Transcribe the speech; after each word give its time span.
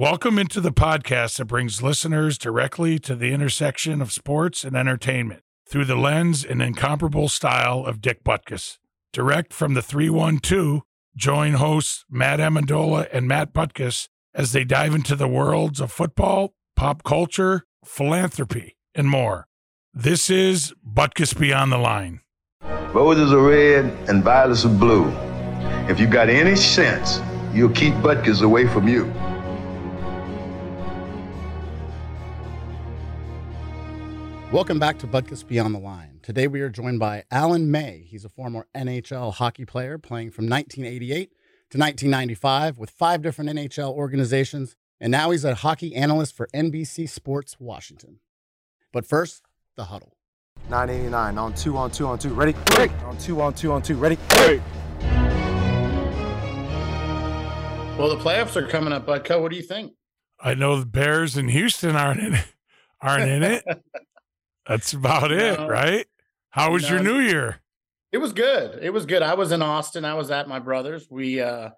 Welcome 0.00 0.38
into 0.38 0.60
the 0.60 0.70
podcast 0.70 1.38
that 1.38 1.46
brings 1.46 1.82
listeners 1.82 2.38
directly 2.38 3.00
to 3.00 3.16
the 3.16 3.32
intersection 3.32 4.00
of 4.00 4.12
sports 4.12 4.62
and 4.62 4.76
entertainment 4.76 5.42
through 5.68 5.86
the 5.86 5.96
lens 5.96 6.44
and 6.44 6.62
incomparable 6.62 7.28
style 7.28 7.84
of 7.84 8.00
Dick 8.00 8.22
Butkus. 8.22 8.78
Direct 9.12 9.52
from 9.52 9.74
the 9.74 9.82
312, 9.82 10.82
join 11.16 11.54
hosts 11.54 12.04
Matt 12.08 12.38
Amendola 12.38 13.08
and 13.12 13.26
Matt 13.26 13.52
Butkus 13.52 14.08
as 14.32 14.52
they 14.52 14.62
dive 14.62 14.94
into 14.94 15.16
the 15.16 15.26
worlds 15.26 15.80
of 15.80 15.90
football, 15.90 16.54
pop 16.76 17.02
culture, 17.02 17.64
philanthropy, 17.84 18.76
and 18.94 19.08
more. 19.08 19.48
This 19.92 20.30
is 20.30 20.72
Butkus 20.88 21.36
Beyond 21.36 21.72
the 21.72 21.78
Line. 21.78 22.20
Roses 22.92 23.32
are 23.32 23.42
red 23.42 23.86
and 24.08 24.22
violets 24.22 24.64
are 24.64 24.68
blue. 24.68 25.10
If 25.90 25.98
you've 25.98 26.12
got 26.12 26.28
any 26.28 26.54
sense, 26.54 27.20
you'll 27.52 27.70
keep 27.70 27.94
Butkus 27.94 28.42
away 28.42 28.68
from 28.68 28.86
you. 28.86 29.12
Welcome 34.50 34.78
back 34.78 34.98
to 35.00 35.06
Butkus 35.06 35.46
Beyond 35.46 35.74
the 35.74 35.78
Line. 35.78 36.20
Today 36.22 36.46
we 36.46 36.62
are 36.62 36.70
joined 36.70 36.98
by 36.98 37.24
Alan 37.30 37.70
May. 37.70 38.06
He's 38.08 38.24
a 38.24 38.30
former 38.30 38.66
NHL 38.74 39.34
hockey 39.34 39.66
player 39.66 39.98
playing 39.98 40.30
from 40.30 40.48
1988 40.48 41.28
to 41.68 41.78
1995 41.78 42.78
with 42.78 42.88
five 42.88 43.20
different 43.20 43.50
NHL 43.50 43.92
organizations, 43.92 44.74
and 45.02 45.10
now 45.10 45.32
he's 45.32 45.44
a 45.44 45.56
hockey 45.56 45.94
analyst 45.94 46.34
for 46.34 46.48
NBC 46.54 47.06
Sports 47.10 47.56
Washington. 47.60 48.20
But 48.90 49.04
first, 49.04 49.42
the 49.76 49.84
huddle. 49.84 50.16
989 50.70 51.36
on 51.36 51.52
two 51.52 51.76
on 51.76 51.90
two 51.90 52.06
on 52.06 52.18
two. 52.18 52.32
Ready? 52.32 52.54
Ready. 52.78 52.94
On 53.04 53.18
two 53.18 53.42
on 53.42 53.52
two 53.52 53.70
on 53.70 53.82
two. 53.82 53.96
Ready? 53.96 54.16
Ready. 54.36 54.62
Well, 57.98 58.08
the 58.08 58.16
playoffs 58.16 58.56
are 58.56 58.66
coming 58.66 58.94
up, 58.94 59.04
Butko. 59.04 59.42
What 59.42 59.50
do 59.50 59.58
you 59.58 59.62
think? 59.62 59.92
I 60.40 60.54
know 60.54 60.80
the 60.80 60.86
Bears 60.86 61.36
in 61.36 61.48
Houston 61.48 61.96
aren't 61.96 62.20
in 62.20 62.32
it. 62.36 62.46
Aren't 63.02 63.28
in 63.30 63.42
it. 63.42 63.64
That's 64.68 64.92
about 64.92 65.32
it, 65.32 65.58
No. 65.58 65.68
right? 65.68 66.06
How 66.50 66.72
was 66.72 66.88
your. 66.88 67.02
New 67.02 67.20
Year? 67.20 67.60
It 68.12 68.18
was 68.18 68.32
good. 68.32 68.78
It 68.82 68.90
was 68.90 69.06
good. 69.06 69.22
I 69.22 69.34
was 69.34 69.52
in 69.52 69.62
Austin. 69.62 70.04
I 70.04 70.14
was 70.14 70.30
at 70.30 70.48
my 70.48 70.58
brother's. 70.58 71.08
We 71.10 71.40
uh, 71.40 71.70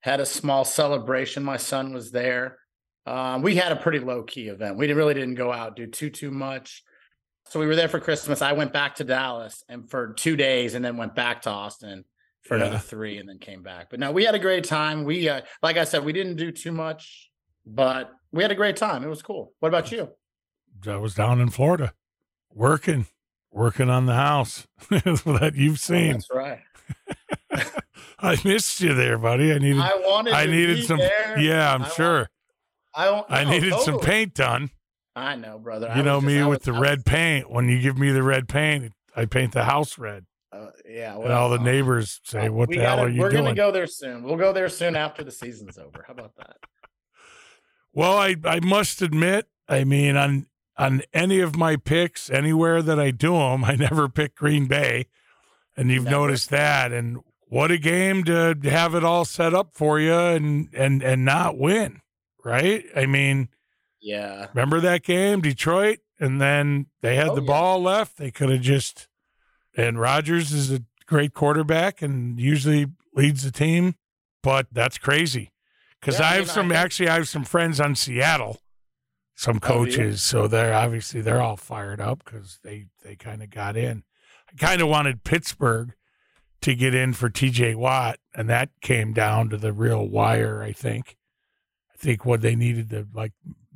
had 0.00 0.20
a 0.20 0.26
small 0.26 0.64
celebration. 0.64 1.42
My 1.44 1.56
son 1.56 1.92
was 1.92 2.10
there. 2.10 2.58
Um, 3.06 3.42
we 3.42 3.56
had 3.56 3.72
a 3.72 3.76
pretty 3.76 3.98
low 3.98 4.22
key 4.22 4.48
event. 4.48 4.76
We 4.76 4.86
didn't, 4.86 4.98
really 4.98 5.14
didn't 5.14 5.34
go 5.34 5.52
out 5.52 5.76
do 5.76 5.86
too 5.86 6.10
too 6.10 6.30
much. 6.30 6.82
So 7.48 7.58
we 7.58 7.66
were 7.66 7.74
there 7.76 7.88
for 7.88 8.00
Christmas. 8.00 8.40
I 8.42 8.52
went 8.52 8.72
back 8.72 8.96
to 8.96 9.04
Dallas 9.04 9.64
and 9.68 9.90
for 9.90 10.12
two 10.14 10.36
days, 10.36 10.74
and 10.74 10.84
then 10.84 10.96
went 10.96 11.14
back 11.14 11.42
to 11.42 11.50
Austin 11.50 12.04
for 12.42 12.56
Yeah. 12.56 12.64
another 12.64 12.78
three, 12.78 13.18
and 13.18 13.28
then 13.28 13.38
came 13.38 13.62
back. 13.62 13.88
But 13.90 13.98
no, 14.00 14.12
we 14.12 14.24
had 14.24 14.34
a 14.34 14.38
great 14.38 14.64
time. 14.64 15.04
We 15.04 15.28
uh, 15.28 15.40
like 15.62 15.76
I 15.76 15.84
said, 15.84 16.04
we 16.04 16.12
didn't 16.12 16.36
do 16.36 16.52
too 16.52 16.72
much, 16.72 17.30
but 17.66 18.10
we 18.30 18.42
had 18.42 18.52
a 18.52 18.56
great 18.56 18.76
time. 18.76 19.02
It 19.02 19.08
was 19.08 19.22
cool. 19.22 19.52
What 19.60 19.68
about 19.68 19.90
you? 19.90 20.08
I 20.86 20.96
was 20.96 21.14
down 21.14 21.40
in 21.40 21.48
Florida 21.50 21.92
working, 22.54 23.06
working 23.50 23.88
on 23.90 24.06
the 24.06 24.14
house 24.14 24.66
that 24.90 25.52
you've 25.54 25.78
seen. 25.80 26.12
That's 26.12 26.28
right. 26.32 26.60
I 28.18 28.36
missed 28.44 28.80
you 28.80 28.94
there, 28.94 29.18
buddy. 29.18 29.52
I 29.52 29.58
needed, 29.58 29.80
I 29.80 29.96
wanted. 29.96 30.32
I 30.32 30.46
needed 30.46 30.84
some, 30.84 30.98
there. 30.98 31.38
yeah, 31.38 31.74
I'm 31.74 31.82
I 31.82 31.88
sure. 31.88 32.30
I 32.94 33.04
don't. 33.06 33.26
I 33.30 33.44
no, 33.44 33.50
needed 33.50 33.74
some 33.80 33.98
paint 34.00 34.34
done. 34.34 34.70
I 35.16 35.34
know, 35.36 35.58
brother. 35.58 35.88
You 35.88 35.96
was 35.96 36.04
know 36.04 36.20
me 36.20 36.40
I 36.40 36.46
with 36.46 36.60
was- 36.60 36.66
the 36.66 36.72
I 36.74 36.80
red 36.80 36.98
was- 36.98 37.04
paint. 37.04 37.50
When 37.50 37.68
you 37.68 37.80
give 37.80 37.98
me 37.98 38.10
the 38.10 38.22
red 38.22 38.48
paint, 38.48 38.92
I 39.16 39.24
paint 39.26 39.52
the 39.52 39.64
house 39.64 39.98
red. 39.98 40.24
uh, 40.52 40.68
yeah, 40.88 41.16
And 41.16 41.32
all 41.32 41.50
the 41.50 41.58
neighbors 41.58 42.20
say, 42.24 42.46
uh, 42.46 42.52
What 42.52 42.68
the 42.70 42.78
hell 42.78 42.96
gotta- 42.96 43.02
are 43.02 43.08
you 43.08 43.16
doing? 43.16 43.22
We're 43.22 43.30
gonna 43.32 43.54
go 43.54 43.70
there 43.72 43.86
soon. 43.86 44.22
We'll 44.22 44.36
go 44.36 44.52
there 44.52 44.68
soon 44.68 44.94
after 44.96 45.24
the 45.24 45.32
season's 45.32 45.76
over. 45.78 46.04
How 46.06 46.12
about 46.14 46.36
that? 46.36 46.56
Well, 47.92 48.16
I, 48.16 48.36
I 48.44 48.60
must 48.60 49.02
admit, 49.02 49.48
I 49.68 49.84
mean, 49.84 50.16
on 50.16 50.46
on 50.82 51.02
any 51.12 51.40
of 51.40 51.56
my 51.56 51.76
picks, 51.76 52.28
anywhere 52.30 52.82
that 52.82 52.98
I 52.98 53.10
do 53.10 53.32
them, 53.34 53.64
I 53.64 53.74
never 53.76 54.08
pick 54.08 54.34
Green 54.34 54.66
Bay, 54.66 55.06
and 55.76 55.90
you've 55.90 56.04
Never. 56.04 56.16
noticed 56.16 56.50
that. 56.50 56.92
And 56.92 57.18
what 57.46 57.70
a 57.70 57.78
game 57.78 58.24
to 58.24 58.56
have 58.64 58.94
it 58.94 59.04
all 59.04 59.24
set 59.24 59.54
up 59.54 59.74
for 59.74 60.00
you 60.00 60.14
and 60.14 60.68
and 60.74 61.02
and 61.02 61.24
not 61.24 61.58
win, 61.58 62.00
right? 62.44 62.84
I 62.96 63.06
mean, 63.06 63.48
Yeah, 64.00 64.46
remember 64.54 64.80
that 64.80 65.02
game, 65.04 65.40
Detroit, 65.42 65.98
and 66.18 66.40
then 66.40 66.86
they 67.02 67.14
had 67.16 67.28
Oh, 67.28 67.34
the 67.36 67.42
yeah. 67.42 67.46
ball 67.46 67.80
left. 67.82 68.16
They 68.16 68.30
could 68.30 68.50
have 68.50 68.62
just. 68.62 69.08
And 69.76 69.98
Rodgers 70.00 70.52
is 70.52 70.70
a 70.72 70.82
great 71.06 71.32
quarterback 71.34 72.02
and 72.02 72.38
usually 72.40 72.86
leads 73.14 73.42
the 73.42 73.50
team, 73.50 73.94
but 74.42 74.66
that's 74.72 74.98
crazy. 74.98 75.52
Because 76.00 76.18
Yeah, 76.18 76.26
I 76.26 76.28
I 76.28 76.34
have 76.34 76.40
mean, 76.44 76.50
I 76.50 76.54
some 76.54 76.68
think- 76.68 76.78
actually, 76.80 77.08
I 77.08 77.14
have 77.14 77.28
some 77.28 77.44
friends 77.44 77.80
on 77.80 77.94
Seattle, 77.94 78.60
some 79.42 79.56
Oh, 79.56 79.66
coaches, 79.66 80.22
so 80.22 80.46
they're 80.46 80.72
obviously 80.72 81.20
they're 81.20 81.42
all 81.42 81.56
fired 81.56 82.00
up 82.00 82.24
because 82.24 82.60
they 82.62 82.86
they 83.02 83.16
kind 83.16 83.42
of 83.42 83.50
got 83.50 83.76
in. 83.76 84.04
I 84.48 84.54
kind 84.56 84.80
of 84.80 84.86
wanted 84.86 85.24
Pittsburgh 85.24 85.94
to 86.60 86.76
get 86.76 86.94
in 86.94 87.12
for 87.12 87.28
T.J. 87.28 87.74
Watt, 87.74 88.18
and 88.36 88.48
that 88.48 88.70
came 88.82 89.12
down 89.12 89.48
to 89.48 89.56
the 89.56 89.72
real 89.72 90.08
wire. 90.08 90.62
I 90.62 90.70
think. 90.70 91.16
I 91.92 91.96
think 91.96 92.24
what 92.24 92.40
they 92.40 92.54
needed 92.54 92.90
to 92.90 93.08
like 93.12 93.32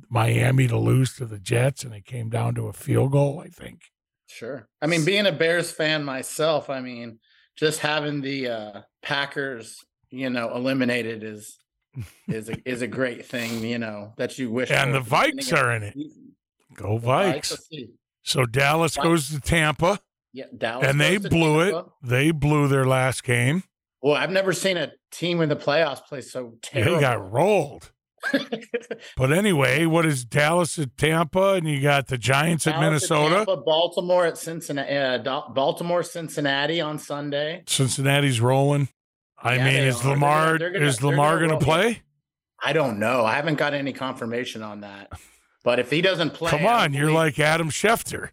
Miami 0.09 0.67
to 0.67 0.77
lose 0.77 1.13
to 1.15 1.25
the 1.25 1.37
Jets, 1.39 1.83
and 1.83 1.93
it 1.93 2.05
came 2.05 2.29
down 2.29 2.55
to 2.55 2.67
a 2.67 2.73
field 2.73 3.11
goal. 3.11 3.41
I 3.43 3.49
think. 3.49 3.81
sure. 4.27 4.69
I 4.81 4.87
mean, 4.87 5.03
being 5.03 5.25
a 5.25 5.33
Bears 5.33 5.69
fan 5.69 6.05
myself, 6.05 6.69
I 6.69 6.79
mean, 6.79 7.19
just 7.57 7.79
having 7.79 8.21
the 8.21 8.47
uh 8.47 8.81
Packers, 9.01 9.83
you 10.11 10.29
know, 10.29 10.49
eliminated 10.55 11.23
is 11.25 11.57
is 12.27 12.49
a 12.49 12.55
is 12.69 12.81
a 12.81 12.87
great 12.87 13.25
thing. 13.25 13.63
You 13.63 13.79
know 13.79 14.13
that 14.17 14.37
you 14.37 14.49
wish. 14.51 14.71
And 14.71 14.93
the 14.93 15.01
Vikes 15.01 15.55
are 15.55 15.71
in 15.71 15.83
it. 15.83 15.93
season. 15.93 16.35
Go 16.75 16.99
The 16.99 17.07
Vikes! 17.07 17.57
So 18.23 18.45
Dallas 18.45 18.97
Vikes. 18.97 19.03
goes 19.03 19.29
to 19.29 19.39
Tampa, 19.39 19.99
Yeah, 20.33 20.45
Dallas, 20.55 20.87
and 20.87 20.99
they 20.99 21.17
blew 21.17 21.61
it. 21.61 21.85
They 22.03 22.31
blew 22.31 22.67
their 22.67 22.85
last 22.85 23.23
game. 23.23 23.63
Well, 24.01 24.15
I've 24.15 24.31
never 24.31 24.53
seen 24.53 24.77
a 24.77 24.91
team 25.11 25.41
in 25.41 25.49
the 25.49 25.55
playoffs 25.55 26.05
play 26.05 26.21
so 26.21 26.53
terrible. 26.61 26.95
They 26.95 27.01
got 27.01 27.31
rolled. 27.31 27.91
But 29.15 29.31
anyway, 29.31 29.85
what 29.85 30.05
is 30.05 30.25
Dallas 30.25 30.77
at 30.77 30.97
Tampa, 30.97 31.53
and 31.53 31.67
you 31.67 31.81
got 31.81 32.07
the 32.07 32.17
Giants 32.17 32.67
at 32.67 32.71
Dallas 32.73 32.85
Minnesota. 33.09 33.35
Tampa, 33.37 33.57
Baltimore 33.57 34.25
at 34.25 34.37
Cincinnati, 34.37 34.95
uh, 34.95 35.41
Baltimore, 35.49 36.03
Cincinnati 36.03 36.81
on 36.81 36.99
Sunday. 36.99 37.63
Cincinnati's 37.67 38.39
rolling. 38.41 38.89
I 39.47 39.55
Yeah, 39.55 39.65
mean, 39.65 39.75
is 39.83 39.97
are. 39.97 40.03
They're 40.03 40.11
Lamar 40.13 40.45
gonna- 40.45 40.59
they're 40.59 40.71
gonna- 40.71 40.85
is 40.85 41.03
Lamar 41.03 41.35
gonna 41.39 41.47
going 41.47 41.59
to 41.59 41.65
roll. 41.65 41.75
play? 41.81 42.01
I 42.63 42.73
don't 42.73 42.99
know. 42.99 43.25
I 43.25 43.35
haven't 43.35 43.55
got 43.55 43.73
any 43.73 43.93
confirmation 43.93 44.61
on 44.63 44.81
that. 44.81 45.11
But 45.63 45.79
if 45.79 45.89
he 45.91 46.01
doesn't 46.01 46.31
play, 46.33 46.49
Come 46.49 46.65
on, 46.65 46.93
you're 46.93 47.11
like 47.11 47.37
Adam 47.39 47.69
Schefter. 47.69 48.29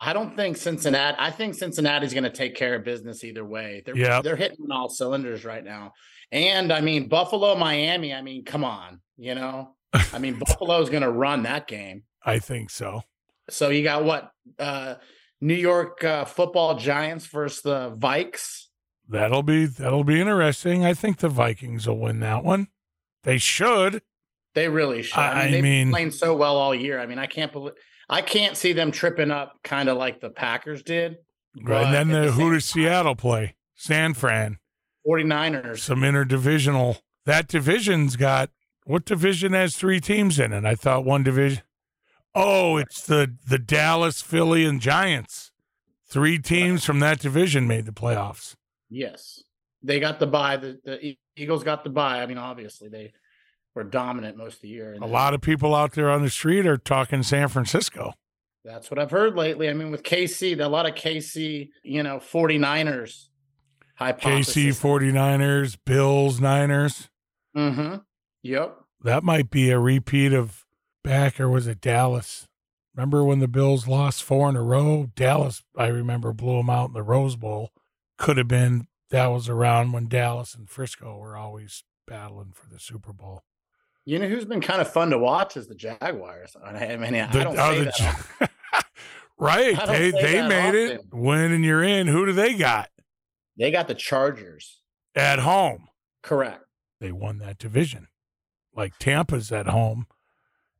I 0.00 0.12
don't 0.12 0.36
think 0.36 0.56
Cincinnati. 0.56 1.16
I 1.18 1.30
think 1.30 1.54
Cincinnati's 1.54 2.12
going 2.12 2.24
to 2.24 2.30
take 2.30 2.54
care 2.54 2.74
of 2.74 2.84
business 2.84 3.24
either 3.24 3.44
way. 3.44 3.82
They're 3.84 3.96
Yep. 3.96 4.22
they're 4.24 4.36
hitting 4.36 4.58
on 4.64 4.70
all 4.72 4.88
cylinders 4.88 5.44
right 5.44 5.64
now. 5.64 5.94
And 6.32 6.72
I 6.72 6.80
mean 6.80 7.08
Buffalo, 7.08 7.54
Miami. 7.56 8.12
I 8.14 8.20
mean, 8.22 8.44
come 8.44 8.62
on, 8.64 9.00
you 9.16 9.34
know. 9.34 9.74
I 10.12 10.18
mean 10.18 10.38
Buffalo's 10.38 10.90
going 10.90 11.02
to 11.02 11.10
run 11.10 11.42
that 11.44 11.66
game. 11.66 12.02
I 12.24 12.38
think 12.38 12.70
so. 12.70 13.02
So 13.50 13.70
you 13.70 13.82
got 13.82 14.04
what? 14.04 14.30
Uh 14.58 14.96
New 15.40 15.54
York 15.54 16.02
uh, 16.04 16.24
Football 16.24 16.76
Giants 16.78 17.26
versus 17.26 17.60
the 17.62 17.90
Vikes. 17.96 18.65
That'll 19.08 19.42
be 19.42 19.66
that'll 19.66 20.04
be 20.04 20.20
interesting. 20.20 20.84
I 20.84 20.94
think 20.94 21.18
the 21.18 21.28
Vikings 21.28 21.86
will 21.86 21.98
win 21.98 22.20
that 22.20 22.44
one. 22.44 22.68
They 23.22 23.38
should. 23.38 24.02
They 24.54 24.68
really 24.68 25.02
should. 25.02 25.18
I- 25.18 25.32
I, 25.32 25.44
mean, 25.44 25.52
they've 25.52 25.62
mean- 25.62 25.86
been 25.88 25.92
playing 25.92 26.10
so 26.12 26.34
well 26.34 26.56
all 26.56 26.74
year. 26.74 26.98
I 26.98 27.06
mean, 27.06 27.18
I 27.18 27.26
can't 27.26 27.52
believe 27.52 27.74
I 28.08 28.22
can't 28.22 28.56
see 28.56 28.72
them 28.72 28.90
tripping 28.92 29.30
up 29.30 29.58
kind 29.64 29.88
of 29.88 29.96
like 29.96 30.20
the 30.20 30.30
Packers 30.30 30.82
did. 30.82 31.18
Right. 31.62 31.84
And 31.84 31.94
then 31.94 32.08
the, 32.08 32.26
the 32.26 32.32
who 32.32 32.52
does 32.52 32.64
Seattle 32.64 33.16
play? 33.16 33.56
San 33.74 34.14
Fran. 34.14 34.58
49ers. 35.06 35.78
Some 35.78 36.00
interdivisional. 36.00 37.00
That 37.24 37.48
division's 37.48 38.16
got 38.16 38.50
what 38.84 39.04
division 39.04 39.52
has 39.52 39.76
three 39.76 40.00
teams 40.00 40.38
in 40.38 40.52
it? 40.52 40.64
I 40.64 40.74
thought 40.74 41.04
one 41.04 41.22
division. 41.22 41.62
Oh, 42.34 42.76
it's 42.76 43.04
the 43.04 43.34
the 43.48 43.58
Dallas, 43.58 44.20
Philly, 44.20 44.64
and 44.64 44.80
Giants. 44.80 45.50
Three 46.08 46.38
teams 46.38 46.84
from 46.84 47.00
that 47.00 47.18
division 47.18 47.66
made 47.66 47.84
the 47.86 47.92
playoffs. 47.92 48.54
Yes. 48.88 49.42
They 49.82 50.00
got 50.00 50.18
the 50.18 50.26
buy. 50.26 50.56
The, 50.56 50.78
the 50.84 51.16
Eagles 51.36 51.64
got 51.64 51.84
the 51.84 51.90
buy. 51.90 52.22
I 52.22 52.26
mean, 52.26 52.38
obviously 52.38 52.88
they 52.88 53.12
were 53.74 53.84
dominant 53.84 54.36
most 54.36 54.56
of 54.56 54.62
the 54.62 54.68
year. 54.68 54.94
and 54.94 55.02
A 55.02 55.06
lot 55.06 55.34
of 55.34 55.40
people 55.40 55.74
out 55.74 55.92
there 55.92 56.10
on 56.10 56.22
the 56.22 56.30
street 56.30 56.66
are 56.66 56.76
talking 56.76 57.22
San 57.22 57.48
Francisco. 57.48 58.14
That's 58.64 58.90
what 58.90 58.98
I've 58.98 59.12
heard 59.12 59.36
lately. 59.36 59.68
I 59.68 59.74
mean, 59.74 59.92
with 59.92 60.02
KC, 60.02 60.58
a 60.60 60.66
lot 60.66 60.88
of 60.88 60.94
KC, 60.96 61.68
you 61.84 62.02
know, 62.02 62.16
49ers 62.18 63.28
hypothesis. 63.94 64.56
KC 64.56 65.12
49ers, 65.12 65.78
Bills, 65.84 66.40
Niners. 66.40 67.08
Mm-hmm. 67.56 67.96
Yep. 68.42 68.76
That 69.02 69.22
might 69.22 69.50
be 69.50 69.70
a 69.70 69.78
repeat 69.78 70.32
of 70.32 70.64
back, 71.04 71.38
or 71.38 71.48
was 71.48 71.66
it 71.68 71.80
Dallas? 71.80 72.48
Remember 72.94 73.22
when 73.22 73.38
the 73.38 73.48
Bills 73.48 73.86
lost 73.86 74.22
four 74.22 74.48
in 74.48 74.56
a 74.56 74.62
row? 74.62 75.10
Dallas, 75.14 75.62
I 75.76 75.86
remember, 75.86 76.32
blew 76.32 76.56
them 76.56 76.70
out 76.70 76.88
in 76.88 76.94
the 76.94 77.02
Rose 77.02 77.36
Bowl. 77.36 77.70
Could 78.18 78.36
have 78.38 78.48
been 78.48 78.86
that 79.10 79.26
was 79.26 79.48
around 79.48 79.92
when 79.92 80.08
Dallas 80.08 80.54
and 80.54 80.68
Frisco 80.68 81.16
were 81.18 81.36
always 81.36 81.84
battling 82.06 82.52
for 82.54 82.68
the 82.68 82.78
Super 82.80 83.12
Bowl. 83.12 83.44
You 84.04 84.18
know 84.18 84.28
who's 84.28 84.44
been 84.44 84.60
kind 84.60 84.80
of 84.80 84.90
fun 84.90 85.10
to 85.10 85.18
watch 85.18 85.56
is 85.56 85.66
the 85.66 85.74
Jaguars. 85.74 86.56
I 86.64 86.72
mean, 86.96 87.14
I 87.14 87.30
don't 87.32 87.56
say 87.56 87.78
the 87.84 87.92
that. 88.40 88.50
Right. 89.38 89.76
They 89.86 90.10
they 90.12 90.48
made 90.48 90.74
it. 90.74 90.98
often. 91.00 91.20
Win 91.20 91.52
and 91.52 91.64
you're 91.64 91.82
in. 91.82 92.06
Who 92.06 92.24
do 92.24 92.32
they 92.32 92.54
got 92.54 92.88
They 93.58 93.70
got 93.70 93.86
the 93.88 93.94
Chargers. 93.94 94.80
at 95.14 95.40
home? 95.40 95.88
Correct. 96.22 96.64
They 97.00 97.12
won 97.12 97.38
that 97.38 97.58
division. 97.58 98.08
Like 98.74 98.98
Tampa's 98.98 99.52
at 99.52 99.66
home, 99.66 100.06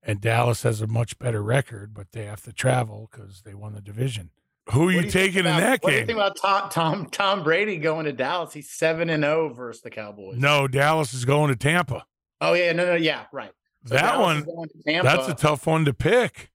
and 0.02 0.20
Dallas 0.20 0.62
has 0.62 0.80
a 0.80 0.86
much 0.86 1.18
better 1.18 1.42
record, 1.42 1.92
but 1.94 2.12
they 2.12 2.24
have 2.24 2.42
to 2.44 2.52
travel 2.52 3.08
because 3.10 3.42
they 3.42 3.54
won 3.54 3.74
the 3.74 3.80
division. 3.82 4.30
Who 4.70 4.82
are 4.82 4.84
What 4.86 4.94
you 4.94 5.00
think 5.02 5.12
taking 5.12 5.40
in 5.40 5.46
about- 5.46 5.60
that 5.60 5.82
What 5.82 5.90
do 5.90 5.94
you 5.94 6.00
game? 6.00 6.06
think 6.08 6.18
about 6.18 6.36
Tom 6.40 6.70
Tom 6.70 7.06
Tom 7.06 7.42
Brady 7.44 7.76
going 7.78 8.04
to 8.06 8.12
Dallas? 8.12 8.52
He's 8.52 8.70
seven 8.70 9.08
and 9.10 9.22
zero 9.22 9.48
versus 9.54 9.82
the 9.82 9.90
Cowboys. 9.90 10.38
No, 10.38 10.66
Dallas 10.66 11.14
is 11.14 11.24
going 11.24 11.50
to 11.50 11.56
Tampa. 11.56 12.04
Oh 12.40 12.52
yeah, 12.54 12.72
no, 12.72 12.84
no, 12.84 12.94
yeah, 12.94 13.26
right. 13.32 13.52
So 13.86 13.94
that 13.94 14.02
Dallas 14.02 14.44
one, 14.46 14.68
Tampa, 14.86 15.02
that's 15.08 15.28
a 15.28 15.34
tough 15.34 15.66
one 15.66 15.84
to 15.84 15.94
pick. 15.94 16.50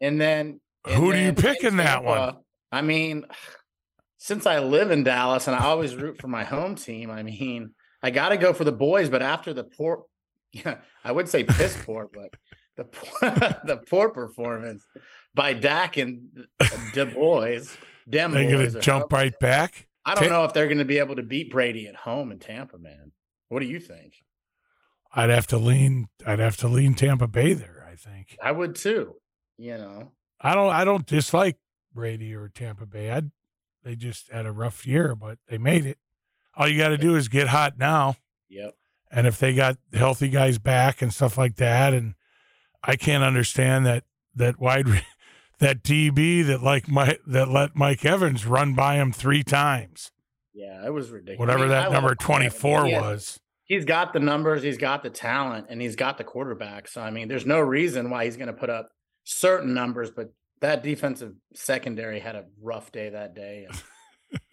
and 0.00 0.20
then 0.20 0.60
and 0.84 0.94
Who 0.96 1.12
do 1.12 1.18
you 1.18 1.30
then 1.30 1.36
pick 1.36 1.62
in 1.62 1.76
that 1.76 2.02
one? 2.02 2.38
I 2.72 2.82
mean, 2.82 3.24
since 4.18 4.46
I 4.46 4.58
live 4.58 4.90
in 4.90 5.04
Dallas 5.04 5.46
and 5.46 5.54
I 5.54 5.60
always 5.64 5.94
root 5.94 6.20
for 6.20 6.26
my 6.28 6.42
home 6.44 6.74
team, 6.74 7.10
I 7.10 7.22
mean, 7.22 7.74
I 8.02 8.10
got 8.10 8.30
to 8.30 8.36
go 8.36 8.52
for 8.52 8.64
the 8.64 8.72
boys. 8.72 9.08
But 9.08 9.22
after 9.22 9.54
the 9.54 9.62
poor, 9.64 10.04
yeah, 10.52 10.78
I 11.04 11.12
would 11.12 11.28
say 11.28 11.44
piss 11.44 11.76
poor, 11.84 12.08
but 12.12 12.30
the 12.76 12.84
poor, 12.84 13.30
the 13.64 13.76
poor 13.88 14.08
performance 14.10 14.84
by 15.34 15.52
Dak 15.54 15.96
and 15.96 16.46
the 16.94 17.06
boys, 17.06 17.76
them 18.06 18.32
They're 18.32 18.50
going 18.50 18.72
to 18.72 18.80
jump 18.80 19.10
however- 19.10 19.24
right 19.24 19.38
back. 19.38 19.88
I 20.04 20.14
don't 20.14 20.24
Ta- 20.24 20.30
know 20.30 20.44
if 20.44 20.52
they're 20.52 20.66
going 20.66 20.78
to 20.78 20.84
be 20.84 20.98
able 20.98 21.14
to 21.16 21.22
beat 21.22 21.50
Brady 21.50 21.86
at 21.86 21.94
home 21.94 22.32
in 22.32 22.40
Tampa, 22.40 22.76
man. 22.76 23.12
What 23.48 23.60
do 23.60 23.66
you 23.66 23.78
think? 23.78 24.14
I'd 25.14 25.30
have 25.30 25.46
to 25.48 25.58
lean. 25.58 26.08
I'd 26.26 26.38
have 26.40 26.56
to 26.58 26.68
lean 26.68 26.94
Tampa 26.94 27.28
Bay 27.28 27.52
there. 27.52 27.86
I 27.88 27.94
think. 27.94 28.36
I 28.42 28.50
would 28.50 28.74
too. 28.74 29.14
You 29.58 29.76
know, 29.76 30.12
I 30.40 30.54
don't. 30.54 30.70
I 30.70 30.84
don't 30.84 31.06
dislike 31.06 31.58
Brady 31.94 32.34
or 32.34 32.48
Tampa 32.48 32.86
Bay. 32.86 33.12
I. 33.12 33.22
They 33.84 33.94
just 33.96 34.30
had 34.30 34.46
a 34.46 34.52
rough 34.52 34.86
year, 34.86 35.14
but 35.14 35.38
they 35.48 35.58
made 35.58 35.86
it. 35.86 35.98
All 36.56 36.68
you 36.68 36.78
got 36.78 36.88
to 36.88 36.98
do 36.98 37.14
is 37.16 37.28
get 37.28 37.48
hot 37.48 37.78
now, 37.78 38.16
yep. 38.48 38.74
and 39.10 39.26
if 39.26 39.38
they 39.38 39.54
got 39.54 39.76
healthy 39.92 40.28
guys 40.28 40.58
back 40.58 41.02
and 41.02 41.12
stuff 41.12 41.36
like 41.36 41.56
that, 41.56 41.92
and 41.92 42.14
I 42.82 42.96
can't 42.96 43.24
understand 43.24 43.84
that 43.86 44.04
that 44.34 44.58
wide 44.60 44.86
that 45.62 45.82
DB 45.82 46.44
that 46.46 46.62
like 46.62 46.88
my 46.88 47.16
that 47.26 47.48
let 47.48 47.74
Mike 47.74 48.04
Evans 48.04 48.46
run 48.46 48.74
by 48.74 48.96
him 48.96 49.12
three 49.12 49.42
times, 49.42 50.10
Yeah, 50.52 50.84
it 50.84 50.90
was 50.90 51.10
ridiculous. 51.10 51.38
I 51.38 51.40
whatever 51.40 51.60
mean, 51.60 51.68
that 51.68 51.84
love 51.84 51.92
number 51.92 52.14
twenty 52.14 52.48
four 52.48 52.86
He 52.86 52.94
was. 52.94 53.38
He's 53.64 53.84
got 53.86 54.12
the 54.12 54.20
numbers, 54.20 54.62
he's 54.62 54.76
got 54.76 55.02
the 55.02 55.08
talent, 55.08 55.66
and 55.70 55.80
he's 55.80 55.96
got 55.96 56.18
the 56.18 56.24
quarterback. 56.24 56.88
So 56.88 57.00
I 57.00 57.10
mean, 57.10 57.28
there's 57.28 57.46
no 57.46 57.60
reason 57.60 58.10
why 58.10 58.24
he's 58.24 58.36
going 58.36 58.48
to 58.48 58.52
put 58.52 58.68
up 58.68 58.90
certain 59.24 59.72
numbers, 59.72 60.10
but 60.10 60.32
that 60.60 60.82
defensive 60.82 61.32
secondary 61.54 62.20
had 62.20 62.34
a 62.36 62.44
rough 62.60 62.92
day 62.92 63.08
that 63.10 63.34
day. 63.34 63.66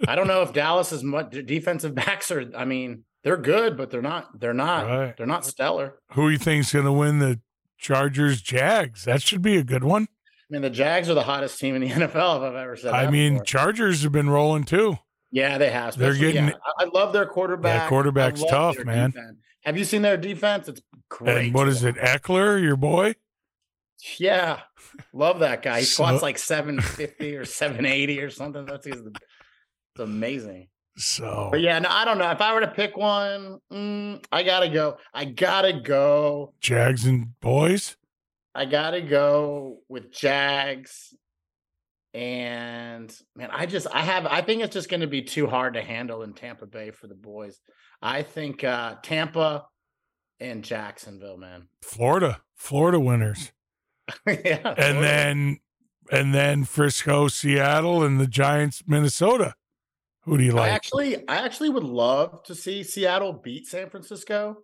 I 0.08 0.16
don't 0.16 0.28
know 0.28 0.42
if 0.44 0.54
Dallas 0.54 0.92
is 0.92 1.04
much 1.04 1.32
defensive 1.46 1.96
backs 1.96 2.32
are. 2.32 2.52
I 2.56 2.66
mean, 2.66 3.04
they're 3.24 3.38
good, 3.38 3.78
but 3.78 3.90
they're 3.90 4.02
not. 4.02 4.40
They're 4.40 4.54
not. 4.54 4.86
Right. 4.86 5.18
They're 5.18 5.26
not 5.26 5.46
stellar. 5.46 5.96
Who 6.12 6.30
you 6.30 6.38
think's 6.38 6.72
going 6.72 6.86
to 6.86 6.92
win 6.92 7.20
the 7.20 7.40
Chargers 7.78 8.42
Jags? 8.42 9.06
That 9.06 9.22
should 9.22 9.42
be 9.42 9.58
a 9.58 9.64
good 9.64 9.84
one. 9.84 10.08
I 10.50 10.54
mean, 10.54 10.62
the 10.63 10.69
Jags 10.69 11.10
are 11.10 11.13
the 11.13 11.24
hottest 11.24 11.60
team 11.60 11.75
in 11.75 11.81
the 11.81 11.90
NFL 11.90 12.38
if 12.38 12.44
I've 12.44 12.56
ever 12.56 12.75
said. 12.75 12.94
I 12.94 13.10
mean, 13.10 13.34
before. 13.34 13.46
Chargers 13.46 14.04
have 14.04 14.12
been 14.12 14.30
rolling 14.30 14.63
too. 14.63 14.98
Yeah, 15.31 15.57
they 15.60 15.69
have. 15.69 15.96
They're 15.96 16.16
getting- 16.16 16.46
yeah, 16.48 16.54
I, 16.80 16.86
love 16.86 17.13
their 17.13 17.28
quarterback. 17.28 17.84
I 17.84 17.88
quarterback's 17.90 18.44
tough, 18.44 18.84
man. 18.84 19.12
defense. 19.12 19.38
Have 19.63 19.78
you 19.78 19.84
seen 19.84 20.01
their 20.01 20.18
defense? 20.18 20.68
It's 20.68 20.81
great. 21.10 21.46
And 21.48 21.54
what 21.54 21.68
is 21.68 21.84
it. 21.84 21.96
Ekeler, 21.98 22.60
your 22.62 22.75
boy? 22.78 23.13
Yeah, 24.18 24.62
love 25.13 25.40
that 25.40 25.62
guy. 25.62 25.80
He 25.80 25.86
So- 25.86 26.04
squats 26.04 26.24
like 26.24 26.38
seven 26.40 26.81
fifty 26.81 27.36
or 27.36 27.45
seven 27.45 27.86
eighty 27.86 28.22
or 28.22 28.30
something. 28.31 28.66
That's 28.66 28.88
it's 28.88 29.02
amazing. 30.00 30.69
So 30.98 31.50
But 31.52 31.62
yeah, 31.62 31.80
no, 31.80 31.90
I 31.90 32.04
don't 32.06 32.18
know. 32.18 32.30
If 32.31 32.42
I 32.42 32.54
were 32.54 32.62
to 32.62 32.68
pick 32.68 32.98
one, 32.98 33.60
mm, 33.72 34.24
I 34.31 34.44
gotta 34.44 34.69
go. 34.69 34.98
I 35.13 35.25
gotta 35.25 35.74
go. 35.80 36.54
Jags 36.60 37.06
and 37.06 37.40
boys. 37.40 37.95
I 38.60 38.66
gotta 38.66 39.00
go 39.00 39.78
with 39.88 40.12
Jags. 40.12 41.16
And 42.14 43.10
man, 43.34 43.50
I 43.54 43.66
just 43.66 43.88
I 43.90 44.02
have 44.02 44.26
I 44.26 44.42
think 44.42 44.62
it's 44.62 44.74
just 44.74 44.90
gonna 44.90 45.08
be 45.08 45.22
too 45.22 45.48
hard 45.48 45.76
to 45.76 45.82
handle 45.82 46.24
in 46.24 46.34
Tampa 46.34 46.66
Bay 46.66 46.92
for 46.92 47.08
the 47.08 47.16
boys. 47.16 47.62
I 48.02 48.22
think 48.22 48.66
uh 48.66 48.96
Tampa 49.02 49.66
and 50.42 50.62
Jacksonville, 50.62 51.38
man. 51.38 51.70
Florida, 51.84 52.42
Florida 52.58 53.00
winners, 53.00 53.54
yeah. 54.28 54.34
and 54.36 54.76
Florida. 54.76 55.00
then 55.00 55.58
and 56.12 56.36
then 56.36 56.66
Frisco, 56.66 57.30
Seattle, 57.30 58.04
and 58.04 58.20
the 58.20 58.28
Giants, 58.28 58.84
Minnesota. 58.86 59.56
Who 60.24 60.38
do 60.38 60.44
you 60.44 60.52
like? 60.52 60.70
I 60.70 60.74
actually 60.74 61.30
I 61.30 61.46
actually 61.46 61.70
would 61.70 61.86
love 61.86 62.44
to 62.44 62.56
see 62.56 62.84
Seattle 62.84 63.32
beat 63.32 63.68
San 63.68 63.90
Francisco. 63.90 64.64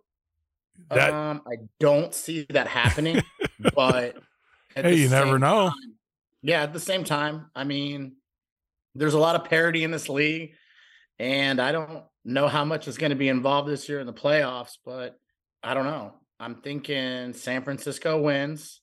That- 0.90 1.12
um 1.12 1.42
I 1.46 1.56
don't 1.80 2.14
see 2.14 2.46
that 2.50 2.66
happening, 2.68 3.22
but 3.74 4.16
Hey, 4.74 4.94
you 4.96 5.08
never 5.08 5.38
know. 5.38 5.70
time- 5.70 5.94
yeah, 6.42 6.62
at 6.62 6.72
the 6.72 6.80
same 6.80 7.02
time, 7.04 7.50
I 7.54 7.64
mean, 7.64 8.16
there's 8.94 9.14
a 9.14 9.18
lot 9.18 9.34
of 9.36 9.44
parity 9.44 9.82
in 9.84 9.90
this 9.90 10.08
league, 10.08 10.52
and 11.18 11.60
I 11.60 11.72
don't 11.72 12.04
know 12.24 12.46
how 12.48 12.64
much 12.64 12.86
is 12.88 12.98
going 12.98 13.10
to 13.10 13.16
be 13.16 13.28
involved 13.28 13.68
this 13.68 13.88
year 13.88 14.00
in 14.00 14.06
the 14.06 14.12
playoffs, 14.12 14.76
but 14.84 15.16
I 15.62 15.74
don't 15.74 15.84
know. 15.86 16.14
I'm 16.38 16.56
thinking 16.56 17.32
San 17.32 17.62
Francisco 17.64 18.20
wins. 18.20 18.80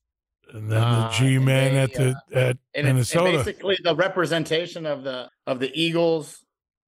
and 0.54 0.69
then 0.69 0.81
the 0.81 0.88
uh, 0.88 1.12
G 1.13 1.38
men 1.40 1.74
they, 1.74 1.80
at 1.80 1.94
the 1.94 2.16
at 2.34 2.36
And, 2.36 2.45
it's- 2.45 2.57
and 2.75 2.86
Minnesota. 2.88 3.38
basically 3.38 3.78
the 3.84 3.95
representation 3.95 4.86
of 4.86 5.04
the 5.04 5.30
of 5.48 5.60
the 5.60 5.72
Eagles 5.80 6.44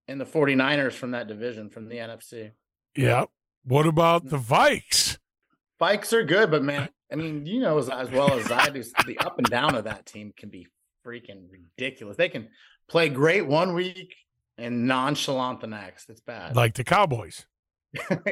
and 0.07 0.19
the 0.19 0.25
49ers 0.25 0.93
from 0.93 1.11
that 1.11 1.27
division 1.27 1.69
from 1.69 1.87
the 1.87 1.95
NFC. 1.97 2.51
yeah. 2.95 3.25
What 3.65 3.85
about 3.87 4.29
the 4.29 4.37
Vikes? 4.37 5.17
Vikes 5.81 6.13
are 6.13 6.23
good, 6.23 6.51
but 6.51 6.63
man, 6.63 6.89
I 7.11 7.15
mean, 7.15 7.45
you 7.45 7.59
know 7.59 7.77
as, 7.77 7.89
as 7.89 8.09
well 8.11 8.33
as 8.33 8.51
I 8.51 8.69
do, 8.69 8.83
the 9.05 9.17
up 9.19 9.37
and 9.37 9.47
down 9.49 9.75
of 9.75 9.83
that 9.85 10.05
team 10.05 10.33
can 10.37 10.49
be 10.49 10.67
freaking 11.05 11.47
ridiculous. 11.49 12.15
They 12.17 12.29
can 12.29 12.47
play 12.87 13.09
great 13.09 13.45
one 13.45 13.73
week 13.73 14.15
and 14.57 14.87
nonchalant 14.87 15.61
the 15.61 15.67
next. 15.67 16.09
It's 16.09 16.21
bad. 16.21 16.55
Like 16.55 16.75
the 16.75 16.83
Cowboys. 16.83 17.45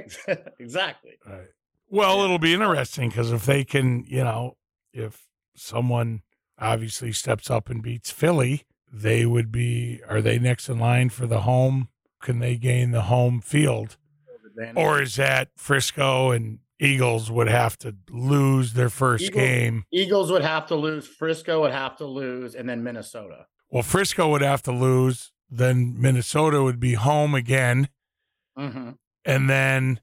exactly. 0.59 1.17
Right. 1.25 1.47
Well, 1.89 2.17
Yeah. 2.17 2.23
it'll 2.25 2.39
be 2.39 2.53
interesting 2.53 3.09
because 3.09 3.31
if 3.31 3.45
they 3.45 3.63
can, 3.63 4.03
you 4.07 4.23
know, 4.23 4.57
if 4.93 5.25
someone 5.55 6.21
obviously 6.59 7.11
steps 7.11 7.49
up 7.49 7.69
and 7.69 7.81
beats 7.81 8.11
Philly, 8.11 8.63
they 8.91 9.25
would 9.25 9.51
be. 9.51 10.01
Are 10.07 10.21
they 10.21 10.39
next 10.39 10.69
in 10.69 10.79
line 10.79 11.09
for 11.09 11.25
the 11.27 11.41
home? 11.41 11.89
Can 12.21 12.39
they 12.39 12.55
gain 12.55 12.91
the 12.91 13.03
home 13.03 13.41
field, 13.41 13.97
or 14.75 15.01
is 15.01 15.15
that 15.15 15.49
Frisco 15.57 16.31
and 16.31 16.59
Eagles 16.79 17.31
would 17.31 17.47
have 17.47 17.77
to 17.79 17.95
lose 18.09 18.73
their 18.73 18.89
first 18.89 19.25
Eagles- 19.25 19.43
game? 19.43 19.85
Eagles 19.91 20.31
would 20.31 20.41
have 20.43 20.65
to 20.67 20.75
lose. 20.75 21.07
Frisco 21.07 21.61
would 21.61 21.71
have 21.71 21.95
to 21.97 22.05
lose, 22.05 22.55
and 22.55 22.67
then 22.69 22.83
Minnesota. 22.83 23.47
Well, 23.69 23.83
Frisco 23.83 24.29
would 24.29 24.41
have 24.41 24.61
to 24.63 24.71
lose. 24.71 25.31
Then 25.49 25.95
Minnesota 25.99 26.63
would 26.63 26.79
be 26.79 26.93
home 26.95 27.35
again, 27.35 27.89
hmm 28.57 28.91
and 29.25 29.49
then 29.49 29.99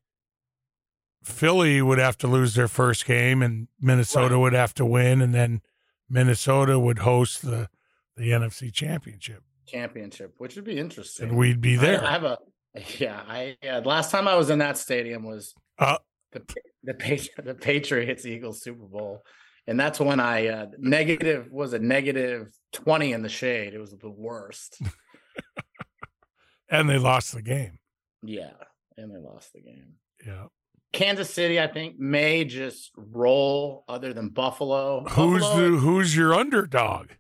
Philly 1.23 1.83
would 1.83 1.99
have 1.99 2.17
to 2.19 2.27
lose 2.27 2.55
their 2.55 2.69
first 2.69 3.05
game, 3.05 3.43
and 3.43 3.69
Minnesota 3.81 4.35
Right. 4.35 4.41
would 4.41 4.53
have 4.55 4.73
to 4.75 4.87
win, 4.87 5.21
and 5.21 5.35
then 5.35 5.61
Minnesota 6.09 6.79
would 6.79 7.01
host 7.01 7.43
the 7.43 7.69
the 8.17 8.33
NFC 8.33 8.71
Championship, 8.73 9.43
Championship, 9.67 10.35
which 10.39 10.55
would 10.57 10.65
be 10.65 10.79
interesting. 10.79 11.29
and 11.31 11.39
we'd 11.39 11.61
be 11.61 11.77
there. 11.77 12.05
I, 12.05 12.11
have 12.11 12.25
a 12.25 12.39
yeah. 12.99 13.23
I 13.27 13.57
yeah, 13.63 13.81
last 13.85 14.11
time 14.11 14.29
I 14.29 14.37
was 14.37 14.51
in 14.51 14.59
that 14.59 14.79
stadium 14.79 15.25
was 15.25 15.55
Uh, 15.79 15.99
the 16.33 16.43
the 16.85 16.95
Pa- 16.95 17.43
the 17.43 17.55
Patriots 17.55 18.25
Eagles 18.27 18.63
Super 18.63 18.87
Bowl, 18.87 19.23
and 19.67 19.79
that's 19.79 20.01
when 20.01 20.21
I 20.21 20.47
uh, 20.49 20.67
negative 20.79 21.49
was 21.51 21.73
a 21.73 21.79
negative 21.79 22.49
twenty 22.73 23.13
in 23.13 23.23
the 23.23 23.29
shade. 23.29 23.75
It 23.75 23.79
was 23.79 23.91
the 23.97 24.11
worst. 24.11 24.81
and 26.71 26.89
they 26.89 26.99
lost 26.99 27.35
the 27.35 27.43
game. 27.43 27.79
yeah, 28.23 28.53
and 28.97 29.11
they 29.15 29.19
lost 29.19 29.53
the 29.53 29.61
game. 29.61 29.95
Yeah. 30.27 30.47
Kansas 30.93 31.33
City, 31.33 31.61
I 31.61 31.69
think, 31.69 32.01
may 32.01 32.45
just 32.45 32.91
roll. 32.97 33.85
Other 33.89 34.13
than 34.13 34.29
Buffalo, 34.31 35.05
Who's 35.09 35.43
Buffalo, 35.43 35.71
the 35.71 35.77
Who's 35.79 36.17
your 36.17 36.35
underdog? 36.35 37.11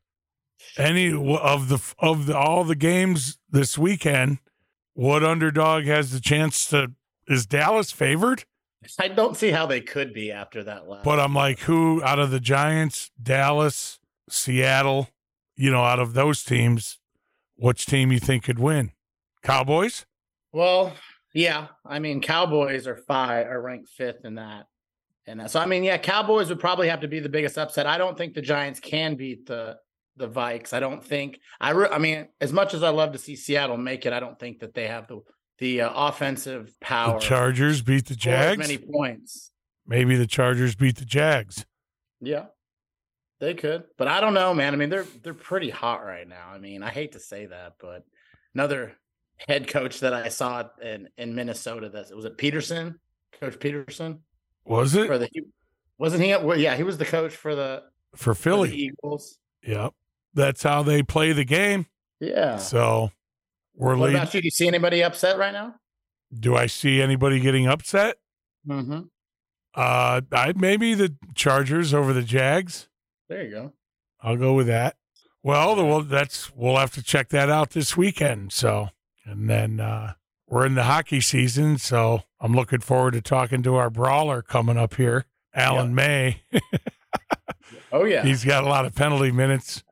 Any 0.76 1.12
of 1.12 1.69
the 1.69 1.80
of 2.00 2.26
the 2.26 2.37
all 2.37 2.64
the 2.64 2.75
games 2.75 3.38
this 3.49 3.78
weekend? 3.78 4.38
What 5.00 5.25
underdog 5.25 5.85
has 5.85 6.11
the 6.11 6.21
chance 6.21 6.66
to? 6.66 6.92
Is 7.26 7.47
Dallas 7.47 7.90
favored? 7.90 8.45
I 8.99 9.09
don't 9.09 9.35
see 9.35 9.50
how 9.50 9.64
they 9.64 9.80
could 9.80 10.12
be 10.12 10.30
after 10.30 10.62
that 10.64 10.90
last. 10.90 11.04
But 11.04 11.19
I'm 11.19 11.35
like, 11.35 11.61
who 11.61 12.02
out 12.04 12.19
of 12.19 12.30
the 12.30 12.38
Giants, 12.38 13.11
Dallas, 13.23 13.99
Seattle, 14.28 15.09
you 15.57 15.71
know, 15.71 15.85
out 15.85 16.00
of 16.00 16.12
those 16.12 16.45
teams, 16.45 16.99
which 17.57 17.87
team 17.87 18.12
you 18.12 18.21
think 18.21 18.45
could 18.45 18.59
win? 18.59 18.92
Cowboys? 19.42 20.04
Well, 20.52 20.92
yeah. 21.33 21.69
I 21.87 21.99
mean, 21.99 22.21
Cowboys 22.21 22.87
are 22.87 22.97
five 22.97 23.47
are 23.47 23.62
ranked 23.62 23.88
fifth 23.88 24.26
in 24.26 24.35
that, 24.35 24.66
And 25.26 25.50
so 25.50 25.61
I 25.61 25.64
mean, 25.64 25.83
yeah, 25.83 25.97
Cowboys 25.97 26.50
would 26.50 26.61
probably 26.61 26.90
have 26.90 27.00
to 27.00 27.09
be 27.09 27.21
the 27.21 27.30
biggest 27.30 27.57
upset. 27.57 27.87
I 27.87 27.97
don't 27.97 28.19
think 28.19 28.35
the 28.35 28.42
Giants 28.42 28.80
can 28.80 29.14
beat 29.14 29.47
the 29.47 29.78
the 30.17 30.29
Vikes. 30.29 30.73
I 30.73 30.81
don't 30.81 31.02
think 31.02 31.40
I. 31.61 31.71
Re- 31.71 31.88
I 31.90 31.99
mean, 31.99 32.29
as 32.40 32.52
much 32.52 32.75
as 32.75 32.83
I 32.83 32.90
love 32.90 33.12
to 33.12 33.19
see 33.19 33.37
Seattle 33.37 33.76
make 33.76 34.07
it, 34.07 34.12
I 34.12 34.21
don't 34.21 34.38
think 34.38 34.61
that 34.61 34.75
they 34.75 34.87
have 34.87 35.07
the 35.07 35.21
the 35.59 35.83
uh, 35.83 35.90
offensive 35.95 36.75
power. 36.81 37.21
The 37.21 37.26
Chargers 37.26 37.83
beat 37.83 38.07
the 38.07 38.14
to 38.14 38.21
score 38.21 38.33
as 38.35 38.57
Jags. 38.57 38.59
Many 38.59 38.79
points. 38.79 39.50
Maybe 39.87 40.17
the 40.17 40.26
Chargers 40.26 40.75
beat 40.75 40.97
the 40.97 41.05
Jags. 41.05 41.64
Yeah, 42.21 42.47
they 43.38 43.55
could, 43.55 43.85
but 43.97 44.09
I 44.09 44.21
don't 44.21 44.35
know, 44.35 44.52
man. 44.55 44.75
I 44.75 44.76
mean, 44.76 44.90
they're 44.90 45.07
they're 45.23 45.35
pretty 45.35 45.71
hot 45.71 46.05
right 46.05 46.29
now. 46.29 46.49
I 46.52 46.59
mean, 46.59 46.83
I 46.83 46.90
hate 46.90 47.12
to 47.12 47.21
say 47.21 47.47
that, 47.47 47.75
but 47.81 48.05
another 48.55 48.93
head 49.49 49.69
coach 49.69 50.00
that 50.00 50.12
I 50.12 50.29
saw 50.29 50.64
in 50.83 51.09
in 51.17 51.35
Minnesota. 51.35 51.88
That 51.88 52.14
was 52.14 52.25
it, 52.25 52.37
Pederson, 52.37 52.97
Coach 53.40 53.59
Pederson. 53.59 54.19
Was 54.64 54.95
it? 54.95 55.07
For 55.07 55.19
the, 55.19 55.29
wasn't 55.99 56.23
he? 56.23 56.37
Well, 56.37 56.59
yeah, 56.59 56.76
he 56.76 56.83
was 56.83 56.99
the 56.99 57.05
coach 57.05 57.35
for 57.35 57.55
the, 57.55 57.83
for 58.14 58.35
for 58.35 58.35
Philly? 58.35 58.75
Eagles. 58.75 59.38
Yep. 59.62 59.95
That's 60.35 60.62
how 60.62 60.83
they 60.83 61.02
play 61.02 61.33
the 61.33 61.45
game. 61.45 61.87
Yeah. 62.21 62.57
So 62.57 63.11
we're 63.75 63.97
what 63.97 64.07
leading. 64.07 64.17
about 64.23 64.35
you? 64.35 64.40
Do 64.40 64.47
you 64.47 64.50
see 64.50 64.69
anybody 64.69 65.02
upset 65.02 65.38
right 65.38 65.52
now? 65.52 65.75
Do 66.38 66.57
I 66.57 66.67
see 66.67 67.02
anybody 67.02 67.40
getting 67.40 67.67
upset? 67.67 68.19
Mm-hmm. 68.69 69.00
Uh, 69.75 70.21
I 70.33 70.52
maybe 70.57 70.95
the 70.95 71.17
Chargers 71.35 71.95
over 71.95 72.12
the 72.12 72.23
Jags. 72.23 72.88
There 73.29 73.43
you 73.43 73.50
go. 73.50 73.73
I'll 74.23 74.37
go 74.37 74.55
with 74.55 74.67
that. 74.67 74.97
Well, 75.43 75.75
the, 75.75 75.85
well, 75.85 76.02
that's 76.02 76.55
we'll 76.55 76.76
have 76.76 76.93
to 76.93 77.02
check 77.02 77.31
that 77.31 77.49
out 77.49 77.71
this 77.71 77.97
weekend. 77.97 78.52
So, 78.52 78.90
and 79.25 79.49
then 79.49 79.81
uh, 79.81 80.14
we're 80.47 80.67
in 80.67 80.75
the 80.75 80.85
hockey 80.85 81.21
season, 81.21 81.79
so 81.79 82.23
I'm 82.40 82.52
looking 82.52 82.81
forward 82.81 83.14
to 83.14 83.23
talking 83.23 83.62
to 83.62 83.76
our 83.76 83.88
brawler 83.90 84.43
coming 84.43 84.76
up 84.76 84.95
here, 84.95 85.25
Alan 85.55 85.95
May. 85.95 86.43
Oh 87.92 88.04
yeah. 88.04 88.23
He's 88.25 88.44
got 88.44 88.64
a 88.64 88.68
lot 88.68 88.85
of 88.85 88.94
penalty 88.94 89.32
minutes, 89.32 89.82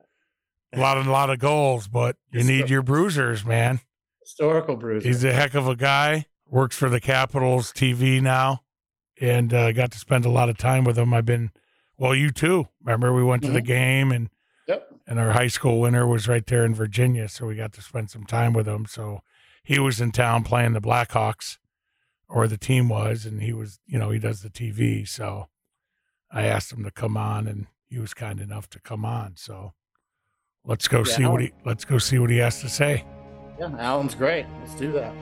a 0.73 0.79
lot 0.79 0.97
of 0.97 1.07
a 1.07 1.11
lot 1.11 1.29
of 1.29 1.39
goals, 1.39 1.87
but 1.87 2.15
you 2.31 2.43
need 2.43 2.69
your 2.69 2.81
bruisers, 2.81 3.43
man. 3.45 3.79
historical 4.21 4.75
bruiser. 4.75 5.07
He's 5.07 5.23
a 5.23 5.33
heck 5.33 5.53
of 5.55 5.67
a 5.67 5.75
guy. 5.75 6.25
Works 6.47 6.77
for 6.77 6.89
the 6.89 6.99
Capitals 6.99 7.71
TV 7.73 8.21
now, 8.21 8.61
and 9.19 9.53
uh, 9.53 9.71
got 9.71 9.91
to 9.91 9.99
spend 9.99 10.25
a 10.25 10.29
lot 10.29 10.49
of 10.49 10.57
time 10.57 10.83
with 10.83 10.97
him. 10.97 11.13
I've 11.13 11.25
been, 11.25 11.51
well, 11.97 12.15
you 12.15 12.31
too. 12.31 12.67
Remember 12.83 13.13
we 13.13 13.23
went 13.23 13.43
to 13.43 13.51
the 13.51 13.61
Mhm. 13.61 13.65
game, 13.65 14.11
and 14.11 14.29
Yep. 14.67 14.87
and 15.07 15.19
our 15.19 15.31
high 15.33 15.47
school 15.47 15.79
winner 15.79 16.07
was 16.07 16.27
right 16.27 16.45
there 16.45 16.63
in 16.65 16.73
Virginia, 16.75 17.27
so 17.29 17.45
we 17.47 17.55
got 17.55 17.73
to 17.73 17.81
spend 17.81 18.09
some 18.11 18.25
time 18.25 18.53
with 18.53 18.67
him. 18.67 18.85
So 18.87 19.21
he 19.63 19.77
was 19.79 19.99
in 20.01 20.11
town 20.11 20.43
playing 20.43 20.73
the 20.73 20.81
Blackhawks, 20.81 21.57
or 22.27 22.47
the 22.47 22.57
team 22.57 22.89
was, 22.89 23.25
and 23.25 23.41
he 23.41 23.53
was, 23.53 23.79
you 23.87 23.97
know, 23.99 24.09
he 24.11 24.19
does 24.19 24.41
the 24.41 24.49
TV. 24.49 25.05
So 25.05 25.49
I 26.31 26.43
asked 26.45 26.71
him 26.71 26.83
to 26.83 26.91
come 26.91 27.17
on, 27.17 27.47
and 27.47 27.67
he 27.89 27.99
was 27.99 28.13
kind 28.13 28.39
enough 28.39 28.69
to 28.69 28.79
come 28.79 29.03
on. 29.03 29.33
So 29.35 29.73
let's 30.63 30.87
go 30.87 30.99
Yeah, 30.99 31.15
see 31.15 31.25
what 31.25 31.41
he 31.41 31.51
let's 31.65 31.85
go 31.85 31.97
see 31.97 32.19
what 32.19 32.29
he 32.29 32.37
has 32.37 32.61
to 32.61 32.69
say. 32.69 33.05
Yeah, 33.59 33.75
Alan's 33.77 34.15
great. 34.15 34.45
Let's 34.61 34.75
do 34.75 34.91
that. 34.93 35.13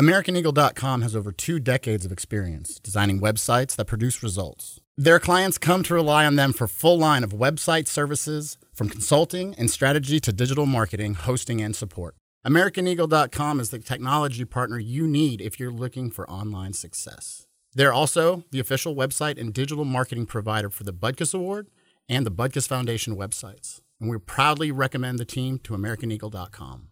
AmericanEagle.com 0.00 1.02
has 1.02 1.14
over 1.14 1.30
two 1.30 1.60
decades 1.60 2.06
of 2.06 2.12
experience 2.12 2.80
designing 2.80 3.20
websites 3.20 3.76
that 3.76 3.84
produce 3.84 4.22
results. 4.22 4.80
Their 4.96 5.18
clients 5.18 5.58
come 5.58 5.82
to 5.82 5.94
rely 5.94 6.24
on 6.24 6.36
them 6.36 6.54
for 6.54 6.66
full 6.66 6.98
line 6.98 7.22
of 7.22 7.32
website 7.32 7.86
services, 7.86 8.56
from 8.80 8.88
consulting 8.88 9.54
and 9.58 9.70
strategy 9.70 10.18
to 10.18 10.32
digital 10.32 10.64
marketing, 10.64 11.12
hosting, 11.12 11.60
and 11.60 11.76
support. 11.76 12.16
AmericanEagle.com 12.46 13.60
is 13.60 13.68
the 13.68 13.78
technology 13.78 14.46
partner 14.46 14.78
you 14.78 15.06
need 15.06 15.42
if 15.42 15.60
you're 15.60 15.70
looking 15.70 16.10
for 16.10 16.28
online 16.30 16.72
success. 16.72 17.46
They're 17.74 17.92
also 17.92 18.44
the 18.52 18.58
official 18.58 18.96
website 18.96 19.38
and 19.38 19.52
digital 19.52 19.84
marketing 19.84 20.24
provider 20.24 20.70
for 20.70 20.84
the 20.84 20.94
Butkus 20.94 21.34
Award 21.34 21.66
and 22.08 22.24
the 22.24 22.30
Butkus 22.30 22.66
Foundation 22.66 23.16
websites. 23.16 23.82
And 24.00 24.08
we 24.08 24.16
proudly 24.16 24.72
recommend 24.72 25.18
the 25.18 25.26
team 25.26 25.58
to 25.64 25.74
AmericanEagle.com. 25.74 26.88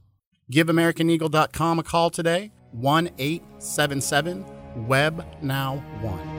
Give 0.51 0.67
AmericanEagle.com 0.67 1.79
a 1.79 1.83
call 1.83 2.11
today, 2.11 2.53
1 2.73 3.09
877 3.17 4.45
Web 4.87 5.25
Now 5.41 5.83
1. 6.03 6.38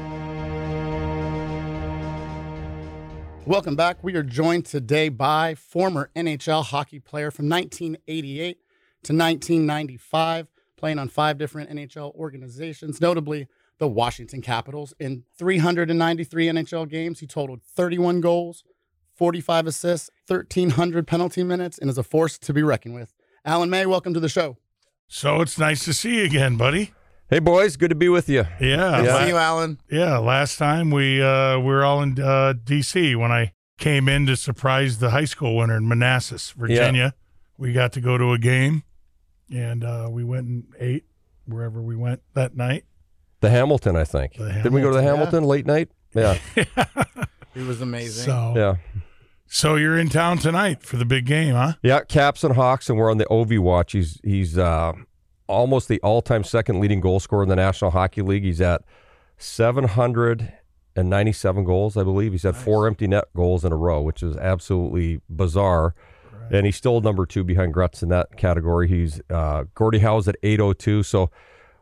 Welcome 3.49 3.75
back. 3.75 4.03
We 4.03 4.13
are 4.13 4.21
joined 4.21 4.67
today 4.67 5.09
by 5.09 5.55
former 5.55 6.11
NHL 6.15 6.63
hockey 6.65 6.99
player 6.99 7.31
from 7.31 7.49
1988 7.49 8.59
to 9.01 9.11
1995, 9.11 10.51
playing 10.77 10.99
on 10.99 11.09
five 11.09 11.39
different 11.39 11.71
NHL 11.71 12.13
organizations, 12.13 13.01
notably 13.01 13.47
the 13.79 13.87
Washington 13.87 14.43
Capitals. 14.43 14.93
In 14.99 15.23
393 15.35 16.45
NHL 16.45 16.87
games, 16.87 17.21
he 17.21 17.25
totaled 17.25 17.63
31 17.63 18.21
goals, 18.21 18.63
45 19.15 19.65
assists, 19.65 20.11
1,300 20.27 21.07
penalty 21.07 21.41
minutes, 21.41 21.79
and 21.79 21.89
is 21.89 21.97
a 21.97 22.03
force 22.03 22.37
to 22.37 22.53
be 22.53 22.61
reckoned 22.61 22.93
with. 22.93 23.15
Alan 23.43 23.71
May, 23.71 23.87
welcome 23.87 24.13
to 24.13 24.19
the 24.19 24.29
show. 24.29 24.57
So 25.07 25.41
it's 25.41 25.57
nice 25.57 25.83
to 25.85 25.93
see 25.95 26.19
you 26.19 26.25
again, 26.25 26.55
buddy. 26.55 26.93
Hey 27.29 27.38
boys, 27.38 27.77
good 27.77 27.89
to 27.89 27.95
be 27.95 28.09
with 28.09 28.27
you. 28.27 28.48
Yeah, 28.59 29.03
Yeah. 29.03 29.21
See 29.24 29.29
you, 29.29 29.38
Alan. 29.38 29.79
yeah. 29.91 30.17
Last 30.17 30.57
time 30.57 30.89
we 30.89 31.21
uh, 31.21 31.59
we 31.59 31.65
were 31.65 31.83
all 31.86 32.01
in 32.01 32.19
uh, 32.19 32.53
D.C. 32.63 33.15
when 33.15 33.31
I 33.31 33.53
came 33.77 34.09
in 34.09 34.25
to 34.25 34.36
surprise 34.36 34.98
the 34.98 35.12
high 35.12 35.25
school 35.25 35.55
winner 35.55 35.77
in 35.77 35.88
Manassas, 35.88 36.50
Virginia. 36.51 37.00
Yeah. 37.00 37.12
We 37.57 37.71
got 37.71 37.93
to 37.93 38.01
go 38.01 38.17
to 38.17 38.31
a 38.31 38.39
game, 38.39 38.81
and 39.53 39.83
uh, 39.83 40.07
we 40.09 40.24
went 40.24 40.48
and 40.48 40.63
ate 40.79 41.05
wherever 41.45 41.83
we 41.83 41.95
went 41.95 42.21
that 42.33 42.57
night. 42.57 42.86
The 43.41 43.51
Hamilton, 43.51 43.95
I 43.95 44.05
think. 44.05 44.33
The 44.33 44.50
Did 44.63 44.74
we 44.74 44.81
go 44.81 44.89
to 44.89 44.95
the 44.95 45.03
Hamilton, 45.03 45.43
Hamilton 45.43 45.43
late 45.43 45.65
night? 45.67 45.89
Yeah, 46.15 46.39
it 46.55 47.67
was 47.67 47.79
amazing. 47.79 48.25
So, 48.25 48.53
yeah, 48.55 48.75
so 49.45 49.75
you're 49.75 50.00
in 50.00 50.09
town 50.09 50.39
tonight 50.39 50.81
for 50.81 50.98
the 50.98 51.05
big 51.05 51.27
game, 51.27 51.53
huh? 51.53 51.74
yeah. 51.83 52.00
Caps 52.05 52.43
and 52.43 52.55
Hawks, 52.55 52.89
and 52.89 52.98
we're 52.98 53.12
on 53.12 53.19
the 53.19 53.27
OV 53.29 53.59
watch. 53.59 53.91
He's 53.91 54.19
he's 54.24 54.57
uh, 54.57 54.93
almost 55.49 55.87
the 55.87 55.99
all-time 56.01 56.43
second 56.43 56.79
leading 56.79 57.01
goal 57.01 57.19
scorer 57.19 57.43
in 57.43 57.49
the 57.49 57.55
National 57.55 57.91
Hockey 57.91 58.21
League. 58.21 58.43
He's 58.43 58.61
at 58.61 58.83
seven 59.37 59.85
hundred 59.85 60.53
and 60.95 61.09
ninety-seven 61.09 61.63
goals, 61.63 61.97
I 61.97 62.03
believe. 62.03 62.31
He's 62.31 62.43
had 62.43 62.55
four 62.55 62.87
empty 62.87 63.07
net 63.07 63.25
goals 63.35 63.65
in 63.65 63.71
a 63.71 63.75
row, 63.75 64.01
which 64.01 64.23
is 64.23 64.37
absolutely 64.37 65.21
bizarre. 65.29 65.95
And 66.51 66.65
he's 66.65 66.75
still 66.75 66.99
number 67.01 67.25
two 67.25 67.43
behind 67.43 67.73
Gretz 67.73 68.01
in 68.01 68.09
that 68.09 68.35
category. 68.37 68.87
He's 68.87 69.21
uh, 69.29 69.65
Gordie 69.75 69.99
Howe's 69.99 70.27
at 70.27 70.35
802. 70.41 71.03
So 71.03 71.29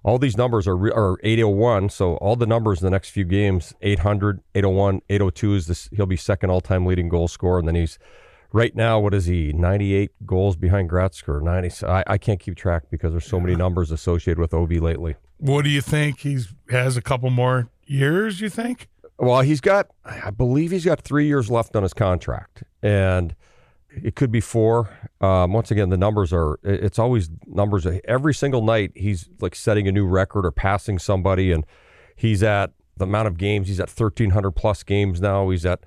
all 0.04 0.18
these 0.18 0.38
numbers 0.38 0.68
are, 0.68 0.76
re- 0.76 0.92
are 0.92 1.18
801. 1.24 1.90
So 1.90 2.16
all 2.18 2.36
the 2.36 2.46
numbers 2.46 2.82
in 2.82 2.86
the 2.86 2.92
next 2.92 3.12
few 3.12 3.24
games 3.24 3.74
800, 3.82 4.42
801, 4.56 5.02
802 5.10 5.56
is 5.56 5.68
this. 5.68 5.90
He'll 5.94 6.06
be 6.06 6.18
second 6.18 6.50
all 6.50 6.60
time 6.60 6.86
leading 6.86 7.08
goal 7.08 7.30
scorer. 7.30 7.60
And 7.60 7.68
then 7.68 7.76
he's 7.76 7.98
right 8.52 8.76
now, 8.76 9.00
what 9.00 9.14
is 9.14 9.26
he? 9.26 9.54
98 9.54 10.12
goals 10.26 10.56
behind 10.56 10.90
Gretzky. 10.90 11.42
90. 11.42 11.86
I, 11.86 12.04
I 12.08 12.18
can't 12.18 12.40
keep 12.40 12.56
track 12.56 12.84
because 12.90 13.12
there's 13.12 13.26
so 13.26 13.40
many 13.40 13.56
numbers 13.56 13.92
associated 13.92 14.40
with 14.40 14.54
OV 14.54 14.72
lately. 14.74 15.16
What 15.38 15.64
do 15.64 15.70
you 15.70 15.82
think? 15.82 16.20
He's 16.20 16.54
has 16.70 16.98
a 16.98 17.02
couple 17.02 17.30
more 17.30 17.70
years. 17.86 18.42
You 18.42 18.50
think? 18.50 18.88
Well, 19.20 19.42
he's 19.42 19.62
got, 19.62 19.88
I 20.06 20.30
believe 20.30 20.72
he's 20.72 20.86
got 20.86 21.02
three 21.02 21.26
years 21.26 21.50
left 21.50 21.76
on 21.76 21.82
his 21.82 21.94
contract, 21.94 22.64
and 22.84 23.36
it 23.90 24.16
could 24.16 24.32
be 24.32 24.42
four. 24.42 24.90
Um, 25.22 25.54
once 25.54 25.72
again, 25.72 25.90
the 25.90 25.98
numbers 25.98 26.32
are, 26.32 26.60
it's 26.64 27.00
always 27.00 27.30
numbers. 27.48 27.88
Every 28.06 28.34
single 28.34 28.62
night, 28.62 28.92
he's 28.96 29.28
like 29.42 29.56
setting 29.56 29.88
a 29.88 29.92
new 29.92 30.06
record 30.06 30.46
or 30.46 30.52
passing 30.52 31.00
somebody, 31.00 31.52
and 31.52 31.66
he's 32.16 32.44
at 32.44 32.74
the 32.98 33.06
amount 33.06 33.28
of 33.28 33.38
games, 33.38 33.68
he's 33.68 33.80
at 33.80 33.90
1,300 33.90 34.52
plus 34.52 34.84
games 34.84 35.22
now. 35.22 35.50
He's 35.50 35.66
at 35.66 35.82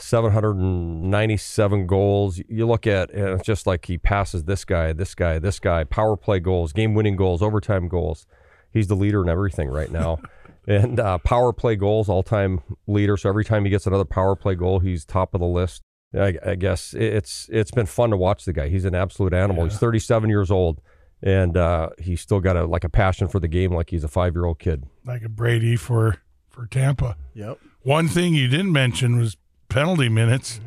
797 0.00 1.86
goals. 1.86 2.40
You 2.48 2.66
look 2.66 2.86
at, 2.86 3.10
and 3.12 3.28
it's 3.30 3.44
just 3.44 3.66
like 3.66 3.86
he 3.86 3.98
passes 3.98 4.44
this 4.44 4.64
guy, 4.64 4.92
this 4.92 5.14
guy, 5.14 5.38
this 5.38 5.58
guy, 5.58 5.84
power 5.84 6.16
play 6.16 6.40
goals, 6.40 6.72
game 6.72 6.94
winning 6.94 7.16
goals, 7.16 7.42
overtime 7.42 7.88
goals. 7.88 8.26
He's 8.70 8.86
the 8.88 8.94
leader 8.96 9.22
in 9.22 9.28
everything 9.28 9.68
right 9.68 9.90
now. 9.90 10.18
and 10.66 11.00
uh, 11.00 11.18
power 11.18 11.52
play 11.52 11.76
goals, 11.76 12.08
all 12.08 12.22
time 12.22 12.60
leader. 12.86 13.16
So 13.16 13.28
every 13.28 13.44
time 13.44 13.64
he 13.64 13.70
gets 13.70 13.86
another 13.86 14.04
power 14.04 14.36
play 14.36 14.54
goal, 14.54 14.78
he's 14.80 15.04
top 15.04 15.34
of 15.34 15.40
the 15.40 15.46
list. 15.46 15.82
I, 16.14 16.36
I 16.44 16.54
guess 16.54 16.94
it- 16.94 17.02
it's 17.14 17.48
it's 17.52 17.70
been 17.70 17.86
fun 17.86 18.10
to 18.10 18.16
watch 18.16 18.44
the 18.44 18.52
guy. 18.52 18.68
He's 18.68 18.84
an 18.86 18.94
absolute 18.94 19.34
animal. 19.34 19.64
He's 19.64 19.78
37 19.78 20.30
years 20.30 20.50
old, 20.50 20.80
and 21.22 21.54
uh, 21.56 21.90
he's 21.98 22.20
still 22.22 22.40
got 22.40 22.56
a 22.56 22.64
like 22.66 22.84
a 22.84 22.88
passion 22.88 23.28
for 23.28 23.40
the 23.40 23.48
game, 23.48 23.72
like 23.72 23.90
he's 23.90 24.04
a 24.04 24.08
five 24.08 24.34
year 24.34 24.46
old 24.46 24.58
kid. 24.58 24.84
Like 25.04 25.22
a 25.22 25.28
Brady 25.28 25.76
for 25.76 26.16
for 26.48 26.66
Tampa. 26.66 27.16
Yep. 27.34 27.58
One 27.82 28.08
thing 28.08 28.34
you 28.34 28.48
didn't 28.48 28.72
mention 28.72 29.18
was 29.18 29.36
penalty 29.68 30.08
minutes, 30.08 30.60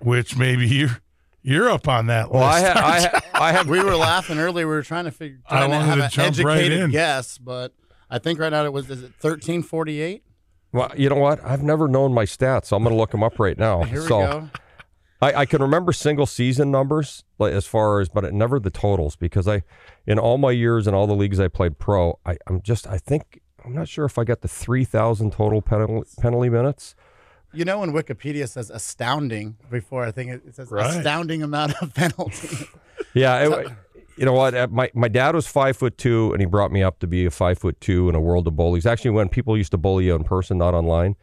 which 0.00 0.36
maybe 0.36 0.66
you're 0.66 1.00
you're 1.42 1.70
up 1.70 1.88
on 1.88 2.06
that 2.08 2.30
Well, 2.30 2.42
I 2.42 2.60
list. 2.60 2.72
ha- 2.72 2.86
I, 2.86 2.90
aren't 3.00 3.04
ha- 3.24 3.30
I 3.34 3.52
have 3.52 3.68
We 3.70 3.82
were 3.82 3.96
laughing 3.96 4.38
earlier. 4.38 4.66
We 4.66 4.74
were 4.74 4.82
trying 4.82 5.04
to 5.04 5.10
figure, 5.10 5.38
I 5.48 5.58
trying 5.58 5.70
to 5.70 5.76
wanted 5.76 5.86
have 5.86 6.12
to 6.12 6.22
an 6.26 6.32
jump 6.34 6.46
right 6.46 6.70
in. 6.72 6.90
guess, 6.90 7.38
but 7.38 7.72
I 8.10 8.18
think 8.18 8.38
right 8.38 8.50
now 8.50 8.64
it 8.64 8.72
was 8.72 8.90
is 8.90 9.02
it 9.02 9.12
thirteen 9.18 9.62
forty 9.62 10.00
eight. 10.00 10.22
well, 10.72 10.90
you 10.96 11.08
know 11.08 11.16
what? 11.16 11.42
I've 11.44 11.62
never 11.62 11.88
known 11.88 12.12
my 12.12 12.24
stats, 12.24 12.66
so 12.66 12.76
I'm 12.76 12.82
going 12.82 12.94
to 12.94 12.98
look 12.98 13.10
them 13.12 13.22
up 13.22 13.38
right 13.38 13.56
now. 13.58 13.82
Here 13.84 14.00
we 14.02 14.06
so 14.08 14.20
go. 14.20 14.50
I, 15.20 15.32
I 15.40 15.46
can 15.46 15.60
remember 15.60 15.92
single 15.92 16.26
season 16.26 16.70
numbers, 16.70 17.24
like 17.40 17.52
as 17.52 17.66
far 17.66 18.00
as, 18.00 18.08
but 18.08 18.24
it, 18.24 18.32
never 18.32 18.60
the 18.60 18.70
totals 18.70 19.16
because 19.16 19.48
I, 19.48 19.62
in 20.06 20.16
all 20.16 20.38
my 20.38 20.52
years 20.52 20.86
in 20.86 20.94
all 20.94 21.08
the 21.08 21.14
leagues 21.16 21.40
I 21.40 21.48
played 21.48 21.78
pro, 21.80 22.20
I, 22.24 22.36
I'm 22.46 22.62
just 22.62 22.86
I 22.86 22.98
think 22.98 23.40
I'm 23.64 23.74
not 23.74 23.88
sure 23.88 24.04
if 24.04 24.16
I 24.18 24.24
got 24.24 24.42
the 24.42 24.48
three 24.48 24.84
thousand 24.84 25.32
total 25.32 25.60
penalty, 25.62 26.08
penalty 26.20 26.48
minutes. 26.50 26.94
You 27.52 27.64
know, 27.64 27.80
when 27.80 27.92
Wikipedia 27.92 28.48
says 28.48 28.70
astounding 28.70 29.56
before, 29.70 30.04
I 30.04 30.10
think 30.10 30.30
it, 30.30 30.54
says 30.54 30.70
Right. 30.70 30.96
astounding 30.96 31.42
amount 31.42 31.80
of 31.82 31.94
penalty. 32.02 32.68
Yeah, 33.14 33.48
it, 33.60 33.72
you 34.16 34.24
know 34.26 34.32
what? 34.32 34.70
My 34.70 34.90
my 34.94 35.08
dad 35.08 35.34
was 35.34 35.46
five 35.46 35.76
foot 35.76 35.96
two, 35.96 36.32
and 36.32 36.40
he 36.40 36.46
brought 36.46 36.72
me 36.72 36.82
up 36.82 36.98
to 36.98 37.06
be 37.06 37.24
a 37.24 37.30
five 37.30 37.58
foot 37.58 37.80
two 37.80 38.08
in 38.08 38.14
a 38.14 38.20
world 38.20 38.46
of 38.46 38.56
bullies. 38.56 38.84
Actually, 38.84 39.12
when 39.12 39.28
people 39.28 39.56
used 39.56 39.70
to 39.70 39.78
bully 39.78 40.06
you 40.06 40.14
in 40.14 40.24
person, 40.24 40.58
not 40.58 40.74
online, 40.74 41.16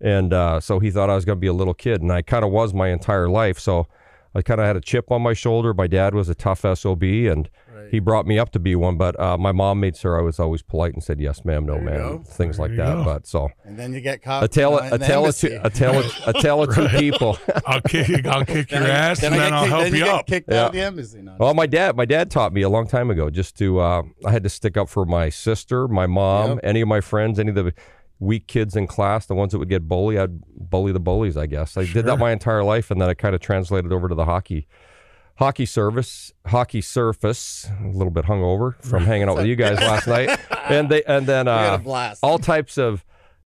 and 0.00 0.32
uh, 0.32 0.60
so 0.60 0.80
he 0.80 0.90
thought 0.90 1.08
I 1.08 1.14
was 1.14 1.24
going 1.24 1.36
to 1.38 1.40
be 1.40 1.46
a 1.46 1.52
little 1.52 1.74
kid, 1.74 2.02
and 2.02 2.12
I 2.12 2.22
kind 2.22 2.44
of 2.44 2.50
was 2.50 2.74
my 2.74 2.88
entire 2.88 3.28
life. 3.28 3.58
So 3.58 3.86
I 4.34 4.42
kind 4.42 4.60
of 4.60 4.66
had 4.66 4.76
a 4.76 4.80
chip 4.80 5.10
on 5.10 5.22
my 5.22 5.32
shoulder. 5.32 5.72
My 5.72 5.86
dad 5.86 6.14
was 6.14 6.28
a 6.28 6.34
tough 6.34 6.60
sob, 6.76 7.02
and 7.02 7.48
he 7.90 7.98
brought 7.98 8.26
me 8.26 8.38
up 8.38 8.50
to 8.52 8.58
be 8.58 8.74
one. 8.76 8.96
But 8.96 9.18
uh, 9.20 9.36
my 9.38 9.52
mom 9.52 9.80
made 9.80 9.96
sure 9.96 10.18
I 10.18 10.22
was 10.22 10.38
always 10.38 10.62
polite 10.62 10.94
and 10.94 11.02
said 11.02 11.20
yes, 11.20 11.44
ma'am, 11.44 11.66
no, 11.66 11.74
There 11.74 11.82
you 11.82 11.90
ma'am, 11.90 11.98
go. 12.18 12.22
things 12.22 12.56
There 12.56 12.64
like 12.66 12.70
you 12.72 12.76
that. 12.78 12.94
go. 12.96 13.04
But 13.04 13.26
so 13.26 13.50
and 13.64 13.78
then 13.78 13.92
you 13.92 14.00
get 14.00 14.22
caught. 14.22 14.42
a 14.44 14.48
tale, 14.48 14.78
in 14.78 14.92
a 14.92 14.98
the 14.98 15.06
tale 15.06 15.20
of 15.20 15.24
embassy. 15.26 15.48
two, 15.48 15.60
a 15.64 15.70
tale, 15.70 15.98
of, 15.98 16.06
a 16.26 16.32
tale 16.34 16.62
of 16.62 16.74
two 16.74 16.88
people. 16.98 17.38
I'll 17.66 17.80
kick, 17.82 18.26
I'll 18.26 18.44
kick 18.44 18.70
your 18.70 18.80
Then 18.80 18.90
I- 18.90 18.94
ass, 18.94 19.22
and 19.22 19.34
I 19.34 19.38
then 19.38 19.50
get 19.50 19.52
I'll 19.52 19.60
kicked- 19.62 19.70
help 19.70 19.82
then 19.84 19.92
you 19.94 19.98
get 20.04 20.08
up. 20.14 20.26
Kicked 20.26 20.50
Yeah. 20.50 20.60
out 20.62 20.66
of 20.68 20.72
the 20.72 20.80
embassy. 20.82 21.22
No, 21.22 21.36
Well, 21.38 21.54
my 21.54 21.66
dad, 21.66 21.96
my 21.96 22.04
dad 22.04 22.30
taught 22.30 22.52
me 22.52 22.62
a 22.62 22.68
long 22.68 22.86
time 22.86 23.10
ago 23.10 23.30
just 23.30 23.56
to. 23.58 23.80
Uh, 23.80 24.02
I 24.24 24.30
had 24.30 24.42
to 24.44 24.48
stick 24.48 24.76
up 24.76 24.88
for 24.88 25.04
my 25.04 25.28
sister, 25.28 25.88
my 25.88 26.06
mom, 26.06 26.50
Yep. 26.50 26.60
any 26.62 26.80
of 26.80 26.88
my 26.88 27.00
friends, 27.00 27.38
any 27.38 27.48
of 27.50 27.54
the 27.56 27.72
weak 28.18 28.46
kids 28.46 28.76
in 28.76 28.86
class, 28.86 29.24
the 29.24 29.34
ones 29.34 29.52
that 29.52 29.58
would 29.58 29.70
get 29.70 29.88
bullied. 29.88 30.18
I'd 30.18 30.40
bully 30.70 30.92
the 30.92 31.00
bullies. 31.00 31.36
I 31.38 31.46
guess 31.46 31.76
I 31.78 31.86
did 31.86 32.04
that 32.04 32.18
my 32.18 32.32
entire 32.32 32.62
life, 32.62 32.90
and 32.90 33.00
then 33.00 33.08
I 33.08 33.14
kind 33.14 33.34
of 33.34 33.40
translated 33.40 33.92
over 33.92 34.08
to 34.08 34.14
the 34.14 34.26
hockey, 34.26 34.66
hockey 35.40 35.66
service, 35.66 36.32
hockey 36.46 36.80
surface. 36.80 37.68
A 37.82 37.88
little 37.88 38.12
bit 38.12 38.26
hungover 38.26 38.80
from 38.84 39.04
hanging 39.04 39.28
out 39.28 39.36
with 39.38 39.46
you 39.46 39.56
guys 39.56 39.78
last 39.80 40.06
night, 40.06 40.38
and 40.70 40.88
they 40.88 41.02
and 41.04 41.26
then 41.26 41.46
we 41.46 41.50
had 41.52 41.72
uh, 41.72 41.74
a 41.74 41.78
blast. 41.78 42.20
all 42.22 42.38
types 42.38 42.78
of 42.78 43.04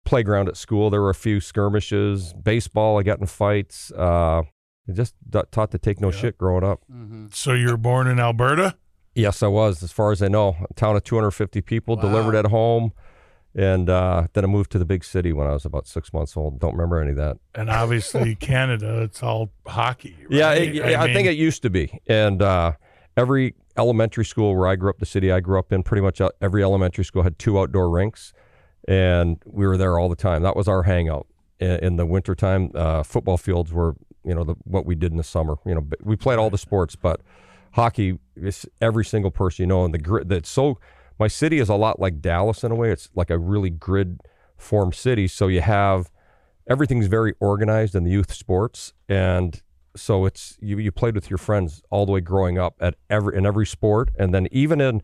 playground 0.03 0.49
at 0.49 0.57
school. 0.57 0.89
There 0.89 1.01
were 1.01 1.09
a 1.11 1.15
few 1.15 1.39
skirmishes, 1.39 2.33
baseball. 2.33 2.99
I 2.99 3.03
got 3.03 3.19
in 3.19 3.25
fights. 3.27 3.91
Uh, 3.97 4.41
I 4.87 4.91
just 4.91 5.15
taught 5.51 5.71
to 5.71 5.77
take 5.79 6.01
no 6.01 6.11
shit 6.11 6.37
growing 6.37 6.63
up. 6.63 6.81
Mhm. 6.91 7.33
So 7.33 7.53
you 7.53 7.69
were 7.69 7.77
born 7.77 8.07
in 8.07 8.19
Alberta? 8.19 8.75
Yes, 9.15 9.41
I 9.41 9.47
was, 9.47 9.81
as 9.81 9.91
far 9.93 10.11
as 10.11 10.21
I 10.21 10.27
know. 10.27 10.57
A 10.69 10.73
town 10.73 10.95
of 10.97 11.03
250 11.05 11.61
people, 11.61 11.95
Wow. 11.95 12.01
delivered 12.01 12.35
at 12.35 12.47
home. 12.47 12.91
And 13.55 13.89
uh, 13.89 14.27
then 14.33 14.43
I 14.43 14.47
moved 14.47 14.71
to 14.73 14.79
the 14.79 14.85
big 14.85 15.05
city 15.05 15.31
when 15.31 15.47
I 15.47 15.53
was 15.53 15.63
about 15.63 15.87
six 15.87 16.11
months 16.11 16.35
old. 16.35 16.59
Don't 16.59 16.73
remember 16.73 16.99
any 16.99 17.11
of 17.11 17.17
that. 17.17 17.37
And 17.55 17.69
obviously 17.69 18.35
Canada, 18.39 19.01
it's 19.03 19.23
all 19.23 19.49
hockey. 19.65 20.17
Yeah, 20.29 20.51
it, 20.51 20.83
I, 20.83 21.05
think 21.05 21.25
mean, 21.25 21.27
it 21.27 21.37
used 21.37 21.61
to 21.61 21.69
be. 21.69 22.01
And 22.05 22.41
uh, 22.41 22.73
every 23.15 23.55
elementary 23.77 24.25
school 24.25 24.55
where 24.55 24.67
I 24.67 24.75
grew 24.75 24.89
up, 24.89 24.99
the 24.99 25.05
city 25.05 25.31
I 25.31 25.39
grew 25.39 25.57
up 25.57 25.71
in, 25.71 25.83
pretty 25.83 26.01
much 26.01 26.19
uh, 26.19 26.31
every 26.41 26.63
elementary 26.63 27.05
school 27.05 27.23
had 27.23 27.39
two 27.39 27.57
outdoor 27.57 27.89
rinks. 27.89 28.33
And 28.89 29.41
we 29.45 29.65
were 29.65 29.77
there 29.77 29.97
all 29.97 30.09
the 30.09 30.17
time. 30.17 30.43
That 30.43 30.57
was 30.57 30.67
our 30.67 30.83
hangout. 30.83 31.25
In, 31.59 31.71
in 31.71 31.95
the 31.95 32.05
wintertime, 32.05 32.71
uh, 32.75 33.03
football 33.03 33.37
fields 33.37 33.71
were, 33.71 33.95
you 34.25 34.35
know, 34.35 34.43
the, 34.43 34.55
what 34.65 34.85
we 34.85 34.95
did 34.95 35.11
in 35.11 35.17
the 35.17 35.23
summer. 35.23 35.55
You 35.65 35.75
know, 35.75 35.87
we 36.03 36.17
played 36.17 36.39
all 36.39 36.49
the 36.49 36.57
sports, 36.57 36.97
but 36.97 37.21
hockey 37.71 38.19
is 38.35 38.65
every 38.81 39.05
single 39.05 39.31
person 39.31 39.63
you 39.63 39.67
know. 39.67 39.85
And 39.85 39.93
the 39.93 39.97
grid 39.97 40.27
that's 40.27 40.49
so, 40.49 40.77
my 41.19 41.27
city 41.27 41.59
is 41.59 41.69
a 41.69 41.75
lot 41.75 41.99
like 41.99 42.21
Dallas 42.21 42.63
in 42.63 42.71
a 42.71 42.75
way. 42.75 42.91
It's 42.91 43.09
like 43.15 43.29
a 43.29 43.37
really 43.37 43.69
grid 43.69 44.21
formed 44.57 44.95
city. 44.95 45.27
So 45.27 45.47
you 45.47 45.61
have, 45.61 46.11
everything's 46.69 47.07
very 47.07 47.33
organized 47.39 47.95
in 47.95 48.03
the 48.03 48.11
youth 48.11 48.33
sports 48.33 48.93
and 49.07 49.61
so 49.95 50.25
it's 50.25 50.57
you, 50.59 50.77
you 50.77 50.91
played 50.91 51.15
with 51.15 51.29
your 51.29 51.37
friends 51.37 51.81
all 51.89 52.05
the 52.05 52.11
way 52.11 52.19
growing 52.19 52.57
up 52.57 52.75
at 52.81 52.95
every 53.09 53.37
in 53.37 53.45
every 53.45 53.65
sport 53.65 54.09
and 54.19 54.33
then 54.33 54.45
even 54.51 54.81
in 54.81 55.01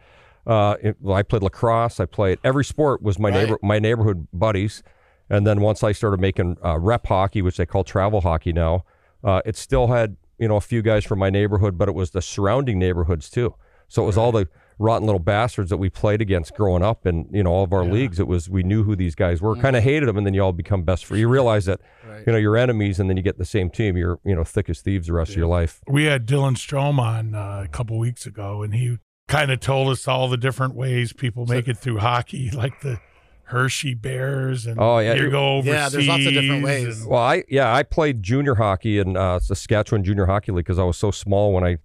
uh 0.47 0.75
in, 0.81 0.95
well, 1.00 1.15
I 1.15 1.21
played 1.24 1.43
lacrosse 1.43 2.00
I 2.00 2.05
played 2.05 2.39
every 2.43 2.65
sport 2.65 3.01
was 3.01 3.17
my 3.19 3.29
Right. 3.29 3.43
neighbor 3.43 3.57
my 3.61 3.79
neighborhood 3.79 4.27
buddies 4.33 4.83
and 5.29 5.47
then 5.47 5.61
once 5.61 5.81
I 5.83 5.91
started 5.93 6.19
making 6.19 6.57
uh, 6.65 6.77
rep 6.79 7.05
hockey 7.07 7.41
which 7.41 7.55
they 7.57 7.65
call 7.65 7.83
travel 7.85 8.19
hockey 8.21 8.51
now 8.51 8.83
uh, 9.24 9.41
it 9.45 9.55
still 9.55 9.87
had 9.87 10.17
you 10.39 10.47
know 10.50 10.55
a 10.57 10.61
few 10.61 10.81
guys 10.81 11.05
from 11.05 11.19
my 11.19 11.29
neighborhood 11.29 11.77
but 11.77 11.87
it 11.87 11.93
was 11.95 12.09
the 12.09 12.21
surrounding 12.21 12.77
neighborhoods 12.79 13.29
too 13.29 13.53
so 13.87 14.03
it 14.03 14.07
was 14.07 14.17
all 14.17 14.31
the 14.33 14.50
rotten 14.81 15.05
little 15.05 15.20
bastards 15.20 15.70
that 15.70 15.77
we 15.77 15.89
played 15.89 16.22
against 16.22 16.55
growing 16.55 16.81
up 16.83 17.05
and 17.05 17.27
you 17.31 17.44
know 17.44 17.51
all 17.51 17.63
of 17.63 17.72
our 17.72 17.85
leagues 17.85 18.20
it 18.20 18.27
was 18.27 18.50
we 18.50 18.63
knew 18.63 18.83
who 18.83 18.96
these 18.96 19.15
guys 19.15 19.41
were 19.41 19.55
kind 19.55 19.75
of 19.75 19.83
hated 19.83 20.07
them 20.09 20.17
and 20.17 20.25
then 20.25 20.33
you 20.33 20.41
all 20.41 20.51
become 20.51 20.83
best 20.83 21.05
friends 21.05 21.20
you 21.22 21.27
realize 21.27 21.65
that 21.65 21.79
Right. 22.09 22.24
you 22.25 22.33
know 22.33 22.39
your 22.39 22.57
enemies 22.57 23.00
and 23.00 23.09
then 23.09 23.15
you 23.15 23.24
get 23.24 23.37
the 23.37 23.46
same 23.46 23.70
team 23.70 23.96
you're 23.96 24.20
you 24.25 24.35
know 24.35 24.44
thick 24.44 24.70
as 24.70 24.81
thieves 24.81 25.07
the 25.07 25.13
rest 25.13 25.31
of 25.31 25.37
your 25.37 25.48
life 25.48 25.81
we 25.87 26.05
had 26.05 26.25
Dylan 26.27 26.55
Strome 26.57 27.00
on 27.00 27.35
uh, 27.35 27.61
a 27.63 27.67
couple 27.70 27.98
weeks 28.00 28.25
ago, 28.25 28.63
and 28.63 28.74
he 28.74 28.98
kind 29.27 29.50
of 29.51 29.59
told 29.61 29.87
us 29.89 30.07
all 30.07 30.27
the 30.27 30.35
different 30.37 30.75
ways 30.75 31.13
people 31.13 31.46
make 31.46 31.67
it 31.70 31.77
through 31.77 32.00
hockey, 32.00 32.50
like 32.63 32.81
the 32.81 33.00
Hershey 33.44 33.94
Bears, 33.94 34.65
and 34.65 34.77
Oh, 34.79 35.00
yeah. 35.00 35.13
you 35.13 35.29
go 35.29 35.57
overseas. 35.57 35.74
Yeah, 35.74 35.89
there's 35.89 36.07
lots 36.07 36.25
of 36.25 36.33
different 36.33 36.63
ways. 36.63 37.01
and- 37.01 37.09
well 37.09 37.22
i 37.22 37.44
yeah 37.50 37.74
i 37.74 37.83
played 37.83 38.24
junior 38.24 38.55
hockey 38.55 38.98
in 39.00 39.15
uh, 39.15 39.39
saskatchewan 39.39 40.03
junior 40.03 40.25
hockey 40.25 40.51
league 40.51 40.65
because 40.65 40.79
i 40.79 40.83
was 40.83 40.98
so 40.98 41.11
small 41.11 41.53
when 41.53 41.63
i 41.63 41.77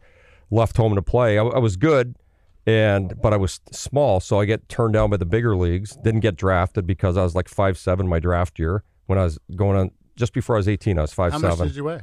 left 0.50 0.76
home 0.76 0.94
to 0.94 1.02
play 1.02 1.38
I, 1.38 1.44
I 1.44 1.58
was 1.58 1.76
good 1.76 2.14
and 2.66 3.20
but 3.22 3.32
i 3.32 3.36
was 3.36 3.60
small 3.70 4.18
so 4.20 4.40
i 4.40 4.44
get 4.44 4.68
turned 4.68 4.92
down 4.94 5.08
by 5.10 5.16
the 5.16 5.26
bigger 5.26 5.56
leagues 5.56 5.96
didn't 6.02 6.20
get 6.20 6.36
drafted 6.36 6.86
because 6.86 7.16
i 7.16 7.22
was 7.22 7.34
like 7.34 7.48
five 7.48 7.78
seven 7.78 8.08
my 8.08 8.18
draft 8.18 8.58
year 8.58 8.82
when 9.06 9.18
i 9.18 9.24
was 9.24 9.38
going 9.54 9.76
on 9.76 9.90
just 10.16 10.32
before 10.32 10.56
i 10.56 10.58
was 10.58 10.68
18 10.68 10.98
i 10.98 11.02
was 11.02 11.12
five 11.12 11.32
How 11.32 11.38
seven 11.38 11.58
much 11.58 11.68
did 11.68 11.76
you 11.76 11.84
weigh? 11.84 12.00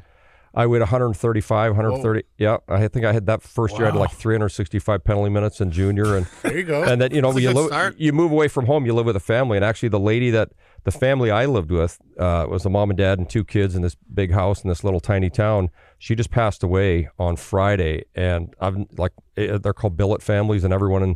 I 0.55 0.67
weighed 0.67 0.81
135, 0.81 1.71
130. 1.71 2.27
Yeah, 2.37 2.57
I 2.69 2.87
think 2.87 3.05
I 3.05 3.11
had 3.11 3.25
that 3.25 3.41
first 3.41 3.75
year. 3.75 3.87
I 3.87 3.89
had 3.89 3.97
like 3.99 4.11
365 4.11 5.03
penalty 5.03 5.31
minutes 5.31 5.59
in 5.59 5.71
junior, 5.71 6.15
and 6.15 6.27
There 6.43 6.55
you 6.55 6.63
go. 6.63 6.83
and 6.83 7.01
then 7.01 7.11
you 7.11 7.23
know 7.23 7.35
you 7.35 7.49
you 7.97 8.13
move 8.13 8.31
away 8.31 8.47
from 8.47 8.67
home, 8.67 8.85
you 8.85 8.93
live 8.93 9.07
with 9.07 9.15
a 9.15 9.19
family, 9.19 9.57
and 9.57 9.65
actually 9.65 9.89
the 9.89 9.99
lady 9.99 10.29
that 10.29 10.51
the 10.83 10.91
family 10.91 11.31
I 11.31 11.47
lived 11.47 11.71
with 11.71 11.97
uh, 12.19 12.45
was 12.47 12.65
a 12.65 12.69
mom 12.69 12.91
and 12.91 12.97
dad 12.97 13.17
and 13.17 13.27
two 13.27 13.43
kids 13.43 13.75
in 13.75 13.81
this 13.81 13.95
big 14.13 14.31
house 14.31 14.61
in 14.63 14.69
this 14.69 14.83
little 14.83 14.99
tiny 14.99 15.31
town. 15.31 15.71
She 16.03 16.15
just 16.15 16.31
passed 16.31 16.63
away 16.63 17.07
on 17.17 17.37
Friday, 17.37 18.03
and 18.13 18.53
I've 18.59 18.75
like 18.97 19.13
eh, 19.37 19.57
they're 19.57 19.71
called 19.71 19.95
billet 19.95 20.21
families, 20.21 20.65
and 20.65 20.73
everyone 20.73 21.01
in 21.01 21.15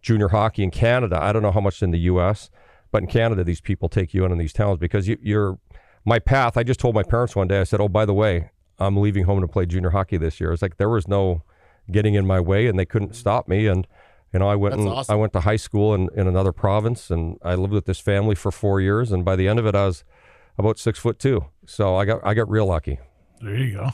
junior 0.00 0.28
hockey 0.28 0.62
in 0.62 0.70
Canada. 0.70 1.18
I 1.20 1.32
don't 1.32 1.42
know 1.42 1.50
how 1.50 1.60
much 1.60 1.82
in 1.82 1.90
the 1.90 1.98
U.S., 2.12 2.48
but 2.92 3.02
in 3.02 3.08
Canada, 3.08 3.42
these 3.42 3.60
people 3.60 3.88
take 3.88 4.14
you 4.14 4.24
in 4.24 4.30
in 4.30 4.38
these 4.38 4.52
towns 4.52 4.78
because 4.78 5.08
you, 5.08 5.18
you're 5.20 5.58
my 6.04 6.20
path. 6.20 6.56
I 6.56 6.62
just 6.62 6.78
told 6.78 6.94
my 6.94 7.02
parents 7.02 7.34
one 7.34 7.48
day. 7.48 7.58
I 7.58 7.64
said, 7.64 7.80
"Oh, 7.80 7.88
by 7.88 8.04
the 8.04 8.14
way, 8.14 8.52
I'm 8.78 8.96
leaving 8.98 9.24
home 9.24 9.40
to 9.40 9.48
play 9.48 9.66
junior 9.66 9.90
hockey 9.90 10.18
this 10.18 10.38
year." 10.38 10.52
It's 10.52 10.62
like 10.62 10.76
there 10.76 10.88
was 10.88 11.08
no 11.08 11.42
getting 11.90 12.14
in 12.14 12.24
my 12.24 12.38
way, 12.38 12.68
and 12.68 12.78
they 12.78 12.86
couldn't 12.86 13.16
stop 13.16 13.48
me. 13.48 13.66
And 13.66 13.88
you 14.32 14.38
know, 14.38 14.48
I 14.48 14.54
went 14.54 14.76
That's 14.76 14.84
and 14.84 14.92
awesome. 14.92 15.12
I 15.12 15.16
went 15.16 15.32
to 15.32 15.40
high 15.40 15.56
school 15.56 15.96
in, 15.96 16.10
in 16.14 16.28
another 16.28 16.52
province, 16.52 17.10
and 17.10 17.38
I 17.42 17.56
lived 17.56 17.72
with 17.72 17.86
this 17.86 17.98
family 17.98 18.36
for 18.36 18.52
four 18.52 18.80
years. 18.80 19.10
And 19.10 19.24
by 19.24 19.34
the 19.34 19.48
end 19.48 19.58
of 19.58 19.66
it, 19.66 19.74
I 19.74 19.86
was 19.86 20.04
about 20.56 20.78
six 20.78 21.00
foot 21.00 21.18
two. 21.18 21.46
So 21.66 21.96
I 21.96 22.04
got 22.04 22.24
I 22.24 22.34
got 22.34 22.48
real 22.48 22.66
lucky. 22.66 23.00
There 23.40 23.56
you 23.56 23.74
go. 23.74 23.90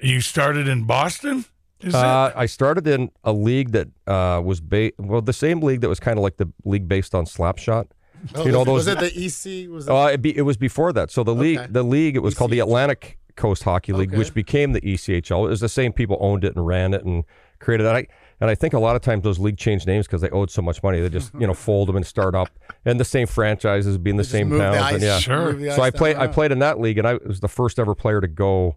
You 0.00 0.20
started 0.20 0.68
in 0.68 0.84
Boston. 0.84 1.44
Is 1.80 1.94
Uh, 1.94 2.32
I 2.34 2.46
started 2.46 2.86
in 2.88 3.10
a 3.24 3.32
league 3.32 3.70
that 3.72 3.88
uh, 4.06 4.40
was 4.44 4.60
ba- 4.60 4.92
well, 4.98 5.22
the 5.22 5.32
same 5.32 5.60
league 5.60 5.80
that 5.82 5.88
was 5.88 6.00
kind 6.00 6.18
of 6.18 6.22
like 6.22 6.36
the 6.36 6.48
league 6.64 6.88
based 6.88 7.14
on 7.14 7.24
Slapshot. 7.24 7.86
Oh, 8.34 8.44
you 8.44 8.50
know 8.52 8.58
was, 8.64 8.86
those- 8.86 8.86
was 8.86 8.88
it 8.88 9.14
the 9.14 9.62
EC? 9.64 9.70
Was 9.70 9.86
it? 9.88 9.92
Uh, 9.92 10.06
it, 10.12 10.20
be, 10.22 10.36
it 10.36 10.42
was 10.42 10.56
before 10.56 10.92
that. 10.92 11.10
So 11.10 11.22
the 11.22 11.34
league, 11.34 11.72
the 11.72 11.84
league, 11.84 12.16
it 12.16 12.20
was 12.20 12.34
called 12.34 12.50
the 12.50 12.58
Atlantic 12.58 13.18
Coast 13.36 13.62
Hockey 13.62 13.92
League, 13.92 14.08
Okay. 14.10 14.18
which 14.18 14.34
became 14.34 14.72
the 14.72 14.80
ECHL. 14.80 15.46
It 15.46 15.50
was 15.50 15.60
the 15.60 15.68
same 15.68 15.92
people 15.92 16.16
owned 16.20 16.42
it 16.44 16.56
and 16.56 16.66
ran 16.66 16.94
it 16.94 17.04
and 17.04 17.22
created 17.60 17.86
it. 17.86 17.90
I, 17.90 18.06
and 18.40 18.50
I 18.50 18.56
think 18.56 18.74
a 18.74 18.78
lot 18.80 18.96
of 18.96 19.02
times 19.02 19.22
those 19.22 19.38
league 19.38 19.56
changed 19.58 19.86
names 19.86 20.06
because 20.08 20.20
they 20.20 20.30
owed 20.30 20.50
so 20.50 20.62
much 20.62 20.82
money. 20.82 21.00
They 21.00 21.08
just 21.08 21.32
you 21.34 21.46
know 21.46 21.54
fold 21.66 21.88
them 21.88 21.94
and 21.96 22.04
start 22.04 22.34
up, 22.34 22.48
and 22.84 22.98
the 22.98 23.04
same 23.04 23.28
franchises 23.28 23.98
being 23.98 24.16
the 24.16 24.22
Just 24.24 24.32
same 24.32 24.48
move 24.48 24.58
the 24.58 24.66
ice- 24.66 24.94
and 24.94 25.02
yeah, 25.02 25.18
Sure. 25.20 25.70
so 25.76 25.82
I 25.82 25.90
played. 25.92 26.16
I 26.16 26.26
played 26.26 26.50
in 26.50 26.58
that 26.58 26.80
league, 26.80 26.98
and 26.98 27.06
I 27.06 27.14
was 27.24 27.38
the 27.38 27.48
first 27.48 27.78
ever 27.78 27.94
player 27.94 28.20
to 28.20 28.28
go 28.28 28.76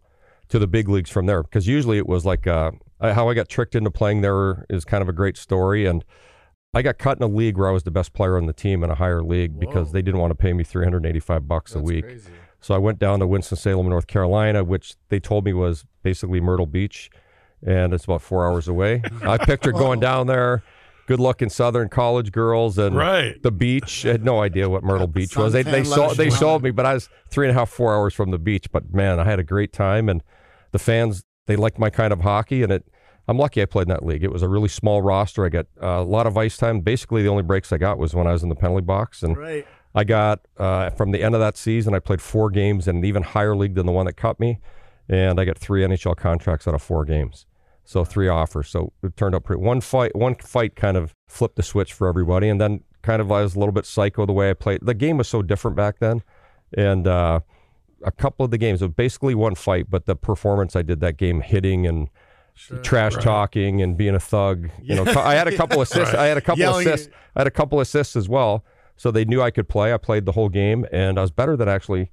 to 0.51 0.59
the 0.59 0.67
big 0.67 0.87
leagues 0.87 1.09
from 1.09 1.25
there. 1.25 1.41
Because 1.43 1.67
usually 1.67 1.97
it 1.97 2.07
was 2.07 2.25
like 2.25 2.45
uh, 2.47 2.71
how 3.01 3.27
I 3.29 3.33
got 3.33 3.49
tricked 3.49 3.73
into 3.75 3.89
playing 3.91 4.21
there 4.21 4.65
is 4.69 4.85
kind 4.85 5.01
of 5.01 5.09
a 5.09 5.13
great 5.13 5.35
story, 5.37 5.85
and 5.85 6.05
I 6.73 6.81
got 6.81 6.97
cut 6.99 7.17
in 7.17 7.23
a 7.23 7.27
league 7.27 7.57
where 7.57 7.67
I 7.67 7.71
was 7.71 7.83
the 7.83 7.91
best 7.91 8.13
player 8.13 8.37
on 8.37 8.45
the 8.45 8.53
team 8.53 8.83
in 8.83 8.89
a 8.89 8.95
higher 8.95 9.23
league 9.23 9.59
because 9.59 9.91
they 9.91 10.01
didn't 10.01 10.21
want 10.21 10.31
to 10.31 10.35
pay 10.35 10.53
me 10.53 10.63
three 10.63 10.83
hundred 10.85 11.05
eighty-five 11.05 11.47
bucks 11.47 11.73
a 11.75 11.79
week. 11.81 12.05
crazy. 12.05 12.31
So 12.63 12.75
I 12.75 12.77
went 12.77 12.99
down 12.99 13.19
to 13.19 13.27
Winston 13.27 13.57
Salem, 13.57 13.89
North 13.89 14.05
Carolina, 14.05 14.63
which 14.63 14.93
they 15.09 15.19
told 15.19 15.45
me 15.45 15.51
was 15.53 15.83
basically 16.03 16.39
Myrtle 16.39 16.67
Beach, 16.67 17.09
and 17.65 17.91
it's 17.93 18.03
about 18.05 18.21
four 18.21 18.45
hours 18.47 18.67
away. 18.67 19.01
I 19.23 19.37
pictured 19.39 19.73
going 19.85 19.99
down 19.99 20.27
there, 20.27 20.61
good 21.07 21.19
looking 21.19 21.49
Southern 21.49 21.89
college 21.89 22.31
girls, 22.31 22.77
and 22.77 22.95
Right. 22.95 23.41
the 23.41 23.51
beach. 23.51 24.05
I 24.05 24.09
had 24.11 24.23
no 24.23 24.41
idea 24.41 24.69
what 24.69 24.83
Myrtle 24.83 25.07
Beach 25.17 25.35
was. 25.35 25.53
They 25.53 25.63
they 25.63 25.81
suntan 25.81 25.85
sold 25.87 26.17
they 26.17 26.25
lotion. 26.25 26.39
sold 26.39 26.61
me, 26.63 26.69
but 26.71 26.85
I 26.85 26.93
was 26.93 27.09
three 27.29 27.47
and 27.47 27.55
a 27.55 27.59
half 27.59 27.69
four 27.69 27.95
hours 27.95 28.13
from 28.13 28.29
the 28.29 28.37
beach. 28.39 28.71
But 28.71 28.93
man, 28.93 29.19
I 29.19 29.23
had 29.23 29.39
a 29.39 29.43
great 29.43 29.73
time, 29.73 30.07
and 30.07 30.21
the 30.71 30.79
fans 30.79 31.23
they 31.47 31.55
liked 31.55 31.79
my 31.79 31.89
kind 31.89 32.13
of 32.13 32.21
hockey, 32.21 32.63
and 32.63 32.71
it. 32.71 32.85
I'm 33.27 33.37
lucky 33.37 33.61
I 33.61 33.65
played 33.65 33.83
in 33.83 33.89
that 33.89 34.03
league. 34.03 34.23
It 34.23 34.31
was 34.31 34.41
a 34.41 34.49
really 34.49 34.67
small 34.67 35.01
roster. 35.01 35.45
I 35.45 35.49
got 35.49 35.67
uh, 35.81 35.87
a 35.87 36.03
lot 36.03 36.25
of 36.27 36.37
ice 36.37 36.57
time. 36.57 36.81
Basically, 36.81 37.21
the 37.21 37.29
only 37.29 37.43
breaks 37.43 37.71
I 37.71 37.77
got 37.77 37.97
was 37.97 38.15
when 38.15 38.25
I 38.27 38.31
was 38.31 38.41
in 38.43 38.49
the 38.49 38.55
penalty 38.55 38.83
box, 38.83 39.21
and 39.23 39.37
Right. 39.37 39.65
I 39.93 40.03
got 40.03 40.47
uh, 40.57 40.89
from 40.89 41.11
the 41.11 41.21
end 41.21 41.35
of 41.35 41.41
that 41.41 41.55
season, 41.55 41.93
I 41.93 41.99
played 41.99 42.21
four 42.21 42.49
games 42.49 42.87
in 42.87 42.97
an 42.97 43.05
even 43.05 43.23
higher 43.23 43.55
league 43.55 43.75
than 43.75 43.85
the 43.85 43.91
one 43.91 44.05
that 44.07 44.13
cut 44.13 44.39
me, 44.39 44.59
and 45.07 45.39
I 45.39 45.45
got 45.45 45.57
three 45.57 45.81
NHL 45.83 46.15
contracts 46.17 46.67
out 46.67 46.73
of 46.73 46.81
four 46.81 47.05
games. 47.05 47.45
So 47.83 48.03
three 48.05 48.27
offers. 48.27 48.69
So 48.69 48.93
it 49.03 49.15
turned 49.17 49.35
out 49.35 49.43
pretty. 49.43 49.61
One 49.61 49.81
fight, 49.81 50.15
one 50.15 50.35
fight, 50.35 50.75
kind 50.75 50.97
of 50.97 51.13
flipped 51.27 51.57
the 51.57 51.63
switch 51.63 51.93
for 51.93 52.07
everybody, 52.07 52.49
and 52.49 52.59
then 52.59 52.83
kind 53.01 53.21
of 53.21 53.31
I 53.31 53.41
was 53.43 53.55
a 53.55 53.59
little 53.59 53.73
bit 53.73 53.85
psycho 53.85 54.25
the 54.25 54.33
way 54.33 54.49
I 54.49 54.53
played. 54.53 54.79
The 54.81 54.93
game 54.93 55.17
was 55.17 55.27
so 55.27 55.41
different 55.41 55.75
back 55.77 55.99
then, 55.99 56.23
and 56.75 57.07
uh, 57.07 57.41
a 58.05 58.11
couple 58.11 58.43
of 58.43 58.51
the 58.51 58.57
games, 58.57 58.81
of 58.81 58.95
basically 58.95 59.35
one 59.35 59.55
fight, 59.55 59.87
but 59.89 60.05
the 60.05 60.15
performance 60.15 60.75
I 60.75 60.81
did 60.81 60.99
that 61.01 61.17
game, 61.17 61.41
hitting 61.41 61.85
and 61.87 62.09
trash 62.83 63.15
talking 63.15 63.81
and 63.81 63.97
being 63.97 64.13
a 64.15 64.19
thug. 64.19 64.69
You 64.81 64.95
know, 64.95 65.05
I 65.05 65.33
had 65.35 65.47
a 65.47 65.55
couple 65.55 65.81
assists. 65.81 66.13
I 66.13 66.25
had 66.25 66.37
a 66.37 66.41
couple 66.41 66.59
Yelling 66.59 66.87
assists. 66.87 67.09
I 67.35 67.39
had 67.41 67.47
a 67.47 67.51
couple 67.51 67.79
assists 67.79 68.15
as 68.15 68.27
well. 68.29 68.63
So 68.97 69.09
they 69.09 69.25
knew 69.25 69.41
I 69.41 69.49
could 69.51 69.67
play. 69.67 69.93
I 69.93 69.97
played 69.97 70.25
the 70.25 70.33
whole 70.33 70.49
game, 70.49 70.85
and 70.91 71.17
I 71.17 71.21
was 71.21 71.31
better 71.31 71.55
than 71.57 71.67
actually. 71.67 72.11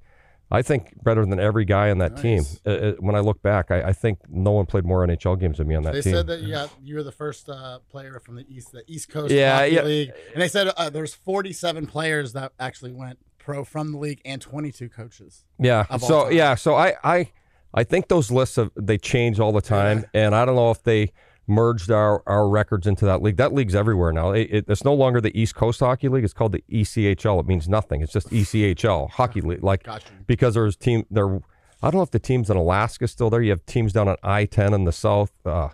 I 0.51 0.63
think 0.63 1.03
better 1.03 1.23
than 1.27 1.39
every 1.39 1.63
guy 1.63 1.91
on 1.91 1.99
that 1.99 2.17
team. 2.17 2.37
Nice. 2.37 2.59
Uh, 2.65 2.69
uh, 2.69 2.91
when 2.93 3.13
I 3.15 3.19
look 3.19 3.39
back, 3.43 3.69
I, 3.69 3.89
I 3.89 3.93
think 3.93 4.17
no 4.27 4.49
one 4.49 4.65
played 4.65 4.83
more 4.83 5.05
NHL 5.05 5.39
games 5.39 5.59
than 5.59 5.67
me 5.67 5.75
on 5.75 5.83
that 5.83 5.93
They 5.93 6.01
team. 6.01 6.13
said 6.15 6.25
that 6.25 6.39
you 6.41 6.53
got 6.53 6.71
you 6.83 6.95
were 6.95 7.03
the 7.03 7.11
first 7.11 7.47
uh, 7.49 7.77
player 7.91 8.19
from 8.19 8.35
the 8.37 8.45
east 8.49 8.71
the 8.71 8.81
East 8.87 9.09
Coast 9.09 9.31
Yeah, 9.31 9.59
Hockey 9.59 9.75
yeah. 9.75 9.83
League, 9.83 10.11
and 10.33 10.41
they 10.41 10.47
said 10.47 10.69
uh, 10.75 10.89
there's 10.89 11.13
47 11.13 11.85
players 11.85 12.33
that 12.33 12.53
actually 12.59 12.93
went 12.93 13.19
pro 13.39 13.63
from 13.63 13.91
the 13.91 13.97
league 13.97 14.21
and 14.25 14.41
22 14.41 14.89
coaches. 14.89 15.45
Yeah. 15.57 15.85
So 15.97 16.25
time. 16.25 16.33
yeah. 16.33 16.55
So 16.55 16.75
I 16.75 16.95
I 17.03 17.31
I 17.73 17.83
think 17.83 18.07
those 18.07 18.31
lists 18.31 18.57
of 18.57 18.71
they 18.75 18.97
change 18.97 19.39
all 19.39 19.51
the 19.51 19.61
time, 19.61 20.05
and 20.13 20.35
I 20.35 20.45
don't 20.45 20.55
know 20.55 20.71
if 20.71 20.83
they 20.83 21.11
merged 21.47 21.89
our 21.89 22.21
our 22.27 22.47
records 22.47 22.85
into 22.87 23.05
that 23.05 23.21
league. 23.21 23.37
That 23.37 23.53
league's 23.53 23.75
everywhere 23.75 24.11
now. 24.11 24.31
It, 24.31 24.49
it, 24.51 24.65
it's 24.67 24.83
no 24.83 24.93
longer 24.93 25.19
the 25.19 25.37
East 25.39 25.55
Coast 25.55 25.79
Hockey 25.79 26.07
League. 26.07 26.23
It's 26.23 26.33
called 26.33 26.51
the 26.51 26.63
ECHL. 26.71 27.39
It 27.39 27.47
means 27.47 27.67
nothing. 27.67 28.01
It's 28.01 28.13
just 28.13 28.29
ECHL 28.29 29.09
Hockey 29.09 29.41
League. 29.41 29.63
Like 29.63 29.83
Gotcha. 29.83 30.07
because 30.27 30.53
there's 30.53 30.75
team 30.75 31.05
there. 31.09 31.39
I 31.81 31.89
don't 31.89 31.95
know 31.95 32.01
if 32.03 32.11
the 32.11 32.19
teams 32.19 32.49
in 32.49 32.57
Alaska 32.57 33.07
still 33.07 33.29
there. 33.29 33.41
You 33.41 33.51
have 33.51 33.65
teams 33.65 33.93
down 33.93 34.07
on 34.07 34.17
I 34.21 34.45
ten 34.45 34.73
in 34.73 34.83
the 34.85 34.91
south. 34.91 35.31
Uh, 35.45 35.69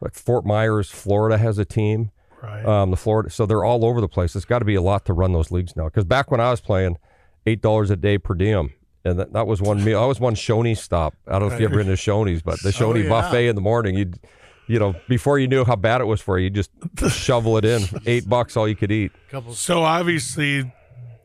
like 0.00 0.14
Fort 0.14 0.44
Myers, 0.44 0.90
Florida 0.90 1.38
has 1.38 1.58
a 1.58 1.64
team. 1.64 2.10
Right. 2.44 2.64
Um, 2.64 2.90
the 2.90 2.96
Florida, 2.96 3.30
so 3.30 3.46
they're 3.46 3.64
all 3.64 3.84
over 3.84 4.00
the 4.00 4.08
place. 4.08 4.36
It's 4.36 4.44
got 4.44 4.60
to 4.60 4.64
be 4.64 4.74
a 4.74 4.82
lot 4.82 5.04
to 5.06 5.12
run 5.12 5.32
those 5.32 5.50
leagues 5.50 5.76
now. 5.76 5.86
Because 5.86 6.04
back 6.04 6.30
when 6.30 6.40
I 6.40 6.50
was 6.50 6.60
playing, 6.60 6.98
eight 7.46 7.62
dollars 7.62 7.90
a 7.90 7.96
day 7.96 8.18
per 8.18 8.34
diem, 8.34 8.72
and 9.04 9.18
that, 9.18 9.32
that 9.32 9.46
was 9.46 9.60
one 9.60 9.84
meal. 9.84 10.00
I 10.00 10.06
was 10.06 10.20
one 10.20 10.34
Shoney's 10.34 10.80
stop. 10.80 11.14
I 11.26 11.38
don't 11.38 11.48
know 11.48 11.54
if 11.54 11.60
you 11.60 11.66
ever 11.66 11.76
been 11.76 11.86
to 11.86 11.92
Shoney's, 11.92 12.42
but 12.42 12.60
the 12.62 12.70
Shoney 12.70 13.04
yeah. 13.04 13.10
buffet 13.10 13.48
in 13.48 13.54
the 13.54 13.60
morning, 13.62 13.96
you'd, 13.96 14.18
you 14.66 14.78
know, 14.78 14.94
before 15.08 15.38
you 15.38 15.46
knew 15.46 15.64
how 15.64 15.76
bad 15.76 16.00
it 16.00 16.04
was 16.04 16.20
for 16.20 16.38
you, 16.38 16.44
you 16.44 16.50
just 16.50 16.70
shovel 17.10 17.58
it 17.58 17.64
in. 17.64 17.82
Eight 18.06 18.28
bucks, 18.28 18.56
all 18.56 18.66
you 18.66 18.76
could 18.76 18.92
eat. 18.92 19.12
So 19.52 19.82
obviously, 19.82 20.72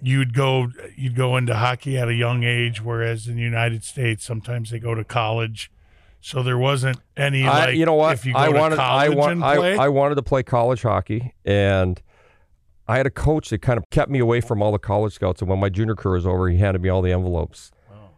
you'd 0.01 0.33
go 0.33 0.67
you'd 0.95 1.15
go 1.15 1.37
into 1.37 1.55
hockey 1.55 1.97
at 1.97 2.07
a 2.07 2.13
young 2.13 2.43
age, 2.43 2.81
whereas 2.81 3.27
in 3.27 3.35
the 3.35 3.41
United 3.41 3.83
States, 3.83 4.25
sometimes 4.25 4.71
they 4.71 4.79
go 4.79 4.95
to 4.95 5.03
college. 5.03 5.71
So 6.21 6.43
there 6.43 6.57
wasn't 6.57 6.97
any 7.15 7.47
I, 7.47 7.65
like 7.67 7.75
you 7.75 7.85
know 7.85 7.93
what? 7.93 8.13
if 8.13 8.25
you 8.25 8.33
go 8.33 8.39
I 8.39 8.47
to 8.47 8.57
wanted, 8.57 8.79
I, 8.79 9.09
want, 9.09 9.41
I. 9.41 9.75
I 9.75 9.87
wanted 9.87 10.15
to 10.15 10.23
play 10.23 10.43
college 10.43 10.81
hockey, 10.81 11.33
and 11.45 12.01
I 12.87 12.97
had 12.97 13.05
a 13.05 13.11
coach 13.11 13.49
that 13.49 13.61
kind 13.61 13.77
of 13.77 13.83
kept 13.89 14.11
me 14.11 14.19
away 14.19 14.41
from 14.41 14.61
all 14.61 14.71
the 14.71 14.79
college 14.79 15.13
scouts. 15.13 15.41
And 15.41 15.49
when 15.49 15.59
my 15.59 15.69
junior 15.69 15.95
career 15.95 16.15
was 16.15 16.25
over, 16.25 16.49
he 16.49 16.57
handed 16.57 16.81
me 16.81 16.89
all 16.89 17.01
the 17.01 17.11
envelopes. 17.11 17.71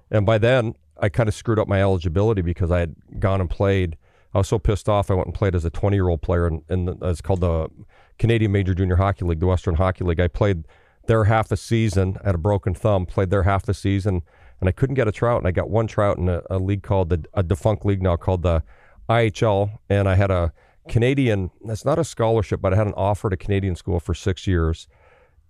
And 0.09 0.25
by 0.25 0.37
then, 0.37 0.75
I 0.99 1.09
kind 1.09 1.29
of 1.29 1.35
screwed 1.35 1.59
up 1.59 1.67
my 1.67 1.81
eligibility 1.81 2.41
because 2.41 2.71
I 2.71 2.79
had 2.79 2.95
gone 3.19 3.41
and 3.41 3.49
played. 3.49 3.97
I 4.33 4.37
was 4.37 4.47
so 4.47 4.59
pissed 4.59 4.87
off. 4.87 5.11
I 5.11 5.13
went 5.13 5.27
and 5.27 5.35
played 5.35 5.55
as 5.55 5.65
a 5.65 5.69
20 5.69 5.95
year 5.95 6.07
old 6.07 6.21
player, 6.21 6.47
in, 6.47 6.63
in 6.69 6.85
the, 6.85 6.97
it's 7.01 7.21
called 7.21 7.41
the 7.41 7.69
Canadian 8.17 8.51
Major 8.51 8.73
Junior 8.73 8.95
Hockey 8.95 9.25
League, 9.25 9.39
the 9.39 9.47
Western 9.47 9.75
Hockey 9.75 10.03
League. 10.03 10.19
I 10.19 10.27
played 10.27 10.65
there 11.07 11.25
half 11.25 11.51
a 11.51 11.57
season. 11.57 12.17
at 12.23 12.35
a 12.35 12.37
broken 12.37 12.73
thumb. 12.73 13.05
Played 13.05 13.29
there 13.29 13.43
half 13.43 13.67
a 13.67 13.73
season, 13.73 14.21
and 14.61 14.69
I 14.69 14.71
couldn't 14.71 14.95
get 14.95 15.07
a 15.07 15.11
trout. 15.11 15.39
And 15.39 15.47
I 15.47 15.51
got 15.51 15.69
one 15.69 15.87
trout 15.87 16.17
in 16.17 16.29
a, 16.29 16.41
a 16.49 16.57
league 16.57 16.83
called 16.83 17.09
the 17.09 17.25
a 17.33 17.43
defunct 17.43 17.85
league 17.85 18.01
now 18.01 18.15
called 18.15 18.43
the 18.43 18.63
IHL, 19.09 19.79
and 19.89 20.07
I 20.07 20.15
had 20.15 20.31
a 20.31 20.53
Canadian. 20.87 21.51
That's 21.65 21.83
not 21.83 21.99
a 21.99 22.03
scholarship, 22.03 22.61
but 22.61 22.73
I 22.73 22.77
had 22.77 22.87
an 22.87 22.93
offer 22.95 23.29
to 23.29 23.35
Canadian 23.37 23.75
school 23.75 23.99
for 23.99 24.13
six 24.13 24.47
years, 24.47 24.87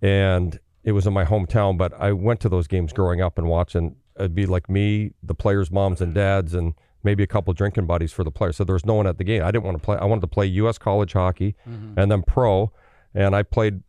and 0.00 0.58
it 0.82 0.92
was 0.92 1.06
in 1.06 1.12
my 1.12 1.24
hometown. 1.24 1.78
But 1.78 1.92
I 1.94 2.12
went 2.12 2.40
to 2.40 2.48
those 2.48 2.66
games 2.66 2.92
growing 2.92 3.20
up 3.20 3.38
and 3.38 3.46
watching. 3.46 3.96
It'd 4.18 4.34
be 4.34 4.46
like 4.46 4.68
me, 4.68 5.12
the 5.22 5.34
players' 5.34 5.70
moms 5.70 6.00
and 6.00 6.14
dads, 6.14 6.54
and 6.54 6.74
maybe 7.04 7.22
a 7.22 7.26
couple 7.26 7.52
drinking 7.52 7.86
buddies 7.86 8.12
for 8.12 8.24
the 8.24 8.30
players. 8.30 8.56
So 8.56 8.64
there 8.64 8.74
was 8.74 8.86
no 8.86 8.94
one 8.94 9.06
at 9.06 9.18
the 9.18 9.24
game. 9.24 9.42
I 9.42 9.50
didn't 9.50 9.64
want 9.64 9.76
to 9.76 9.82
play. 9.82 9.96
I 9.96 10.04
wanted 10.04 10.22
to 10.22 10.26
play 10.28 10.46
U.S. 10.46 10.78
college 10.78 11.12
hockey 11.12 11.54
mm-hmm. 11.68 11.98
and 11.98 12.10
then 12.10 12.22
pro, 12.22 12.72
and 13.14 13.36
I 13.36 13.42
played. 13.42 13.82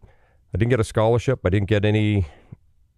I 0.54 0.58
didn't 0.60 0.70
get 0.70 0.80
a 0.80 0.84
scholarship. 0.84 1.40
I 1.46 1.50
didn't 1.50 1.70
get 1.70 1.86
any. 1.86 2.28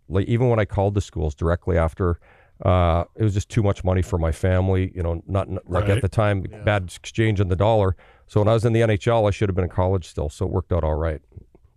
Like 0.10 0.28
even 0.28 0.50
when 0.50 0.60
I 0.60 0.66
called 0.66 0.94
the 0.94 1.02
schools 1.02 1.34
directly 1.36 1.78
after, 1.78 2.20
uh, 2.64 3.06
it 3.16 3.24
was 3.24 3.34
just 3.34 3.50
too 3.50 3.64
much 3.64 3.84
money 3.84 4.02
for 4.02 4.18
my 4.18 4.32
family. 4.32 4.92
You 4.96 5.04
know, 5.04 5.24
not 5.28 5.50
not- 5.50 5.70
like 5.70 5.84
Right. 5.88 5.98
at 5.98 6.02
the 6.02 6.10
time, 6.10 6.44
bad 6.64 6.84
exchange 6.96 7.40
in 7.42 7.50
the 7.50 7.56
dollar. 7.56 7.96
So 8.28 8.40
when 8.42 8.48
I 8.48 8.54
was 8.54 8.66
in 8.66 8.74
the 8.74 8.82
NHL, 8.82 9.28
I 9.28 9.32
should 9.32 9.50
have 9.50 9.56
been 9.56 9.66
in 9.66 9.70
college 9.70 10.08
still. 10.08 10.30
So 10.30 10.46
it 10.46 10.52
worked 10.52 10.72
out 10.72 10.84
all 10.84 10.96
right. 10.96 11.22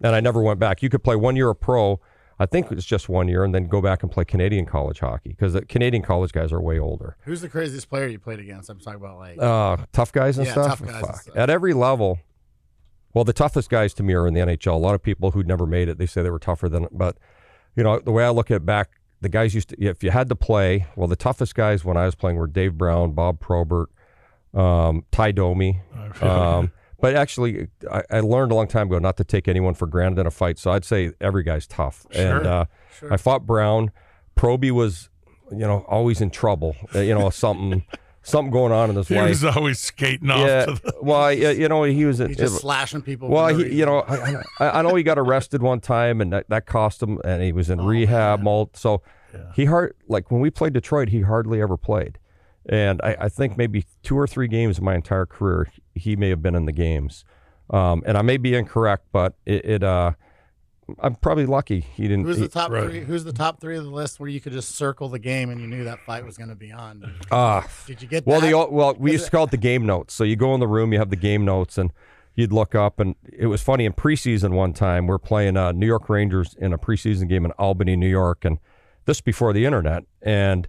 And 0.01 0.15
I 0.15 0.21
never 0.21 0.41
went 0.43 0.61
back. 0.61 0.83
You 0.83 0.89
could 0.89 1.03
play 1.03 1.17
one 1.17 1.35
year 1.37 1.51
of 1.51 1.61
pro. 1.61 2.01
I 2.41 2.47
think 2.47 2.71
it's 2.71 2.85
just 2.85 3.09
one 3.09 3.27
year, 3.27 3.43
and 3.43 3.53
then 3.53 3.67
go 3.67 3.83
back 3.83 4.05
and 4.05 4.13
play 4.13 4.25
Canadian 4.25 4.65
college 4.65 5.01
hockey 5.01 5.31
because 5.31 5.55
the 5.55 5.63
Canadian 5.65 6.05
college 6.05 6.31
guys 6.31 6.53
are 6.53 6.61
way 6.61 6.79
older. 6.79 7.17
Who's 7.23 7.41
the 7.41 7.49
craziest 7.49 7.89
player 7.91 8.07
you 8.07 8.21
played 8.21 8.39
against? 8.39 8.71
I'm 8.71 8.79
talking 8.79 9.01
about 9.01 9.19
like 9.19 9.43
Uh, 9.43 9.79
tough 9.93 10.13
guys 10.13 10.39
and 10.39 10.47
Yeah, 10.47 10.53
stuff. 10.53 10.79
tough 10.79 10.87
guys 10.89 11.03
and 11.03 11.17
stuff. 11.17 11.37
At 11.37 11.51
every 11.51 11.73
level. 11.75 12.21
Well, 13.13 13.25
the 13.25 13.33
toughest 13.33 13.71
guys 13.71 13.93
to 13.95 14.05
me 14.05 14.15
are 14.15 14.27
in 14.29 14.35
the 14.35 14.41
NHL. 14.41 14.75
A 14.77 14.79
lot 14.79 14.95
of 14.95 15.03
people 15.03 15.33
who 15.33 15.43
never 15.43 15.67
made 15.67 15.89
it, 15.89 15.99
they 15.99 16.07
say 16.07 16.23
they 16.23 16.31
were 16.31 16.39
tougher 16.39 16.69
than. 16.69 16.87
But 16.93 17.17
you 17.79 17.85
know, 17.85 18.01
the 18.01 18.11
way 18.11 18.25
I 18.25 18.31
look 18.31 18.51
at 18.51 18.57
it 18.57 18.67
back, 18.67 18.91
the 19.21 19.29
guys 19.29 19.55
used 19.55 19.69
to. 19.69 19.77
If 19.81 20.03
you 20.03 20.11
had 20.11 20.29
to 20.31 20.35
play, 20.35 20.87
well, 20.97 21.07
the 21.07 21.15
toughest 21.15 21.55
guys 21.55 21.85
when 21.85 21.97
I 21.97 22.07
was 22.07 22.17
playing 22.17 22.37
were 22.37 22.49
Dave 22.49 22.77
Brown, 22.77 23.13
Bob 23.13 23.39
Probert, 23.39 23.89
um, 24.53 25.05
Ty 25.13 25.31
Domi. 25.31 25.81
Um, 26.21 26.73
but 27.01 27.15
actually, 27.15 27.69
I, 27.89 28.03
I 28.11 28.21
learned 28.21 28.51
a 28.51 28.57
long 28.57 28.67
time 28.67 28.89
ago 28.89 28.99
not 28.99 29.17
to 29.19 29.25
take 29.25 29.47
anyone 29.47 29.75
for 29.75 29.87
granted 29.87 30.21
in 30.21 30.27
a 30.27 30.31
fight. 30.33 30.59
So 30.59 30.73
I'd 30.73 30.85
say 30.85 31.13
every 31.21 31.45
guy's 31.45 31.69
tough. 31.69 32.05
And 32.11 32.49
uh, 32.49 32.65
I 33.09 33.17
fought 33.17 33.47
Brown. 33.47 33.93
Proby 34.37 34.73
was, 34.73 35.09
you 35.53 35.59
know, 35.59 35.85
always 35.87 36.21
in 36.21 36.31
trouble. 36.31 36.75
Uh, 36.93 36.99
you 36.99 37.15
know, 37.15 37.31
something, 37.31 37.85
something 38.29 38.51
going 38.51 38.73
on 38.73 38.91
in 38.91 38.97
his 38.97 39.09
he 39.09 39.17
life. 39.17 39.29
was 39.31 39.45
always 39.45 39.79
skating 39.79 40.31
off 40.31 40.47
Yeah, 40.47 40.65
to 40.67 40.73
the 40.75 40.95
well, 41.03 41.21
I- 41.23 41.33
you 41.33 41.69
know, 41.69 41.83
he 41.85 42.05
was. 42.05 42.19
he's 42.19 42.37
just 42.37 42.61
slashing 42.61 43.03
people. 43.03 43.29
well, 43.29 43.49
he, 43.49 43.69
you 43.75 43.87
know, 43.87 44.01
I, 44.01 44.43
I 44.61 44.79
I 44.79 44.83
know 44.83 44.95
he 44.95 45.03
got 45.03 45.19
arrested 45.19 45.63
one 45.63 45.81
time, 45.81 46.21
and 46.21 46.33
that, 46.33 46.49
that 46.49 46.67
cost 46.67 47.03
him, 47.03 47.21
and 47.25 47.43
he 47.43 47.53
was 47.53 47.71
in 47.71 47.81
rehab. 47.81 48.43
Malt, 48.43 48.77
so 48.77 49.03
he 49.55 49.65
hard 49.67 49.95
like 50.09 50.31
when 50.31 50.41
we 50.41 50.51
played 50.51 50.73
Detroit, 50.73 51.09
he 51.09 51.21
hardly 51.23 51.61
ever 51.61 51.77
played, 51.77 52.19
and 52.67 53.01
I, 53.03 53.17
I 53.21 53.29
think 53.29 53.57
maybe 53.57 53.85
two 54.03 54.17
or 54.19 54.27
three 54.27 54.49
games 54.49 54.79
in 54.79 54.85
my 54.85 54.95
entire 54.95 55.27
career, 55.27 55.69
he 55.95 56.17
may 56.17 56.29
have 56.31 56.43
been 56.43 56.55
in 56.55 56.65
the 56.67 56.73
games, 56.73 57.25
um, 57.71 58.03
and 58.07 58.17
I 58.19 58.23
may 58.23 58.37
be 58.37 58.55
incorrect, 58.55 59.07
but 59.13 59.35
it, 59.47 59.65
it 59.65 59.83
uh, 59.83 60.13
I'm 61.01 61.15
probably 61.17 61.47
lucky 61.47 61.81
he 61.81 62.05
didn't. 62.09 62.25
Who's 62.25 62.39
the 62.39 62.49
top 62.49 62.71
Right. 62.71 62.85
three? 62.89 63.01
Who's 63.01 63.25
the 63.25 63.33
top 63.33 63.61
three 63.61 63.77
of 63.77 63.85
the 63.85 63.91
list 63.91 64.19
where 64.21 64.29
you 64.29 64.41
could 64.41 64.53
just 64.53 64.75
circle 64.75 65.09
the 65.09 65.19
game 65.19 65.51
and 65.51 65.61
you 65.61 65.67
knew 65.67 65.85
that 65.85 66.01
fight 66.07 66.25
was 66.25 66.37
going 66.39 66.49
to 66.51 66.55
be 66.57 66.73
on? 66.73 67.13
Ah, 67.31 67.67
Did 67.87 68.01
you 68.03 68.09
get 68.09 68.27
Well, 68.27 68.41
that? 68.41 68.47
the 68.47 68.53
old- 68.55 68.73
well, 68.73 68.95
we 68.99 69.13
used 69.13 69.27
to 69.27 69.31
call 69.31 69.45
it 69.45 69.51
the 69.51 69.57
game 69.57 69.85
notes. 69.87 70.15
So 70.15 70.25
you 70.25 70.37
go 70.37 70.55
in 70.55 70.61
the 70.61 70.69
room, 70.69 70.93
you 70.93 70.99
have 70.99 71.11
the 71.11 71.17
game 71.17 71.45
notes, 71.45 71.77
and 71.79 71.93
you'd 72.35 72.53
look 72.53 72.75
up, 72.75 73.01
and 73.01 73.17
it 73.33 73.47
was 73.47 73.63
funny 73.63 73.85
in 73.85 73.93
preseason. 73.93 74.53
One 74.53 74.73
time, 74.73 75.07
we're 75.07 75.19
playing 75.19 75.57
uh, 75.57 75.73
New 75.73 75.87
York 75.87 76.09
Rangers 76.09 76.55
in 76.59 76.73
a 76.73 76.79
preseason 76.79 77.29
game 77.29 77.45
in 77.45 77.51
Albany, 77.53 77.97
New 77.97 78.09
York, 78.09 78.45
and 78.45 78.59
this 79.05 79.21
before 79.21 79.53
the 79.53 79.65
internet, 79.67 80.05
and 80.23 80.69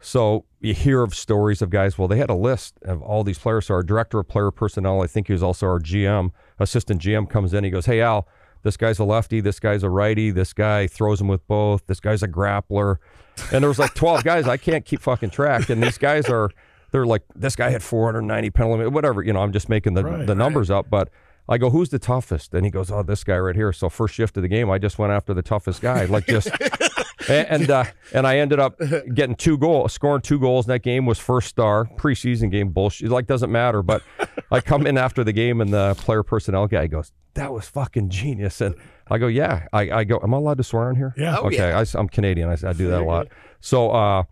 so 0.00 0.44
you 0.60 0.74
hear 0.74 1.02
of 1.02 1.14
stories 1.14 1.60
of 1.60 1.70
guys. 1.70 1.98
Well, 1.98 2.06
they 2.06 2.18
had 2.18 2.30
a 2.30 2.34
list 2.34 2.74
of 2.82 3.02
all 3.02 3.24
these 3.24 3.38
players. 3.38 3.66
So 3.66 3.74
our 3.74 3.82
director 3.82 4.18
of 4.20 4.28
player 4.28 4.50
personnel, 4.52 5.02
I 5.02 5.06
think 5.08 5.26
he 5.26 5.32
was 5.32 5.42
also 5.42 5.66
our 5.66 5.80
GM, 5.80 6.30
assistant 6.60 7.00
GM, 7.02 7.28
comes 7.28 7.52
in. 7.52 7.64
He 7.64 7.70
goes, 7.70 7.86
"Hey 7.86 8.00
Al, 8.00 8.28
this 8.68 8.76
guy's 8.76 8.98
a 8.98 9.04
lefty. 9.04 9.40
This 9.40 9.58
guy's 9.58 9.82
a 9.82 9.88
righty. 9.88 10.30
This 10.30 10.52
guy 10.52 10.86
throws 10.86 11.20
him 11.22 11.28
with 11.28 11.46
both. 11.48 11.86
This 11.86 12.00
guy's 12.00 12.22
a 12.22 12.28
grappler." 12.28 12.96
And 13.50 13.62
there 13.62 13.68
was 13.68 13.78
like 13.78 13.94
twelve 13.94 14.22
guys. 14.24 14.46
I 14.46 14.58
can't 14.58 14.84
keep 14.84 15.00
fucking 15.00 15.30
track. 15.30 15.70
And 15.70 15.82
these 15.82 15.96
guys 15.96 16.28
are, 16.28 16.50
they're 16.92 17.06
like, 17.06 17.22
this 17.34 17.56
guy 17.56 17.70
had 17.70 17.82
490 17.82 18.50
penalty, 18.50 18.86
whatever. 18.88 19.22
You 19.22 19.32
know, 19.32 19.40
I'm 19.40 19.52
just 19.52 19.68
making 19.68 19.94
the 19.94 20.04
Right, 20.04 20.26
the 20.26 20.34
numbers 20.34 20.70
up, 20.70 20.90
but. 20.90 21.08
I 21.50 21.56
go, 21.56 21.70
who's 21.70 21.88
the 21.88 21.98
toughest? 21.98 22.52
And 22.52 22.66
he 22.66 22.70
goes, 22.70 22.90
oh, 22.90 23.02
this 23.02 23.24
guy 23.24 23.38
right 23.38 23.56
here. 23.56 23.72
So 23.72 23.88
first 23.88 24.14
shift 24.14 24.36
of 24.36 24.42
the 24.42 24.50
game, 24.50 24.70
I 24.70 24.76
just 24.76 24.98
went 24.98 25.14
after 25.14 25.32
the 25.32 25.40
toughest 25.40 25.80
guy, 25.80 26.04
like 26.04 26.26
just, 26.26 26.50
and 27.28 27.48
and, 27.48 27.70
uh, 27.70 27.84
and 28.12 28.26
I 28.26 28.36
ended 28.36 28.60
up 28.60 28.78
getting 29.14 29.34
two 29.34 29.56
goals, 29.56 29.94
scoring 29.94 30.20
two 30.20 30.38
goals 30.38 30.66
in 30.66 30.72
that 30.72 30.82
game. 30.82 31.06
Was 31.06 31.18
first 31.18 31.48
star 31.48 31.86
preseason 31.96 32.50
game 32.50 32.68
bullshit. 32.68 33.08
Like 33.08 33.26
doesn't 33.26 33.50
matter. 33.50 33.82
But 33.82 34.02
I 34.50 34.60
come 34.60 34.86
in 34.86 34.98
after 34.98 35.24
the 35.24 35.32
game, 35.32 35.62
and 35.62 35.72
the 35.72 35.94
player 35.96 36.22
personnel 36.22 36.66
guy 36.66 36.86
goes, 36.86 37.12
that 37.38 37.52
was 37.52 37.68
fucking 37.68 38.10
genius. 38.10 38.60
And 38.60 38.74
I 39.08 39.18
go, 39.18 39.26
yeah. 39.26 39.66
I, 39.72 39.90
I 39.90 40.04
go, 40.04 40.20
am 40.22 40.34
I 40.34 40.36
allowed 40.36 40.58
to 40.58 40.64
swear 40.64 40.88
on 40.88 40.96
here? 40.96 41.14
Yeah. 41.16 41.38
Oh, 41.38 41.46
okay. 41.46 41.72
I, 41.72 41.84
am 41.98 42.08
Canadian. 42.08 42.48
I, 42.48 42.56
I 42.68 42.72
do 42.72 42.88
that 42.88 43.00
a 43.00 43.04
lot. 43.04 43.28
So. 43.60 43.90
uh 43.90 44.22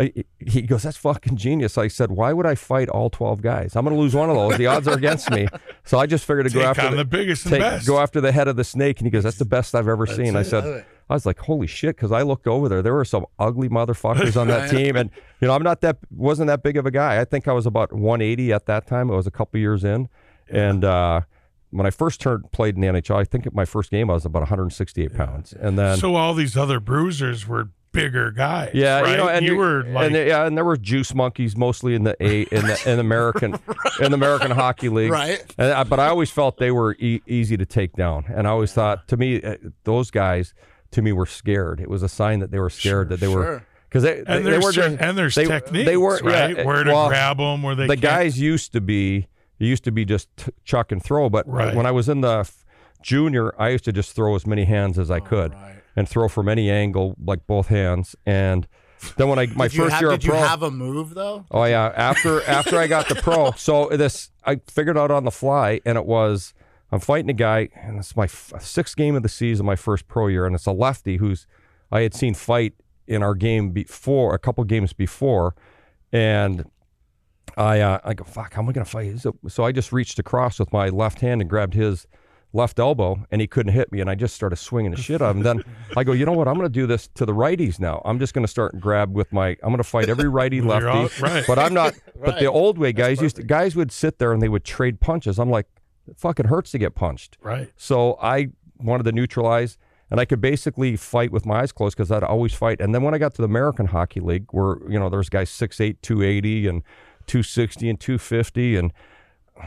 I- 0.00 0.24
he 0.38 0.62
goes, 0.62 0.84
"That's 0.84 0.96
fucking 0.96 1.36
genius." 1.36 1.76
I 1.76 1.88
said, 1.88 2.10
"Why 2.10 2.32
would 2.32 2.46
I 2.46 2.54
fight 2.54 2.88
all 2.88 3.10
twelve 3.10 3.42
guys? 3.42 3.76
I'm 3.76 3.84
going 3.84 3.94
to 3.94 4.00
lose 4.00 4.14
one 4.14 4.30
of 4.30 4.36
those. 4.36 4.56
The 4.56 4.66
odds 4.66 4.88
are 4.88 4.94
against 4.96 5.30
me." 5.30 5.46
So 5.84 5.98
I 5.98 6.06
just 6.06 6.24
figured 6.24 6.46
to 6.46 6.52
go 6.52 6.62
after 6.62 6.86
on 6.86 6.96
the 6.96 7.04
biggest 7.04 7.44
and 7.44 7.50
take- 7.54 7.60
best. 7.60 7.86
go 7.88 7.98
after 7.98 8.20
the 8.20 8.30
head 8.32 8.46
of 8.48 8.54
the 8.56 8.62
snake. 8.64 9.00
And 9.00 9.06
he 9.06 9.10
goes, 9.10 9.24
"That's 9.24 9.36
the 9.36 9.44
best 9.44 9.74
I've 9.74 9.88
ever 9.88 10.06
seen." 10.06 10.34
I 10.34 10.44
said, 10.44 10.86
I 11.10 11.14
was 11.14 11.26
like, 11.26 11.40
holy 11.40 11.66
shit, 11.66 11.94
because 11.96 12.10
I 12.12 12.22
looked 12.22 12.46
over 12.46 12.68
there. 12.70 12.80
There 12.80 12.94
were 12.94 13.04
some 13.04 13.26
ugly 13.38 13.68
motherfuckers 13.68 14.40
on 14.40 14.46
that 14.46 14.70
team, 14.76 14.96
and 14.96 15.10
you 15.40 15.48
know, 15.48 15.54
I'm 15.54 15.62
not 15.62 15.82
that 15.82 15.98
wasn't 16.10 16.46
that 16.46 16.62
big 16.62 16.76
of 16.78 16.86
a 16.86 16.90
guy. 16.90 17.20
I 17.20 17.24
think 17.26 17.48
I 17.48 17.52
was 17.52 17.66
about 17.66 17.92
180 17.92 18.52
at 18.54 18.64
that 18.66 18.86
time. 18.86 19.10
I 19.10 19.14
was 19.16 19.26
a 19.26 19.30
couple 19.30 19.60
years 19.60 19.84
in, 19.84 20.08
and 20.48 20.84
uh, 20.86 21.22
when 21.72 21.86
I 21.86 21.90
first 21.90 22.20
turned 22.20 22.52
played 22.52 22.76
in 22.76 22.80
the 22.82 22.86
NHL, 22.86 23.16
I 23.16 23.24
think 23.24 23.46
at 23.46 23.54
my 23.54 23.64
first 23.64 23.90
game 23.90 24.08
I 24.10 24.14
was 24.14 24.24
about 24.24 24.40
168 24.42 25.14
pounds, 25.16 25.52
and 25.52 25.76
then 25.78 25.96
So 25.98 26.14
all 26.14 26.34
these 26.34 26.56
other 26.56 26.78
bruisers 26.80 27.48
were 27.48 27.70
bigger 27.92 28.30
guys. 28.30 28.70
yeah, 28.72 29.00
right? 29.00 29.10
you 29.10 29.16
know, 29.18 29.28
and 29.28 29.44
you 29.44 29.54
were 29.56 29.82
like, 29.84 30.06
and 30.06 30.14
yeah, 30.16 30.46
and 30.46 30.56
there 30.56 30.64
were 30.64 30.78
juice 30.78 31.14
monkeys 31.14 31.56
mostly 31.58 31.94
in 31.94 32.04
the 32.04 32.16
a 32.20 32.42
in 32.42 32.66
the 32.66 32.82
in 32.90 32.98
American 32.98 33.52
in 34.00 34.12
the 34.12 34.14
American 34.14 34.50
Hockey 34.50 34.88
League, 34.88 35.10
Right. 35.10 35.42
And, 35.58 35.72
I- 35.72 35.84
but 35.84 35.98
I 36.00 36.06
always 36.08 36.30
felt 36.30 36.56
they 36.58 36.70
were 36.70 36.94
e- 36.98 37.20
easy 37.26 37.56
to 37.56 37.66
take 37.66 37.92
down, 37.94 38.24
and 38.34 38.46
I 38.46 38.50
always 38.50 38.72
thought 38.72 39.08
to 39.08 39.16
me 39.16 39.42
uh, 39.42 39.56
those 39.84 40.10
guys 40.10 40.54
to 40.92 41.02
me 41.02 41.12
were 41.12 41.26
scared. 41.26 41.80
It 41.80 41.90
was 41.90 42.02
a 42.02 42.08
sign 42.08 42.38
that 42.40 42.50
they 42.50 42.58
were 42.58 42.70
scared 42.70 43.08
that 43.10 43.20
they 43.20 43.28
were 43.28 43.62
because 43.88 44.02
they, 44.04 44.14
they, 44.22 44.36
and 44.36 44.46
they 44.46 44.50
there's 44.52 44.64
were 44.64 44.72
just, 44.72 44.96
and 45.00 45.18
there's 45.18 45.34
they, 45.34 45.44
techniques, 45.46 45.84
they 45.86 45.96
were 45.98 46.18
right? 46.22 46.56
yeah, 46.56 46.64
Where 46.64 46.82
to 46.84 46.90
well, 46.92 47.08
grab 47.08 47.36
them, 47.38 47.62
where 47.62 47.74
they 47.74 47.86
the 47.86 47.94
can't- 47.96 48.00
guys 48.00 48.40
used 48.40 48.72
to 48.72 48.80
be 48.80 49.26
it 49.62 49.66
used 49.66 49.84
to 49.84 49.92
be 49.92 50.04
just 50.04 50.28
t- 50.36 50.52
chuck 50.64 50.90
and 50.92 51.02
throw 51.02 51.30
but 51.30 51.46
Right. 51.48 51.74
when 51.74 51.86
i 51.86 51.90
was 51.90 52.08
in 52.08 52.20
the 52.20 52.50
junior 53.02 53.54
i 53.60 53.68
used 53.70 53.84
to 53.84 53.92
just 53.92 54.14
throw 54.14 54.34
as 54.34 54.46
many 54.46 54.64
hands 54.64 54.98
as 54.98 55.10
i 55.10 55.18
oh, 55.18 55.20
could 55.20 55.54
and 55.96 56.08
throw 56.08 56.28
from 56.28 56.48
any 56.48 56.70
angle 56.70 57.14
like 57.24 57.46
both 57.46 57.68
hands 57.68 58.14
and 58.26 58.66
then 59.16 59.28
when 59.28 59.38
i 59.38 59.46
my 59.46 59.68
first 59.68 59.92
have, 59.92 60.00
year 60.00 60.10
did 60.10 60.20
of 60.24 60.24
pro 60.30 60.38
you 60.38 60.44
have 60.44 60.62
a 60.62 60.70
move 60.70 61.14
though? 61.14 61.44
oh 61.50 61.64
yeah 61.64 61.92
after 61.96 62.42
after 62.44 62.76
i 62.78 62.86
got 62.86 63.08
the 63.08 63.14
pro 63.16 63.50
so 63.56 63.88
this 63.88 64.30
i 64.44 64.56
figured 64.68 64.98
out 64.98 65.10
on 65.10 65.24
the 65.24 65.30
fly 65.30 65.80
and 65.84 65.96
it 65.98 66.06
was 66.06 66.54
i'm 66.92 67.00
fighting 67.00 67.30
a 67.30 67.34
guy 67.34 67.68
and 67.74 67.98
it's 67.98 68.16
my 68.16 68.24
f- 68.24 68.52
sixth 68.60 68.96
game 68.96 69.14
of 69.16 69.22
the 69.22 69.28
season 69.28 69.64
my 69.66 69.76
first 69.76 70.06
pro 70.08 70.26
year 70.28 70.46
and 70.46 70.54
it's 70.54 70.66
a 70.66 70.72
lefty 70.72 71.16
who's 71.16 71.46
i 71.90 72.00
had 72.02 72.14
seen 72.14 72.34
fight 72.34 72.74
in 73.08 73.22
our 73.22 73.34
game 73.34 73.70
before 73.70 74.34
a 74.34 74.38
couple 74.38 74.62
games 74.64 74.92
before 74.92 75.54
and 76.12 76.64
I 77.56 77.80
uh, 77.80 77.98
I 78.04 78.14
go 78.14 78.24
fuck. 78.24 78.54
How 78.54 78.62
am 78.62 78.68
I 78.68 78.72
gonna 78.72 78.84
fight? 78.84 79.18
So, 79.20 79.36
so 79.48 79.64
I 79.64 79.72
just 79.72 79.92
reached 79.92 80.18
across 80.18 80.58
with 80.58 80.72
my 80.72 80.88
left 80.88 81.20
hand 81.20 81.40
and 81.40 81.50
grabbed 81.50 81.74
his 81.74 82.06
left 82.54 82.78
elbow, 82.78 83.24
and 83.30 83.40
he 83.40 83.46
couldn't 83.46 83.72
hit 83.72 83.90
me, 83.90 84.00
and 84.00 84.10
I 84.10 84.14
just 84.14 84.34
started 84.34 84.56
swinging 84.56 84.90
the 84.90 84.96
shit 85.00 85.22
out 85.22 85.30
of 85.30 85.36
him. 85.36 85.42
Then 85.42 85.62
I 85.96 86.04
go, 86.04 86.12
you 86.12 86.26
know 86.26 86.32
what? 86.32 86.48
I'm 86.48 86.54
gonna 86.56 86.68
do 86.68 86.86
this 86.86 87.08
to 87.14 87.24
the 87.26 87.32
righties 87.32 87.78
now. 87.80 88.00
I'm 88.04 88.18
just 88.18 88.34
gonna 88.34 88.46
start 88.48 88.72
and 88.74 88.80
grab 88.82 89.14
with 89.14 89.32
my. 89.32 89.56
I'm 89.62 89.70
gonna 89.70 89.82
fight 89.84 90.08
every 90.08 90.28
righty 90.28 90.60
lefty, 90.62 90.86
all- 90.88 91.08
right. 91.20 91.44
but 91.46 91.58
I'm 91.58 91.74
not. 91.74 91.94
But 92.24 92.38
the 92.38 92.46
old 92.46 92.78
way 92.78 92.92
guys 92.92 93.20
used 93.20 93.36
to, 93.36 93.42
guys 93.42 93.74
would 93.74 93.90
sit 93.90 94.18
there 94.20 94.32
and 94.32 94.40
they 94.40 94.48
would 94.48 94.64
trade 94.64 95.00
punches. 95.00 95.40
I'm 95.40 95.50
like, 95.50 95.66
it 96.08 96.16
fucking 96.18 96.46
hurts 96.46 96.70
to 96.70 96.78
get 96.78 96.94
punched. 96.94 97.36
right. 97.42 97.68
So 97.76 98.16
I 98.22 98.50
wanted 98.78 99.02
to 99.04 99.12
neutralize, 99.12 99.76
and 100.08 100.20
I 100.20 100.24
could 100.24 100.40
basically 100.40 100.94
fight 100.96 101.32
with 101.32 101.44
my 101.44 101.62
eyes 101.62 101.72
closed 101.72 101.96
because 101.96 102.12
I'd 102.12 102.22
always 102.22 102.54
fight. 102.54 102.80
And 102.80 102.94
then 102.94 103.02
when 103.02 103.12
I 103.12 103.18
got 103.18 103.34
to 103.34 103.42
the 103.42 103.46
American 103.48 103.86
Hockey 103.86 104.20
League, 104.20 104.46
where 104.52 104.76
you 104.88 105.00
know 105.00 105.08
there's 105.08 105.28
guys 105.28 105.50
6'8", 105.50 105.96
280, 106.00 106.68
and 106.68 106.82
260 107.26 107.88
and 107.90 108.00
250, 108.00 108.76
and 108.76 108.92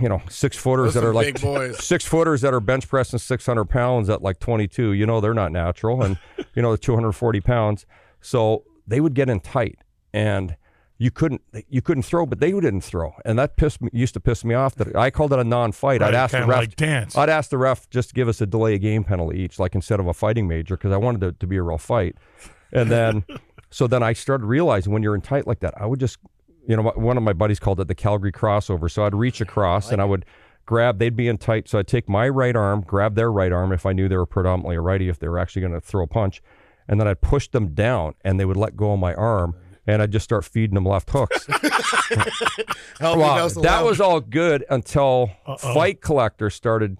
you 0.01 0.09
know 0.09 0.21
six 0.29 0.57
footers 0.57 0.93
Those 0.93 1.01
that 1.01 1.07
are 1.07 1.13
like 1.13 1.35
big 1.35 1.41
boys. 1.41 1.83
six 1.83 2.05
footers 2.05 2.41
that 2.41 2.53
are 2.53 2.59
bench 2.59 2.87
pressing 2.87 3.19
600 3.19 3.65
pounds 3.65 4.09
at 4.09 4.21
like 4.21 4.39
22. 4.39 4.93
You 4.93 5.05
know 5.05 5.21
they're 5.21 5.33
not 5.33 5.51
natural, 5.51 6.03
and 6.03 6.17
you 6.55 6.61
know 6.61 6.71
the 6.71 6.77
240 6.77 7.41
pounds. 7.41 7.85
So 8.21 8.63
they 8.87 8.99
would 8.99 9.13
get 9.13 9.29
in 9.29 9.39
tight, 9.39 9.79
and 10.13 10.55
you 10.97 11.11
couldn't 11.11 11.41
you 11.69 11.81
couldn't 11.81 12.03
throw, 12.03 12.25
but 12.25 12.39
they 12.39 12.51
didn't 12.51 12.81
throw, 12.81 13.13
and 13.25 13.37
that 13.37 13.57
pissed 13.57 13.81
me 13.81 13.89
used 13.91 14.13
to 14.13 14.19
piss 14.19 14.45
me 14.45 14.55
off. 14.55 14.75
That 14.75 14.95
I 14.95 15.11
called 15.11 15.33
it 15.33 15.39
a 15.39 15.43
non-fight. 15.43 16.01
I'd 16.01 16.15
ask 16.15 16.31
the 16.31 16.45
ref. 16.45 16.57
like 16.59 16.75
dance. 16.75 17.17
I'd 17.17 17.29
ask 17.29 17.49
the 17.49 17.57
ref 17.57 17.89
just 17.89 18.09
to 18.09 18.15
give 18.15 18.27
us 18.27 18.39
a 18.39 18.45
delay 18.45 18.75
of 18.75 18.81
game 18.81 19.03
penalty 19.03 19.39
each, 19.39 19.59
like 19.59 19.75
instead 19.75 19.99
of 19.99 20.07
a 20.07 20.13
fighting 20.13 20.47
major, 20.47 20.77
because 20.77 20.93
I 20.93 20.97
wanted 20.97 21.23
it 21.23 21.39
to 21.41 21.47
be 21.47 21.57
a 21.57 21.61
real 21.63 21.77
fight. 21.77 22.15
And 22.71 22.89
then, 22.89 23.25
so 23.69 23.87
then 23.87 24.03
I 24.03 24.13
started 24.13 24.45
realizing 24.45 24.93
when 24.93 25.03
you're 25.03 25.15
in 25.15 25.21
tight 25.21 25.45
like 25.47 25.59
that, 25.59 25.73
I 25.79 25.85
would 25.85 25.99
just, 25.99 26.17
you 26.67 26.75
know, 26.75 26.83
one 26.95 27.17
of 27.17 27.23
my 27.23 27.33
buddies 27.33 27.59
called 27.59 27.79
it 27.79 27.87
the 27.87 27.95
Calgary 27.95 28.31
crossover. 28.31 28.89
So 28.89 29.05
I'd 29.05 29.15
reach 29.15 29.41
across 29.41 29.91
and 29.91 30.01
I 30.01 30.05
would 30.05 30.25
grab, 30.65 30.99
they'd 30.99 31.15
be 31.15 31.27
in 31.27 31.37
tight. 31.37 31.67
So 31.69 31.79
I'd 31.79 31.87
take 31.87 32.09
my 32.09 32.27
right 32.29 32.55
arm, 32.55 32.81
grab 32.81 33.15
their 33.15 33.31
right 33.31 33.51
arm 33.51 33.71
if 33.71 33.85
I 33.85 33.93
knew 33.93 34.07
they 34.07 34.17
were 34.17 34.25
predominantly 34.25 34.75
a 34.75 34.81
righty, 34.81 35.09
if 35.09 35.19
they 35.19 35.27
were 35.27 35.37
actually 35.39 35.61
going 35.61 35.73
to 35.73 35.81
throw 35.81 36.03
a 36.03 36.07
punch. 36.07 36.41
And 36.87 36.99
then 36.99 37.07
I'd 37.07 37.21
push 37.21 37.47
them 37.47 37.73
down 37.73 38.13
and 38.23 38.39
they 38.39 38.45
would 38.45 38.57
let 38.57 38.75
go 38.75 38.93
of 38.93 38.99
my 38.99 39.13
arm. 39.13 39.55
And 39.87 40.01
I'd 40.01 40.11
just 40.11 40.23
start 40.23 40.43
feeding 40.45 40.73
them 40.73 40.85
left 40.85 41.11
hooks. 41.11 41.45
Help 42.99 43.19
Wow, 43.19 43.47
that 43.47 43.55
love. 43.57 43.85
was 43.85 44.01
all 44.01 44.19
good 44.19 44.65
until 44.69 45.29
Fight 45.59 46.01
Collector 46.01 46.49
started 46.49 46.97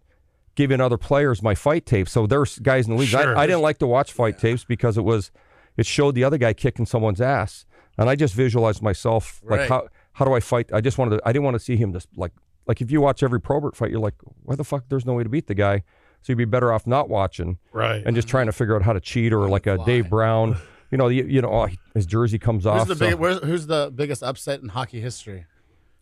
giving 0.55 0.79
other 0.79 0.97
players 0.97 1.41
my 1.41 1.55
fight 1.55 1.85
tapes. 1.85 2.11
So 2.11 2.27
there's 2.27 2.59
guys 2.59 2.87
in 2.87 2.93
the 2.93 2.99
league. 2.99 3.09
Sure. 3.09 3.35
I, 3.37 3.43
I 3.43 3.47
didn't 3.47 3.61
like 3.61 3.79
to 3.79 3.87
watch 3.87 4.11
fight 4.13 4.37
tapes 4.39 4.63
because 4.63 4.97
it 4.97 5.03
was 5.03 5.31
it 5.77 5.85
showed 5.85 6.15
the 6.15 6.23
other 6.23 6.37
guy 6.37 6.53
kicking 6.53 6.85
someone's 6.85 7.19
ass, 7.21 7.65
and 7.97 8.09
I 8.09 8.15
just 8.15 8.33
visualized 8.33 8.81
myself 8.81 9.41
like 9.43 9.61
Right. 9.61 9.69
how 9.69 9.87
how 10.13 10.25
do 10.25 10.33
I 10.33 10.39
fight? 10.39 10.69
I 10.73 10.81
just 10.81 10.97
wanted 10.97 11.17
to, 11.17 11.27
I 11.27 11.31
didn't 11.33 11.43
want 11.45 11.55
to 11.55 11.59
see 11.59 11.75
him 11.75 11.91
just 11.93 12.07
like 12.15 12.31
like 12.67 12.81
if 12.81 12.89
you 12.91 13.01
watch 13.01 13.21
every 13.23 13.39
Probert 13.41 13.75
fight, 13.75 13.91
you're 13.91 13.99
like, 13.99 14.15
why 14.43 14.55
the 14.55 14.63
fuck? 14.63 14.85
There's 14.89 15.05
no 15.05 15.13
way 15.13 15.23
to 15.23 15.29
beat 15.29 15.47
the 15.47 15.53
guy. 15.55 15.83
So 16.21 16.31
you'd 16.31 16.37
be 16.37 16.45
better 16.45 16.71
off 16.73 16.87
not 16.87 17.09
watching 17.09 17.59
Right. 17.71 18.01
and 18.05 18.15
just 18.15 18.27
trying 18.27 18.47
to 18.47 18.51
figure 18.51 18.75
out 18.75 18.81
how 18.81 18.93
to 18.93 18.99
cheat 18.99 19.31
or 19.33 19.47
like 19.49 19.67
a 19.67 19.77
Dave 19.85 20.09
Brown. 20.09 20.57
You 20.91 20.99
know, 20.99 21.07
you, 21.07 21.23
you 21.25 21.41
know, 21.41 21.49
oh, 21.51 21.67
his 21.95 22.05
jersey 22.05 22.37
comes 22.37 22.63
Who's 22.63 22.67
off. 22.67 22.87
the 22.87 22.95
so- 22.95 23.07
big, 23.09 23.15
where's, 23.15 23.39
who's 23.39 23.65
the 23.65 23.91
biggest 23.93 24.21
upset 24.21 24.61
in 24.61 24.69
hockey 24.69 25.01
history? 25.01 25.45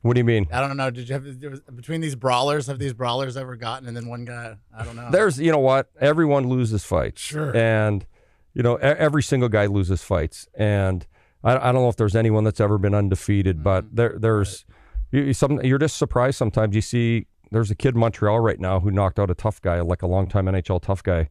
what 0.02 0.14
do 0.14 0.20
you 0.20 0.26
mean? 0.26 0.46
I 0.52 0.60
don't 0.60 0.76
know. 0.76 0.92
Did 0.92 1.08
you 1.08 1.14
have 1.14 1.40
there 1.40 1.50
was- 1.50 1.62
between 1.62 2.02
these 2.02 2.16
brawlers? 2.16 2.68
Have 2.68 2.80
these 2.80 2.92
brawlers 2.94 3.38
ever 3.38 3.56
gotten? 3.56 3.88
And 3.88 3.96
then 3.96 4.08
one 4.10 4.26
guy, 4.26 4.58
I 4.78 4.84
don't 4.84 4.98
know. 4.98 5.10
There's, 5.10 5.40
you 5.40 5.54
know 5.54 5.60
what? 5.60 5.90
Everyone 6.02 6.48
loses 6.50 6.84
fights. 6.84 7.22
Sure. 7.22 7.56
And, 7.56 8.06
you 8.54 8.62
know, 8.62 8.78
e- 8.78 8.82
every 8.82 9.24
single 9.24 9.48
guy 9.50 9.68
loses 9.68 10.04
fights. 10.04 10.48
And 10.54 11.08
I, 11.44 11.70
I 11.70 11.72
don't 11.72 11.82
know 11.82 11.90
if 11.90 11.96
there's 11.96 12.16
anyone 12.16 12.44
that's 12.44 12.60
ever 12.60 12.78
been 12.78 12.94
undefeated, 12.94 13.58
mm-hmm. 13.58 13.64
but 13.64 13.96
there, 13.96 14.16
there's, 14.18 14.66
you, 15.12 15.24
you- 15.24 15.34
some, 15.34 15.62
you're 15.64 15.80
just 15.80 15.98
surprised 15.98 16.38
sometimes. 16.38 16.76
You 16.76 16.82
see, 16.82 17.28
there's 17.52 17.70
a 17.70 17.76
kid 17.76 17.94
in 17.94 18.00
Montreal 18.00 18.40
right 18.40 18.60
now 18.60 18.80
who 18.80 18.92
knocked 18.92 19.20
out 19.20 19.30
a 19.30 19.36
tough 19.36 19.62
guy, 19.62 19.80
like 19.82 20.02
a 20.02 20.08
longtime 20.08 20.46
NHL 20.46 20.82
tough 20.82 21.04
guy. 21.04 21.30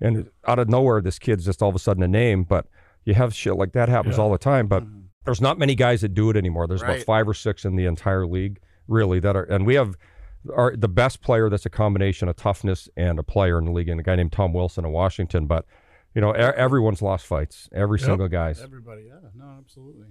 And 0.00 0.28
out 0.46 0.58
of 0.58 0.68
nowhere, 0.68 1.00
this 1.00 1.18
kid's 1.18 1.44
just 1.44 1.62
all 1.62 1.68
of 1.68 1.74
a 1.74 1.78
sudden 1.78 2.02
a 2.02 2.08
name. 2.08 2.42
But 2.44 2.66
you 3.04 3.14
have 3.14 3.34
shit 3.34 3.56
like 3.56 3.72
that 3.72 3.88
happens 3.88 4.18
all 4.18 4.30
the 4.30 4.38
time. 4.38 4.66
But 4.66 4.84
mm-hmm. 4.84 5.00
there's 5.24 5.40
not 5.40 5.58
many 5.58 5.74
guys 5.74 6.00
that 6.02 6.14
do 6.14 6.28
it 6.28 6.36
anymore. 6.36 6.66
There's 6.66 6.82
about 6.82 7.00
five 7.00 7.28
or 7.28 7.34
six 7.34 7.64
in 7.64 7.76
the 7.76 7.86
entire 7.86 8.26
league, 8.26 8.60
really, 8.88 9.20
that 9.20 9.36
are, 9.36 9.44
and 9.44 9.64
we 9.64 9.74
have 9.76 9.96
our 10.54 10.74
the 10.76 10.88
best 10.88 11.22
player 11.22 11.48
that's 11.48 11.66
a 11.66 11.70
combination 11.70 12.28
of 12.28 12.34
toughness 12.34 12.88
and 12.96 13.18
a 13.18 13.22
player 13.22 13.58
in 13.58 13.66
the 13.66 13.70
league, 13.70 13.88
and 13.88 14.00
a 14.00 14.02
guy 14.02 14.16
named 14.16 14.32
Tom 14.32 14.52
Wilson 14.52 14.84
in 14.84 14.92
Washington. 14.92 15.46
But 15.46 15.64
you 16.14 16.20
know, 16.20 16.34
e- 16.34 16.38
everyone's 16.38 17.02
lost 17.02 17.26
fights. 17.26 17.68
Every 17.72 17.98
single 17.98 18.28
guy's. 18.28 18.60
Everybody, 18.60 19.04
yeah, 19.08 19.28
no, 19.34 19.56
absolutely. 19.58 20.06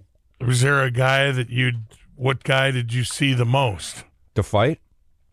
Was 0.46 0.62
there 0.62 0.82
a 0.84 0.92
guy 0.92 1.32
that 1.32 1.50
you'd? 1.50 1.84
What 2.16 2.44
guy 2.44 2.72
did 2.72 2.94
you 2.94 3.04
see 3.04 3.34
the 3.34 3.46
most? 3.46 4.04
to 4.36 4.44
fight? 4.44 4.80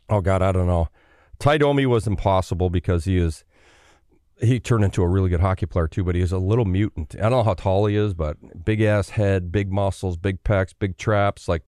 Oh 0.08 0.20
God, 0.20 0.42
I 0.42 0.52
don't 0.52 0.66
know. 0.66 0.88
Ty 1.38 1.58
Domi 1.58 1.86
was 1.86 2.06
impossible 2.06 2.68
because 2.70 3.04
he 3.04 3.16
is 3.16 3.44
he 4.40 4.58
turned 4.60 4.84
into 4.84 5.02
a 5.02 5.08
really 5.08 5.28
good 5.30 5.40
hockey 5.40 5.66
player 5.66 5.88
too, 5.88 6.04
but 6.04 6.14
he 6.14 6.20
is 6.20 6.32
a 6.32 6.38
little 6.38 6.64
mutant. 6.64 7.14
I 7.16 7.22
don't 7.22 7.30
know 7.32 7.42
how 7.42 7.54
tall 7.54 7.86
he 7.86 7.96
is, 7.96 8.14
but 8.14 8.36
big 8.64 8.80
ass 8.80 9.10
head, 9.10 9.50
big 9.52 9.70
muscles, 9.72 10.16
big 10.16 10.42
pecs, 10.44 10.72
big 10.78 10.96
traps, 10.96 11.48
like 11.48 11.62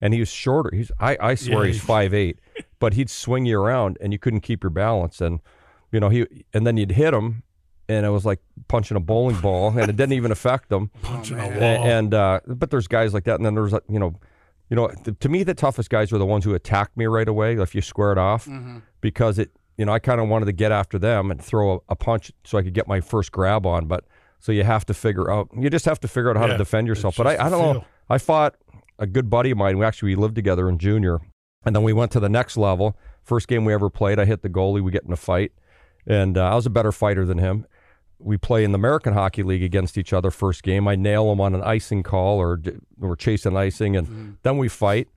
and 0.00 0.12
he 0.14 0.20
was 0.20 0.28
shorter. 0.28 0.70
He's 0.74 0.92
I, 1.00 1.16
I 1.20 1.34
swear 1.34 1.60
Yeah, 1.62 1.66
he's 1.68 1.76
he's- 1.76 1.86
five 1.86 2.12
eight, 2.14 2.38
but 2.78 2.94
he'd 2.94 3.10
swing 3.10 3.46
you 3.46 3.60
around 3.60 3.96
and 4.00 4.12
you 4.12 4.18
couldn't 4.18 4.40
keep 4.40 4.62
your 4.62 4.70
balance. 4.70 5.20
And 5.20 5.40
you 5.92 6.00
know, 6.00 6.08
he 6.08 6.26
and 6.54 6.66
then 6.66 6.76
you'd 6.76 6.92
hit 6.92 7.14
him 7.14 7.42
and 7.88 8.04
it 8.04 8.10
was 8.10 8.24
like 8.26 8.40
punching 8.68 8.96
a 8.96 9.00
bowling 9.00 9.40
ball 9.40 9.70
and 9.70 9.88
it 9.90 9.96
didn't 9.96 10.12
even 10.12 10.30
affect 10.30 10.68
them. 10.68 10.90
Punching 11.02 11.38
a 11.38 11.42
A- 11.42 11.76
wall. 11.78 11.86
and 11.86 12.14
uh, 12.14 12.40
but 12.46 12.70
there's 12.70 12.86
guys 12.88 13.14
like 13.14 13.24
that, 13.24 13.36
and 13.36 13.46
then 13.46 13.54
there's 13.54 13.72
uh, 13.74 13.80
you 13.88 13.98
know, 13.98 14.14
you 14.70 14.76
know, 14.76 14.88
th- 14.88 15.18
to 15.20 15.28
me 15.28 15.42
the 15.42 15.54
toughest 15.54 15.88
guys 15.90 16.12
are 16.12 16.18
the 16.18 16.26
ones 16.26 16.44
who 16.44 16.54
attacked 16.54 16.96
me 16.96 17.06
right 17.06 17.28
away. 17.28 17.54
If 17.58 17.74
you 17.74 17.80
square 17.80 18.12
it 18.12 18.18
off, 18.18 18.48
because 19.00 19.38
it, 19.38 19.50
you 19.76 19.84
know, 19.84 19.92
I 19.92 19.98
kind 19.98 20.20
of 20.20 20.28
wanted 20.28 20.46
to 20.46 20.52
get 20.52 20.72
after 20.72 20.98
them 20.98 21.30
and 21.30 21.42
throw 21.42 21.76
a, 21.76 21.78
a 21.90 21.96
punch 21.96 22.30
so 22.44 22.58
I 22.58 22.62
could 22.62 22.74
get 22.74 22.86
my 22.88 23.00
first 23.00 23.32
grab 23.32 23.64
on. 23.64 23.86
But 23.86 24.04
so 24.40 24.52
you 24.52 24.64
have 24.64 24.84
to 24.86 24.94
figure 24.94 25.30
out, 25.30 25.48
you 25.58 25.70
just 25.70 25.84
have 25.86 25.98
to 26.00 26.08
figure 26.08 26.30
out 26.30 26.36
how 26.36 26.46
Yeah, 26.46 26.52
to 26.52 26.58
defend 26.58 26.86
yourself. 26.86 27.16
But 27.16 27.26
I, 27.26 27.46
I 27.46 27.48
don't 27.48 27.74
know. 27.76 27.84
I 28.10 28.18
fought 28.18 28.56
a 28.98 29.06
good 29.06 29.30
buddy 29.30 29.50
of 29.52 29.58
mine. 29.58 29.78
We 29.78 29.84
actually 29.84 30.10
we 30.14 30.16
lived 30.16 30.34
together 30.34 30.68
in 30.68 30.78
junior, 30.78 31.18
and 31.64 31.74
then 31.74 31.82
we 31.82 31.92
went 31.92 32.10
to 32.12 32.20
the 32.20 32.28
next 32.28 32.56
level. 32.56 32.96
First 33.22 33.48
game 33.48 33.64
we 33.64 33.72
ever 33.72 33.88
played, 33.90 34.18
I 34.18 34.24
hit 34.26 34.42
the 34.42 34.48
goalie. 34.48 34.82
We 34.82 34.90
get 34.90 35.04
in 35.04 35.12
a 35.12 35.16
fight, 35.16 35.52
and 36.06 36.36
uh, 36.38 36.50
I 36.50 36.54
was 36.54 36.66
a 36.66 36.70
better 36.70 36.92
fighter 36.92 37.24
than 37.24 37.38
him 37.38 37.66
we 38.18 38.36
play 38.36 38.64
in 38.64 38.72
the 38.72 38.78
American 38.78 39.12
Hockey 39.12 39.42
League 39.42 39.62
against 39.62 39.96
each 39.96 40.12
other 40.12 40.30
first 40.30 40.62
game. 40.62 40.88
I 40.88 40.96
nail 40.96 41.30
him 41.30 41.40
on 41.40 41.54
an 41.54 41.62
icing 41.62 42.02
call 42.02 42.38
or 42.38 42.60
or 43.00 43.16
chasing 43.16 43.56
icing, 43.56 43.96
and 43.96 44.38
then 44.42 44.58
we 44.58 44.68
fight. 44.68 45.08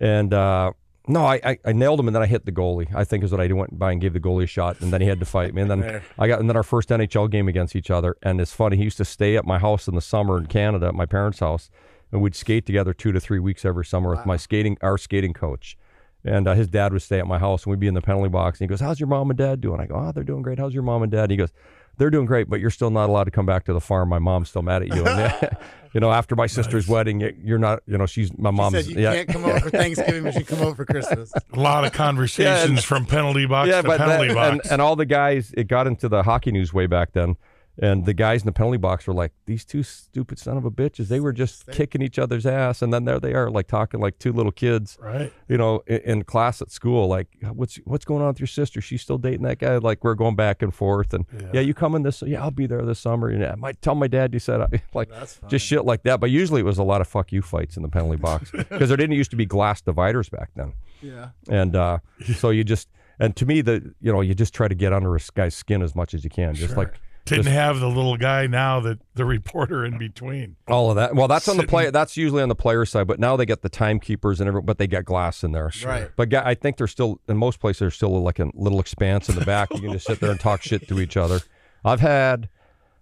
And 0.00 0.32
uh, 0.32 0.72
no, 1.08 1.24
I, 1.24 1.40
I 1.44 1.58
I 1.64 1.72
nailed 1.72 2.00
him, 2.00 2.08
and 2.08 2.14
then 2.14 2.22
I 2.22 2.26
hit 2.26 2.44
the 2.44 2.52
goalie. 2.52 2.94
I 2.94 3.04
think 3.04 3.24
is 3.24 3.32
what 3.32 3.40
I 3.40 3.46
did. 3.46 3.54
Went 3.54 3.78
by 3.78 3.92
and 3.92 4.00
gave 4.00 4.12
the 4.12 4.20
goalie 4.20 4.44
a 4.44 4.46
shot, 4.46 4.80
and 4.80 4.92
then 4.92 5.00
he 5.00 5.06
had 5.06 5.20
to 5.20 5.26
fight 5.26 5.54
me. 5.54 5.62
And 5.62 5.70
then 5.70 6.02
I 6.18 6.28
got 6.28 6.40
and 6.40 6.48
then 6.48 6.56
our 6.56 6.62
first 6.62 6.90
NHL 6.90 7.30
game 7.30 7.48
against 7.48 7.74
each 7.74 7.90
other. 7.90 8.16
And 8.22 8.40
it's 8.40 8.52
funny. 8.52 8.76
He 8.76 8.84
used 8.84 8.98
to 8.98 9.04
stay 9.04 9.36
at 9.36 9.46
my 9.46 9.58
house 9.58 9.88
in 9.88 9.94
the 9.94 10.00
summer 10.02 10.38
in 10.38 10.46
Canada 10.46 10.86
at 10.88 10.94
my 10.94 11.06
parents' 11.06 11.40
house, 11.40 11.70
and 12.12 12.20
we'd 12.20 12.34
skate 12.34 12.66
together 12.66 12.92
two 12.92 13.12
to 13.12 13.20
three 13.20 13.38
weeks 13.38 13.64
every 13.64 13.84
summer 13.84 14.10
with 14.10 14.26
my 14.26 14.36
skating 14.36 14.76
our 14.82 14.98
skating 14.98 15.32
coach. 15.32 15.76
And 16.24 16.46
uh, 16.46 16.54
his 16.54 16.68
dad 16.68 16.92
would 16.92 17.02
stay 17.02 17.18
at 17.18 17.26
my 17.26 17.38
house, 17.38 17.64
and 17.64 17.70
we'd 17.70 17.80
be 17.80 17.86
in 17.86 17.94
the 17.94 18.02
penalty 18.02 18.28
box. 18.28 18.60
And 18.60 18.68
he 18.68 18.68
goes, 18.70 18.80
"How's 18.80 19.00
your 19.00 19.06
mom 19.08 19.30
and 19.30 19.38
dad 19.38 19.60
doing?" 19.60 19.80
I 19.80 19.86
go, 19.86 19.94
"Oh, 19.96 20.12
they're 20.12 20.22
doing 20.24 20.42
great. 20.42 20.58
How's 20.58 20.74
your 20.74 20.82
mom 20.82 21.02
and 21.02 21.10
dad?" 21.10 21.22
And 21.24 21.30
he 21.32 21.36
goes, 21.38 21.50
they're 21.96 22.08
doing 22.08 22.24
great, 22.24 22.48
but 22.48 22.60
you're 22.60 22.70
still 22.70 22.88
not 22.90 23.10
allowed 23.10 23.24
to 23.24 23.30
come 23.30 23.44
back 23.44 23.64
to 23.64 23.74
the 23.74 23.80
farm. 23.80 24.08
My 24.08 24.18
mom's 24.18 24.48
still 24.48 24.62
mad 24.62 24.80
at 24.80 24.88
you. 24.94 25.04
And, 25.04 25.50
you 25.92 26.00
know, 26.00 26.10
after 26.10 26.34
my 26.34 26.46
sister's 26.46 26.88
wedding, 26.88 27.20
you- 27.20 27.36
you're 27.44 27.58
not. 27.58 27.80
You 27.86 27.98
know, 27.98 28.06
she's 28.06 28.30
my 28.38 28.50
She 28.50 28.56
mom's. 28.56 28.74
said 28.74 28.86
you 28.86 29.02
yeah, 29.02 29.12
can't 29.14 29.28
come 29.28 29.44
over 29.44 29.60
for 29.60 29.70
Thanksgiving, 29.70 30.22
but 30.22 30.34
you 30.34 30.44
come 30.44 30.60
over 30.62 30.74
for 30.76 30.84
Christmas. 30.86 31.30
A 31.52 31.60
lot 31.60 31.84
of 31.84 31.92
conversations 31.92 32.84
from 32.84 33.04
penalty 33.04 33.44
box 33.44 33.68
yeah, 33.68 33.82
to 33.82 33.88
but 33.88 33.98
penalty 33.98 34.28
that- 34.28 34.34
box. 34.34 34.50
and, 34.64 34.72
and 34.72 34.82
all 34.82 34.96
the 34.96 35.04
guys, 35.04 35.52
it 35.56 35.64
got 35.68 35.86
into 35.86 36.08
the 36.08 36.22
hockey 36.22 36.52
news 36.52 36.72
way 36.72 36.86
back 36.86 37.12
then. 37.12 37.36
And 37.82 38.04
the 38.04 38.12
guys 38.12 38.42
in 38.42 38.46
the 38.46 38.52
penalty 38.52 38.76
box 38.76 39.06
were 39.06 39.14
like, 39.14 39.32
"These 39.46 39.64
two 39.64 39.82
stupid 39.82 40.38
son 40.38 40.58
of 40.58 40.66
a 40.66 40.70
bitches." 40.70 41.08
They 41.08 41.18
were 41.18 41.32
just 41.32 41.66
kicking 41.70 42.02
each 42.02 42.18
other's 42.18 42.44
ass, 42.44 42.82
and 42.82 42.92
then 42.92 43.06
there 43.06 43.18
they 43.18 43.32
are, 43.32 43.50
like 43.50 43.68
talking 43.68 44.00
like 44.00 44.18
two 44.18 44.34
little 44.34 44.52
kids. 44.52 44.98
right. 45.00 45.32
you 45.48 45.56
know, 45.56 45.82
in, 45.86 45.96
in 46.00 46.22
class 46.24 46.60
at 46.60 46.70
school, 46.70 47.08
like, 47.08 47.28
what's 47.54 47.76
what's 47.86 48.04
going 48.04 48.20
on 48.20 48.28
with 48.28 48.38
your 48.38 48.46
sister? 48.46 48.82
She's 48.82 49.00
still 49.00 49.16
dating 49.16 49.42
that 49.44 49.58
guy. 49.58 49.78
Like, 49.78 50.04
we're 50.04 50.14
going 50.14 50.36
back 50.36 50.60
and 50.60 50.74
forth, 50.74 51.14
and 51.14 51.24
yeah, 51.54 51.60
you 51.62 51.72
coming 51.72 52.02
this? 52.02 52.22
Yeah, 52.26 52.42
I'll 52.42 52.50
be 52.50 52.66
there 52.66 52.84
this 52.84 52.98
summer. 52.98 53.28
And 53.30 53.42
I 53.46 53.54
might 53.54 53.80
tell 53.80 53.94
my 53.94 54.08
dad 54.08 54.34
you 54.34 54.40
said 54.40 54.60
I, 54.60 54.68
like 54.94 55.08
just 55.48 55.64
shit 55.64 55.86
like 55.86 56.02
that. 56.02 56.20
But 56.20 56.30
usually 56.30 56.60
it 56.60 56.64
was 56.64 56.76
a 56.76 56.82
lot 56.84 57.00
of 57.00 57.08
fuck 57.08 57.32
you 57.32 57.40
fights 57.40 57.78
in 57.78 57.82
the 57.82 57.88
penalty 57.88 58.18
box 58.18 58.50
because 58.56 58.88
there 58.88 58.96
didn't 58.98 59.16
used 59.16 59.30
to 59.30 59.36
be 59.36 59.46
glass 59.46 59.80
dividers 59.80 60.28
back 60.28 60.50
then, 60.54 60.74
Yeah. 61.00 61.30
and 61.48 61.74
uh, 61.74 61.98
so 62.36 62.50
you 62.50 62.62
just 62.62 62.88
and 63.18 63.34
to 63.36 63.46
me 63.46 63.62
the 63.62 63.94
you 64.02 64.12
know 64.12 64.20
you 64.20 64.34
just 64.34 64.52
try 64.52 64.68
to 64.68 64.74
get 64.74 64.92
under 64.92 65.16
a 65.16 65.20
guy's 65.34 65.54
skin 65.54 65.80
as 65.80 65.94
much 65.94 66.12
as 66.12 66.24
you 66.24 66.30
can, 66.30 66.54
just 66.54 66.76
like. 66.76 67.00
Didn't 67.26 67.44
just- 67.44 67.54
have 67.54 67.78
the 67.80 67.86
little 67.88 68.16
guy 68.16 68.46
now 68.46 68.80
that 68.80 68.98
the 69.14 69.24
reporter 69.24 69.84
in 69.84 69.98
between. 69.98 70.56
all 70.66 70.90
of 70.90 70.96
that. 70.96 71.14
Well, 71.14 71.28
that's 71.28 71.46
on 71.48 71.56
the 71.56 71.62
Sitting- 71.62 71.70
player. 71.70 71.90
That's 71.90 72.16
usually 72.16 72.42
on 72.42 72.48
the 72.48 72.54
player 72.54 72.84
side. 72.84 73.06
But 73.06 73.20
now 73.20 73.36
they 73.36 73.46
get 73.46 73.62
the 73.62 73.68
timekeepers 73.68 74.40
and 74.40 74.48
everything. 74.48 74.66
But 74.66 74.78
they 74.78 74.86
got 74.86 75.04
glass 75.04 75.44
in 75.44 75.52
there. 75.52 75.70
Right. 75.84 76.08
But 76.16 76.32
I 76.34 76.54
think 76.54 76.76
there's 76.78 76.90
still 76.90 77.20
in 77.28 77.36
most 77.36 77.60
places 77.60 77.80
there's 77.80 77.94
still 77.94 78.20
like 78.22 78.38
a 78.38 78.50
little 78.54 78.80
expanse 78.80 79.28
in 79.28 79.34
the 79.36 79.44
back. 79.44 79.68
You 79.72 79.80
can 79.80 79.92
just 79.92 80.06
sit 80.06 80.18
there 80.20 80.30
and 80.30 80.40
talk 80.40 80.62
shit 80.62 80.88
to 80.88 80.98
each 81.00 81.16
other. 81.16 81.40
I've 81.84 82.00
had 82.00 82.48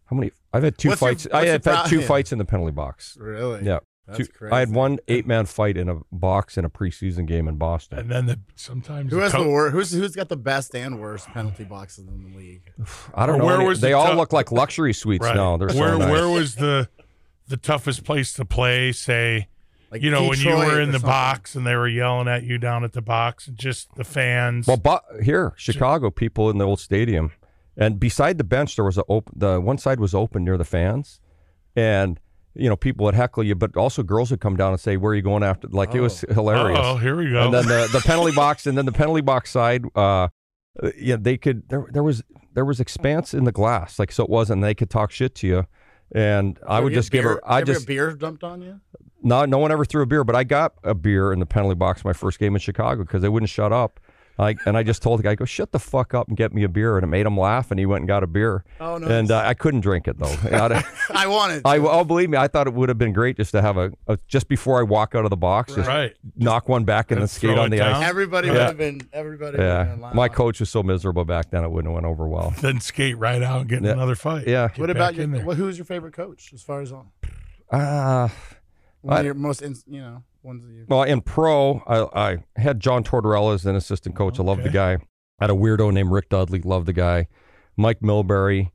how 0.07 0.17
many? 0.17 0.33
I've 0.53 0.63
had 0.63 0.79
two 0.79 0.89
What's 0.91 1.01
fights. 1.01 1.25
what's 1.25 1.35
I 1.35 1.47
have 1.47 1.65
had 1.65 1.87
two 1.87 2.01
yeah. 2.01 2.07
fights 2.07 2.33
in 2.33 2.39
the 2.39 2.45
penalty 2.45 2.73
box. 2.73 3.17
Really? 3.21 3.65
Yeah. 3.65 3.79
That's 4.09 4.29
Two- 4.29 4.49
I 4.51 4.61
had 4.61 4.71
one 4.75 4.99
eight 5.07 5.27
man 5.27 5.45
fight 5.47 5.77
in 5.77 5.89
a 5.89 5.97
box 6.11 6.57
in 6.57 6.65
a 6.65 6.71
preseason 6.71 7.27
game 7.27 7.47
in 7.47 7.57
Boston. 7.57 7.99
And 7.99 8.11
then 8.11 8.27
the 8.27 8.41
sometimes 8.55 9.11
Who 9.11 9.17
the 9.19 9.23
has 9.25 9.33
co- 9.33 9.45
the 9.45 9.51
worst? 9.51 9.73
Who's 9.75 9.93
who's 9.93 10.17
got 10.17 10.29
the 10.31 10.37
best 10.37 10.75
and 10.75 10.99
worst 10.99 11.27
penalty 11.29 11.65
boxes 11.65 12.09
in 12.09 12.31
the 12.33 12.37
league? 12.39 12.73
I 13.15 13.27
don't 13.27 13.37
Or 13.37 13.39
know. 13.39 13.45
where 13.45 13.57
any- 13.57 13.67
was 13.67 13.81
they 13.81 13.91
the 13.91 13.97
all 13.99 14.11
tou- 14.13 14.17
look 14.17 14.33
like 14.33 14.51
luxury 14.51 14.93
suites 14.95 15.25
right. 15.27 15.37
now. 15.37 15.57
They're 15.59 15.69
so 15.69 15.79
where 15.79 15.99
nice. 15.99 16.11
where 16.11 16.29
was 16.29 16.55
the 16.57 16.89
the 17.49 17.57
toughest 17.59 18.05
place 18.05 18.33
to 18.35 18.45
play? 18.45 18.93
Say 18.93 19.49
Like 19.91 20.03
you 20.03 20.11
know 20.11 20.27
when 20.29 20.39
you 20.41 20.51
were 20.57 20.81
in 20.81 20.89
the 20.93 20.95
something. 21.01 21.09
box 21.11 21.55
and 21.55 21.67
they 21.67 21.75
were 21.77 21.89
yelling 21.89 22.29
at 22.29 22.45
you 22.45 22.57
down 22.59 22.85
at 22.85 22.93
the 22.95 23.03
box, 23.03 23.47
and 23.49 23.57
just 23.59 23.95
the 23.97 24.05
fans. 24.05 24.67
Well, 24.67 24.77
but 24.79 25.05
here, 25.23 25.53
Chicago 25.57 26.11
people 26.11 26.49
in 26.51 26.57
the 26.59 26.67
old 26.67 26.81
stadium, 26.81 27.33
and 27.77 28.01
beside 28.01 28.39
the 28.39 28.45
bench 28.45 28.77
there 28.77 28.85
was 28.87 28.97
a 28.99 29.05
open. 29.09 29.35
The 29.37 29.61
one 29.61 29.77
side 29.79 30.01
was 30.01 30.15
open 30.15 30.45
near 30.45 30.57
the 30.57 30.65
fans, 30.65 31.21
and 31.77 32.19
you 32.59 32.69
know 32.69 32.77
people 32.77 33.05
would 33.05 33.15
heckle 33.15 33.43
you, 33.45 33.55
but 33.55 33.77
also 33.77 34.03
girls 34.03 34.31
would 34.31 34.41
come 34.41 34.57
down 34.57 34.73
and 34.73 34.81
say, 34.81 34.97
"Where 34.97 35.13
are 35.13 35.15
you 35.15 35.23
going 35.23 35.43
after?" 35.43 35.69
Like 35.69 35.95
it 35.95 36.01
was 36.01 36.23
hilarious. 36.31 36.79
oh, 36.83 36.97
here 36.97 37.17
we 37.17 37.31
go. 37.31 37.45
And 37.45 37.55
then 37.55 37.67
the, 37.67 37.89
the 37.93 38.01
penalty 38.05 38.33
box, 38.35 38.67
and 38.67 38.77
then 38.77 38.85
the 38.87 38.93
penalty 38.93 39.21
box 39.23 39.51
side, 39.51 39.85
uh, 39.95 40.29
yeah, 40.97 41.17
they 41.19 41.37
could. 41.39 41.69
There, 41.69 41.87
there 41.93 42.03
was 42.03 42.23
there 42.55 42.65
was 42.65 42.81
expanse 42.81 43.33
in 43.35 43.45
the 43.45 43.53
glass, 43.53 43.99
like 43.99 44.11
so 44.13 44.25
it 44.25 44.31
wasn't. 44.31 44.63
They 44.63 44.75
could 44.75 44.91
talk 44.91 45.11
shit 45.11 45.35
to 45.37 45.47
you, 45.47 45.67
and 46.13 46.59
I 46.67 46.79
Ever 46.79 46.85
would 46.85 46.91
get 46.91 46.95
just 46.97 47.11
give 47.13 47.23
beer- 47.23 47.33
her. 47.35 47.49
I 47.49 47.59
ever 47.59 47.67
get 47.67 47.73
just 47.75 47.87
beer 47.87 48.13
dumped 48.13 48.43
on 48.45 48.61
you. 48.63 48.81
no, 49.23 49.45
no 49.45 49.59
one 49.59 49.71
ever 49.73 49.85
threw 49.85 50.03
a 50.03 50.07
beer, 50.07 50.25
but 50.25 50.35
I 50.37 50.45
got 50.45 50.75
a 50.85 50.95
beer 50.95 51.33
in 51.33 51.39
the 51.39 51.47
penalty 51.47 51.75
box 51.77 52.05
my 52.05 52.13
first 52.13 52.39
game 52.39 52.55
in 52.55 52.61
Chicago 52.61 53.03
because 53.03 53.23
they 53.23 53.29
wouldn't 53.29 53.51
shut 53.51 53.73
up. 53.73 54.01
I, 54.39 54.55
and 54.67 54.77
I 54.77 54.83
just 54.85 55.03
told 55.03 55.19
the 55.19 55.23
guy, 55.25 55.35
"Go 55.35 55.45
shut 55.45 55.73
the 55.73 55.79
fuck 55.81 56.15
up 56.15 56.29
and 56.29 56.37
get 56.37 56.53
me 56.55 56.63
a 56.63 56.69
beer," 56.69 56.97
and 56.97 57.03
it 57.05 57.09
made 57.09 57.27
him 57.27 57.37
laugh, 57.39 57.71
and 57.73 57.81
he 57.81 57.87
went 57.87 58.03
and 58.03 58.09
got 58.09 58.23
a 58.23 58.27
beer. 58.27 58.65
Oh, 58.79 58.97
nice. 58.99 59.11
And 59.11 59.31
uh, 59.33 59.39
I 59.45 59.55
couldn't 59.55 59.81
drink 59.81 60.07
it 60.07 60.19
though. 60.19 60.27
I, 60.45 60.85
I 61.11 61.27
wanted. 61.27 61.63
I, 61.65 61.79
oh, 61.79 62.05
believe 62.05 62.31
me, 62.31 62.39
I 62.39 62.47
thought 62.47 62.67
it 62.69 62.75
would 62.75 62.89
have 62.89 62.99
been 62.99 63.13
great 63.13 63.37
just 63.37 63.51
to 63.53 63.61
have 63.63 63.77
a, 63.77 63.91
a 64.07 64.19
just 64.29 64.47
before 64.49 64.79
I 64.79 64.83
walk 64.85 65.15
out 65.15 65.25
of 65.25 65.31
the 65.31 65.37
box, 65.37 65.75
just 65.75 65.89
right. 65.89 66.15
knock 66.37 66.69
one 66.69 66.85
back 66.85 67.11
and 67.11 67.21
then 67.21 67.27
skate 67.29 67.59
on 67.59 67.71
the 67.71 67.79
down. 67.79 67.95
ice. 68.03 68.09
everybody 68.09 68.47
Yeah. 68.49 68.53
would 68.55 68.61
have 68.63 68.79
been. 68.79 69.01
Everybody. 69.13 69.57
Would 69.57 69.61
have 69.67 69.89
Yeah, 69.89 69.95
been 69.97 70.17
my 70.17 70.29
coach 70.29 70.61
was 70.61 70.71
so 70.71 70.83
miserable 70.83 71.25
back 71.25 71.51
then; 71.51 71.65
it 71.65 71.71
wouldn't 71.71 71.91
have 71.93 72.03
went 72.03 72.07
over 72.07 72.29
well. 72.29 72.55
Then 72.61 72.81
skate 72.81 73.19
right 73.19 73.43
out 73.43 73.63
and 73.63 73.69
get 73.69 73.79
in 73.79 73.85
Yeah. 73.85 73.93
another 73.93 74.15
fight. 74.15 74.47
Yeah. 74.47 74.69
Get 74.69 74.79
What 74.79 74.91
about 74.91 75.15
your? 75.17 75.25
in 75.25 75.33
there. 75.33 75.45
Well, 75.45 75.57
who's 75.57 75.79
your 75.79 75.85
favorite 75.85 76.13
coach 76.15 76.53
as 76.53 76.63
far 76.63 76.81
as 76.81 76.93
on? 76.93 77.09
Uh, 77.71 78.29
One 79.01 79.17
I- 79.17 79.21
of 79.21 79.25
your 79.27 79.35
most, 79.35 79.63
in, 79.63 79.75
you 79.87 80.01
know, 80.01 80.23
ones 80.43 80.65
that 80.65 80.73
you. 80.73 80.85
Well, 80.89 81.03
in 81.03 81.21
pro, 81.21 81.83
I, 81.87 82.31
I 82.31 82.39
had 82.61 82.81
John 82.81 83.05
Tortorella 83.05 83.55
as 83.55 83.67
an 83.67 83.77
assistant 83.77 84.15
coach. 84.15 84.39
I 84.39 84.43
loved 84.43 84.63
the 84.63 84.71
guy. 84.71 84.95
I 85.41 85.45
had 85.45 85.51
a 85.51 85.55
weirdo 85.55 85.93
named 85.93 86.11
Rick 86.11 86.31
Dudley. 86.31 86.61
Loved 86.61 86.87
the 86.87 86.93
guy. 86.93 87.29
Mike 87.77 88.01
Milbury. 88.01 88.71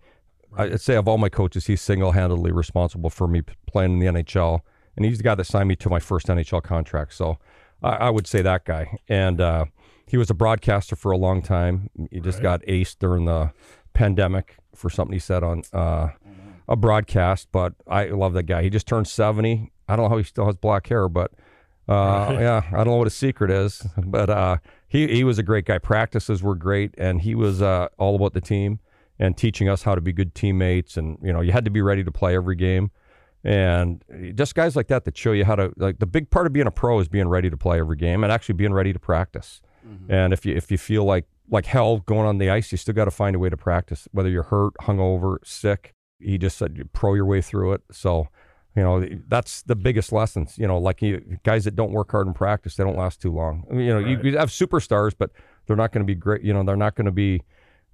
I'd 0.56 0.82
say 0.82 0.96
of 0.96 1.08
all 1.08 1.18
my 1.18 1.30
coaches, 1.30 1.66
he's 1.66 1.82
single-handedly 1.82 2.52
responsible 2.52 3.10
for 3.10 3.28
me 3.28 3.42
playing 3.66 3.94
in 3.94 4.00
the 4.00 4.22
NHL, 4.22 4.60
and 4.96 5.04
he's 5.04 5.18
the 5.18 5.24
guy 5.24 5.34
that 5.34 5.46
signed 5.46 5.68
me 5.68 5.76
to 5.78 5.90
my 5.90 6.00
first 6.00 6.28
NHL 6.28 6.62
contract. 6.62 7.16
So 7.16 7.40
I, 7.82 7.96
I 7.96 8.10
would 8.10 8.28
say 8.28 8.42
that 8.44 8.66
guy. 8.66 8.98
And 9.10 9.42
uh, 9.42 9.66
he 10.08 10.18
was 10.18 10.30
a 10.30 10.34
broadcaster 10.34 10.96
for 10.96 11.12
a 11.12 11.18
long 11.18 11.42
time. 11.42 11.90
He 12.12 12.20
just 12.20 12.42
got 12.42 12.62
aced 12.64 13.00
during 13.00 13.26
the 13.26 13.52
pandemic 13.94 14.58
for 14.76 14.90
something 14.90 15.14
he 15.14 15.20
said 15.20 15.44
on 15.44 15.64
uh, 15.74 16.10
a 16.68 16.76
broadcast. 16.76 17.50
But 17.52 17.74
I 17.88 18.06
love 18.06 18.34
that 18.34 18.44
guy. 18.44 18.64
He 18.64 18.70
just 18.70 18.88
turned 18.88 19.08
seventy. 19.08 19.72
I 19.88 19.96
don't 19.96 20.06
know 20.06 20.10
how 20.10 20.18
he 20.18 20.24
still 20.24 20.46
has 20.46 20.56
black 20.56 20.88
hair, 20.88 21.10
but 21.10 21.32
uh, 21.88 22.38
yeah, 22.40 22.64
I 22.72 22.78
don't 22.78 22.88
know 22.88 22.96
what 22.96 23.08
his 23.08 23.16
secret 23.16 23.52
is, 23.52 23.86
but 23.98 24.30
uh, 24.30 24.58
he 24.88 25.08
he 25.08 25.24
was 25.24 25.38
a 25.38 25.44
great 25.44 25.66
guy. 25.66 25.78
Practices 25.78 26.42
were 26.42 26.56
great, 26.56 26.94
and 26.98 27.22
he 27.22 27.36
was 27.36 27.62
uh, 27.62 27.88
all 27.98 28.16
about 28.16 28.34
the 28.34 28.42
team 28.42 28.80
and 29.20 29.38
teaching 29.38 29.70
us 29.70 29.84
how 29.84 29.96
to 29.96 30.02
be 30.02 30.14
good 30.14 30.34
teammates. 30.34 30.98
And 30.98 31.18
you 31.22 31.34
know, 31.34 31.42
you 31.42 31.52
had 31.52 31.66
to 31.66 31.72
be 31.72 31.82
ready 31.82 32.04
to 32.04 32.12
play 32.12 32.36
every 32.36 32.56
game, 32.56 32.92
and 33.44 34.04
just 34.36 34.56
guys 34.56 34.76
like 34.76 34.88
that 34.88 35.04
that 35.06 35.18
show 35.18 35.34
you 35.34 35.46
how 35.46 35.56
to 35.56 35.74
like. 35.76 36.00
The 36.00 36.06
big 36.06 36.30
part 36.30 36.48
of 36.48 36.54
being 36.54 36.68
a 36.68 36.72
pro 36.72 37.00
is 37.00 37.10
being 37.10 37.28
ready 37.28 37.50
to 37.50 37.58
play 37.58 37.80
every 37.80 37.98
game 37.98 38.24
and 38.24 38.32
actually 38.32 38.56
being 38.56 38.74
ready 38.74 38.94
to 38.94 39.00
practice. 39.00 39.62
And 40.10 40.32
if 40.32 40.46
you 40.46 40.56
if 40.56 40.72
you 40.72 40.78
feel 40.78 41.04
like 41.04 41.26
like 41.50 41.66
hell 41.66 42.00
going 42.00 42.26
on 42.26 42.38
the 42.38 42.50
ice, 42.50 42.72
you 42.72 42.78
still 42.78 42.94
got 42.94 43.06
to 43.06 43.12
find 43.12 43.36
a 43.36 43.40
way 43.40 43.50
to 43.50 43.58
practice, 43.58 44.08
whether 44.14 44.30
you're 44.30 44.44
hurt, 44.44 44.74
hungover, 44.84 45.38
sick. 45.44 45.94
He 46.20 46.38
just 46.38 46.58
said 46.58 46.78
you 46.78 46.86
pro 46.86 47.16
your 47.16 47.26
way 47.26 47.42
through 47.42 47.74
it. 47.74 47.82
So 47.92 48.30
you 48.76 48.82
know 48.84 49.06
that's 49.28 49.62
the 49.64 49.76
biggest 49.76 50.12
lessons 50.12 50.58
you 50.58 50.68
know 50.68 50.78
like 50.78 51.02
you, 51.02 51.38
guys 51.44 51.64
that 51.66 51.76
don't 51.76 51.92
work 51.92 52.12
hard 52.12 52.28
in 52.28 52.34
practice 52.34 52.76
they 52.76 52.84
don't 52.84 52.98
last 52.98 53.22
too 53.22 53.32
long 53.32 53.64
I 53.70 53.74
mean, 53.74 53.86
you 53.86 53.94
know 53.94 54.00
you, 54.00 54.20
you 54.24 54.38
have 54.38 54.50
superstars 54.50 55.14
but 55.18 55.30
they're 55.68 55.76
not 55.76 55.92
going 55.92 56.06
to 56.06 56.08
be 56.08 56.16
great 56.16 56.42
you 56.44 56.54
know 56.54 56.64
they're 56.64 56.76
not 56.76 56.96
going 56.96 57.06
to 57.06 57.12
be 57.12 57.42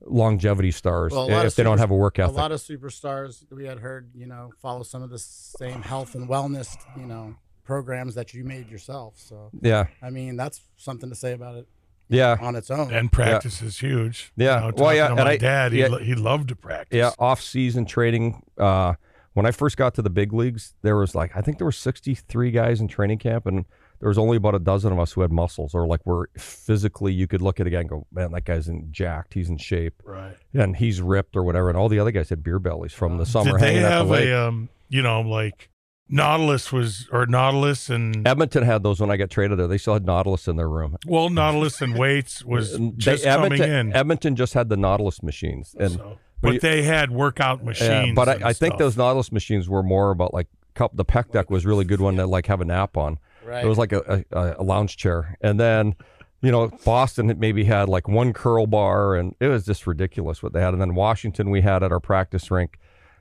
longevity 0.06 0.72
stars 0.72 1.12
Well, 1.12 1.30
if 1.30 1.46
of 1.48 1.56
they 1.56 1.64
don't 1.64 1.78
have 1.78 1.92
a 1.92 1.96
work 1.96 2.20
ethic. 2.20 2.34
A 2.34 2.38
lot 2.38 2.52
of 2.54 2.62
superstars 2.62 3.44
we 3.52 3.66
had 3.66 3.80
heard, 3.80 4.10
you 4.16 4.26
know, 4.28 4.52
follow 4.62 4.84
some 4.84 5.04
of 5.04 5.10
the 5.10 5.20
same 5.20 5.82
health 5.82 6.16
and 6.16 6.30
wellness, 6.30 6.78
you 6.98 7.06
know, 7.06 7.36
programs 7.66 8.16
that 8.16 8.34
you 8.34 8.44
made 8.46 8.70
yourself. 8.70 9.16
So, 9.18 9.50
yeah 9.62 9.88
I 10.02 10.10
mean, 10.10 10.38
that's 10.38 10.62
something 10.78 11.10
to 11.10 11.16
say 11.16 11.34
about 11.34 11.56
it 11.58 11.68
yeah 12.08 12.38
on 12.42 12.56
its 12.56 12.72
own. 12.72 12.94
And 12.94 13.12
practice 13.12 13.62
is 13.62 13.78
huge. 13.80 14.32
Yeah. 14.36 14.66
You 14.68 14.72
know, 14.72 14.84
Well, 14.84 14.96
yeah, 14.96 15.10
to 15.10 15.16
and 15.16 15.24
my 15.26 15.32
I- 15.32 15.38
dad, 15.38 15.74
he, 15.74 15.80
yeah. 15.82 15.88
lo- 15.90 16.00
he 16.00 16.16
loved 16.16 16.48
to 16.50 16.56
practice. 16.56 16.96
yeah 16.98 17.12
off 17.20 17.42
season 17.42 17.86
trading 17.86 18.42
uh 18.58 18.94
when 19.34 19.46
i 19.46 19.52
first 19.52 19.78
got 19.78 19.94
to 19.94 20.02
the 20.02 20.10
big 20.10 20.34
leagues 20.34 20.74
there 20.82 20.96
was 20.98 21.14
like 21.16 21.32
i 21.36 21.42
think 21.42 21.58
there 21.58 21.66
were 21.66 21.72
63 21.72 22.52
guys 22.52 22.82
in 22.82 22.88
training 22.88 23.18
camp 23.20 23.46
and 23.46 23.66
there 24.00 24.08
was 24.10 24.18
only 24.18 24.38
about 24.38 24.56
a 24.56 24.60
dozen 24.60 24.92
of 24.94 25.00
us 25.00 25.12
who 25.12 25.22
had 25.22 25.32
muscles 25.32 25.74
or 25.76 25.86
like 25.86 26.06
were 26.06 26.30
physically 26.38 27.12
you 27.14 27.28
could 27.28 27.42
look 27.42 27.60
at 27.60 27.68
a 27.68 27.70
guy 27.70 27.82
and 27.82 27.90
go 27.90 28.08
man 28.14 28.32
that 28.32 28.46
guy's 28.46 28.68
in 28.70 28.88
jacked. 28.92 29.34
He's 29.34 29.50
in 29.50 29.58
shape. 29.58 30.02
Right. 30.06 30.36
and 30.54 30.76
he's 30.78 31.02
ripped 31.02 31.36
or 31.36 31.44
whatever 31.44 31.68
and 31.70 31.78
all 31.78 31.90
the 31.90 32.00
other 32.00 32.12
guys 32.12 32.30
had 32.30 32.42
beer 32.44 32.60
bellies 32.60 32.94
from 32.94 33.18
the 33.18 33.26
summer 33.26 33.52
Did 33.52 33.60
they 33.60 33.66
hanging 33.74 33.84
at 33.84 33.90
the 33.90 33.96
have 33.96 34.10
lake. 34.10 34.30
a, 34.30 34.48
um, 34.48 34.70
you 34.88 35.02
know, 35.02 35.20
like 35.22 35.70
Nautilus 36.12 36.72
was, 36.72 37.08
or 37.12 37.26
Nautilus 37.28 37.90
and, 37.90 38.28
edmonton 38.28 38.64
had 38.64 38.82
those 38.84 39.00
when 39.00 39.12
i 39.12 39.18
got 39.18 39.30
traded 39.30 39.60
there. 39.60 39.68
They 39.68 39.78
still 39.78 39.94
had 39.94 40.06
nautilus 40.06 40.48
in 40.48 40.56
their 40.56 40.70
room. 40.70 40.96
Well, 41.06 41.30
Nautilus 41.30 41.82
and 41.82 41.98
Weights 41.98 42.44
was 42.44 42.74
And 42.74 42.98
just 42.98 43.24
they, 43.24 43.30
coming 43.30 43.52
edmonton, 43.54 43.88
in. 43.90 43.96
edmonton 43.96 44.36
just 44.36 44.54
had 44.56 44.70
the 44.70 44.78
nautilus 44.78 45.22
machines 45.22 45.76
and 45.80 45.92
So- 45.94 46.18
but 46.42 46.48
but 46.50 46.54
you- 46.56 46.60
they 46.60 46.84
had 46.84 47.12
workout 47.12 47.64
machines. 47.64 48.08
Yeah, 48.08 48.14
but 48.14 48.30
I, 48.30 48.50
I 48.50 48.54
think 48.54 48.78
those 48.78 48.98
Nautilus 48.98 49.32
machines 49.32 49.68
were 49.70 49.84
more 49.84 50.12
about 50.12 50.34
like 50.34 50.48
cup. 50.74 50.92
The 50.96 51.06
pec 51.06 51.32
deck 51.32 51.50
was 51.50 51.66
really 51.66 51.86
good 51.86 52.02
one 52.02 52.16
to 52.18 52.26
like 52.28 52.46
have 52.48 52.62
a 52.62 52.66
nap 52.66 52.98
on. 52.98 53.18
Right. 53.46 53.64
It 53.66 53.68
was 53.68 53.78
like 53.78 53.92
a, 53.94 54.24
a, 54.32 54.56
a 54.60 54.64
lounge 54.64 54.98
chair, 54.98 55.38
and 55.42 55.60
then 55.60 55.96
you 56.42 56.52
know 56.52 56.68
Boston 56.86 57.28
had 57.30 57.40
maybe 57.40 57.64
had 57.64 57.90
like 57.90 58.08
one 58.08 58.34
curl 58.34 58.68
bar, 58.68 59.16
and 59.16 59.36
it 59.40 59.48
was 59.48 59.66
just 59.66 59.88
ridiculous 59.88 60.44
what 60.44 60.54
they 60.54 60.62
had. 60.62 60.74
And 60.74 60.82
then 60.82 60.96
Washington, 60.96 61.50
we 61.50 61.62
had 61.62 61.82
at 61.84 61.92
our 61.92 62.00
practice 62.00 62.52
rink, 62.52 62.78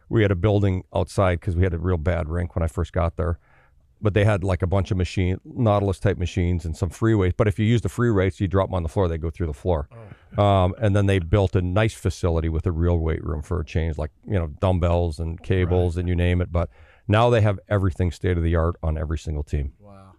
we 0.08 0.22
had 0.22 0.30
a 0.30 0.36
building 0.36 0.84
outside 0.94 1.40
because 1.40 1.56
we 1.56 1.62
had 1.64 1.74
a 1.74 1.78
real 1.78 1.96
bad 1.96 2.28
rink 2.28 2.54
when 2.54 2.62
I 2.62 2.66
first 2.66 2.92
got 2.92 3.16
there. 3.16 3.38
But 4.00 4.14
they 4.14 4.24
had 4.24 4.44
like 4.44 4.62
a 4.62 4.66
bunch 4.66 4.90
of 4.92 4.96
machine 4.96 5.40
Nautilus 5.44 5.98
type 5.98 6.18
machines 6.18 6.64
and 6.64 6.76
some 6.76 6.88
free 6.88 7.14
weights. 7.14 7.34
But 7.36 7.48
if 7.48 7.58
you 7.58 7.64
use 7.66 7.80
the 7.80 7.88
free 7.88 8.10
weights, 8.12 8.40
you 8.40 8.46
drop 8.46 8.68
them 8.68 8.74
on 8.74 8.82
the 8.84 8.88
floor, 8.88 9.08
they 9.08 9.18
go 9.18 9.28
through 9.30 9.48
the 9.48 9.52
floor. 9.54 9.88
Um, 10.36 10.74
and 10.80 10.94
then 10.94 11.06
they 11.06 11.18
built 11.18 11.56
a 11.56 11.62
nice 11.62 11.94
facility 11.94 12.48
with 12.48 12.64
a 12.66 12.70
real 12.72 12.98
weight 12.98 13.24
room 13.24 13.42
for 13.42 13.58
a 13.60 13.64
change, 13.64 13.98
like 13.98 14.10
you 14.26 14.34
know 14.38 14.48
dumbbells 14.60 15.18
and 15.18 15.42
cables 15.42 15.96
and 15.96 16.08
you 16.08 16.14
name 16.14 16.40
it. 16.40 16.52
But 16.52 16.70
now 17.08 17.28
they 17.30 17.40
have 17.40 17.58
everything 17.68 18.12
state 18.12 18.36
of 18.36 18.44
the 18.44 18.54
art 18.54 18.76
on 18.82 18.96
every 18.96 19.18
single 19.18 19.42
team. 19.42 19.72
wow. 19.80 20.12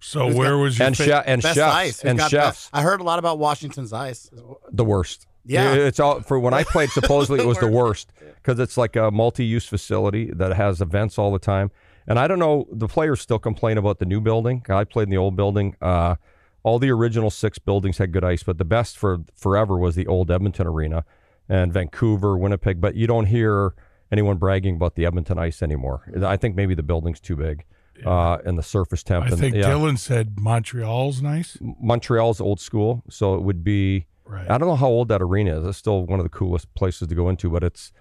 So 0.00 0.32
where 0.32 0.56
was 0.58 0.78
your 0.78 0.86
And 0.86 0.96
fa- 0.96 1.04
chef 1.04 1.24
and 1.26 1.42
Best 1.42 1.54
chefs 1.56 1.74
ice. 1.74 2.00
Who's 2.02 2.10
and 2.10 2.18
got 2.18 2.30
chefs 2.30 2.46
best- 2.66 2.70
I 2.72 2.82
heard 2.82 3.00
a 3.00 3.04
lot 3.04 3.18
about 3.18 3.38
Washington's 3.38 3.92
ice. 3.92 4.30
the 4.70 4.84
worst. 4.84 5.26
Yeah. 5.44 5.72
It's 5.74 5.98
all 5.98 6.20
for 6.20 6.38
when 6.38 6.52
I 6.54 6.62
played. 6.62 6.90
Supposedly, 7.00 7.42
it 7.42 7.46
was 7.46 7.58
the 7.58 7.68
worst 7.68 8.12
because 8.36 8.60
it's 8.60 8.76
like 8.76 8.96
a 8.96 9.10
multi-use 9.10 9.66
facility 9.66 10.30
that 10.34 10.52
has 10.54 10.80
events 10.80 11.18
all 11.18 11.32
the 11.32 11.38
time. 11.38 11.70
And 12.08 12.18
I 12.18 12.26
don't 12.26 12.38
know. 12.38 12.66
The 12.72 12.88
players 12.88 13.20
still 13.20 13.38
complain 13.38 13.78
about 13.78 13.98
the 13.98 14.06
new 14.06 14.20
building. 14.20 14.64
I 14.68 14.84
played 14.84 15.04
in 15.04 15.10
the 15.10 15.18
old 15.18 15.36
building. 15.36 15.76
Uh, 15.80 16.16
all 16.62 16.78
the 16.78 16.90
original 16.90 17.30
six 17.30 17.58
buildings 17.58 17.98
had 17.98 18.12
good 18.12 18.24
ice, 18.24 18.42
but 18.42 18.58
the 18.58 18.64
best 18.64 18.96
for 18.98 19.18
forever 19.34 19.78
was 19.78 19.94
the 19.94 20.06
old 20.06 20.30
Edmonton 20.30 20.66
Arena 20.66 21.04
and 21.48 21.72
Vancouver, 21.72 22.36
Winnipeg. 22.36 22.80
But 22.80 22.94
you 22.94 23.06
don't 23.06 23.26
hear 23.26 23.74
anyone 24.10 24.38
bragging 24.38 24.76
about 24.76 24.94
the 24.94 25.04
Edmonton 25.06 25.38
ice 25.38 25.62
anymore. 25.62 26.10
I 26.24 26.36
think 26.36 26.56
maybe 26.56 26.74
the 26.74 26.82
building's 26.82 27.20
too 27.20 27.36
big. 27.36 27.64
Uh, 28.06 28.38
and 28.44 28.56
the 28.56 28.62
surface 28.62 29.02
temp. 29.02 29.24
I 29.24 29.28
and- 29.30 29.38
think 29.38 29.56
yeah. 29.56 29.64
Dylan 29.64 29.98
said 29.98 30.38
Montreal's 30.38 31.20
nice. 31.20 31.58
Montreal's 31.60 32.40
old 32.40 32.60
school, 32.60 33.02
so 33.10 33.34
it 33.34 33.42
would 33.42 33.64
be. 33.64 34.06
Right. 34.24 34.48
I 34.48 34.56
don't 34.58 34.68
know 34.68 34.76
how 34.76 34.88
old 34.88 35.08
that 35.08 35.20
arena 35.20 35.58
is. 35.58 35.66
It's 35.66 35.78
still 35.78 36.06
one 36.06 36.20
of 36.20 36.24
the 36.24 36.30
coolest 36.30 36.72
places 36.74 37.08
to 37.08 37.14
go 37.14 37.28
into, 37.28 37.50
but 37.50 37.64
it's 37.64 37.92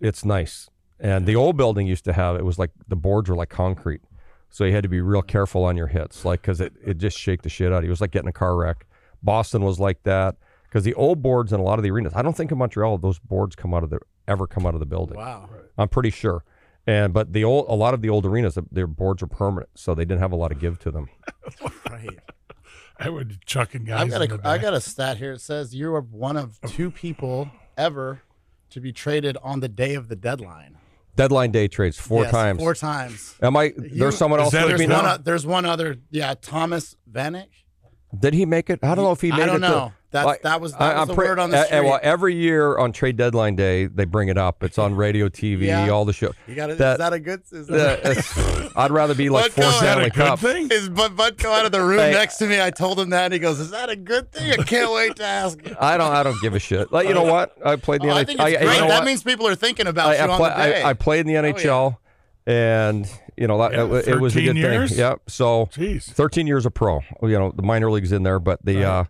it's 0.00 0.24
nice. 0.24 0.70
And 1.02 1.26
the 1.26 1.34
old 1.36 1.56
building 1.56 1.86
used 1.86 2.04
to 2.04 2.12
have 2.12 2.36
it 2.36 2.44
was 2.44 2.58
like 2.58 2.70
the 2.86 2.96
boards 2.96 3.28
were 3.28 3.34
like 3.36 3.50
concrete, 3.50 4.00
so 4.50 4.64
you 4.64 4.72
had 4.72 4.84
to 4.84 4.88
be 4.88 5.00
real 5.00 5.20
careful 5.20 5.64
on 5.64 5.76
your 5.76 5.88
hits, 5.88 6.24
like 6.24 6.40
because 6.40 6.60
it 6.60 6.72
it 6.82 6.98
just 6.98 7.18
shake 7.18 7.42
the 7.42 7.48
shit 7.48 7.72
out. 7.72 7.78
of 7.78 7.82
you. 7.84 7.88
It 7.88 7.90
was 7.90 8.00
like 8.00 8.12
getting 8.12 8.28
a 8.28 8.32
car 8.32 8.56
wreck. 8.56 8.86
Boston 9.20 9.62
was 9.64 9.80
like 9.80 10.04
that 10.04 10.36
because 10.68 10.84
the 10.84 10.94
old 10.94 11.20
boards 11.20 11.52
in 11.52 11.58
a 11.58 11.62
lot 11.62 11.78
of 11.78 11.82
the 11.82 11.90
arenas. 11.90 12.12
I 12.14 12.22
don't 12.22 12.36
think 12.36 12.52
in 12.52 12.58
Montreal 12.58 12.98
those 12.98 13.18
boards 13.18 13.56
come 13.56 13.74
out 13.74 13.82
of 13.82 13.90
the 13.90 13.98
ever 14.28 14.46
come 14.46 14.64
out 14.64 14.74
of 14.74 14.80
the 14.80 14.86
building. 14.86 15.16
Wow. 15.16 15.50
I'm 15.76 15.88
pretty 15.88 16.10
sure. 16.10 16.44
And 16.86 17.12
but 17.12 17.32
the 17.32 17.42
old 17.42 17.66
a 17.68 17.74
lot 17.74 17.94
of 17.94 18.00
the 18.00 18.08
old 18.08 18.24
arenas 18.24 18.56
their 18.70 18.86
boards 18.86 19.24
are 19.24 19.28
permanent, 19.28 19.70
so 19.74 19.96
they 19.96 20.04
didn't 20.04 20.20
have 20.20 20.32
a 20.32 20.36
lot 20.36 20.52
of 20.52 20.60
give 20.60 20.78
to 20.80 20.90
them. 20.92 21.08
Right. 21.90 22.18
I 22.98 23.08
would 23.10 23.44
chucking 23.44 23.84
guys. 23.84 24.02
I've 24.02 24.10
got 24.10 24.22
in 24.22 24.32
a 24.32 24.36
the 24.38 24.48
I 24.48 24.58
got 24.58 24.72
a 24.74 24.80
stat 24.80 25.16
here. 25.18 25.32
It 25.32 25.40
says 25.40 25.74
you 25.74 25.92
are 25.94 26.00
one 26.00 26.36
of 26.36 26.60
two 26.66 26.90
people 26.90 27.50
ever 27.76 28.22
to 28.70 28.80
be 28.80 28.92
traded 28.92 29.36
on 29.42 29.60
the 29.60 29.68
day 29.68 29.94
of 29.94 30.08
the 30.08 30.16
deadline. 30.16 30.78
Deadline 31.14 31.50
day 31.50 31.68
trades 31.68 31.98
four 31.98 32.22
Yes, 32.22 32.32
times. 32.32 32.58
Four 32.58 32.74
times. 32.74 33.34
Am 33.42 33.56
I? 33.56 33.64
You- 33.64 33.74
there's 33.98 34.16
someone 34.16 34.40
else 34.40 34.52
that 34.52 34.64
with 34.66 34.76
a 34.76 34.78
me 34.78 34.86
There's 34.86 34.96
one, 34.96 35.04
now. 35.04 35.14
o- 35.14 35.18
there's 35.22 35.46
one 35.46 35.66
other. 35.66 35.96
Yeah, 36.10 36.34
Thomas 36.40 36.96
Vanek. 37.10 37.46
Did 38.18 38.32
he 38.34 38.46
make 38.46 38.70
it? 38.70 38.78
I 38.82 38.94
don't 38.94 39.04
know 39.04 39.12
if 39.12 39.20
he 39.20 39.30
I 39.30 39.36
made 39.36 39.46
don't 39.46 39.56
it. 39.56 39.60
to- 39.60 39.68
know. 39.68 39.92
That's- 40.12 40.26
Like, 40.26 40.42
that 40.42 40.60
was- 40.60 40.72
that 40.72 40.80
I- 40.82 40.92
was 40.92 41.00
I'm 41.02 41.08
the 41.08 41.14
pre- 41.14 41.26
word 41.26 41.38
on 41.38 41.50
the 41.50 41.56
uh, 41.56 41.60
uh, 41.60 41.64
street. 41.64 41.80
well, 41.84 42.00
every 42.02 42.34
year 42.34 42.76
on 42.78 42.92
trade 42.92 43.16
deadline 43.16 43.56
day, 43.56 43.86
they 43.86 44.04
bring 44.04 44.28
it 44.28 44.36
up. 44.38 44.62
It's 44.62 44.78
on 44.78 44.94
radio, 44.94 45.28
TV, 45.28 45.66
Yeah. 45.66 45.88
all 45.88 46.04
the 46.04 46.12
show. 46.12 46.32
You 46.46 46.54
got 46.54 46.68
it. 46.70 46.78
That- 46.78 46.92
Is 46.92 46.98
that 46.98 47.12
a 47.14 47.18
good? 47.18 47.42
Is 47.50 47.70
Uh, 47.70 47.74
that, 47.76 47.98
it's- 48.06 48.72
I'd 48.76 48.90
rather 48.90 49.14
be 49.14 49.28
like 49.30 49.44
What 49.44 49.52
four 49.52 49.64
color? 49.64 49.74
Is 49.74 49.80
that 49.80 49.86
a 49.86 49.92
Stanley 49.92 50.10
good 50.10 50.14
Cups. 50.26 50.42
thing? 50.42 50.68
is 50.70 50.88
Bud 50.90 51.16
Bud 51.16 51.38
come 51.38 51.52
out 51.52 51.64
of 51.64 51.72
the 51.72 51.82
room 51.82 51.98
Hey. 51.98 52.12
next 52.12 52.36
to 52.36 52.46
me? 52.46 52.60
I 52.60 52.70
told 52.70 53.00
him 53.00 53.10
that, 53.10 53.24
and 53.24 53.32
he 53.32 53.38
goes, 53.38 53.58
"Is 53.58 53.70
that 53.70 53.88
a 53.90 53.96
good 53.96 54.30
thing? 54.32 54.52
I 54.52 54.62
can't 54.62 54.92
wait 54.92 55.16
to 55.16 55.24
ask." 55.24 55.58
I 55.80 55.96
don't. 55.96 56.12
I 56.12 56.22
don't 56.22 56.40
give 56.42 56.54
a 56.54 56.58
shit. 56.58 56.92
Like 56.92 57.08
you 57.08 57.14
know 57.14 57.24
what? 57.24 57.56
I 57.64 57.76
played 57.76 58.02
the 58.02 58.08
Oh, 58.08 58.14
NHL. 58.14 58.16
I 58.16 58.24
think 58.24 58.40
it's 58.40 58.50
you 58.50 58.58
great. 58.58 58.80
know 58.80 58.88
that 58.88 58.98
what? 59.00 59.04
means 59.06 59.22
people 59.22 59.48
are 59.48 59.54
thinking 59.54 59.86
about 59.86 60.08
I, 60.10 60.14
you 60.16 60.20
I, 60.20 60.28
on 60.28 60.36
play- 60.38 60.48
the 60.50 60.56
day. 60.72 60.82
I, 60.82 60.90
I 60.90 60.92
played 60.92 61.20
in 61.20 61.26
the 61.28 61.34
NHL, 61.34 61.96
and 62.46 63.06
you 63.36 63.46
know 63.46 63.58
that, 63.58 63.72
Yeah, 63.72 63.84
it, 63.96 64.08
it 64.08 64.20
was 64.20 64.34
a 64.34 64.40
13 64.40 64.54
good 64.54 64.56
years? 64.56 64.90
thing. 64.90 64.98
Yep. 64.98 65.20
So 65.28 65.66
Jeez. 65.74 66.04
13 66.04 66.46
years 66.46 66.66
of 66.66 66.74
pro. 66.74 67.00
You 67.22 67.38
know, 67.38 67.52
the 67.54 67.62
minor 67.62 67.90
leagues 67.90 68.12
in 68.12 68.22
there, 68.24 68.38
but 68.38 68.64
the 68.64 68.84
uh, 68.84 69.04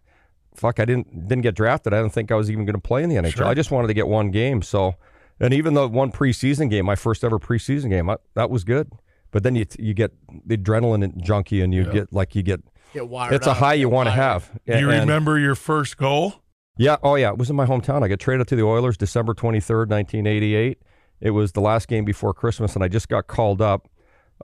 fuck, 0.55 0.80
I 0.80 0.84
didn't 0.84 1.28
didn't 1.28 1.42
get 1.42 1.55
drafted. 1.55 1.92
I 1.94 2.00
didn't 2.03 2.12
think 2.12 2.30
I 2.30 2.34
was 2.34 2.50
even 2.50 2.64
going 2.64 2.74
to 2.74 2.80
play 2.80 3.03
in 3.03 3.09
the 3.09 3.16
NHL. 3.16 3.32
Sure. 3.36 3.46
I 3.46 3.55
just 3.55 3.70
wanted 3.70 3.88
to 3.88 3.94
get 3.94 4.07
one 4.09 4.30
game. 4.30 4.62
So, 4.62 4.94
and 5.40 5.53
even 5.55 5.74
the 5.74 5.88
one 5.88 6.12
preseason 6.12 6.70
game, 6.70 6.86
my 6.86 6.94
first 6.96 7.24
ever 7.24 7.38
preseason 7.38 7.90
game, 7.90 8.09
I, 8.11 8.16
that 8.34 8.50
was 8.50 8.64
good. 8.64 8.90
But 9.30 9.42
then 9.42 9.55
you 9.55 9.64
you 9.78 9.94
get 9.94 10.12
the 10.46 10.57
adrenaline 10.59 11.03
and 11.03 11.22
junkie, 11.22 11.61
and 11.62 11.72
you 11.74 11.84
get 11.90 12.12
like 12.12 12.34
you 12.34 12.42
get 12.42 12.61
Get 12.92 13.09
wired 13.09 13.32
it's 13.32 13.46
a 13.46 13.53
up, 13.53 13.57
high 13.57 13.74
you 13.74 13.88
want 13.88 14.07
to 14.09 14.11
have. 14.11 14.50
Do 14.66 14.78
you 14.78 14.90
And- 14.90 15.00
remember 15.09 15.38
your 15.38 15.55
first 15.55 15.96
goal? 15.96 16.34
yeah. 16.76 16.96
Oh, 17.03 17.14
yeah. 17.14 17.30
It 17.30 17.38
was 17.38 17.48
in 17.48 17.57
my 17.57 17.64
hometown. 17.64 18.03
I 18.03 18.09
got 18.09 18.20
traded 18.20 18.46
to 18.48 18.57
the 18.57 18.62
Oilers 18.62 18.98
December 18.98 19.32
23rd, 19.34 19.88
1988. 19.88 20.78
It 21.22 21.30
was 21.30 21.53
the 21.53 21.61
last 21.62 21.88
game 21.88 22.05
before 22.05 22.34
Christmas, 22.34 22.74
and 22.74 22.84
I 22.84 22.88
just 22.88 23.09
got 23.09 23.26
called 23.28 23.62
up 23.62 23.88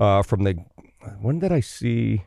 uh, 0.00 0.22
from 0.22 0.44
the. 0.44 0.54
When 1.20 1.38
did 1.38 1.52
I 1.52 1.60
see. 1.60 2.22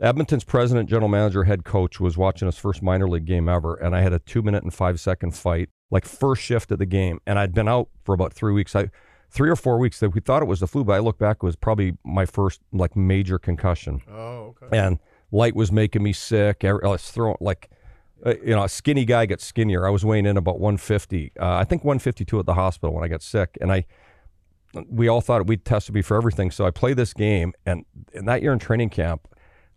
Edmonton's 0.00 0.44
president, 0.44 0.88
general 0.90 1.08
manager, 1.08 1.44
head 1.44 1.64
coach 1.64 2.00
was 2.00 2.16
watching 2.16 2.46
his 2.46 2.58
first 2.58 2.82
minor 2.82 3.08
league 3.08 3.24
game 3.26 3.48
ever, 3.48 3.74
and 3.74 3.94
I 3.94 4.00
had 4.00 4.12
a 4.12 4.18
two 4.18 4.42
minute 4.42 4.62
and 4.64 4.74
five 4.74 4.98
second 5.00 5.36
fight, 5.36 5.68
like 5.90 6.04
first 6.04 6.42
shift 6.42 6.70
of 6.72 6.78
the 6.78 6.86
game, 6.86 7.20
and 7.26 7.38
I'd 7.38 7.54
been 7.54 7.68
out 7.68 7.88
for 8.04 8.14
about 8.14 8.32
three 8.32 8.52
weeks. 8.52 8.74
I 8.74 8.90
three 9.30 9.50
or 9.50 9.56
four 9.56 9.78
weeks 9.78 9.98
that 10.00 10.10
we 10.10 10.20
thought 10.20 10.42
it 10.42 10.46
was 10.48 10.60
the 10.60 10.66
flu, 10.66 10.84
but 10.84 10.92
I 10.94 10.98
look 10.98 11.18
back 11.18 11.36
it 11.36 11.42
was 11.42 11.56
probably 11.56 11.96
my 12.04 12.24
first 12.26 12.60
like 12.72 12.94
major 12.96 13.38
concussion 13.38 14.00
Oh, 14.08 14.54
okay. 14.62 14.76
and 14.78 14.98
light 15.32 15.56
was 15.56 15.72
making 15.72 16.02
me 16.02 16.12
sick. 16.12 16.64
I 16.64 16.72
was 16.72 17.10
throwing 17.10 17.36
like, 17.40 17.68
uh, 18.24 18.34
you 18.44 18.54
know, 18.54 18.62
a 18.64 18.68
skinny 18.68 19.04
guy 19.04 19.26
gets 19.26 19.44
skinnier. 19.44 19.86
I 19.86 19.90
was 19.90 20.04
weighing 20.04 20.26
in 20.26 20.36
about 20.36 20.60
150. 20.60 21.32
Uh, 21.40 21.54
I 21.56 21.64
think 21.64 21.82
152 21.84 22.38
at 22.38 22.46
the 22.46 22.54
hospital 22.54 22.94
when 22.94 23.02
I 23.04 23.08
got 23.08 23.22
sick, 23.22 23.56
and 23.60 23.72
I. 23.72 23.86
We 24.88 25.06
all 25.06 25.20
thought 25.20 25.46
we'd 25.46 25.64
tested 25.64 25.94
me 25.94 26.02
for 26.02 26.16
everything, 26.16 26.50
so 26.50 26.66
I 26.66 26.72
played 26.72 26.96
this 26.96 27.12
game, 27.14 27.52
and, 27.64 27.84
and 28.12 28.26
that 28.26 28.42
year 28.42 28.52
in 28.52 28.58
training 28.58 28.90
camp, 28.90 29.28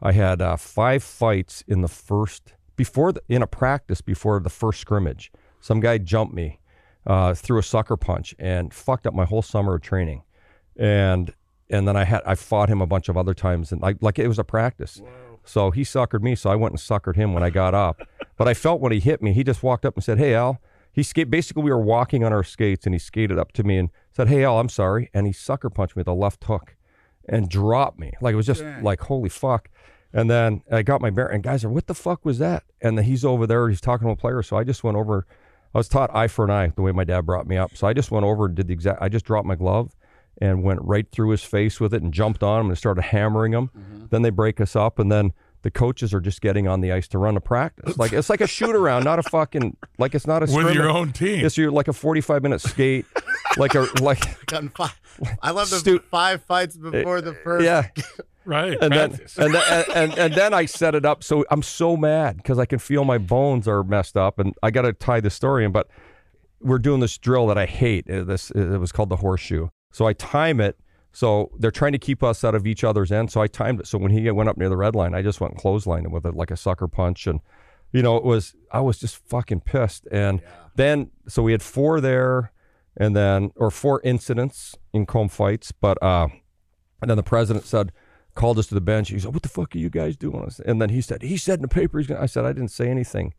I 0.01 0.11
had 0.11 0.41
uh, 0.41 0.57
five 0.57 1.03
fights 1.03 1.63
in 1.67 1.81
the 1.81 1.87
first 1.87 2.53
before 2.75 3.11
the, 3.11 3.21
in 3.27 3.41
a 3.41 3.47
practice 3.47 4.01
before 4.01 4.39
the 4.39 4.49
first 4.49 4.79
scrimmage. 4.79 5.31
Some 5.59 5.79
guy 5.79 5.97
jumped 5.97 6.33
me, 6.33 6.59
uh, 7.05 7.33
threw 7.33 7.57
a 7.59 7.63
sucker 7.63 7.97
punch, 7.97 8.35
and 8.37 8.73
fucked 8.73 9.07
up 9.07 9.13
my 9.13 9.25
whole 9.25 9.41
summer 9.41 9.75
of 9.75 9.81
training, 9.81 10.23
and 10.75 11.33
and 11.69 11.87
then 11.87 11.97
I 11.97 12.03
had 12.03 12.21
I 12.25 12.35
fought 12.35 12.69
him 12.69 12.81
a 12.81 12.87
bunch 12.87 13.09
of 13.09 13.17
other 13.17 13.33
times, 13.33 13.71
and 13.71 13.81
like 13.81 13.97
like 14.01 14.19
it 14.19 14.27
was 14.27 14.39
a 14.39 14.43
practice. 14.43 15.01
So 15.43 15.71
he 15.71 15.81
suckered 15.81 16.21
me, 16.21 16.35
so 16.35 16.49
I 16.49 16.55
went 16.55 16.73
and 16.73 16.79
suckered 16.79 17.15
him 17.15 17.33
when 17.33 17.43
I 17.43 17.49
got 17.49 17.73
up. 17.73 18.01
But 18.37 18.47
I 18.47 18.53
felt 18.53 18.81
when 18.81 18.91
he 18.91 18.99
hit 18.99 19.19
me, 19.19 19.33
he 19.33 19.43
just 19.43 19.63
walked 19.63 19.83
up 19.83 19.95
and 19.95 20.03
said, 20.03 20.19
"Hey 20.19 20.35
Al." 20.35 20.61
He 20.91 21.01
skate. 21.01 21.31
Basically, 21.31 21.63
we 21.63 21.71
were 21.71 21.81
walking 21.81 22.23
on 22.23 22.31
our 22.31 22.43
skates, 22.43 22.85
and 22.85 22.93
he 22.93 22.99
skated 22.99 23.39
up 23.39 23.51
to 23.53 23.63
me 23.63 23.79
and 23.79 23.89
said, 24.11 24.27
"Hey 24.27 24.43
Al, 24.43 24.59
I'm 24.59 24.69
sorry," 24.69 25.09
and 25.11 25.25
he 25.25 25.33
sucker 25.33 25.71
punched 25.71 25.95
me 25.95 26.01
with 26.01 26.07
a 26.07 26.13
left 26.13 26.43
hook, 26.43 26.75
and 27.28 27.49
dropped 27.49 27.99
me. 27.99 28.11
Like 28.21 28.34
it 28.34 28.38
was 28.38 28.45
just 28.45 28.63
like 28.82 29.01
holy 29.01 29.30
fuck. 29.30 29.69
And 30.13 30.30
then 30.30 30.63
I 30.71 30.84
got 30.84 31.01
my 31.01 31.09
bear, 31.09 31.28
and 31.28 31.43
guys 31.43 31.65
are, 31.65 31.69
"What 31.69 31.88
the 31.88 31.93
fuck 31.93 32.23
was 32.25 32.39
that?" 32.39 32.63
And 32.82 32.97
then 32.97 33.05
he's 33.05 33.25
over 33.25 33.45
there, 33.45 33.67
he's 33.69 33.82
talking 33.82 34.07
to 34.07 34.13
a 34.13 34.15
player. 34.15 34.41
So 34.41 34.57
I 34.57 34.63
just 34.63 34.84
went 34.84 34.97
over. 34.97 35.28
I 35.75 35.78
was 35.78 35.89
taught 35.89 36.15
eye 36.15 36.28
for 36.28 36.45
an 36.45 36.51
eye 36.51 36.71
the 36.75 36.82
way 36.82 36.91
my 36.91 37.03
dad 37.03 37.25
brought 37.25 37.45
me 37.45 37.57
up. 37.57 37.75
So 37.75 37.88
I 37.88 37.93
just 37.93 38.09
went 38.09 38.25
over 38.25 38.45
and 38.45 38.55
did 38.55 38.67
the 38.67 38.73
exact. 38.73 39.01
I 39.01 39.09
just 39.09 39.25
dropped 39.25 39.45
my 39.45 39.55
glove 39.55 39.95
and 40.39 40.63
went 40.63 40.80
right 40.82 41.09
through 41.11 41.30
his 41.32 41.43
face 41.43 41.80
with 41.80 41.93
it 41.93 42.01
and 42.01 42.13
jumped 42.13 42.41
on 42.41 42.61
him 42.61 42.67
and 42.67 42.78
started 42.78 43.01
hammering 43.01 43.51
him. 43.53 43.69
Mm-hmm. 43.78 44.05
Then 44.09 44.21
they 44.21 44.30
break 44.30 44.61
us 44.61 44.75
up, 44.75 44.97
and 44.97 45.11
then 45.11 45.34
the 45.64 45.72
coaches 45.72 46.14
are 46.14 46.20
just 46.22 46.41
getting 46.41 46.68
on 46.68 46.82
the 46.82 46.91
ice 46.91 47.08
to 47.10 47.18
run 47.18 47.36
a 47.36 47.41
practice. 47.41 47.97
Like 47.97 48.14
it's 48.14 48.30
like 48.30 48.41
a 48.41 48.47
shoot 48.47 48.76
around, 48.76 49.03
not 49.03 49.20
a 49.20 49.24
fucking 49.24 49.76
like 49.97 50.16
it's 50.16 50.28
not 50.28 50.38
a 50.43 50.45
With 50.45 50.51
scrimmage. 50.51 50.76
your 50.76 50.89
own 50.89 51.12
team. 51.14 51.45
It's 51.45 51.58
your 51.58 51.72
like 51.72 51.88
a 51.88 51.93
forty 51.93 52.22
five 52.22 52.43
minute 52.43 52.62
skate, 52.62 53.05
like 53.58 53.76
a 53.76 53.88
like 54.01 54.24
I 55.41 55.51
love 55.51 55.70
the 55.70 55.78
Stu- 55.80 55.99
five 56.12 56.43
fights 56.43 56.78
before 56.78 57.22
the 57.22 57.32
eh, 57.32 57.43
first. 57.43 57.66
yeah. 57.66 57.88
right. 58.45 58.78
And 58.82 58.93
then 58.93 59.10
practice. 59.10 59.38
and 59.38 59.53
then 59.53 59.64
and, 59.72 59.89
and, 59.95 60.20
and 60.20 60.34
then 60.36 60.53
I 60.53 60.66
set 60.66 60.95
it 60.95 61.05
up. 61.05 61.24
So 61.24 61.45
I'm 61.51 61.62
so 61.64 61.97
mad 61.97 62.38
because 62.38 62.60
I 62.60 62.66
can 62.66 62.80
feel 62.80 63.03
my 63.03 63.18
bones 63.18 63.68
are 63.68 63.84
messed 63.84 64.16
up, 64.18 64.39
and 64.39 64.53
I 64.64 64.72
got 64.72 64.84
to 64.84 64.93
tie 64.93 65.20
the 65.20 65.30
story 65.30 65.66
in. 65.66 65.72
But 65.72 65.88
we're 66.62 66.80
doing 66.80 66.99
this 67.01 67.18
drill 67.18 67.47
that 67.47 67.58
I 67.58 67.66
hate. 67.66 68.05
This 68.08 68.51
it 68.51 68.80
was 68.80 68.91
called 68.91 69.10
the 69.10 69.18
horseshoe. 69.18 69.70
So 69.91 70.05
I 70.05 70.14
time 70.14 70.60
it. 70.60 70.78
So 71.12 71.51
they're 71.58 71.72
trying 71.72 71.93
to 71.93 71.97
keep 71.97 72.24
us 72.24 72.43
out 72.43 72.55
of 72.55 72.68
each 72.68 72.84
other's 72.84 73.12
end. 73.12 73.32
So 73.32 73.41
I 73.41 73.47
timed 73.47 73.80
it. 73.80 73.88
So 73.88 73.97
when 73.97 74.12
he 74.12 74.30
went 74.30 74.49
up 74.49 74.58
near 74.58 74.70
the 74.70 74.78
red 74.78 74.95
line, 74.95 75.16
I 75.16 75.22
just 75.22 75.41
went 75.41 75.53
and 75.53 75.62
clotheslined 75.62 76.05
him 76.05 76.12
with 76.12 76.26
it 76.26 76.36
like 76.36 76.51
a 76.51 76.58
sucker 76.58 76.88
punch. 76.88 77.26
And 77.28 77.39
you 77.91 78.01
know, 78.01 78.18
it 78.18 78.24
was 78.24 78.55
I 78.72 78.82
was 78.82 78.99
just 78.99 79.18
fucking 79.28 79.62
pissed. 79.62 80.08
And 80.12 80.41
then 80.76 81.12
so 81.28 81.41
we 81.43 81.53
had 81.53 81.64
four 81.64 82.01
there, 82.01 82.51
and 82.95 83.16
then 83.16 83.51
or 83.55 83.72
four 83.72 84.01
incidents 84.03 84.76
in 84.93 85.05
comb 85.05 85.30
fights. 85.30 85.72
But 85.72 86.01
uh, 86.03 86.28
and 87.01 87.10
then 87.10 87.18
the 87.18 87.24
president 87.24 87.66
said, 87.66 87.91
called 88.38 88.60
us 88.60 88.68
to 88.68 88.76
the 88.76 88.82
bench. 88.82 89.10
He 89.10 89.20
said, 89.20 89.34
"What 89.34 89.43
the 89.43 89.49
fuck 89.49 89.76
are 89.76 89.80
you 89.80 89.89
guys 89.89 90.16
doing?" 90.16 90.49
And 90.66 90.82
then 90.82 90.89
he 90.89 91.01
said, 91.01 91.24
"He 91.24 91.36
said 91.36 91.60
in 91.60 91.64
the 91.64 91.68
paper." 91.68 91.97
He's 91.97 92.08
gonna, 92.08 92.22
I 92.22 92.28
said, 92.28 92.45
"I 92.45 92.53
didn't 92.53 92.72
say 92.72 92.88
anything." 92.89 93.34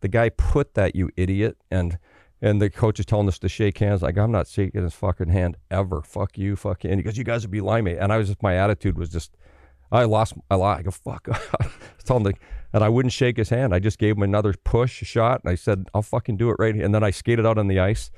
The 0.00 0.08
guy 0.08 0.28
put 0.28 0.74
that, 0.74 0.94
you 0.94 1.10
idiot, 1.16 1.56
and 1.70 1.98
and 2.42 2.60
the 2.60 2.68
coach 2.68 2.98
is 2.98 3.06
telling 3.06 3.28
us 3.28 3.38
to 3.38 3.48
shake 3.48 3.78
hands. 3.78 4.02
Like 4.02 4.18
I'm 4.18 4.32
not 4.32 4.48
shaking 4.48 4.82
his 4.82 4.92
fucking 4.92 5.28
hand 5.28 5.56
ever. 5.70 6.02
Fuck 6.02 6.36
you, 6.36 6.56
fuck 6.56 6.82
you. 6.84 6.90
"You 6.90 7.24
guys 7.24 7.42
would 7.42 7.52
be 7.52 7.60
lying 7.60 7.84
me." 7.84 7.96
And 7.96 8.12
I 8.12 8.18
was 8.18 8.28
just 8.28 8.42
my 8.42 8.56
attitude 8.56 8.98
was 8.98 9.08
just, 9.08 9.36
I 9.92 10.04
lost. 10.04 10.34
I 10.50 10.56
lied. 10.56 10.80
I 10.80 10.82
go 10.82 10.90
fuck. 10.90 11.28
I 11.60 11.70
told 12.04 12.26
him, 12.26 12.32
to, 12.32 12.38
and 12.72 12.82
I 12.82 12.88
wouldn't 12.88 13.12
shake 13.12 13.36
his 13.36 13.50
hand. 13.50 13.72
I 13.72 13.78
just 13.78 13.98
gave 13.98 14.16
him 14.16 14.24
another 14.24 14.52
push, 14.64 15.00
a 15.02 15.04
shot, 15.04 15.42
and 15.44 15.52
I 15.52 15.54
said, 15.54 15.88
"I'll 15.94 16.02
fucking 16.02 16.36
do 16.36 16.50
it 16.50 16.56
right." 16.58 16.74
here." 16.74 16.84
And 16.84 16.92
then 16.92 17.04
I 17.04 17.12
skated 17.12 17.46
out 17.46 17.58
on 17.58 17.68
the 17.68 17.78
ice, 17.78 18.10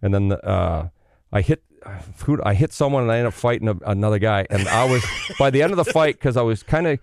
and 0.00 0.14
then 0.14 0.32
uh, 0.32 0.88
I 1.32 1.40
hit. 1.40 1.62
I 2.44 2.54
hit 2.54 2.72
someone 2.72 3.02
and 3.02 3.10
I 3.10 3.16
ended 3.16 3.28
up 3.28 3.34
fighting 3.34 3.66
a, 3.66 3.76
another 3.84 4.20
guy, 4.20 4.46
and 4.48 4.68
I 4.68 4.84
was 4.84 5.04
by 5.40 5.50
the 5.50 5.60
end 5.60 5.72
of 5.72 5.76
the 5.76 5.84
fight 5.84 6.14
because 6.14 6.36
I 6.36 6.42
was 6.42 6.62
kind 6.62 6.86
of 6.86 7.00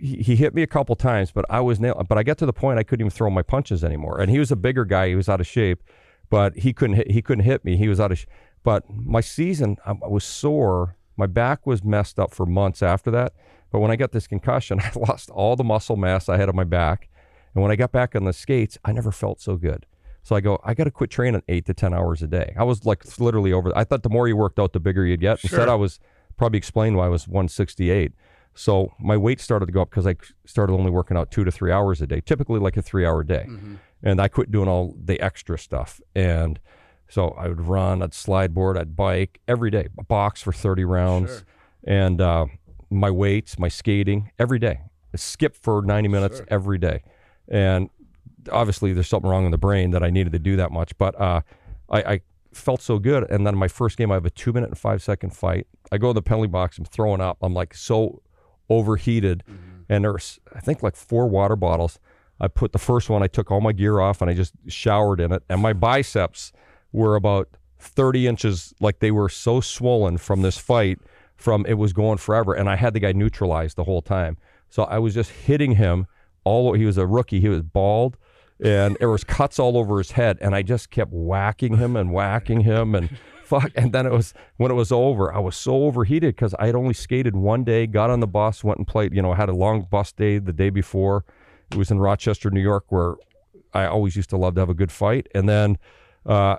he, 0.00 0.18
he 0.18 0.36
hit 0.36 0.54
me 0.54 0.62
a 0.62 0.68
couple 0.68 0.94
times, 0.94 1.32
but 1.32 1.44
I 1.50 1.60
was 1.60 1.80
nailed. 1.80 2.06
But 2.06 2.18
I 2.18 2.22
got 2.22 2.38
to 2.38 2.46
the 2.46 2.52
point 2.52 2.78
I 2.78 2.84
couldn't 2.84 3.02
even 3.02 3.10
throw 3.10 3.30
my 3.30 3.42
punches 3.42 3.82
anymore. 3.82 4.20
And 4.20 4.30
he 4.30 4.38
was 4.38 4.52
a 4.52 4.56
bigger 4.56 4.84
guy; 4.84 5.08
he 5.08 5.16
was 5.16 5.28
out 5.28 5.40
of 5.40 5.46
shape, 5.48 5.82
but 6.30 6.56
he 6.58 6.72
couldn't 6.72 6.96
hit, 6.96 7.10
he 7.10 7.22
couldn't 7.22 7.44
hit 7.44 7.64
me. 7.64 7.76
He 7.76 7.88
was 7.88 8.00
out 8.00 8.12
of. 8.12 8.18
Sh- 8.18 8.26
but 8.62 8.84
my 8.88 9.20
season, 9.20 9.76
I, 9.84 9.92
was 9.92 10.24
sore. 10.24 10.96
My 11.16 11.26
back 11.26 11.66
was 11.66 11.84
messed 11.84 12.18
up 12.18 12.32
for 12.34 12.46
months 12.46 12.82
after 12.82 13.10
that. 13.12 13.34
But 13.70 13.80
when 13.80 13.90
I 13.90 13.96
got 13.96 14.12
this 14.12 14.26
concussion, 14.26 14.80
I 14.82 14.90
lost 14.96 15.30
all 15.30 15.56
the 15.56 15.64
muscle 15.64 15.96
mass 15.96 16.28
I 16.28 16.36
had 16.36 16.48
on 16.48 16.56
my 16.56 16.64
back. 16.64 17.08
And 17.54 17.62
when 17.62 17.70
I 17.70 17.76
got 17.76 17.92
back 17.92 18.16
on 18.16 18.24
the 18.24 18.32
skates, 18.32 18.78
I 18.84 18.92
never 18.92 19.12
felt 19.12 19.40
so 19.40 19.56
good. 19.56 19.86
So 20.22 20.34
I 20.34 20.40
go, 20.40 20.58
I 20.64 20.72
got 20.74 20.84
to 20.84 20.90
quit 20.90 21.10
training 21.10 21.42
eight 21.48 21.66
to 21.66 21.74
10 21.74 21.92
hours 21.92 22.22
a 22.22 22.26
day. 22.26 22.54
I 22.58 22.64
was 22.64 22.86
like 22.86 23.04
literally 23.20 23.52
over. 23.52 23.76
I 23.76 23.84
thought 23.84 24.02
the 24.02 24.08
more 24.08 24.26
you 24.26 24.36
worked 24.36 24.58
out, 24.58 24.72
the 24.72 24.80
bigger 24.80 25.04
you'd 25.04 25.20
get. 25.20 25.32
Instead, 25.42 25.50
Sure. 25.50 25.70
I 25.70 25.74
was 25.74 26.00
probably 26.38 26.56
explained 26.56 26.96
why 26.96 27.04
I 27.06 27.10
was 27.10 27.28
168. 27.28 28.12
So 28.54 28.92
my 28.98 29.16
weight 29.16 29.40
started 29.40 29.66
to 29.66 29.72
go 29.72 29.82
up 29.82 29.90
because 29.90 30.06
I 30.06 30.16
started 30.46 30.72
only 30.72 30.90
working 30.90 31.16
out 31.16 31.30
two 31.30 31.44
to 31.44 31.50
three 31.50 31.72
hours 31.72 32.00
a 32.00 32.06
day, 32.06 32.20
typically 32.20 32.60
like 32.60 32.76
a 32.76 32.82
three 32.82 33.04
hour 33.04 33.24
day. 33.24 33.46
And 34.02 34.20
I 34.20 34.28
quit 34.28 34.50
doing 34.50 34.68
all 34.68 34.94
the 35.02 35.20
extra 35.20 35.58
stuff. 35.58 36.00
And 36.14 36.60
so 37.08 37.30
I 37.30 37.48
would 37.48 37.60
run, 37.62 38.02
I'd 38.02 38.14
slide 38.14 38.54
board, 38.54 38.76
I'd 38.78 38.96
bike 38.96 39.40
every 39.48 39.70
day, 39.70 39.88
box 40.08 40.42
for 40.42 40.52
30 40.52 40.84
rounds, 40.84 41.44
and 41.84 42.20
uh, 42.20 42.46
my 42.90 43.10
weights, 43.10 43.58
my 43.58 43.68
skating 43.68 44.30
every 44.38 44.58
day. 44.58 44.80
Skip 45.16 45.56
for 45.56 45.80
90 45.82 46.08
minutes 46.08 46.42
every 46.48 46.78
day. 46.78 47.02
And 47.48 47.88
obviously, 48.50 48.92
there's 48.92 49.06
something 49.08 49.30
wrong 49.30 49.44
in 49.44 49.52
the 49.52 49.58
brain 49.58 49.92
that 49.92 50.02
I 50.02 50.10
needed 50.10 50.32
to 50.32 50.38
do 50.40 50.56
that 50.56 50.72
much. 50.72 50.96
But 50.98 51.18
uh, 51.20 51.42
I, 51.88 52.02
I 52.02 52.20
felt 52.52 52.82
so 52.82 52.98
good. 52.98 53.30
And 53.30 53.46
then 53.46 53.56
my 53.56 53.68
first 53.68 53.96
game, 53.96 54.10
I 54.10 54.14
have 54.14 54.26
a 54.26 54.30
two 54.30 54.52
minute 54.52 54.70
and 54.70 54.78
five 54.78 55.02
second 55.02 55.30
fight. 55.30 55.66
I 55.92 55.98
go 55.98 56.10
in 56.10 56.14
the 56.16 56.22
penalty 56.22 56.48
box, 56.48 56.78
I'm 56.78 56.84
throwing 56.84 57.20
up. 57.20 57.38
I'm 57.42 57.54
like 57.54 57.74
so 57.74 58.22
overheated. 58.70 59.42
Mm-hmm. 59.48 59.70
And 59.88 60.04
there's, 60.04 60.38
I 60.54 60.60
think, 60.60 60.82
like 60.82 60.96
four 60.96 61.26
water 61.28 61.56
bottles. 61.56 61.98
I 62.40 62.48
put 62.48 62.72
the 62.72 62.78
first 62.78 63.08
one, 63.08 63.22
I 63.22 63.28
took 63.28 63.50
all 63.50 63.60
my 63.60 63.72
gear 63.72 64.00
off 64.00 64.20
and 64.20 64.30
I 64.30 64.34
just 64.34 64.54
showered 64.68 65.20
in 65.20 65.32
it. 65.32 65.42
And 65.48 65.60
my 65.60 65.72
biceps 65.72 66.52
were 66.92 67.14
about 67.16 67.48
30 67.78 68.26
inches, 68.26 68.74
like 68.80 68.98
they 68.98 69.10
were 69.10 69.28
so 69.28 69.60
swollen 69.60 70.18
from 70.18 70.42
this 70.42 70.58
fight, 70.58 70.98
from 71.36 71.64
it 71.66 71.74
was 71.74 71.92
going 71.92 72.18
forever. 72.18 72.54
And 72.54 72.68
I 72.68 72.76
had 72.76 72.92
the 72.92 73.00
guy 73.00 73.12
neutralized 73.12 73.76
the 73.76 73.84
whole 73.84 74.02
time. 74.02 74.36
So 74.68 74.84
I 74.84 74.98
was 74.98 75.14
just 75.14 75.30
hitting 75.30 75.72
him 75.72 76.06
all 76.44 76.68
over 76.68 76.76
he 76.76 76.86
was 76.86 76.98
a 76.98 77.06
rookie. 77.06 77.40
He 77.40 77.48
was 77.48 77.62
bald 77.62 78.16
and 78.62 78.96
there 79.00 79.10
was 79.10 79.24
cuts 79.24 79.58
all 79.58 79.76
over 79.76 79.98
his 79.98 80.12
head. 80.12 80.38
And 80.40 80.54
I 80.54 80.62
just 80.62 80.90
kept 80.90 81.12
whacking 81.12 81.76
him 81.76 81.96
and 81.96 82.12
whacking 82.12 82.60
him 82.60 82.94
and 82.94 83.10
fuck. 83.60 83.72
And 83.74 83.92
then 83.92 84.06
it 84.06 84.12
was 84.12 84.34
when 84.56 84.70
it 84.70 84.74
was 84.74 84.92
over, 84.92 85.32
I 85.32 85.38
was 85.38 85.56
so 85.56 85.84
overheated 85.84 86.34
because 86.34 86.54
I 86.54 86.66
had 86.66 86.74
only 86.74 86.94
skated 86.94 87.36
one 87.36 87.64
day, 87.64 87.86
got 87.86 88.10
on 88.10 88.20
the 88.20 88.26
bus, 88.26 88.64
went 88.64 88.78
and 88.78 88.86
played, 88.86 89.14
you 89.14 89.22
know, 89.22 89.32
I 89.32 89.36
had 89.36 89.48
a 89.48 89.54
long 89.54 89.82
bus 89.82 90.12
day 90.12 90.38
the 90.38 90.52
day 90.52 90.70
before. 90.70 91.24
It 91.70 91.76
was 91.76 91.90
in 91.90 91.98
Rochester, 91.98 92.50
New 92.50 92.60
York, 92.60 92.84
where 92.88 93.14
I 93.72 93.86
always 93.86 94.16
used 94.16 94.30
to 94.30 94.36
love 94.36 94.54
to 94.54 94.60
have 94.60 94.70
a 94.70 94.74
good 94.74 94.92
fight. 94.92 95.28
And 95.34 95.48
then 95.48 95.78
uh, 96.26 96.56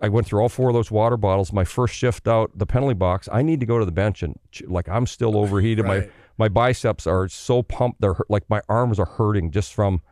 I 0.00 0.08
went 0.08 0.26
through 0.26 0.40
all 0.40 0.48
four 0.48 0.68
of 0.68 0.74
those 0.74 0.90
water 0.90 1.16
bottles. 1.16 1.52
My 1.52 1.64
first 1.64 1.94
shift 1.94 2.28
out 2.28 2.56
the 2.56 2.66
penalty 2.66 2.94
box, 2.94 3.28
I 3.32 3.42
need 3.42 3.60
to 3.60 3.66
go 3.66 3.78
to 3.78 3.84
the 3.84 3.92
bench 3.92 4.22
and 4.22 4.38
like 4.66 4.88
I'm 4.88 5.06
still 5.06 5.36
overheated. 5.36 5.84
My 5.84 6.08
my 6.36 6.48
biceps 6.48 7.06
are 7.06 7.28
so 7.28 7.62
pumped. 7.62 8.00
They're 8.00 8.14
hurt- 8.14 8.30
like 8.30 8.48
my 8.50 8.60
arms 8.68 8.98
are 8.98 9.06
hurting 9.06 9.50
just 9.50 9.72
from. 9.74 10.02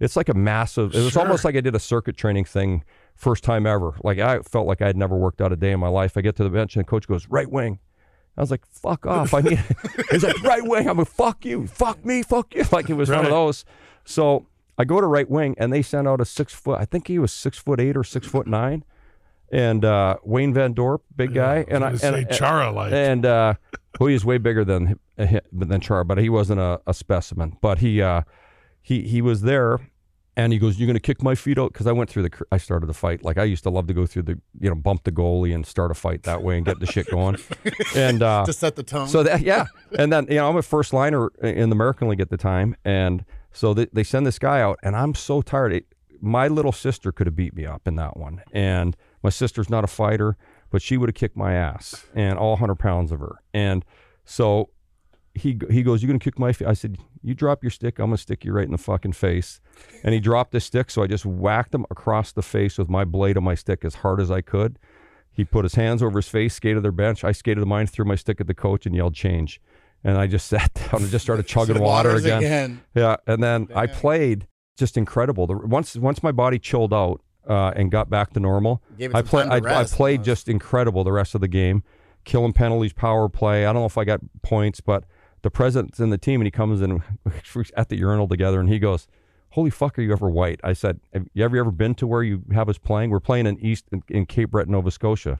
It's 0.00 0.16
like 0.16 0.28
a 0.28 0.34
massive. 0.34 0.94
It 0.96 1.02
was 1.02 1.16
almost 1.16 1.44
like 1.44 1.54
I 1.54 1.60
did 1.60 1.76
a 1.76 1.80
circuit 1.80 2.16
training 2.16 2.44
thing 2.44 2.82
first 3.14 3.44
time 3.44 3.66
ever. 3.66 3.94
Like 4.02 4.18
I 4.18 4.40
felt 4.40 4.66
like 4.66 4.82
I 4.82 4.86
had 4.86 4.96
never 4.96 5.16
worked 5.16 5.40
out 5.40 5.52
a 5.52 5.56
day 5.56 5.72
in 5.72 5.80
my 5.80 5.88
life. 5.88 6.16
I 6.16 6.20
get 6.20 6.36
to 6.36 6.44
the 6.44 6.50
bench 6.50 6.76
and 6.76 6.84
the 6.84 6.88
coach 6.88 7.06
goes 7.06 7.28
right 7.28 7.50
wing. 7.50 7.78
I 8.36 8.40
was 8.40 8.50
like, 8.50 8.64
fuck 8.66 9.04
off. 9.06 9.34
I 9.34 9.42
mean, 9.42 9.62
He's 10.10 10.22
like 10.22 10.42
right 10.42 10.64
wing. 10.64 10.88
I'm 10.88 10.98
like, 10.98 11.08
fuck 11.08 11.44
you, 11.44 11.66
fuck 11.66 12.04
me, 12.04 12.22
fuck 12.22 12.54
you. 12.54 12.64
Like 12.72 12.88
it 12.88 12.94
was 12.94 13.10
one 13.10 13.24
of 13.24 13.30
those. 13.30 13.64
So 14.04 14.46
I 14.78 14.84
go 14.84 15.00
to 15.00 15.06
right 15.06 15.28
wing 15.28 15.54
and 15.58 15.72
they 15.72 15.82
send 15.82 16.08
out 16.08 16.20
a 16.20 16.24
six 16.24 16.54
foot. 16.54 16.80
I 16.80 16.84
think 16.84 17.08
he 17.08 17.18
was 17.18 17.32
six 17.32 17.58
foot 17.58 17.80
eight 17.80 17.96
or 17.96 18.04
six 18.04 18.26
foot 18.26 18.46
nine, 18.46 18.84
and 19.50 19.84
uh, 19.84 20.16
Wayne 20.24 20.54
Van 20.54 20.74
Dorp, 20.74 21.00
big 21.14 21.34
guy, 21.34 21.64
and 21.68 21.84
I 21.84 21.90
and, 21.90 22.00
say 22.00 22.26
Chara 22.30 22.72
like. 22.72 22.92
and 22.92 23.26
uh, 23.26 23.54
well, 24.00 24.08
he 24.08 24.14
was 24.14 24.24
way 24.24 24.38
bigger 24.38 24.64
than 24.64 24.98
than 25.16 25.80
Char, 25.80 26.04
but 26.04 26.18
he 26.18 26.28
wasn't 26.28 26.60
a, 26.60 26.80
a 26.86 26.94
specimen. 26.94 27.58
But 27.60 27.78
he 27.78 28.00
uh, 28.00 28.22
he 28.80 29.02
he 29.02 29.20
was 29.20 29.42
there, 29.42 29.78
and 30.36 30.52
he 30.52 30.58
goes, 30.58 30.78
"You're 30.78 30.86
gonna 30.86 31.00
kick 31.00 31.22
my 31.22 31.34
feet 31.34 31.58
out?" 31.58 31.72
Because 31.72 31.86
I 31.86 31.92
went 31.92 32.08
through 32.08 32.24
the 32.24 32.42
I 32.50 32.56
started 32.56 32.86
the 32.86 32.94
fight. 32.94 33.24
Like 33.24 33.38
I 33.38 33.44
used 33.44 33.62
to 33.64 33.70
love 33.70 33.86
to 33.88 33.94
go 33.94 34.06
through 34.06 34.22
the 34.22 34.40
you 34.60 34.68
know 34.68 34.74
bump 34.74 35.04
the 35.04 35.12
goalie 35.12 35.54
and 35.54 35.66
start 35.66 35.90
a 35.90 35.94
fight 35.94 36.22
that 36.22 36.42
way 36.42 36.56
and 36.56 36.64
get 36.64 36.80
the 36.80 36.86
shit 36.86 37.08
going. 37.10 37.36
And 37.94 38.22
uh, 38.22 38.44
to 38.44 38.52
set 38.52 38.76
the 38.76 38.82
tone. 38.82 39.08
so 39.08 39.22
that 39.22 39.42
yeah, 39.42 39.66
and 39.98 40.12
then 40.12 40.26
you 40.28 40.36
know 40.36 40.48
I'm 40.48 40.56
a 40.56 40.62
first 40.62 40.92
liner 40.92 41.28
in 41.42 41.70
the 41.70 41.74
American 41.74 42.08
League 42.08 42.20
at 42.20 42.30
the 42.30 42.36
time, 42.36 42.76
and 42.84 43.24
so 43.52 43.74
they, 43.74 43.86
they 43.92 44.04
send 44.04 44.26
this 44.26 44.38
guy 44.38 44.60
out, 44.60 44.78
and 44.82 44.96
I'm 44.96 45.14
so 45.14 45.42
tired. 45.42 45.72
It, 45.72 45.86
my 46.20 46.48
little 46.48 46.72
sister 46.72 47.12
could 47.12 47.26
have 47.26 47.36
beat 47.36 47.54
me 47.54 47.66
up 47.66 47.86
in 47.86 47.96
that 47.96 48.16
one, 48.16 48.42
and 48.52 48.96
my 49.22 49.30
sister's 49.30 49.68
not 49.68 49.84
a 49.84 49.88
fighter, 49.88 50.36
but 50.70 50.80
she 50.80 50.96
would 50.96 51.08
have 51.08 51.14
kicked 51.14 51.36
my 51.36 51.52
ass, 51.54 52.06
and 52.14 52.38
all 52.38 52.56
hundred 52.56 52.76
pounds 52.76 53.12
of 53.12 53.20
her, 53.20 53.42
and 53.52 53.84
so 54.24 54.70
he 55.34 55.58
he 55.70 55.82
goes, 55.82 56.02
"You 56.02 56.08
gonna 56.08 56.18
kick 56.18 56.38
my?" 56.38 56.52
Face? 56.52 56.66
I 56.68 56.74
said, 56.74 56.98
"You 57.22 57.34
drop 57.34 57.62
your 57.62 57.70
stick, 57.70 57.98
I'm 57.98 58.06
gonna 58.06 58.18
stick 58.18 58.44
you 58.44 58.52
right 58.52 58.64
in 58.64 58.72
the 58.72 58.78
fucking 58.78 59.12
face." 59.12 59.60
And 60.04 60.12
he 60.14 60.20
dropped 60.20 60.52
his 60.52 60.64
stick, 60.64 60.90
so 60.90 61.02
I 61.02 61.06
just 61.06 61.24
whacked 61.24 61.74
him 61.74 61.86
across 61.90 62.32
the 62.32 62.42
face 62.42 62.78
with 62.78 62.88
my 62.88 63.04
blade 63.04 63.36
of 63.36 63.42
my 63.42 63.54
stick 63.54 63.84
as 63.84 63.96
hard 63.96 64.20
as 64.20 64.30
I 64.30 64.40
could. 64.42 64.78
He 65.30 65.44
put 65.44 65.64
his 65.64 65.74
hands 65.74 66.02
over 66.02 66.18
his 66.18 66.28
face, 66.28 66.54
skated 66.54 66.82
their 66.82 66.92
bench. 66.92 67.24
I 67.24 67.32
skated 67.32 67.62
to 67.62 67.66
mine, 67.66 67.86
threw 67.86 68.04
my 68.04 68.16
stick 68.16 68.40
at 68.40 68.46
the 68.46 68.54
coach, 68.54 68.84
and 68.84 68.94
yelled 68.94 69.14
change. 69.14 69.60
And 70.04 70.18
I 70.18 70.26
just 70.26 70.46
sat 70.48 70.72
down 70.74 71.02
and 71.02 71.10
just 71.10 71.24
started 71.24 71.46
chugging 71.46 71.80
water 71.80 72.10
again. 72.16 72.38
again. 72.38 72.80
Yeah, 72.94 73.16
and 73.26 73.42
then 73.42 73.68
I 73.74 73.86
played 73.86 74.46
just 74.76 74.96
incredible. 74.98 75.46
The, 75.46 75.56
once 75.56 75.96
once 75.96 76.22
my 76.22 76.32
body 76.32 76.58
chilled 76.58 76.92
out 76.92 77.22
uh, 77.48 77.72
and 77.74 77.90
got 77.90 78.10
back 78.10 78.32
to 78.34 78.40
normal, 78.40 78.82
Gave 78.98 79.10
it 79.10 79.16
I 79.16 79.20
some 79.20 79.28
played. 79.28 79.62
to 79.62 79.68
I, 79.70 79.80
I 79.80 79.84
played 79.84 80.14
almost. 80.20 80.26
just 80.26 80.48
incredible 80.48 81.04
the 81.04 81.12
rest 81.12 81.34
of 81.34 81.40
the 81.40 81.48
game, 81.48 81.82
killing 82.24 82.52
penalties, 82.52 82.92
power 82.92 83.28
play. 83.30 83.64
I 83.64 83.72
don't 83.72 83.82
know 83.82 83.86
if 83.86 83.96
I 83.96 84.04
got 84.04 84.20
points, 84.42 84.80
but 84.82 85.04
the 85.42 85.50
president's 85.50 86.00
in 86.00 86.10
the 86.10 86.18
team, 86.18 86.40
and 86.40 86.46
he 86.46 86.50
comes 86.50 86.80
in 86.80 87.02
at 87.76 87.88
the 87.88 87.96
urinal 87.96 88.28
together, 88.28 88.60
and 88.60 88.68
he 88.68 88.78
goes. 88.78 89.06
Holy 89.50 89.68
fuck, 89.68 89.98
are 89.98 90.00
you 90.00 90.12
ever 90.12 90.30
white? 90.30 90.60
I 90.64 90.72
said, 90.72 90.98
Have 91.12 91.26
you 91.34 91.44
ever 91.44 91.58
ever 91.58 91.70
been 91.70 91.94
to 91.96 92.06
where 92.06 92.22
you 92.22 92.42
have 92.54 92.70
us 92.70 92.78
playing? 92.78 93.10
We're 93.10 93.20
playing 93.20 93.44
in 93.44 93.58
East 93.58 93.84
in, 93.92 94.02
in 94.08 94.24
Cape 94.24 94.50
Breton, 94.50 94.72
Nova 94.72 94.90
Scotia, 94.90 95.38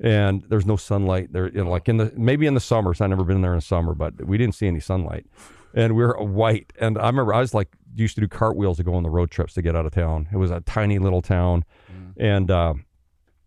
and 0.00 0.42
there's 0.48 0.66
no 0.66 0.76
sunlight 0.76 1.32
there. 1.32 1.48
You 1.48 1.62
know, 1.62 1.70
like 1.70 1.88
in 1.88 1.96
the 1.96 2.12
maybe 2.16 2.46
in 2.46 2.54
the 2.54 2.60
summers. 2.60 3.00
I've 3.00 3.10
never 3.10 3.22
been 3.22 3.40
there 3.40 3.54
in 3.54 3.60
summer, 3.60 3.94
but 3.94 4.26
we 4.26 4.36
didn't 4.36 4.56
see 4.56 4.66
any 4.66 4.80
sunlight, 4.80 5.26
and 5.74 5.94
we're 5.94 6.16
white. 6.18 6.72
And 6.80 6.98
I 6.98 7.06
remember 7.06 7.32
I 7.32 7.38
was 7.38 7.54
like 7.54 7.68
used 7.94 8.16
to 8.16 8.20
do 8.20 8.26
cartwheels 8.26 8.78
to 8.78 8.82
go 8.82 8.94
on 8.94 9.04
the 9.04 9.10
road 9.10 9.30
trips 9.30 9.54
to 9.54 9.62
get 9.62 9.76
out 9.76 9.86
of 9.86 9.92
town. 9.92 10.28
It 10.32 10.38
was 10.38 10.50
a 10.50 10.60
tiny 10.62 10.98
little 10.98 11.22
town, 11.22 11.64
and 12.16 12.50
uh, 12.50 12.74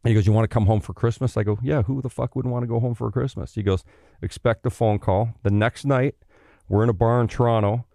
he 0.05 0.13
goes, 0.13 0.25
"You 0.25 0.31
want 0.31 0.45
to 0.49 0.53
come 0.53 0.65
home 0.65 0.79
for 0.79 0.93
Christmas?" 0.93 1.35
I 1.35 1.43
go, 1.43 1.59
"Yeah." 1.61 1.83
Who 1.83 2.01
the 2.01 2.09
fuck 2.09 2.37
wouldn't 2.37 2.53
want 2.53 2.63
to 2.63 2.67
go 2.67 2.79
home 2.79 2.95
for 2.95 3.11
Christmas? 3.11 3.53
He 3.53 3.63
goes, 3.63 3.83
"Expect 4.25 4.65
a 4.65 4.69
phone 4.69 4.99
call 4.99 5.35
the 5.43 5.51
next 5.51 5.85
night. 5.85 6.15
We're 6.67 6.83
in 6.83 6.89
a 6.89 6.93
bar 6.93 7.21
in 7.21 7.27
Toronto." 7.27 7.85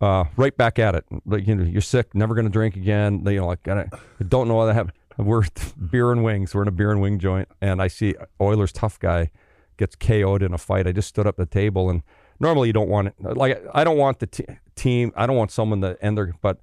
Uh, 0.00 0.24
right 0.36 0.56
back 0.56 0.78
at 0.78 0.94
it. 0.94 1.04
Like 1.26 1.46
you 1.46 1.54
know, 1.54 1.64
you're 1.64 1.82
sick, 1.82 2.14
never 2.14 2.34
gonna 2.34 2.48
drink 2.48 2.76
again. 2.76 3.22
You 3.26 3.40
know, 3.40 3.46
like 3.46 3.66
I 3.68 3.86
don't 4.26 4.48
know 4.48 4.54
what 4.54 4.66
that 4.66 4.74
happened. 4.74 4.94
We're 5.18 5.42
beer 5.90 6.12
and 6.12 6.24
wings. 6.24 6.54
We're 6.54 6.62
in 6.62 6.68
a 6.68 6.72
beer 6.72 6.90
and 6.90 7.00
wing 7.00 7.18
joint, 7.18 7.48
and 7.60 7.80
I 7.82 7.88
see 7.88 8.14
Oilers 8.40 8.72
tough 8.72 8.98
guy 8.98 9.30
gets 9.76 9.96
KO'd 9.96 10.42
in 10.42 10.52
a 10.52 10.58
fight. 10.58 10.86
I 10.86 10.92
just 10.92 11.08
stood 11.08 11.26
up 11.26 11.38
at 11.38 11.50
the 11.50 11.54
table, 11.54 11.90
and 11.90 12.02
normally 12.38 12.68
you 12.68 12.72
don't 12.72 12.88
want 12.88 13.08
it. 13.08 13.14
Like 13.20 13.62
I 13.74 13.84
don't 13.84 13.98
want 13.98 14.20
the 14.20 14.26
t- 14.26 14.46
team. 14.74 15.12
I 15.16 15.26
don't 15.26 15.36
want 15.36 15.50
someone 15.50 15.80
to 15.82 15.96
end 16.02 16.16
their. 16.16 16.34
But 16.40 16.60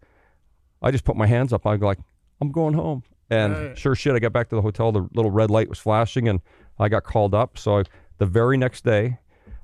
I 0.82 0.92
just 0.92 1.04
put 1.04 1.16
my 1.16 1.28
hands 1.28 1.54
up. 1.54 1.66
I 1.66 1.78
go 1.78 1.86
like, 1.86 2.00
I'm 2.42 2.52
going 2.52 2.74
home. 2.74 3.04
And 3.30 3.78
sure 3.78 3.94
shit, 3.94 4.16
I 4.16 4.20
got 4.20 4.32
back 4.32 4.50
to 4.50 4.56
the 4.56 4.62
hotel. 4.62 4.92
The 4.92 5.08
little 5.14 5.32
red 5.32 5.52
light 5.52 5.68
was 5.68 5.80
flashing, 5.80 6.28
and 6.28 6.40
I 6.80 6.90
got 6.90 7.04
called 7.04 7.36
up. 7.36 7.58
So 7.58 7.80
I, 7.80 7.84
the 8.18 8.26
very 8.26 8.58
next 8.58 8.84
day, 8.84 9.20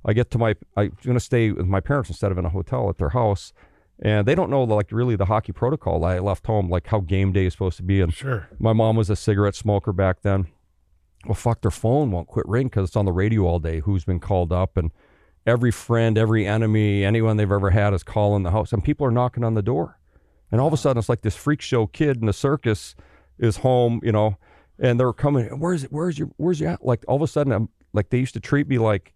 I 0.06 0.14
get 0.14 0.30
to 0.32 0.38
my. 0.38 0.56
I'm 0.76 0.96
going 1.04 1.16
to 1.16 1.20
stay 1.20 1.52
with 1.52 1.66
my 1.68 1.80
parents 1.80 2.10
instead 2.10 2.32
of 2.32 2.38
in 2.38 2.46
a 2.46 2.50
hotel 2.50 2.90
at 2.90 2.98
their 2.98 3.10
house, 3.10 3.54
and 4.02 4.28
they 4.28 4.36
don't 4.36 4.50
know 4.50 4.64
like 4.64 4.92
really 4.92 5.16
the 5.16 5.26
hockey 5.26 5.52
protocol. 5.54 6.04
I 6.06 6.20
left 6.20 6.46
home 6.46 6.70
like 6.70 6.88
how 6.88 7.00
game 7.00 7.32
day 7.32 7.46
is 7.46 7.54
supposed 7.54 7.78
to 7.78 7.84
be, 7.84 8.02
and 8.02 8.14
Sure. 8.14 8.48
my 8.60 8.74
mom 8.74 8.96
was 8.96 9.10
a 9.10 9.16
cigarette 9.16 9.56
smoker 9.56 9.94
back 9.94 10.22
then. 10.22 10.48
Well, 11.26 11.36
fuck, 11.36 11.62
their 11.62 11.72
phone 11.72 12.12
won't 12.12 12.28
quit 12.28 12.46
ringing 12.48 12.68
because 12.68 12.90
it's 12.90 12.98
on 12.98 13.06
the 13.06 13.14
radio 13.14 13.44
all 13.46 13.60
day. 13.60 13.80
Who's 13.80 14.04
been 14.04 14.20
called 14.20 14.52
up, 14.52 14.76
and 14.76 14.92
every 15.48 15.72
friend, 15.72 16.18
every 16.18 16.46
enemy, 16.46 17.06
anyone 17.06 17.38
they've 17.38 17.50
ever 17.52 17.70
had 17.70 17.94
is 17.94 18.04
calling 18.04 18.44
the 18.44 18.52
house, 18.52 18.74
and 18.74 18.84
people 18.84 19.06
are 19.08 19.12
knocking 19.12 19.44
on 19.44 19.54
the 19.54 19.62
door. 19.62 20.00
And 20.52 20.60
all 20.62 20.68
of 20.68 20.74
a 20.74 20.78
sudden, 20.78 21.00
it's 21.00 21.10
like 21.10 21.22
this 21.22 21.36
freak 21.36 21.62
show 21.62 21.88
kid 21.88 22.18
in 22.18 22.26
the 22.28 22.34
circus 22.34 22.94
is 23.40 23.58
home, 23.58 24.02
you 24.04 24.12
know, 24.12 24.38
and 24.78 25.00
they're 25.00 25.14
coming. 25.14 25.46
Where's 25.60 25.86
it? 25.86 25.92
Where's 25.94 26.20
your? 26.20 26.30
Where's 26.38 26.60
you 26.60 26.68
at? 26.68 26.86
Like 26.86 27.04
all 27.08 27.16
of 27.16 27.22
a 27.22 27.28
sudden, 27.28 27.54
I'm 27.54 27.70
like 27.94 28.10
they 28.10 28.18
used 28.20 28.34
to 28.34 28.40
treat 28.40 28.68
me 28.68 28.78
like 28.78 29.14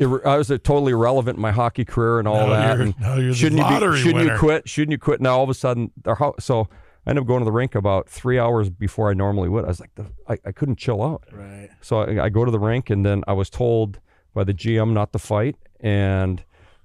I 0.00 0.36
was 0.36 0.48
totally 0.48 0.92
irrelevant 0.92 1.36
in 1.36 1.42
my 1.42 1.52
hockey 1.52 1.84
career 1.84 2.18
and 2.18 2.26
all 2.26 2.46
Now 2.46 2.52
that. 2.54 2.80
and 2.80 3.00
now 3.00 3.16
you're 3.16 3.34
shouldn't 3.34 3.60
you 3.60 3.66
be? 3.90 3.96
Shouldn't 3.98 4.14
winner. 4.16 4.32
you 4.32 4.38
quit? 4.38 4.68
Shouldn't 4.68 4.92
you 4.92 4.98
quit? 4.98 5.20
Now 5.20 5.36
all 5.38 5.44
of 5.44 5.50
a 5.50 5.54
sudden, 5.54 5.90
ho- 6.06 6.34
so. 6.38 6.68
I 7.04 7.10
ended 7.10 7.22
up 7.22 7.28
going 7.28 7.38
to 7.38 7.44
the 7.44 7.52
rink 7.52 7.76
about 7.76 8.08
three 8.08 8.36
hours 8.36 8.68
before 8.68 9.10
I 9.10 9.14
normally 9.14 9.48
would. 9.48 9.64
I 9.64 9.68
was 9.68 9.78
like, 9.78 9.94
the, 9.94 10.06
I, 10.26 10.38
I 10.44 10.50
couldn't 10.50 10.74
chill 10.74 11.04
out. 11.04 11.22
Right. 11.30 11.68
So 11.80 12.00
I, 12.00 12.24
I 12.24 12.28
go 12.30 12.44
to 12.44 12.50
the 12.50 12.58
rink, 12.58 12.90
and 12.90 13.06
then 13.06 13.22
I 13.28 13.32
was 13.32 13.48
told 13.48 14.00
by 14.34 14.42
the 14.42 14.52
GM 14.52 14.92
not 14.92 15.12
to 15.12 15.20
fight, 15.20 15.54
and 15.78 16.42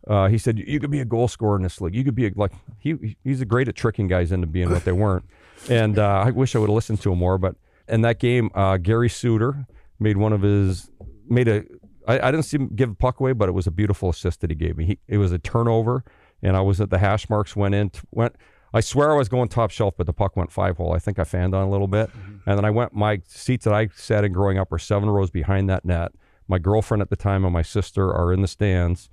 uh, 0.07 0.27
he 0.27 0.37
said 0.37 0.59
you 0.59 0.79
could 0.79 0.91
be 0.91 0.99
a 0.99 1.05
goal 1.05 1.27
scorer 1.27 1.55
in 1.55 1.63
this 1.63 1.81
league. 1.81 1.95
You 1.95 2.03
could 2.03 2.13
be 2.13 2.27
a, 2.27 2.31
like 2.35 2.51
he 2.77 3.17
he's 3.23 3.43
great 3.45 3.67
at 3.67 3.75
tricking 3.75 4.07
guys 4.07 4.31
into 4.31 4.45
being 4.45 4.69
what 4.69 4.85
they 4.85 4.91
weren't. 4.91 5.25
And 5.69 5.97
uh, 5.97 6.23
I 6.23 6.29
wish 6.29 6.55
I 6.55 6.59
would 6.59 6.69
have 6.69 6.75
listened 6.75 7.01
to 7.01 7.11
him 7.11 7.17
more. 7.17 7.39
But 7.39 7.55
in 7.87 8.01
that 8.01 8.19
game, 8.19 8.51
uh, 8.53 8.77
Gary 8.77 9.09
Suter 9.09 9.65
made 9.99 10.17
one 10.17 10.33
of 10.33 10.43
his 10.43 10.91
made 11.31 11.47
a. 11.47 11.63
I, 12.07 12.27
I 12.27 12.31
didn't 12.31 12.43
see 12.43 12.57
him 12.57 12.69
give 12.75 12.89
a 12.89 12.95
puck 12.95 13.19
away, 13.19 13.33
but 13.33 13.47
it 13.47 13.51
was 13.53 13.67
a 13.67 13.71
beautiful 13.71 14.09
assist 14.09 14.41
that 14.41 14.49
he 14.49 14.55
gave 14.55 14.77
me. 14.77 14.85
He, 14.85 14.99
it 15.07 15.17
was 15.17 15.31
a 15.31 15.39
turnover, 15.39 16.03
and 16.41 16.57
I 16.57 16.61
was 16.61 16.81
at 16.81 16.89
the 16.89 16.97
hash 16.97 17.29
marks. 17.29 17.55
Went 17.55 17.75
in, 17.75 17.91
went. 18.11 18.35
I 18.73 18.79
swear 18.79 19.11
I 19.11 19.15
was 19.15 19.27
going 19.27 19.49
top 19.49 19.69
shelf, 19.69 19.95
but 19.97 20.05
the 20.05 20.13
puck 20.13 20.37
went 20.37 20.51
five 20.51 20.77
hole. 20.77 20.93
I 20.93 20.99
think 20.99 21.19
I 21.19 21.25
fanned 21.25 21.53
on 21.53 21.67
a 21.67 21.69
little 21.69 21.87
bit, 21.87 22.09
mm-hmm. 22.09 22.49
and 22.49 22.57
then 22.57 22.65
I 22.65 22.69
went. 22.69 22.93
My 22.93 23.21
seats 23.27 23.65
that 23.65 23.73
I 23.73 23.89
sat 23.95 24.23
in 24.23 24.31
growing 24.31 24.57
up 24.57 24.71
were 24.71 24.79
seven 24.79 25.09
rows 25.09 25.29
behind 25.29 25.69
that 25.69 25.85
net. 25.85 26.11
My 26.47 26.57
girlfriend 26.57 27.01
at 27.01 27.09
the 27.09 27.15
time 27.15 27.45
and 27.45 27.53
my 27.53 27.61
sister 27.61 28.13
are 28.13 28.33
in 28.33 28.41
the 28.41 28.47
stands, 28.47 29.09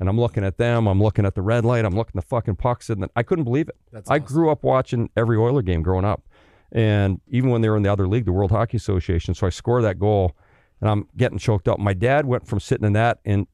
and 0.00 0.08
I'm 0.08 0.18
looking 0.18 0.44
at 0.44 0.56
them. 0.56 0.86
I'm 0.86 1.00
looking 1.00 1.24
at 1.26 1.34
the 1.34 1.42
red 1.42 1.64
light. 1.64 1.84
I'm 1.84 1.94
looking 1.94 2.18
at 2.18 2.24
the 2.24 2.28
fucking 2.28 2.56
pucks, 2.56 2.90
in 2.90 3.02
and 3.02 3.12
I 3.14 3.22
couldn't 3.22 3.44
believe 3.44 3.68
it. 3.68 3.76
That's 3.92 4.10
I 4.10 4.16
awesome. 4.16 4.26
grew 4.26 4.50
up 4.50 4.64
watching 4.64 5.10
every 5.16 5.36
Oiler 5.36 5.62
game 5.62 5.82
growing 5.82 6.04
up, 6.04 6.26
and 6.72 7.20
even 7.28 7.50
when 7.50 7.60
they 7.60 7.68
were 7.68 7.76
in 7.76 7.82
the 7.82 7.92
other 7.92 8.08
league, 8.08 8.24
the 8.24 8.32
World 8.32 8.50
Hockey 8.50 8.78
Association. 8.78 9.34
So 9.34 9.46
I 9.46 9.50
score 9.50 9.82
that 9.82 9.98
goal, 9.98 10.36
and 10.82 10.90
I'm 10.90 11.08
getting 11.16 11.38
choked 11.38 11.68
up. 11.68 11.78
My 11.78 11.94
dad 11.94 12.26
went 12.26 12.46
from 12.46 12.60
sitting 12.60 12.86
in 12.86 12.92
that 12.92 13.20
and 13.24 13.46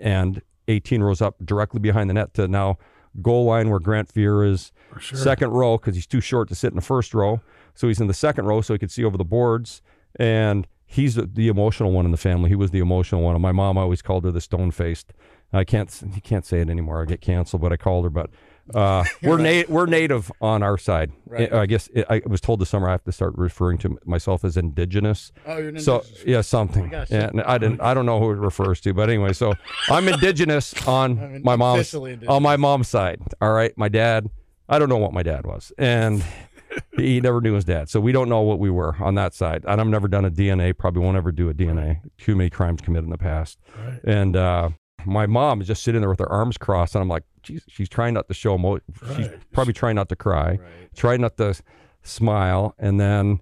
and 0.00 0.40
18 0.68 1.02
rows 1.02 1.20
up 1.20 1.34
directly 1.44 1.80
behind 1.80 2.08
the 2.08 2.14
net 2.14 2.32
to 2.34 2.46
now 2.46 2.78
goal 3.20 3.46
line 3.46 3.68
where 3.68 3.80
Grant 3.80 4.08
Fuhr 4.12 4.48
is 4.48 4.72
sure. 5.00 5.18
second 5.18 5.50
row 5.50 5.76
because 5.76 5.94
he's 5.94 6.06
too 6.06 6.20
short 6.20 6.48
to 6.48 6.54
sit 6.54 6.68
in 6.68 6.76
the 6.76 6.82
first 6.82 7.12
row. 7.14 7.40
So 7.74 7.88
he's 7.88 8.00
in 8.00 8.06
the 8.06 8.14
second 8.14 8.46
row 8.46 8.60
so 8.60 8.74
he 8.74 8.78
could 8.78 8.90
see 8.90 9.04
over 9.04 9.16
the 9.16 9.24
boards. 9.24 9.82
And 10.16 10.66
he's 10.86 11.16
the, 11.16 11.26
the 11.26 11.48
emotional 11.48 11.90
one 11.90 12.04
in 12.04 12.12
the 12.12 12.16
family. 12.16 12.48
He 12.48 12.54
was 12.54 12.70
the 12.70 12.78
emotional 12.78 13.22
one. 13.22 13.34
And 13.34 13.42
my 13.42 13.52
mom 13.52 13.76
always 13.76 14.02
called 14.02 14.24
her 14.24 14.30
the 14.30 14.40
stone 14.40 14.70
faced. 14.70 15.12
I 15.52 15.64
can't 15.64 16.02
you 16.14 16.20
can't 16.20 16.46
say 16.46 16.60
it 16.60 16.70
anymore. 16.70 17.02
I 17.02 17.06
get 17.06 17.20
canceled, 17.20 17.62
but 17.62 17.72
I 17.72 17.76
called 17.76 18.04
her. 18.04 18.10
But 18.10 18.30
uh, 18.74 19.04
we're 19.22 19.38
na- 19.38 19.64
we're 19.68 19.86
native 19.86 20.30
on 20.40 20.62
our 20.62 20.78
side. 20.78 21.10
Right. 21.26 21.52
I 21.52 21.66
guess 21.66 21.88
it, 21.94 22.06
I 22.10 22.22
was 22.26 22.40
told 22.40 22.60
this 22.60 22.68
summer 22.70 22.88
I 22.88 22.92
have 22.92 23.04
to 23.04 23.12
start 23.12 23.34
referring 23.36 23.78
to 23.78 23.98
myself 24.04 24.44
as 24.44 24.56
indigenous. 24.56 25.32
Oh, 25.46 25.58
you're 25.58 25.68
an 25.70 25.80
So 25.80 26.04
yeah, 26.26 26.40
something. 26.40 26.88
gosh. 26.88 27.10
yeah, 27.10 27.28
and 27.28 27.42
I 27.42 27.58
didn't. 27.58 27.80
I 27.80 27.94
don't 27.94 28.06
know 28.06 28.18
who 28.20 28.30
it 28.30 28.36
refers 28.38 28.80
to, 28.82 28.94
but 28.94 29.08
anyway. 29.08 29.32
So 29.32 29.54
I'm 29.90 30.08
indigenous 30.08 30.74
on 30.86 31.18
I'm 31.36 31.42
my 31.42 31.56
mom's 31.56 31.94
on 31.94 32.42
my 32.42 32.56
mom's 32.56 32.88
side. 32.88 33.20
All 33.40 33.52
right, 33.52 33.76
my 33.76 33.88
dad. 33.88 34.28
I 34.68 34.78
don't 34.78 34.88
know 34.90 34.98
what 34.98 35.12
my 35.14 35.22
dad 35.22 35.46
was, 35.46 35.72
and 35.78 36.22
he 36.96 37.20
never 37.22 37.40
knew 37.40 37.54
his 37.54 37.64
dad, 37.64 37.88
so 37.88 38.00
we 38.00 38.12
don't 38.12 38.28
know 38.28 38.42
what 38.42 38.58
we 38.58 38.68
were 38.68 38.94
on 39.00 39.14
that 39.14 39.32
side. 39.32 39.64
And 39.66 39.80
I've 39.80 39.86
never 39.86 40.08
done 40.08 40.26
a 40.26 40.30
DNA. 40.30 40.76
Probably 40.76 41.02
won't 41.02 41.16
ever 41.16 41.32
do 41.32 41.48
a 41.48 41.54
DNA. 41.54 42.00
Too 42.18 42.36
many 42.36 42.50
crimes 42.50 42.82
committed 42.82 43.04
in 43.04 43.10
the 43.10 43.16
past, 43.18 43.58
Right. 43.78 44.00
and 44.04 44.36
uh, 44.36 44.70
my 45.04 45.26
mom 45.26 45.60
is 45.60 45.66
just 45.66 45.82
sitting 45.82 46.00
there 46.00 46.10
with 46.10 46.18
her 46.18 46.30
arms 46.30 46.58
crossed, 46.58 46.94
and 46.94 47.02
I'm 47.02 47.08
like, 47.08 47.24
geez, 47.42 47.64
she's 47.68 47.88
trying 47.88 48.14
not 48.14 48.28
to 48.28 48.34
show 48.34 48.54
emo- 48.56 48.80
She's 49.16 49.28
probably 49.52 49.72
trying 49.72 49.96
not 49.96 50.08
to 50.10 50.16
cry. 50.16 50.50
Right. 50.50 50.60
try 50.94 51.16
not 51.16 51.36
to 51.38 51.54
smile 52.02 52.74
and 52.78 52.98
then 52.98 53.40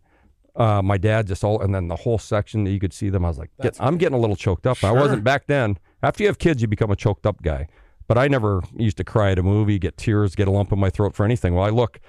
uh, 0.57 0.81
my 0.83 0.97
dad 0.99 1.27
just 1.27 1.45
all 1.45 1.61
and 1.61 1.75
then 1.75 1.89
the 1.89 1.97
whole 1.97 2.19
section 2.19 2.65
that 2.65 2.71
you 2.71 2.81
could 2.81 2.93
see 2.93 3.11
them 3.11 3.25
i 3.25 3.29
was 3.29 3.39
like 3.39 3.51
get, 3.61 3.77
i'm 3.79 3.97
getting 3.99 4.17
a 4.17 4.19
little 4.21 4.35
choked 4.35 4.67
up. 4.67 4.83
I 4.83 4.91
wasn't 4.91 5.23
back 5.23 5.47
then. 5.47 5.79
After 6.03 6.23
you 6.23 6.29
have 6.29 6.39
kids 6.39 6.63
you 6.63 6.69
become 6.69 6.91
a 6.91 6.97
choked 6.97 7.27
up 7.27 7.43
guy. 7.43 7.69
But 8.09 8.19
i 8.19 8.27
never 8.29 8.63
used 8.75 8.97
to 8.97 9.05
cry 9.05 9.33
at 9.33 9.39
a 9.39 9.43
movie 9.43 9.79
get 9.79 9.97
tears 9.97 10.35
get 10.35 10.49
a 10.49 10.51
lump 10.51 10.73
in 10.73 10.79
my 10.81 10.91
throat 10.91 11.15
for 11.15 11.25
anything. 11.25 11.55
Well 11.55 11.65
i 11.65 11.69
look 11.69 12.01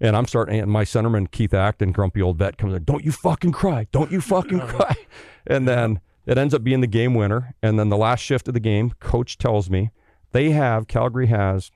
and 0.00 0.14
i'm 0.16 0.26
starting 0.26 0.60
and 0.60 0.70
my 0.70 0.84
centerman 0.84 1.30
keith 1.30 1.54
acton 1.54 1.92
grumpy 1.92 2.20
old 2.20 2.36
vet 2.38 2.58
comes 2.58 2.74
in 2.74 2.84
don't 2.84 3.04
you 3.04 3.10
fucking 3.12 3.52
cry. 3.52 3.86
Don't 3.90 4.12
you 4.12 4.20
fucking 4.20 4.60
cry. 4.68 4.94
And 5.46 5.66
then 5.66 6.00
it 6.26 6.38
ends 6.38 6.54
up 6.54 6.64
being 6.64 6.80
the 6.80 6.86
game 6.86 7.14
winner 7.14 7.54
and 7.62 7.78
then 7.78 7.88
the 7.88 7.96
last 7.96 8.20
shift 8.20 8.48
of 8.48 8.54
the 8.54 8.60
game 8.60 8.90
coach 9.00 9.38
tells 9.38 9.68
me 9.68 9.90
they 10.32 10.50
have 10.50 10.88
calgary 10.88 11.26
has 11.28 11.70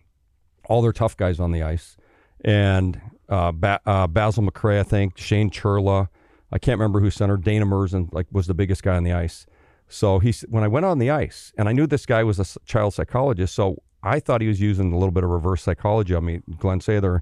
all 0.69 0.83
their 0.83 0.93
tough 0.93 1.17
guys 1.17 1.41
on 1.41 1.53
the 1.53 1.63
ice, 1.63 1.97
and 2.45 3.01
uh, 3.29 3.53
ba- 3.53 3.81
uh, 3.87 4.07
Basil 4.07 4.45
McRae, 4.45 4.81
I 4.81 4.83
think, 4.83 5.19
Shane 5.19 5.51
Churla, 5.51 6.09
I 6.53 6.59
can't 6.59 6.79
remember 6.79 7.01
who 7.01 7.11
center, 7.11 7.37
Dana 7.37 7.67
Murzyn, 7.67 8.13
like 8.13 8.27
was 8.31 8.47
the 8.47 8.55
biggest 8.55 8.83
guy 8.83 8.97
on 8.97 9.05
the 9.05 9.13
ice. 9.13 9.47
So 9.89 10.19
he's 10.19 10.43
when 10.43 10.63
I 10.63 10.69
went 10.69 10.87
on 10.87 10.99
the 10.99 11.11
ice, 11.11 11.53
and 11.57 11.69
I 11.69 11.73
knew 11.73 11.87
this 11.87 12.07
guy 12.07 12.23
was 12.23 12.39
a 12.39 12.61
child 12.67 12.95
psychologist, 12.95 13.55
so 13.55 13.83
I 14.03 14.21
thought 14.21 14.41
he 14.41 14.49
was 14.49 14.61
using 14.61 14.93
a 14.93 14.99
little 14.99 15.11
bit 15.11 15.25
of 15.25 15.31
reverse 15.31 15.63
psychology 15.63 16.15
on 16.15 16.27
me, 16.27 16.41
Glen 16.59 16.81
Sather, 16.81 17.21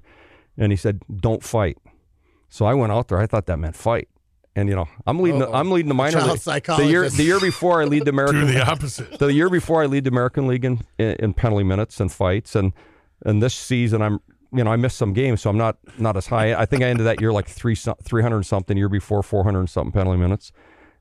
and 0.57 0.71
he 0.71 0.75
said, 0.75 1.01
"Don't 1.15 1.43
fight." 1.43 1.77
So 2.49 2.65
I 2.65 2.73
went 2.73 2.91
out 2.91 3.07
there. 3.07 3.19
I 3.19 3.25
thought 3.25 3.45
that 3.45 3.57
meant 3.57 3.75
fight, 3.75 4.09
and 4.57 4.67
you 4.67 4.75
know, 4.75 4.89
I'm 5.05 5.19
leading. 5.19 5.39
The, 5.39 5.51
I'm 5.51 5.69
leading 5.69 5.87
the 5.87 5.93
minor 5.93 6.19
Child 6.19 6.45
league. 6.47 6.63
The 6.63 6.87
year, 6.87 7.07
the 7.07 7.23
year 7.23 7.39
before, 7.39 7.79
I 7.79 7.85
lead 7.85 8.05
the 8.05 8.09
American. 8.17 8.47
Do 8.47 8.53
the 8.53 8.67
opposite. 8.67 9.19
the 9.19 9.31
year 9.31 9.51
before 9.51 9.83
I 9.83 9.85
lead 9.85 10.03
the 10.05 10.09
American 10.09 10.47
League 10.47 10.65
in, 10.65 10.81
in, 10.97 11.11
in 11.19 11.33
penalty 11.35 11.63
minutes 11.63 11.99
and 11.99 12.11
fights, 12.11 12.55
and 12.55 12.73
and 13.23 13.41
this 13.41 13.53
season 13.53 14.01
I'm 14.01 14.19
you 14.51 14.63
know 14.63 14.71
I 14.71 14.75
missed 14.75 14.97
some 14.97 15.13
games, 15.13 15.41
so 15.41 15.51
I'm 15.51 15.59
not 15.59 15.77
not 15.99 16.17
as 16.17 16.25
high. 16.25 16.55
I 16.55 16.65
think 16.65 16.81
I 16.81 16.87
ended 16.87 17.05
that 17.05 17.21
year 17.21 17.31
like 17.31 17.47
three 17.47 17.75
three 17.75 18.23
hundred 18.23 18.43
something. 18.43 18.75
Year 18.75 18.89
before 18.89 19.21
four 19.21 19.43
hundred 19.43 19.69
something 19.69 19.91
penalty 19.91 20.17
minutes, 20.17 20.51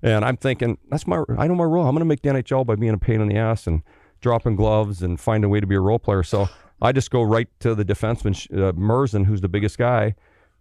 and 0.02 0.22
I'm 0.22 0.36
thinking 0.36 0.76
that's 0.90 1.06
my 1.06 1.24
I 1.38 1.46
know 1.46 1.54
my 1.54 1.64
role. 1.64 1.86
I'm 1.86 1.94
going 1.94 2.00
to 2.00 2.04
make 2.04 2.20
the 2.20 2.28
NHL 2.28 2.66
by 2.66 2.76
being 2.76 2.92
a 2.92 2.98
pain 2.98 3.22
in 3.22 3.28
the 3.28 3.38
ass 3.38 3.66
and 3.66 3.82
dropping 4.20 4.56
gloves 4.56 5.02
and 5.02 5.18
find 5.18 5.44
a 5.44 5.48
way 5.48 5.60
to 5.60 5.66
be 5.66 5.76
a 5.76 5.80
role 5.80 5.98
player. 5.98 6.22
So 6.22 6.50
I 6.82 6.92
just 6.92 7.10
go 7.10 7.22
right 7.22 7.48
to 7.60 7.74
the 7.74 7.86
defenseman 7.86 8.34
uh, 8.52 8.72
Murzyn, 8.72 9.24
who's 9.24 9.40
the 9.40 9.48
biggest 9.48 9.78
guy. 9.78 10.14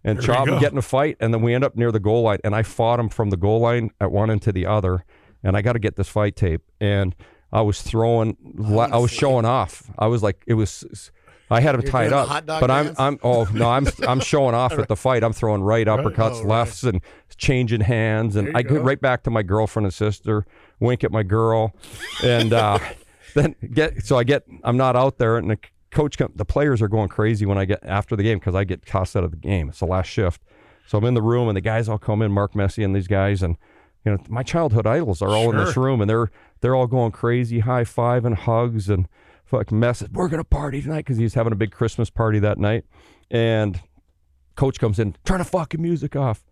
And 0.06 0.16
There 0.18 0.22
you 0.22 0.26
chop 0.34 0.46
go. 0.46 0.52
and 0.52 0.60
get 0.60 0.72
in 0.72 0.78
a 0.78 0.82
fight, 0.82 1.16
and 1.20 1.34
then 1.34 1.42
we 1.42 1.52
end 1.52 1.64
up 1.64 1.76
near 1.76 1.90
the 1.92 2.00
goal 2.00 2.22
line, 2.22 2.38
and 2.44 2.54
I 2.54 2.62
fought 2.62 2.98
him 2.98 3.08
from 3.10 3.28
the 3.30 3.36
goal 3.36 3.60
line 3.60 3.90
at 4.00 4.10
one 4.10 4.30
end 4.30 4.40
to 4.42 4.52
the 4.52 4.64
other, 4.64 5.04
and 5.42 5.56
I 5.56 5.62
got 5.62 5.72
to 5.74 5.78
get 5.80 5.96
this 5.96 6.08
fight 6.08 6.36
tape, 6.36 6.62
and 6.80 7.14
I 7.52 7.60
was 7.62 7.82
throwing, 7.82 8.36
I 8.78 8.96
was 8.98 9.10
showing 9.10 9.44
off. 9.44 9.90
I 9.98 10.06
was 10.06 10.22
like, 10.22 10.42
it 10.46 10.54
was, 10.54 11.10
I 11.50 11.60
had 11.60 11.74
him 11.74 11.80
You're 11.82 11.90
tied 11.90 12.12
up, 12.12 12.46
but 12.46 12.70
I'm. 12.70 12.94
I'm, 12.98 13.18
oh 13.22 13.48
no, 13.52 13.68
I'm, 13.70 13.86
I'm 14.08 14.20
showing 14.20 14.54
off 14.54 14.72
at 14.72 14.88
the 14.88 14.96
fight. 14.96 15.22
I'm 15.22 15.32
throwing 15.32 15.62
right 15.62 15.86
uppercuts, 15.86 16.36
Oh, 16.36 16.38
right. 16.40 16.46
lefts, 16.46 16.82
and 16.84 17.00
changing 17.36 17.82
hands, 17.82 18.34
and 18.36 18.56
I 18.56 18.62
go 18.62 18.76
go. 18.76 18.82
right 18.82 19.00
back 19.00 19.22
to 19.24 19.30
my 19.30 19.42
girlfriend 19.42 19.86
and 19.86 19.94
sister, 19.94 20.44
wink 20.80 21.02
at 21.04 21.10
my 21.12 21.22
girl, 21.22 21.74
and 22.24 22.52
uh, 22.52 22.78
then 23.34 23.54
get. 23.72 24.04
So 24.04 24.18
I 24.18 24.24
get, 24.24 24.44
I'm 24.64 24.76
not 24.76 24.94
out 24.96 25.18
there, 25.18 25.36
and 25.36 25.50
the 25.50 25.58
coach, 25.96 26.18
come, 26.18 26.30
the 26.34 26.44
players 26.44 26.82
are 26.82 26.88
going 26.88 27.08
crazy 27.08 27.46
when 27.46 27.56
I 27.56 27.64
get 27.64 27.80
after 27.82 28.16
the 28.16 28.22
game 28.22 28.38
because 28.38 28.54
I 28.54 28.64
get 28.64 28.84
tossed 28.84 29.16
out 29.16 29.24
of 29.24 29.30
the 29.30 29.36
game. 29.38 29.70
It's 29.70 29.80
the 29.80 29.86
last 29.86 30.06
shift, 30.06 30.42
so 30.86 30.98
I'm 30.98 31.04
in 31.04 31.14
the 31.14 31.22
room, 31.22 31.48
and 31.48 31.56
the 31.56 31.62
guys 31.62 31.88
all 31.88 31.98
come 31.98 32.20
in, 32.20 32.30
Mark 32.30 32.54
Messier 32.54 32.84
and 32.84 32.94
these 32.94 33.08
guys, 33.08 33.42
and 33.42 33.56
you 34.04 34.12
know 34.12 34.18
my 34.28 34.42
childhood 34.42 34.86
idols 34.86 35.22
are 35.22 35.30
all 35.30 35.50
in 35.50 35.56
this 35.56 35.76
room, 35.76 36.02
and 36.02 36.08
they're 36.08 36.30
they're 36.60 36.74
all 36.74 36.86
going 36.86 37.12
crazy, 37.12 37.60
high 37.60 37.84
five 37.84 38.26
and 38.26 38.36
hugs 38.36 38.90
and 38.90 39.08
fuck 39.46 39.72
messes. 39.72 40.08
We're 40.12 40.28
gonna 40.28 40.44
party 40.44 40.82
tonight 40.82 41.06
because 41.06 41.16
he's 41.16 41.32
having 41.32 41.54
a 41.54 41.56
big 41.56 41.72
Christmas 41.72 42.10
party 42.10 42.40
that 42.40 42.58
night, 42.58 42.84
and 43.30 43.80
coach 44.54 44.78
comes 44.78 44.98
in, 44.98 45.16
turn 45.24 45.38
the 45.38 45.44
fucking 45.44 45.80
music 45.80 46.14
off. 46.14 46.44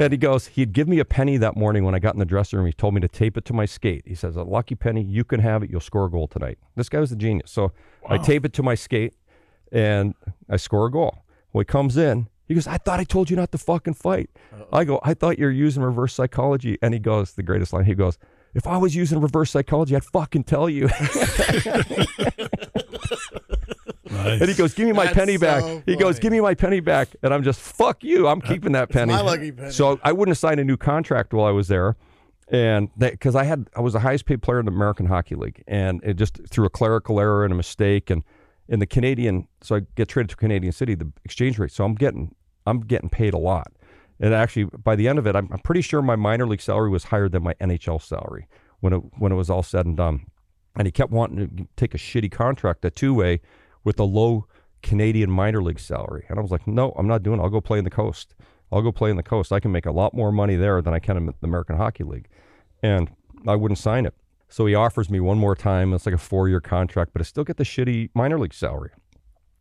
And 0.00 0.14
he 0.14 0.16
goes, 0.16 0.46
he'd 0.46 0.72
give 0.72 0.88
me 0.88 0.98
a 0.98 1.04
penny 1.04 1.36
that 1.36 1.58
morning 1.58 1.84
when 1.84 1.94
I 1.94 1.98
got 1.98 2.14
in 2.14 2.20
the 2.20 2.24
dressing 2.24 2.58
room. 2.58 2.64
He 2.64 2.72
told 2.72 2.94
me 2.94 3.02
to 3.02 3.08
tape 3.08 3.36
it 3.36 3.44
to 3.44 3.52
my 3.52 3.66
skate. 3.66 4.02
He 4.06 4.14
says, 4.14 4.34
a 4.34 4.42
lucky 4.42 4.74
penny, 4.74 5.02
you 5.02 5.24
can 5.24 5.40
have 5.40 5.62
it. 5.62 5.68
You'll 5.70 5.80
score 5.80 6.06
a 6.06 6.10
goal 6.10 6.26
tonight. 6.26 6.58
This 6.74 6.88
guy 6.88 7.00
was 7.00 7.12
a 7.12 7.16
genius. 7.16 7.50
So 7.50 7.72
I 8.08 8.16
tape 8.16 8.46
it 8.46 8.54
to 8.54 8.62
my 8.62 8.74
skate 8.74 9.12
and 9.70 10.14
I 10.48 10.56
score 10.56 10.86
a 10.86 10.90
goal. 10.90 11.18
When 11.52 11.60
he 11.60 11.66
comes 11.66 11.98
in, 11.98 12.28
he 12.48 12.54
goes, 12.54 12.66
I 12.66 12.78
thought 12.78 12.98
I 12.98 13.04
told 13.04 13.28
you 13.28 13.36
not 13.36 13.52
to 13.52 13.58
fucking 13.58 13.92
fight. 13.94 14.30
I 14.72 14.84
go, 14.84 15.00
I 15.02 15.12
thought 15.12 15.38
you 15.38 15.44
were 15.44 15.50
using 15.50 15.82
reverse 15.82 16.14
psychology. 16.14 16.78
And 16.80 16.94
he 16.94 17.00
goes, 17.00 17.34
the 17.34 17.42
greatest 17.42 17.74
line, 17.74 17.84
he 17.84 17.94
goes, 17.94 18.16
if 18.54 18.66
I 18.66 18.78
was 18.78 18.96
using 18.96 19.20
reverse 19.20 19.50
psychology, 19.50 19.94
I'd 19.94 20.04
fucking 20.04 20.44
tell 20.44 20.70
you. 20.70 20.88
Nice. 24.24 24.40
and 24.40 24.48
he 24.50 24.54
goes, 24.56 24.74
give 24.74 24.86
me 24.86 24.92
my 24.92 25.04
That's 25.04 25.16
penny 25.16 25.36
back. 25.36 25.62
so 25.62 25.82
He 25.86 25.96
goes, 25.96 26.16
funny. 26.16 26.22
give 26.22 26.32
me 26.32 26.40
my 26.40 26.54
penny 26.54 26.80
back. 26.80 27.08
And 27.22 27.32
I'm 27.34 27.42
just, 27.42 27.60
fuck 27.60 28.02
you. 28.04 28.26
I'm 28.28 28.40
keeping 28.40 28.72
that 28.72 28.88
penny. 28.90 29.12
my 29.12 29.20
lucky 29.20 29.52
penny. 29.52 29.70
So 29.70 29.98
I 30.02 30.12
wouldn't 30.12 30.30
have 30.34 30.38
signed 30.38 30.60
a 30.60 30.64
new 30.64 30.76
contract 30.76 31.32
while 31.32 31.46
I 31.46 31.50
was 31.50 31.68
there. 31.68 31.96
And 32.48 32.90
because 32.98 33.36
I 33.36 33.44
had, 33.44 33.68
I 33.76 33.80
was 33.80 33.92
the 33.92 34.00
highest 34.00 34.26
paid 34.26 34.42
player 34.42 34.58
in 34.58 34.66
the 34.66 34.72
American 34.72 35.06
Hockey 35.06 35.34
League. 35.36 35.62
And 35.68 36.02
it 36.02 36.14
just 36.14 36.40
through 36.48 36.66
a 36.66 36.70
clerical 36.70 37.20
error 37.20 37.44
and 37.44 37.52
a 37.52 37.56
mistake. 37.56 38.10
And 38.10 38.22
in 38.68 38.78
the 38.80 38.86
Canadian, 38.86 39.46
so 39.62 39.76
I 39.76 39.80
get 39.96 40.08
traded 40.08 40.30
to 40.30 40.36
Canadian 40.36 40.72
City, 40.72 40.94
the 40.94 41.10
exchange 41.24 41.58
rate. 41.58 41.70
So 41.72 41.84
I'm 41.84 41.94
getting, 41.94 42.34
I'm 42.66 42.80
getting 42.80 43.08
paid 43.08 43.34
a 43.34 43.38
lot. 43.38 43.72
And 44.18 44.34
actually, 44.34 44.64
by 44.64 44.96
the 44.96 45.08
end 45.08 45.18
of 45.18 45.26
it, 45.26 45.34
I'm, 45.34 45.48
I'm 45.52 45.60
pretty 45.60 45.80
sure 45.80 46.02
my 46.02 46.16
minor 46.16 46.46
league 46.46 46.60
salary 46.60 46.90
was 46.90 47.04
higher 47.04 47.28
than 47.28 47.42
my 47.42 47.54
NHL 47.54 48.02
salary 48.02 48.46
when 48.80 48.92
it 48.92 48.98
when 49.18 49.32
it 49.32 49.34
was 49.34 49.48
all 49.48 49.62
said 49.62 49.86
and 49.86 49.96
done. 49.96 50.26
And 50.76 50.86
he 50.86 50.92
kept 50.92 51.10
wanting 51.10 51.56
to 51.56 51.66
take 51.76 51.94
a 51.94 51.98
shitty 51.98 52.30
contract, 52.30 52.84
a 52.84 52.90
two 52.90 53.14
way, 53.14 53.40
with 53.84 53.98
a 53.98 54.04
low 54.04 54.46
Canadian 54.82 55.30
minor 55.30 55.62
league 55.62 55.80
salary. 55.80 56.24
And 56.28 56.38
I 56.38 56.42
was 56.42 56.50
like, 56.50 56.66
no, 56.66 56.92
I'm 56.96 57.06
not 57.06 57.22
doing 57.22 57.40
it. 57.40 57.42
I'll 57.42 57.50
go 57.50 57.60
play 57.60 57.78
in 57.78 57.84
the 57.84 57.90
coast. 57.90 58.34
I'll 58.72 58.82
go 58.82 58.92
play 58.92 59.10
in 59.10 59.16
the 59.16 59.22
coast. 59.22 59.52
I 59.52 59.60
can 59.60 59.72
make 59.72 59.86
a 59.86 59.92
lot 59.92 60.14
more 60.14 60.30
money 60.30 60.56
there 60.56 60.80
than 60.80 60.94
I 60.94 60.98
can 60.98 61.16
in 61.16 61.26
the 61.26 61.34
American 61.42 61.76
Hockey 61.76 62.04
League. 62.04 62.28
And 62.82 63.10
I 63.46 63.56
wouldn't 63.56 63.78
sign 63.78 64.06
it. 64.06 64.14
So 64.48 64.66
he 64.66 64.74
offers 64.74 65.10
me 65.10 65.20
one 65.20 65.38
more 65.38 65.54
time. 65.54 65.92
It's 65.92 66.06
like 66.06 66.14
a 66.14 66.18
four 66.18 66.48
year 66.48 66.60
contract, 66.60 67.12
but 67.12 67.22
I 67.22 67.24
still 67.24 67.44
get 67.44 67.56
the 67.56 67.64
shitty 67.64 68.10
minor 68.14 68.38
league 68.38 68.54
salary. 68.54 68.90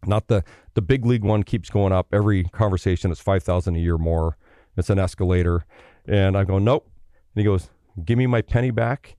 Not 0.05 0.27
the 0.27 0.43
the 0.73 0.81
big 0.81 1.05
league 1.05 1.23
one 1.23 1.43
keeps 1.43 1.69
going 1.69 1.91
up. 1.91 2.07
Every 2.13 2.45
conversation 2.45 3.11
is 3.11 3.19
five 3.19 3.43
thousand 3.43 3.75
a 3.75 3.79
year 3.79 3.97
more. 3.97 4.37
It's 4.77 4.89
an 4.89 4.97
escalator. 4.97 5.65
And 6.05 6.37
I 6.37 6.43
go, 6.43 6.57
Nope. 6.57 6.89
And 7.35 7.41
he 7.41 7.45
goes, 7.45 7.69
Give 8.03 8.17
me 8.17 8.25
my 8.25 8.41
penny 8.41 8.71
back. 8.71 9.17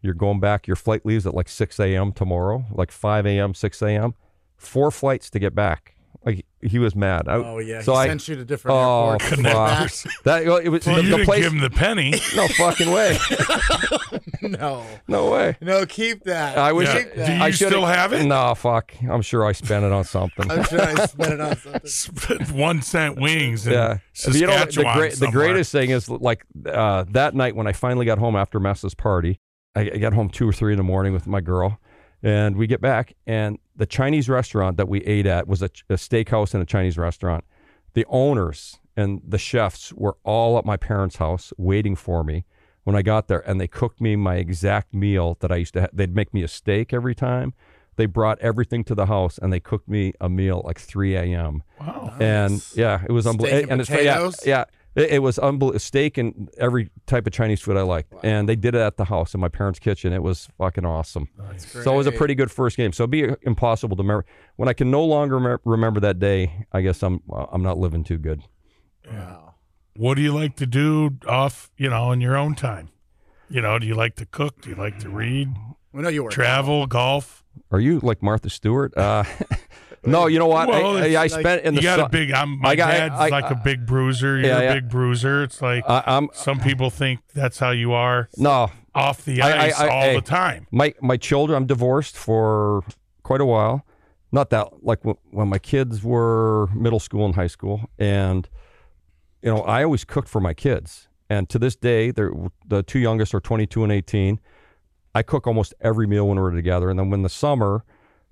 You're 0.00 0.14
going 0.14 0.40
back. 0.40 0.66
Your 0.66 0.76
flight 0.76 1.06
leaves 1.06 1.26
at 1.26 1.34
like 1.34 1.48
6 1.48 1.78
a.m. 1.78 2.10
tomorrow, 2.10 2.64
like 2.72 2.90
5 2.90 3.24
a.m., 3.24 3.54
6 3.54 3.82
a.m. 3.82 4.14
Four 4.62 4.90
flights 4.90 5.28
to 5.30 5.38
get 5.38 5.54
back. 5.54 5.96
Like 6.24 6.46
he 6.60 6.78
was 6.78 6.94
mad. 6.94 7.26
I, 7.26 7.34
Oh 7.34 7.58
yeah, 7.58 7.82
So 7.82 7.94
he 7.94 7.98
I 7.98 8.06
sent 8.06 8.28
you 8.28 8.36
to 8.36 8.44
different 8.44 8.76
oh 8.76 9.10
airports. 9.10 9.24
fuck. 9.28 9.38
Connectors. 9.40 10.06
that 10.22 10.46
well, 10.46 10.56
it 10.58 10.68
was 10.68 10.84
So 10.84 10.94
the, 10.94 11.02
you 11.02 11.10
the 11.10 11.16
didn't 11.16 11.24
place. 11.26 11.42
give 11.42 11.52
him 11.52 11.58
the 11.58 11.70
penny. 11.70 12.10
no 12.36 12.46
fucking 12.46 12.92
way. 12.92 13.18
no, 14.42 14.84
No 15.08 15.30
way. 15.30 15.56
no, 15.60 15.84
keep 15.86 16.22
that. 16.24 16.58
I 16.58 16.72
wish. 16.72 16.86
Yeah. 16.88 17.02
Keep 17.02 17.14
Do 17.26 17.32
you 17.32 17.42
I 17.42 17.50
still 17.50 17.86
have 17.86 18.12
it? 18.12 18.24
No, 18.24 18.54
fuck. 18.54 18.94
I'm 19.10 19.22
sure 19.22 19.44
I 19.44 19.50
spent 19.50 19.84
it 19.84 19.90
on 19.92 20.04
something. 20.04 20.50
I'm 20.50 20.62
sure 20.64 20.80
I 20.82 21.06
spent 21.06 21.32
it 21.34 21.40
on 21.40 21.56
something. 21.86 22.56
One 22.56 22.82
cent 22.82 23.20
wings. 23.20 23.66
Yeah. 23.66 23.98
Saskatchewan 24.12 24.40
you 24.40 24.46
know, 24.46 24.64
the, 24.66 24.98
great, 24.98 25.12
the 25.14 25.30
greatest 25.32 25.72
thing 25.72 25.90
is 25.90 26.08
like 26.08 26.44
uh, 26.66 27.04
that 27.10 27.34
night 27.34 27.56
when 27.56 27.66
I 27.66 27.72
finally 27.72 28.06
got 28.06 28.18
home 28.18 28.36
after 28.36 28.60
Mess's 28.60 28.94
party, 28.94 29.40
I, 29.74 29.80
I 29.94 29.98
got 29.98 30.12
home 30.12 30.28
two 30.28 30.48
or 30.48 30.52
three 30.52 30.72
in 30.72 30.76
the 30.76 30.84
morning 30.84 31.12
with 31.12 31.26
my 31.26 31.40
girl, 31.40 31.80
and 32.22 32.56
we 32.56 32.66
get 32.68 32.80
back, 32.80 33.14
and 33.26 33.58
the 33.76 33.86
Chinese 33.86 34.28
restaurant 34.28 34.76
that 34.76 34.88
we 34.88 35.00
ate 35.00 35.26
at 35.26 35.46
was 35.48 35.62
a, 35.62 35.70
a 35.88 35.94
steakhouse 35.94 36.54
and 36.54 36.62
a 36.62 36.66
Chinese 36.66 36.98
restaurant. 36.98 37.44
The 37.94 38.04
owners 38.08 38.78
and 38.96 39.20
the 39.26 39.38
chefs 39.38 39.92
were 39.92 40.16
all 40.24 40.58
at 40.58 40.64
my 40.64 40.76
parents' 40.76 41.16
house 41.16 41.52
waiting 41.56 41.96
for 41.96 42.22
me 42.22 42.44
when 42.84 42.96
I 42.96 43.02
got 43.02 43.28
there, 43.28 43.40
and 43.48 43.60
they 43.60 43.68
cooked 43.68 44.00
me 44.00 44.16
my 44.16 44.36
exact 44.36 44.92
meal 44.92 45.36
that 45.40 45.52
I 45.52 45.56
used 45.56 45.74
to. 45.74 45.82
Ha- 45.82 45.88
they'd 45.92 46.14
make 46.14 46.34
me 46.34 46.42
a 46.42 46.48
steak 46.48 46.92
every 46.92 47.14
time. 47.14 47.54
They 47.96 48.06
brought 48.06 48.38
everything 48.40 48.84
to 48.84 48.94
the 48.94 49.06
house, 49.06 49.38
and 49.38 49.52
they 49.52 49.60
cooked 49.60 49.88
me 49.88 50.14
a 50.20 50.28
meal 50.28 50.62
like 50.64 50.78
3 50.78 51.14
a.m. 51.14 51.62
Wow. 51.78 52.14
And 52.18 52.64
yeah, 52.74 53.02
it 53.06 53.12
was 53.12 53.26
unbelievable. 53.26 53.62
and 53.64 53.72
And 53.72 53.80
it's 53.82 53.90
yeah, 53.90 54.30
yeah, 54.44 54.64
it, 54.94 55.10
it 55.10 55.18
was 55.20 55.38
unbelievable. 55.38 55.78
Steak 55.78 56.18
and 56.18 56.50
every 56.58 56.90
type 57.06 57.26
of 57.26 57.32
Chinese 57.32 57.60
food 57.60 57.76
I 57.76 57.82
liked, 57.82 58.12
and 58.22 58.48
they 58.48 58.56
did 58.56 58.74
it 58.74 58.80
at 58.80 58.96
the 58.96 59.04
house 59.04 59.34
in 59.34 59.40
my 59.40 59.48
parents' 59.48 59.78
kitchen. 59.78 60.12
It 60.12 60.22
was 60.22 60.48
fucking 60.58 60.84
awesome. 60.84 61.28
So 61.58 61.94
it 61.94 61.96
was 61.96 62.06
a 62.06 62.12
pretty 62.12 62.34
good 62.34 62.50
first 62.50 62.76
game. 62.76 62.92
So 62.92 63.04
it'd 63.04 63.10
be 63.10 63.28
impossible 63.42 63.96
to 63.96 64.02
remember 64.02 64.24
when 64.56 64.68
I 64.68 64.72
can 64.72 64.90
no 64.90 65.04
longer 65.04 65.38
remem- 65.38 65.58
remember 65.64 66.00
that 66.00 66.18
day. 66.18 66.66
I 66.72 66.82
guess 66.82 67.02
I'm 67.02 67.20
uh, 67.32 67.46
I'm 67.52 67.62
not 67.62 67.78
living 67.78 68.04
too 68.04 68.18
good. 68.18 68.42
Wow. 69.10 69.54
What 69.96 70.14
do 70.14 70.22
you 70.22 70.32
like 70.32 70.56
to 70.56 70.66
do 70.66 71.18
off, 71.28 71.70
you 71.76 71.90
know, 71.90 72.12
in 72.12 72.20
your 72.20 72.36
own 72.36 72.54
time? 72.54 72.88
You 73.50 73.60
know, 73.60 73.78
do 73.78 73.86
you 73.86 73.94
like 73.94 74.16
to 74.16 74.24
cook? 74.26 74.62
Do 74.62 74.70
you 74.70 74.76
like 74.76 74.98
to 75.00 75.10
read, 75.10 75.54
We 75.92 76.00
know 76.00 76.08
you 76.08 76.24
were 76.24 76.30
travel, 76.30 76.86
golf? 76.86 77.44
Are 77.70 77.80
you 77.80 78.00
like 78.00 78.22
Martha 78.22 78.48
Stewart? 78.48 78.96
Uh, 78.96 79.24
no, 80.04 80.26
you 80.26 80.38
know 80.38 80.46
what? 80.46 80.68
Well, 80.68 80.96
I, 80.98 81.00
I, 81.00 81.06
I 81.06 81.08
like- 81.22 81.30
spent 81.30 81.64
in 81.64 81.74
You 81.74 81.80
the 81.80 81.84
got 81.84 81.98
su- 81.98 82.04
a 82.04 82.08
big. 82.08 82.32
I'm. 82.32 82.60
My 82.60 82.70
I 82.70 82.76
got- 82.76 82.90
dad's 82.90 83.14
I- 83.14 83.28
like 83.28 83.50
a 83.50 83.54
big 83.54 83.86
bruiser. 83.86 84.36
You're 84.38 84.46
Yeah, 84.48 84.58
a 84.58 84.62
yeah. 84.64 84.74
big 84.74 84.88
bruiser. 84.88 85.42
It's 85.44 85.62
like 85.62 85.84
I'm 85.88 86.28
some 86.32 86.58
people 86.60 86.90
think 86.90 87.20
that's 87.34 87.58
how 87.58 87.70
you 87.70 87.92
are 87.92 88.28
no. 88.36 88.70
off 88.94 89.24
the 89.24 89.40
ice 89.42 89.80
all 89.80 90.14
the 90.14 90.20
time. 90.20 90.66
my 90.70 90.92
my 91.00 91.16
children 91.16 91.56
i'm 91.56 91.66
divorced 91.66 92.14
for 92.16 92.82
quite 93.22 93.40
a 93.40 93.44
while 93.46 93.86
not 94.32 94.50
that 94.50 94.68
like 94.82 94.98
when 95.02 95.48
my 95.48 95.58
kids 95.58 96.02
were 96.02 96.66
middle 96.74 97.00
school 97.00 97.24
and 97.24 97.34
high 97.34 97.46
school 97.46 97.88
and 97.98 98.50
you 99.40 99.48
know 99.50 99.62
i 99.62 99.82
always 99.82 100.04
cooked 100.04 100.28
for 100.28 100.40
my 100.40 100.52
kids 100.52 101.08
and 101.30 101.48
to 101.48 101.58
this 101.58 101.74
day 101.74 102.10
they're 102.10 102.32
the 102.68 102.82
two 102.82 102.98
youngest 102.98 103.34
are 103.34 103.40
22 103.40 103.82
and 103.82 103.90
18 103.92 104.38
i 105.14 105.22
cook 105.22 105.46
almost 105.46 105.72
every 105.80 106.06
meal 106.06 106.28
when 106.28 106.38
we're 106.38 106.50
together 106.50 106.90
and 106.90 106.98
then 106.98 107.08
when 107.08 107.22
the 107.22 107.30
summer 107.30 107.84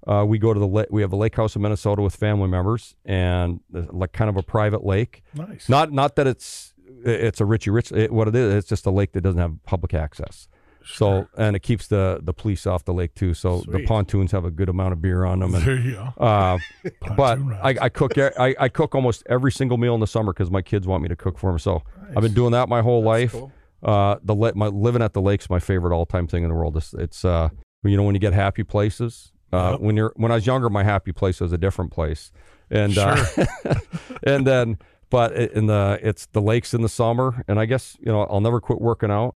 uh, 0.07 0.25
we 0.27 0.39
go 0.39 0.53
to 0.55 0.61
the 0.61 0.67
la- 0.67 0.85
we 0.91 1.03
have 1.03 1.13
a 1.13 1.17
lake 1.17 1.37
house 1.37 1.57
in 1.57 1.63
minnesota 1.63 2.03
with 2.03 2.15
family 2.17 2.49
members 2.49 2.95
and 3.05 3.61
like 3.71 4.13
kind 4.13 4.31
of 4.31 4.37
a 4.37 4.43
private 4.43 4.85
lake 4.85 5.23
Nice. 5.35 5.69
not 5.69 5.93
not 5.93 6.17
that 6.17 6.27
it's 6.27 6.73
it's 7.05 7.41
a 7.41 7.45
richie 7.45 7.71
rich 7.71 7.93
it, 7.93 8.13
what 8.13 8.29
it 8.29 8.35
is 8.35 8.55
it's 8.55 8.69
just 8.69 8.87
a 8.87 8.91
lake 8.91 9.13
that 9.13 9.21
doesn't 9.21 9.41
have 9.41 9.55
public 9.65 9.95
access 9.95 10.49
so 10.85 11.29
and 11.37 11.57
it 11.57 11.61
keeps 11.61 11.87
the 11.89 12.21
the 12.23 12.33
police 12.33 12.67
off 12.67 12.85
the 12.85 12.95
lake 12.95 13.15
too. 13.15 13.35
So 13.35 13.63
the 13.69 13.85
pontoons 13.85 14.33
have 14.33 14.45
a 14.45 14.51
good 14.51 14.69
amount 14.69 14.93
of 14.93 15.03
beer 15.03 15.25
on 15.25 15.41
them. 15.41 15.55
And, 15.55 15.65
there 15.65 15.77
you 15.77 15.93
go. 15.93 16.23
uh, 16.23 16.59
but 17.17 17.39
I, 17.63 17.75
cook 17.75 17.83
I 17.83 17.89
cook 17.89 18.19
I, 18.39 18.55
I 18.59 18.69
cook 18.69 18.95
almost 18.95 19.23
every 19.29 19.53
single 19.53 19.77
meal 19.77 19.95
in 19.95 20.01
the 20.01 20.07
summer 20.07 20.33
because 20.33 20.51
my 20.51 20.63
kids 20.63 20.87
want 20.87 21.03
me 21.03 21.09
to 21.09 21.17
cook 21.17 21.39
for 21.39 21.51
them. 21.51 21.59
So 21.59 21.83
I've 22.17 22.23
been 22.23 22.35
doing 22.35 22.53
that 22.53 22.69
my 22.69 22.81
whole 22.83 23.03
life. 23.03 23.33
cool. 23.33 23.53
Uh, 23.83 24.17
the 24.23 24.35
my 24.55 24.67
living 24.69 25.03
at 25.03 25.13
the 25.13 25.23
lake's 25.23 25.49
my 25.49 25.59
favorite 25.59 25.95
all 25.95 26.07
time 26.07 26.27
thing 26.27 26.43
in 26.45 26.49
the 26.51 26.55
world. 26.55 26.77
It's, 26.77 26.93
it's 26.95 27.25
uh, 27.25 27.51
you 27.83 27.97
know 27.97 28.03
when 28.03 28.15
you 28.15 28.21
get 28.21 28.33
happy 28.33 28.65
places. 28.65 29.33
Uh, 29.53 29.71
Yep. 29.73 29.81
When 29.81 29.97
you're 29.97 30.13
when 30.17 30.31
I 30.31 30.37
was 30.37 30.47
younger, 30.47 30.71
my 30.71 30.85
happy 30.85 31.13
place 31.13 31.41
was 31.41 31.53
a 31.53 31.59
different 31.59 31.91
place, 31.93 32.31
and 32.71 32.97
uh, 32.97 33.25
and 34.23 34.47
then 34.47 34.79
but 35.11 35.33
in 35.35 35.67
the 35.67 35.99
it's 36.03 36.27
the 36.27 36.41
lakes 36.41 36.73
in 36.75 36.83
the 36.83 36.89
summer, 36.89 37.45
and 37.49 37.59
I 37.59 37.67
guess 37.67 37.97
you 38.01 38.13
know 38.13 38.23
I'll 38.25 38.41
never 38.41 38.61
quit 38.61 38.81
working 38.81 39.11
out. 39.11 39.35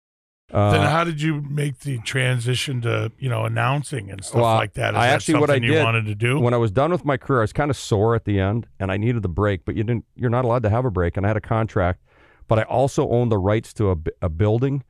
Uh, 0.53 0.71
then 0.73 0.83
how 0.83 1.03
did 1.03 1.23
you 1.23 1.41
make 1.41 1.79
the 1.79 1.97
transition 2.01 2.83
to 2.83 3.11
you 3.19 3.31
know 3.31 3.45
announcing 3.47 4.11
and 4.11 4.23
stuff 4.23 4.43
Well, 4.43 4.55
like 4.57 4.75
that? 4.75 4.93
Is 4.93 4.99
I 4.99 5.07
that 5.07 5.15
actually- 5.15 5.41
what 5.41 5.49
I 5.51 5.59
did 5.59 5.83
wanted 5.83 6.05
to 6.07 6.15
do? 6.15 6.39
when 6.39 6.53
I 6.53 6.59
was 6.59 6.71
done 6.71 6.93
with 6.93 7.07
my 7.07 7.17
career, 7.17 7.41
I 7.41 7.45
was 7.45 7.55
kind 7.55 7.71
of 7.71 7.77
sore 7.79 8.15
at 8.15 8.27
the 8.27 8.39
end, 8.39 8.67
and 8.79 8.93
I 8.93 8.99
needed 8.99 9.23
the 9.23 9.31
break. 9.31 9.65
But 9.65 9.77
you 9.77 9.83
didn't. 9.85 10.05
You're 10.15 10.29
not 10.29 10.45
allowed 10.45 10.63
to 10.65 10.71
have 10.71 10.85
a 10.85 10.91
break, 10.91 11.17
and 11.17 11.25
I 11.25 11.29
had 11.31 11.39
a 11.39 11.41
contract. 11.41 12.03
But 12.49 12.59
I 12.59 12.63
also 12.65 13.09
owned 13.09 13.33
the 13.33 13.39
rights 13.39 13.73
to 13.75 13.93
a, 13.93 13.97
a 14.21 14.29
building 14.29 14.85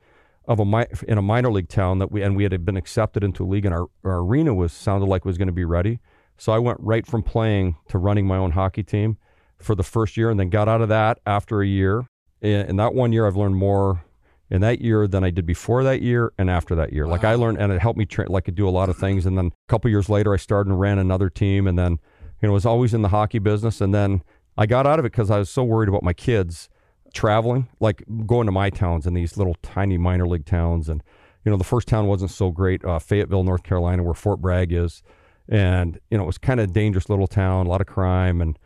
of 0.45 0.59
a 0.59 0.65
mi- 0.65 0.85
in 1.07 1.17
a 1.17 1.21
minor 1.21 1.51
league 1.51 1.69
town 1.69 1.99
that 1.99 2.11
we 2.11 2.21
and 2.21 2.35
we 2.35 2.43
had 2.43 2.65
been 2.65 2.77
accepted 2.77 3.23
into 3.23 3.43
a 3.43 3.47
league, 3.47 3.65
and 3.65 3.73
our, 3.73 3.87
our 4.03 4.19
arena 4.19 4.53
was 4.53 4.73
sounded 4.73 5.05
like 5.07 5.25
was 5.25 5.37
going 5.37 5.47
to 5.47 5.53
be 5.53 5.65
ready. 5.65 5.99
So 6.37 6.51
I 6.51 6.59
went 6.59 6.79
right 6.81 7.05
from 7.05 7.23
playing 7.23 7.77
to 7.89 7.97
running 7.97 8.25
my 8.25 8.37
own 8.37 8.51
hockey 8.51 8.83
team 8.83 9.17
for 9.59 9.75
the 9.75 9.83
first 9.83 10.17
year, 10.17 10.29
and 10.29 10.39
then 10.39 10.49
got 10.49 10.67
out 10.67 10.81
of 10.81 10.89
that 10.89 11.19
after 11.25 11.61
a 11.61 11.67
year. 11.67 12.05
In, 12.41 12.67
in 12.67 12.75
that 12.77 12.93
one 12.93 13.13
year, 13.13 13.25
I've 13.25 13.37
learned 13.37 13.55
more 13.55 14.03
in 14.49 14.61
that 14.61 14.81
year 14.81 15.07
than 15.07 15.23
I 15.23 15.29
did 15.29 15.45
before 15.45 15.83
that 15.83 16.01
year 16.01 16.33
and 16.37 16.49
after 16.49 16.75
that 16.75 16.91
year. 16.91 17.07
Like 17.07 17.23
I 17.23 17.35
learned, 17.35 17.59
and 17.59 17.71
it 17.71 17.81
helped 17.81 17.97
me 17.97 18.05
tra- 18.05 18.29
like 18.29 18.49
I 18.49 18.51
do 18.51 18.67
a 18.67 18.71
lot 18.71 18.89
of 18.89 18.97
things. 18.97 19.25
And 19.25 19.37
then 19.37 19.47
a 19.47 19.69
couple 19.69 19.89
years 19.89 20.09
later, 20.09 20.33
I 20.33 20.37
started 20.37 20.69
and 20.69 20.79
ran 20.79 20.99
another 20.99 21.29
team, 21.29 21.67
and 21.67 21.79
then 21.79 21.99
you 22.41 22.47
know 22.47 22.53
was 22.53 22.65
always 22.65 22.93
in 22.93 23.01
the 23.01 23.09
hockey 23.09 23.39
business. 23.39 23.79
And 23.79 23.93
then 23.93 24.23
I 24.57 24.65
got 24.65 24.85
out 24.85 24.99
of 24.99 25.05
it 25.05 25.11
because 25.11 25.31
I 25.31 25.39
was 25.39 25.49
so 25.49 25.63
worried 25.63 25.89
about 25.89 26.03
my 26.03 26.13
kids 26.13 26.67
traveling, 27.13 27.67
like 27.79 28.03
going 28.25 28.45
to 28.47 28.51
my 28.51 28.69
towns 28.69 29.05
and 29.07 29.15
these 29.15 29.37
little 29.37 29.55
tiny 29.61 29.97
minor 29.97 30.27
league 30.27 30.45
towns. 30.45 30.89
And 30.89 31.01
you 31.45 31.51
know 31.51 31.57
the 31.57 31.63
first 31.63 31.87
town 31.87 32.07
wasn't 32.07 32.31
so 32.31 32.51
great, 32.51 32.83
uh, 32.85 32.99
Fayetteville, 32.99 33.43
North 33.43 33.63
Carolina, 33.63 34.03
where 34.03 34.13
Fort 34.13 34.41
Bragg 34.41 34.71
is, 34.73 35.03
and 35.49 35.99
you 36.09 36.17
know 36.17 36.23
it 36.23 36.27
was 36.27 36.37
kind 36.37 36.59
of 36.59 36.69
a 36.69 36.73
dangerous 36.73 37.09
little 37.09 37.27
town, 37.27 37.65
a 37.65 37.69
lot 37.69 37.81
of 37.81 37.87
crime 37.87 38.41
and 38.41 38.57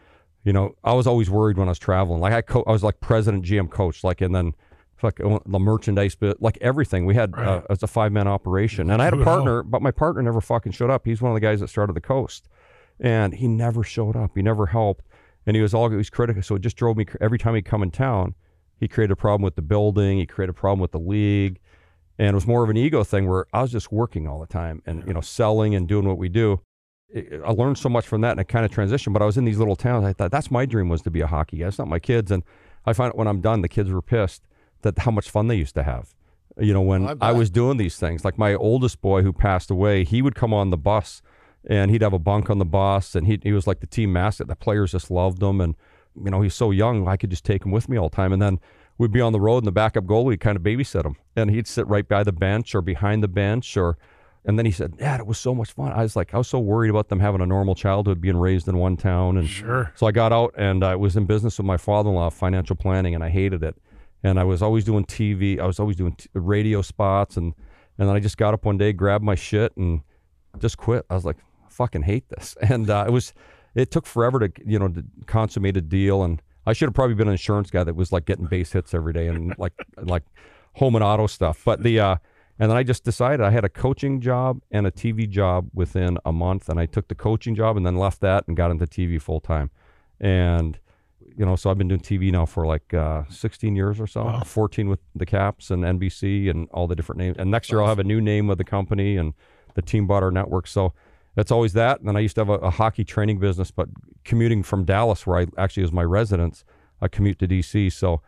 you 0.43 0.53
know, 0.53 0.75
I 0.81 0.93
was 0.93 1.07
always 1.07 1.29
worried 1.29 1.57
when 1.57 1.67
I 1.67 1.71
was 1.71 1.79
traveling. 1.79 2.21
Like 2.21 2.31
I, 2.31 2.41
co- 2.41 2.63
I 2.65 2.71
was 2.71 2.81
like 2.81 3.01
president, 3.01 3.43
GM, 3.43 3.69
coach, 3.69 4.01
like, 4.01 4.21
and 4.21 4.33
then 4.33 4.55
like 5.03 5.19
uh, 5.19 5.39
the 5.45 5.59
merchandise 5.59 6.15
bit, 6.15 6.41
like 6.41 6.57
everything. 6.61 7.05
We 7.05 7.15
had 7.15 7.33
uh, 7.35 7.41
Right. 7.41 7.63
it's 7.69 7.83
a 7.83 7.87
five 7.87 8.13
man 8.13 8.29
operation, 8.29 8.89
and 8.89 9.01
I 9.01 9.05
had 9.05 9.13
a 9.13 9.23
partner, 9.25 9.61
but 9.61 9.81
my 9.81 9.91
partner 9.91 10.21
never 10.21 10.39
fucking 10.39 10.71
showed 10.71 10.89
up. 10.89 11.03
He's 11.03 11.21
one 11.21 11.31
of 11.31 11.35
the 11.35 11.41
guys 11.41 11.59
that 11.59 11.67
started 11.67 11.97
the 11.97 12.01
coast, 12.01 12.47
and 12.97 13.33
he 13.33 13.49
never 13.49 13.83
showed 13.83 14.15
up. 14.15 14.31
He 14.35 14.41
never 14.41 14.67
helped, 14.67 15.03
and 15.47 15.55
he 15.55 15.61
was 15.61 15.73
all 15.73 15.89
he 15.89 15.95
was 15.95 16.11
critical. 16.11 16.43
So 16.43 16.55
it 16.55 16.61
just 16.61 16.75
drove 16.75 16.97
me 16.97 17.05
every 17.19 17.39
time 17.39 17.55
he'd 17.55 17.65
come 17.65 17.81
in 17.81 17.89
town. 17.89 18.35
He 18.79 18.87
created 18.87 19.13
a 19.13 19.15
problem 19.15 19.41
with 19.41 19.55
the 19.55 19.63
building. 19.63 20.19
He 20.19 20.27
created 20.27 20.51
a 20.51 20.53
problem 20.53 20.79
with 20.79 20.91
the 20.91 20.99
league, 20.99 21.59
and 22.19 22.29
it 22.29 22.33
was 22.35 22.45
more 22.45 22.63
of 22.63 22.69
an 22.69 22.77
ego 22.77 23.03
thing 23.03 23.27
where 23.27 23.47
I 23.53 23.63
was 23.63 23.71
just 23.71 23.91
working 23.91 24.27
all 24.27 24.39
the 24.39 24.45
time 24.45 24.83
and 24.85 25.03
you 25.07 25.13
know 25.13 25.21
selling 25.21 25.73
and 25.73 25.87
doing 25.87 26.07
what 26.07 26.19
we 26.19 26.29
do. 26.29 26.59
it- 27.09 27.41
I 27.43 27.51
learned 27.51 27.77
so 27.77 27.89
much 27.89 28.05
from 28.05 28.21
that 28.21 28.31
and 28.31 28.39
I 28.41 28.43
kind 28.43 28.65
of 28.65 28.71
transitioned. 28.71 29.13
But 29.13 29.21
I 29.21 29.25
was 29.25 29.37
in 29.37 29.45
these 29.45 29.57
little 29.57 29.77
towns. 29.77 30.05
I 30.05 30.13
thought 30.13 30.29
that's 30.29 30.51
my 30.51 30.65
dream 30.65 30.89
was 30.89 31.01
to 31.03 31.09
be 31.09 31.21
a 31.21 31.27
hockey 31.27 31.57
guy. 31.57 31.67
It's 31.67 31.79
not 31.79 31.87
my 31.87 31.99
kids. 31.99 32.29
And 32.29 32.43
I 32.85 32.91
find 32.91 33.13
when 33.13 33.27
I'm 33.27 33.39
done, 33.39 33.61
the 33.61 33.69
kids 33.69 33.89
were 33.89 34.01
pissed 34.01 34.43
that 34.81 34.99
how 34.99 35.11
much 35.11 35.29
fun 35.29 35.47
they 35.47 35.55
used 35.55 35.75
to 35.75 35.83
have. 35.83 36.13
You 36.59 36.73
know, 36.73 36.81
when 36.81 37.07
oh, 37.07 37.15
I 37.21 37.29
I, 37.29 37.31
was 37.31 37.49
doing 37.49 37.77
these 37.77 37.97
things, 37.97 38.25
like 38.25 38.37
my 38.37 38.55
oldest 38.55 38.99
boy 38.99 39.21
who 39.21 39.31
passed 39.31 39.71
away, 39.71 40.03
he 40.03 40.21
would 40.21 40.35
come 40.35 40.53
on 40.53 40.69
the 40.69 40.77
bus 40.77 41.21
and 41.68 41.91
he'd 41.91 42.01
have 42.01 42.13
a 42.13 42.20
bunk 42.20 42.49
on 42.49 42.57
the 42.59 42.65
bus 42.65 43.13
and 43.15 43.28
he, 43.28 43.39
he 43.43 43.51
was 43.51 43.68
like 43.68 43.80
the 43.82 43.88
team 43.88 44.11
mascot. 44.13 44.47
The 44.47 44.55
players 44.55 44.91
just 44.91 45.11
loved 45.11 45.41
him. 45.43 45.61
And, 45.61 45.76
you 46.24 46.32
know, 46.32 46.41
he's 46.41 46.55
so 46.55 46.72
young, 46.72 47.07
I 47.07 47.18
could 47.18 47.30
just 47.30 47.43
take 47.45 47.63
him 47.65 47.72
with 47.72 47.88
me 47.89 47.97
all 47.97 48.09
the 48.09 48.15
time. 48.15 48.32
And 48.34 48.41
then 48.41 48.59
we'd 48.97 49.11
be 49.11 49.22
on 49.22 49.34
the 49.34 49.39
road 49.39 49.59
and 49.59 49.68
the 49.68 49.72
backup 49.72 50.05
goalie 50.05 50.39
kind 50.39 50.55
of 50.57 50.63
babysit 50.63 51.05
him. 51.05 51.18
And 51.36 51.49
he'd 51.51 51.68
sit 51.68 51.86
right 51.88 52.07
by 52.07 52.24
the 52.24 52.32
bench 52.32 52.74
or 52.74 52.82
behind 52.82 53.22
the 53.22 53.28
bench 53.28 53.78
or 53.78 53.97
and 54.45 54.57
then 54.57 54.65
he 54.65 54.72
said, 54.72 54.95
Dad, 54.97 55.20
it 55.20 55.28
was 55.28 55.38
so 55.38 55.53
much 55.53 55.74
fun. 55.74 55.91
I 55.91 56.03
was 56.03 56.15
like, 56.15 56.34
I 56.34 56.38
was 56.38 56.47
so 56.47 56.57
worried 56.57 56.89
about 56.89 57.09
them 57.09 57.20
having 57.20 57.41
a 57.41 57.45
normal 57.45 57.76
childhood, 57.76 58.22
being 58.22 58.38
raised 58.38 58.70
in 58.70 58.78
one 58.78 58.95
town. 58.95 59.36
And 59.38 59.45
Sure. 59.49 59.91
so 59.95 60.07
I 60.07 60.13
got 60.13 60.32
out 60.32 60.53
and 60.57 60.86
I 60.86 60.95
was 60.95 61.18
in 61.18 61.26
business 61.26 61.57
with 61.57 61.65
my 61.65 61.76
father 61.76 62.09
in 62.09 62.15
law, 62.15 62.30
financial 62.30 62.78
planning, 62.78 63.13
and 63.13 63.22
I 63.22 63.30
hated 63.30 63.61
it. 63.61 63.76
And 64.24 64.39
I 64.39 64.45
was 64.45 64.61
always 64.61 64.86
doing 64.86 65.03
TV, 65.03 65.59
I 65.59 65.65
was 65.65 65.82
always 65.82 65.97
doing 65.97 66.13
t- 66.13 66.30
radio 66.34 66.82
spots. 66.82 67.36
And, 67.36 67.53
and 67.97 68.07
then 68.07 68.15
I 68.15 68.22
just 68.22 68.38
got 68.38 68.53
up 68.53 68.63
one 68.63 68.78
day, 68.78 68.93
grabbed 68.93 69.24
my 69.26 69.36
shit, 69.36 69.76
and 69.76 69.99
just 70.59 70.78
quit. 70.78 71.05
I 71.09 71.15
was 71.15 71.26
like, 71.26 71.38
fucking 71.78 72.03
hate 72.03 72.28
this. 72.30 72.57
And 72.61 72.89
uh, 72.89 73.05
it 73.07 73.11
was, 73.11 73.34
it 73.75 73.91
took 73.91 74.05
forever 74.05 74.39
to, 74.39 74.51
you 74.65 74.80
know, 74.80 74.88
to 74.89 75.03
consummate 75.28 75.78
a 75.78 75.82
deal. 75.82 76.23
And 76.23 76.41
I 76.65 76.73
should 76.73 76.88
have 76.88 76.95
probably 76.95 77.15
been 77.15 77.28
an 77.28 77.34
insurance 77.34 77.69
guy 77.69 77.84
that 77.84 77.95
was 77.95 78.11
like 78.11 78.25
getting 78.25 78.45
base 78.45 78.71
hits 78.73 78.93
every 78.93 79.13
day 79.13 79.28
and 79.28 79.53
like, 79.57 79.73
like 80.01 80.23
home 80.73 80.95
and 80.95 81.03
auto 81.03 81.28
stuff. 81.28 81.61
But 81.63 81.84
the, 81.84 81.99
uh, 81.99 82.15
and 82.59 82.71
then 82.71 82.78
I 82.78 82.84
just 82.84 83.03
decided 83.03 83.41
I 83.41 83.51
had 83.51 83.63
a 83.63 83.69
coaching 83.69 84.19
job 84.19 84.61
and 84.71 84.88
a 84.88 84.91
TV 84.91 85.30
job 85.30 85.69
within 85.73 86.17
a 86.25 86.34
month. 86.34 86.69
And 86.69 86.80
I 86.80 86.88
took 86.88 87.07
the 87.07 87.15
coaching 87.15 87.53
job 87.55 87.78
and 87.78 87.86
then 87.86 87.95
left 87.95 88.19
that 88.21 88.45
and 88.47 88.57
got 88.57 88.71
into 88.71 88.86
TV 88.88 89.21
full 89.21 89.39
time. 89.39 89.69
And, 90.19 90.80
you 91.38 91.45
know, 91.45 91.55
so 91.55 91.69
I've 91.69 91.78
been 91.78 91.88
doing 91.88 92.01
TV 92.01 92.32
now 92.32 92.47
for 92.47 92.65
like 92.65 92.95
uh, 92.95 93.23
16 93.30 93.75
years 93.75 93.99
or 93.99 94.07
so, 94.07 94.23
Wow. 94.25 94.41
14 94.43 94.89
with 94.89 94.99
the 95.15 95.25
Caps 95.28 95.69
and 95.69 95.84
NBC 95.84 96.49
and 96.49 96.67
all 96.71 96.88
the 96.88 96.95
different 96.95 97.19
names. 97.19 97.36
And 97.38 97.51
next 97.51 97.71
year 97.71 97.80
I'll 97.82 97.88
have 97.88 97.99
a 97.99 98.03
new 98.03 98.19
name 98.19 98.49
of 98.49 98.57
the 98.57 98.63
company 98.63 99.17
and 99.17 99.36
the 99.75 99.84
team 99.84 100.07
bought 100.07 100.23
our 100.23 100.32
network. 100.32 100.65
So, 100.65 100.93
it's 101.41 101.51
always 101.51 101.73
that. 101.73 101.99
And 101.99 102.07
then 102.07 102.17
I 102.17 102.19
used 102.19 102.35
to 102.35 102.41
have 102.41 102.49
a, 102.49 102.55
a 102.55 102.69
hockey 102.69 103.03
training 103.03 103.39
business, 103.39 103.71
but 103.71 103.88
commuting 104.25 104.63
from 104.63 104.83
Dallas, 104.85 105.25
where 105.25 105.38
I 105.38 105.47
actually 105.57 105.83
was 105.83 105.91
my 105.91 106.03
residence, 106.03 106.63
I 107.01 107.07
commute 107.07 107.39
to 107.39 107.47
DC. 107.47 107.91
So 107.93 108.21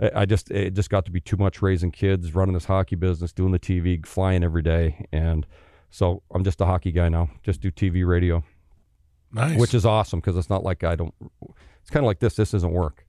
I, 0.00 0.10
I 0.22 0.24
just 0.26 0.50
it 0.50 0.74
just 0.74 0.90
got 0.90 1.04
to 1.06 1.10
be 1.10 1.20
too 1.20 1.36
much 1.36 1.62
raising 1.62 1.90
kids, 1.90 2.34
running 2.34 2.54
this 2.54 2.66
hockey 2.66 2.96
business, 2.96 3.32
doing 3.32 3.52
the 3.52 3.58
TV, 3.58 4.04
flying 4.04 4.42
every 4.44 4.62
day, 4.62 5.06
and 5.12 5.46
so 5.90 6.22
I'm 6.34 6.44
just 6.44 6.60
a 6.60 6.66
hockey 6.66 6.92
guy 6.92 7.08
now. 7.08 7.30
Just 7.42 7.60
do 7.60 7.70
TV, 7.70 8.06
radio, 8.06 8.42
Nice. 9.32 9.58
which 9.58 9.72
is 9.72 9.86
awesome 9.86 10.20
because 10.20 10.36
it's 10.36 10.50
not 10.50 10.62
like 10.64 10.84
I 10.84 10.96
don't. 10.96 11.14
It's 11.80 11.90
kind 11.90 12.04
of 12.04 12.08
like 12.08 12.18
this. 12.18 12.34
This 12.34 12.52
isn't 12.52 12.72
work 12.72 13.05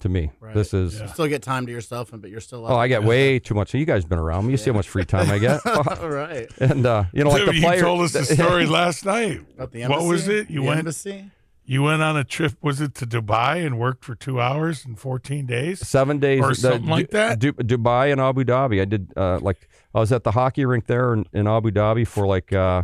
to 0.00 0.08
me. 0.08 0.30
Right. 0.40 0.54
This 0.54 0.74
is. 0.74 0.98
Yeah. 1.00 1.06
Still 1.06 1.26
get 1.28 1.42
time 1.42 1.66
to 1.66 1.72
yourself, 1.72 2.10
but 2.12 2.30
you're 2.30 2.40
still. 2.40 2.66
Oh, 2.66 2.76
I 2.76 2.88
get 2.88 3.02
way 3.04 3.38
too 3.38 3.54
much. 3.54 3.72
You 3.74 3.84
guys 3.84 4.04
been 4.04 4.18
around 4.18 4.46
me. 4.46 4.52
You 4.52 4.56
see 4.56 4.70
how 4.70 4.76
much 4.76 4.88
free 4.88 5.04
time 5.04 5.30
I 5.30 5.38
get. 5.38 5.64
All 5.66 6.08
right. 6.08 6.48
and 6.58 6.84
uh, 6.86 7.04
you 7.12 7.24
know, 7.24 7.30
like 7.30 7.40
Dude, 7.40 7.48
the 7.50 7.54
you 7.56 7.62
player. 7.62 7.80
told 7.80 8.00
us 8.02 8.12
the 8.12 8.24
story 8.36 8.66
last 8.66 9.04
night. 9.04 9.40
About 9.54 9.72
the 9.72 9.86
What 9.86 10.04
was 10.04 10.28
it? 10.28 10.50
You 10.50 10.60
The 10.60 10.66
went 10.66 10.78
embassy? 10.80 11.30
you 11.68 11.82
went 11.82 12.00
on 12.00 12.16
a 12.16 12.22
trip 12.22 12.52
was 12.62 12.80
it 12.80 12.94
to 12.94 13.04
Dubai 13.06 13.66
and 13.66 13.76
worked 13.76 14.04
for 14.04 14.14
2 14.14 14.40
hours 14.40 14.84
and 14.84 14.96
14 14.96 15.46
days? 15.46 15.84
Seven 15.84 16.20
days 16.20 16.40
Or 16.40 16.50
the- 16.50 16.54
something 16.54 16.86
like 16.88 17.10
that? 17.10 17.40
Du- 17.40 17.52
Dubai 17.54 18.12
and 18.12 18.20
Abu 18.20 18.44
Dhabi. 18.44 18.80
I 18.80 18.84
did 18.84 19.12
uh, 19.16 19.40
like 19.40 19.68
I 19.92 19.98
was 19.98 20.12
at 20.12 20.22
the 20.22 20.30
hockey 20.30 20.64
rink 20.64 20.86
there 20.86 21.12
in, 21.14 21.26
in 21.32 21.48
Abu 21.48 21.72
Dhabi 21.72 22.06
for 22.06 22.24
like 22.26 22.52
uh, 22.52 22.82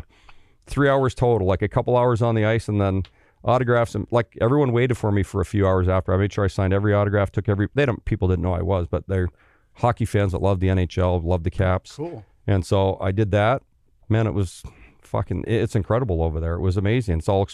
three 0.66 0.88
hours 0.88 1.14
total, 1.14 1.46
like 1.46 1.62
a 1.62 1.68
couple 1.68 1.96
hours 1.96 2.22
on 2.22 2.34
the 2.34 2.44
ice, 2.44 2.66
and 2.68 2.80
then 2.80 3.04
autographs 3.44 3.94
and 3.94 4.06
like 4.10 4.36
everyone 4.40 4.72
waited 4.72 4.96
for 4.96 5.10
me 5.12 5.22
for 5.22 5.40
a 5.40 5.44
few 5.44 5.66
hours 5.66 5.88
after. 5.88 6.12
I 6.12 6.16
made 6.16 6.32
sure 6.32 6.44
I 6.44 6.48
signed 6.48 6.72
every 6.72 6.94
autograph, 6.94 7.30
took 7.32 7.48
every. 7.48 7.68
They 7.74 7.86
don't 7.86 8.04
people 8.04 8.28
didn't 8.28 8.42
know 8.42 8.54
I 8.54 8.62
was, 8.62 8.86
but 8.88 9.06
they're 9.08 9.28
hockey 9.74 10.04
fans 10.04 10.32
that 10.32 10.42
love 10.42 10.60
the 10.60 10.68
NHL, 10.68 11.24
love 11.24 11.42
the 11.44 11.50
Caps, 11.50 11.96
Cool. 11.96 12.24
and 12.46 12.64
so 12.64 12.98
I 13.00 13.10
did 13.12 13.30
that. 13.32 13.62
Man, 14.08 14.26
it 14.26 14.34
was 14.34 14.62
fucking. 15.00 15.44
It's 15.46 15.74
incredible 15.74 16.22
over 16.22 16.38
there. 16.40 16.54
It 16.54 16.60
was 16.60 16.76
amazing. 16.76 17.18
It's 17.18 17.28
all, 17.28 17.48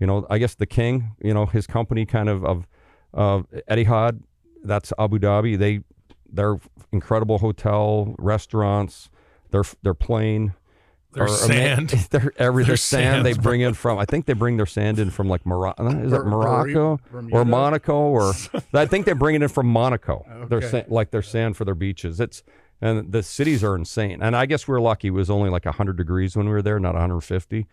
you 0.00 0.06
know. 0.06 0.26
I 0.28 0.38
guess 0.38 0.54
the 0.56 0.66
king, 0.66 1.12
you 1.22 1.32
know, 1.32 1.46
his 1.46 1.66
company 1.66 2.04
kind 2.06 2.28
of 2.28 2.44
of 2.44 2.66
of 3.12 3.46
Etihad. 3.70 4.20
That's 4.64 4.92
Abu 4.98 5.18
Dhabi. 5.18 5.58
They 5.58 5.80
they're 6.30 6.58
incredible 6.92 7.38
hotel 7.38 8.14
restaurants. 8.18 9.10
Their 9.50 9.62
their 9.82 9.94
plane. 9.94 10.54
Their 11.14 11.24
are 11.24 11.28
ama- 11.28 11.36
sand. 11.36 11.88
Their 12.10 12.32
every 12.36 12.62
Their 12.64 12.68
their 12.70 12.76
sand 12.76 13.24
they 13.26 13.32
bring 13.34 13.60
in 13.60 13.74
from. 13.74 13.98
I 13.98 14.04
think 14.04 14.26
they 14.26 14.32
bring 14.32 14.56
their 14.56 14.66
sand 14.66 14.98
in 14.98 15.10
from 15.10 15.28
like 15.28 15.44
Morocco. 15.46 15.86
Is 15.88 16.12
it 16.12 16.16
Ber- 16.16 16.24
Morocco 16.24 16.98
Bermuda? 17.10 17.36
or 17.36 17.44
Monaco 17.44 17.94
or 17.94 18.32
I 18.74 18.86
think 18.86 19.06
they 19.06 19.12
bring 19.12 19.34
it 19.34 19.42
in 19.42 19.48
from 19.48 19.66
Monaco. 19.68 20.24
Their 20.48 20.58
Okay. 20.58 20.82
sa- 20.86 20.94
like 20.94 21.10
their 21.10 21.22
sand 21.22 21.56
for 21.56 21.64
their 21.64 21.74
beaches. 21.74 22.20
It's 22.20 22.42
and 22.80 23.12
the 23.12 23.22
cities 23.22 23.62
are 23.64 23.76
insane. 23.76 24.20
And 24.20 24.36
I 24.36 24.46
guess 24.46 24.66
we 24.68 24.74
are 24.74 24.80
lucky. 24.80 25.08
It 25.08 25.12
was 25.12 25.30
only 25.30 25.48
like 25.48 25.64
100 25.64 25.96
degrees 25.96 26.36
when 26.36 26.46
we 26.46 26.52
were 26.52 26.60
there, 26.62 26.78
not 26.80 26.94
150. 26.94 27.66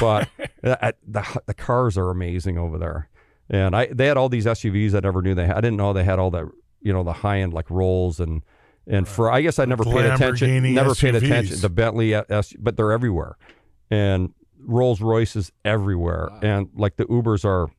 But 0.00 0.28
uh, 0.64 0.92
the 1.06 1.40
the 1.46 1.54
cars 1.54 1.96
are 1.96 2.10
amazing 2.10 2.58
over 2.58 2.76
there. 2.78 3.08
And 3.48 3.74
I 3.74 3.86
they 3.86 4.06
had 4.06 4.16
all 4.16 4.28
these 4.28 4.46
SUVs 4.46 4.94
I 4.94 5.00
never 5.00 5.22
knew 5.22 5.34
they 5.34 5.46
had. 5.46 5.56
I 5.56 5.60
didn't 5.60 5.76
know 5.76 5.92
they 5.92 6.04
had 6.04 6.18
all 6.18 6.30
that 6.32 6.44
you 6.82 6.92
know 6.92 7.02
the 7.04 7.12
high 7.12 7.38
end 7.40 7.52
like 7.54 7.70
rolls 7.70 8.20
and 8.20 8.42
and 8.86 9.06
for 9.06 9.30
I 9.30 9.40
guess 9.42 9.58
I 9.58 9.64
never 9.64 9.84
paid 9.84 10.06
attention. 10.06 10.48
Lamborghini 10.50 10.74
Never 10.74 10.94
paid 10.94 11.14
attention. 11.14 11.60
The 11.60 11.68
Bentley 11.68 12.14
uh, 12.14 12.24
S, 12.28 12.52
but 12.58 12.76
they're 12.76 12.92
everywhere, 12.92 13.36
and 13.90 14.32
Rolls 14.58 15.00
Royces 15.00 15.52
everywhere, 15.64 16.28
and 16.42 16.68
like 16.74 16.96
the 16.96 17.04
Ubers 17.06 17.44
are 17.44 17.70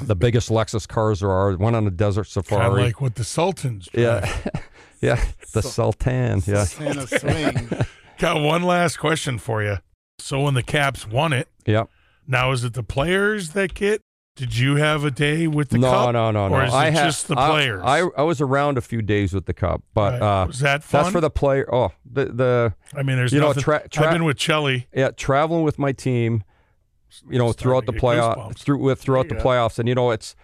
the 0.00 0.16
biggest 0.16 0.48
Lexus 0.50 0.86
cars 0.86 1.20
there 1.20 1.30
are. 1.30 1.52
One 1.56 1.74
on 1.74 1.86
a 1.86 1.90
desert 1.90 2.28
Kind 2.32 2.44
of 2.44 2.46
safari. 2.46 2.82
like 2.82 3.00
what 3.00 3.14
the 3.16 3.24
Sultans 3.24 3.88
drive. 3.92 4.52
yeah, 4.54 4.60
yeah, 5.00 5.24
the 5.52 5.62
Sultan. 5.62 6.42
Yeah, 6.46 6.64
Santa 6.64 7.06
swing. 7.06 7.68
Got 8.18 8.42
one 8.42 8.62
last 8.62 8.98
question 8.98 9.38
for 9.38 9.62
you. 9.62 9.78
So 10.18 10.42
when 10.42 10.54
the 10.54 10.62
Caps 10.62 11.06
won 11.08 11.32
it, 11.32 11.48
yeah. 11.64 11.84
now 12.26 12.52
is 12.52 12.64
it 12.64 12.74
the 12.74 12.82
players 12.82 13.50
that 13.50 13.74
get? 13.74 14.02
Did 14.36 14.56
you 14.56 14.76
have 14.76 15.04
a 15.04 15.10
day 15.10 15.46
with 15.46 15.68
the 15.70 15.78
no, 15.78 15.90
cup? 15.90 16.12
no, 16.14 16.30
no, 16.30 16.48
no. 16.48 16.54
Or 16.54 16.64
is 16.64 16.72
I 16.72 16.86
it 16.88 16.94
had- 16.94 17.04
just 17.04 17.28
the 17.28 17.34
players? 17.36 17.82
I, 17.84 18.00
I 18.16 18.22
was 18.22 18.40
around 18.40 18.78
a 18.78 18.80
few 18.80 19.02
days 19.02 19.34
with 19.34 19.44
the 19.46 19.52
cup, 19.52 19.82
but 19.92 20.20
Right. 20.20 20.42
uh, 20.42 20.46
was 20.46 20.60
that 20.60 20.82
fun? 20.82 21.02
that's 21.02 21.12
for 21.12 21.20
the 21.20 21.30
player. 21.30 21.68
Oh, 21.72 21.90
the 22.10 22.26
the 22.26 22.74
I 22.94 23.02
mean, 23.02 23.16
there's 23.16 23.32
you 23.32 23.40
know, 23.40 23.48
nothing. 23.48 23.62
tra- 23.62 23.88
tra- 23.88 24.06
I've 24.06 24.12
been 24.12 24.24
with 24.24 24.38
Chelly. 24.38 24.86
yeah, 24.94 25.10
traveling 25.10 25.62
with 25.62 25.78
my 25.78 25.92
team, 25.92 26.44
you 27.28 27.38
know, 27.38 27.50
Starting 27.52 27.62
throughout 27.62 27.80
to 27.80 27.86
the 27.86 27.92
get 27.92 28.00
playoff, 28.02 28.36
goosebumps. 28.36 28.58
through 28.58 28.78
with 28.78 29.00
throughout 29.00 29.24
the 29.24 29.34
There 29.34 29.38
you 29.38 29.42
go. 29.44 29.48
playoffs, 29.50 29.78
and 29.78 29.88
you 29.88 29.94
know, 29.94 30.10
it's 30.10 30.34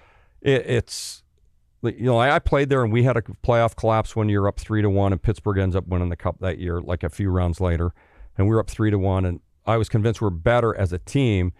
it, 0.42 0.66
it's 0.66 1.22
you 1.82 2.04
know, 2.06 2.18
I, 2.18 2.34
I 2.34 2.38
played 2.40 2.68
there, 2.68 2.82
and 2.82 2.92
we 2.92 3.04
had 3.04 3.16
a 3.16 3.22
playoff 3.22 3.76
collapse 3.76 4.14
when 4.16 4.28
you're 4.28 4.48
up 4.48 4.58
three 4.58 4.82
to 4.82 4.90
one, 4.90 5.12
and 5.12 5.22
Pittsburgh 5.22 5.58
ends 5.58 5.76
up 5.76 5.86
winning 5.86 6.08
the 6.10 6.16
cup 6.16 6.36
that 6.40 6.58
year, 6.58 6.80
like 6.82 7.02
a 7.04 7.08
few 7.08 7.30
rounds 7.30 7.60
later, 7.60 7.92
and 8.36 8.46
we 8.48 8.54
were 8.54 8.60
up 8.60 8.68
three 8.68 8.90
to 8.90 8.98
one, 8.98 9.24
and 9.24 9.40
I 9.64 9.76
was 9.78 9.88
convinced 9.88 10.20
we 10.20 10.26
are 10.26 10.30
better 10.30 10.74
as 10.76 10.92
a 10.92 10.98
team, 10.98 11.52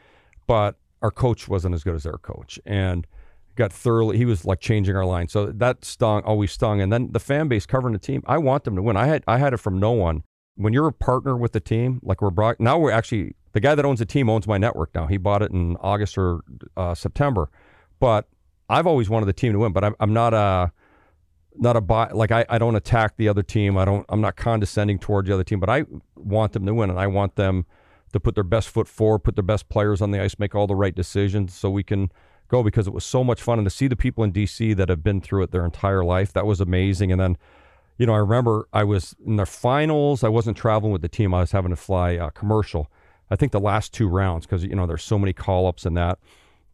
but 0.46 0.76
our 1.02 1.10
coach 1.10 1.48
wasn't 1.48 1.74
as 1.74 1.84
good 1.84 1.94
as 1.94 2.04
their 2.04 2.14
coach, 2.14 2.58
and 2.64 3.06
got 3.56 3.72
thoroughly. 3.72 4.16
He 4.16 4.24
was 4.24 4.44
like 4.44 4.60
changing 4.60 4.96
our 4.96 5.04
line, 5.04 5.28
so 5.28 5.46
that 5.46 5.84
stung. 5.84 6.22
Always 6.22 6.52
stung. 6.52 6.80
And 6.80 6.92
then 6.92 7.12
the 7.12 7.20
fan 7.20 7.48
base 7.48 7.66
covering 7.66 7.92
the 7.92 7.98
team. 7.98 8.22
I 8.26 8.38
want 8.38 8.64
them 8.64 8.76
to 8.76 8.82
win. 8.82 8.96
I 8.96 9.06
had 9.06 9.24
I 9.26 9.38
had 9.38 9.52
it 9.52 9.58
from 9.58 9.78
no 9.78 9.92
one. 9.92 10.22
When 10.54 10.72
you're 10.72 10.86
a 10.86 10.92
partner 10.92 11.36
with 11.36 11.52
the 11.52 11.60
team, 11.60 12.00
like 12.02 12.22
we're 12.22 12.30
brought 12.30 12.60
now, 12.60 12.78
we're 12.78 12.90
actually 12.90 13.34
the 13.52 13.60
guy 13.60 13.74
that 13.74 13.84
owns 13.84 13.98
the 13.98 14.06
team 14.06 14.30
owns 14.30 14.46
my 14.46 14.58
network 14.58 14.94
now. 14.94 15.06
He 15.06 15.16
bought 15.16 15.42
it 15.42 15.50
in 15.50 15.76
August 15.80 16.16
or 16.16 16.40
uh, 16.76 16.94
September, 16.94 17.50
but 17.98 18.28
I've 18.68 18.86
always 18.86 19.08
wanted 19.08 19.26
the 19.26 19.32
team 19.32 19.52
to 19.52 19.58
win. 19.58 19.72
But 19.72 19.84
I'm, 19.84 19.96
I'm 20.00 20.12
not 20.12 20.34
a 20.34 20.72
not 21.58 21.76
a 21.76 21.80
buy 21.80 22.10
like 22.12 22.30
I, 22.30 22.44
I 22.48 22.58
don't 22.58 22.76
attack 22.76 23.16
the 23.16 23.28
other 23.28 23.42
team. 23.42 23.76
I 23.76 23.84
don't 23.84 24.04
I'm 24.08 24.20
not 24.20 24.36
condescending 24.36 24.98
towards 24.98 25.28
the 25.28 25.34
other 25.34 25.44
team, 25.44 25.60
but 25.60 25.70
I 25.70 25.84
want 26.14 26.52
them 26.52 26.66
to 26.66 26.74
win 26.74 26.90
and 26.90 26.98
I 26.98 27.06
want 27.06 27.36
them 27.36 27.66
to 28.12 28.20
put 28.20 28.34
their 28.34 28.44
best 28.44 28.68
foot 28.68 28.88
forward, 28.88 29.20
put 29.20 29.36
their 29.36 29.42
best 29.42 29.68
players 29.68 30.00
on 30.00 30.10
the 30.10 30.22
ice, 30.22 30.38
make 30.38 30.54
all 30.54 30.66
the 30.66 30.74
right 30.74 30.94
decisions 30.94 31.54
so 31.54 31.70
we 31.70 31.82
can 31.82 32.10
go 32.48 32.62
because 32.62 32.86
it 32.86 32.92
was 32.92 33.04
so 33.04 33.24
much 33.24 33.42
fun 33.42 33.58
and 33.58 33.66
to 33.66 33.70
see 33.70 33.88
the 33.88 33.96
people 33.96 34.22
in 34.22 34.32
DC 34.32 34.76
that 34.76 34.88
have 34.88 35.02
been 35.02 35.20
through 35.20 35.42
it 35.42 35.50
their 35.50 35.64
entire 35.64 36.04
life. 36.04 36.32
That 36.32 36.46
was 36.46 36.60
amazing. 36.60 37.10
And 37.10 37.20
then, 37.20 37.36
you 37.98 38.06
know, 38.06 38.14
I 38.14 38.18
remember 38.18 38.68
I 38.72 38.84
was 38.84 39.16
in 39.24 39.36
the 39.36 39.46
finals. 39.46 40.22
I 40.22 40.28
wasn't 40.28 40.56
traveling 40.56 40.92
with 40.92 41.02
the 41.02 41.08
team. 41.08 41.34
I 41.34 41.40
was 41.40 41.52
having 41.52 41.70
to 41.70 41.76
fly 41.76 42.16
uh, 42.16 42.30
commercial. 42.30 42.90
I 43.30 43.36
think 43.36 43.52
the 43.52 43.60
last 43.60 43.92
two 43.92 44.08
rounds 44.08 44.46
because 44.46 44.62
you 44.64 44.76
know 44.76 44.86
there's 44.86 45.02
so 45.02 45.18
many 45.18 45.32
call 45.32 45.66
ups 45.66 45.84
and 45.84 45.96
that. 45.96 46.18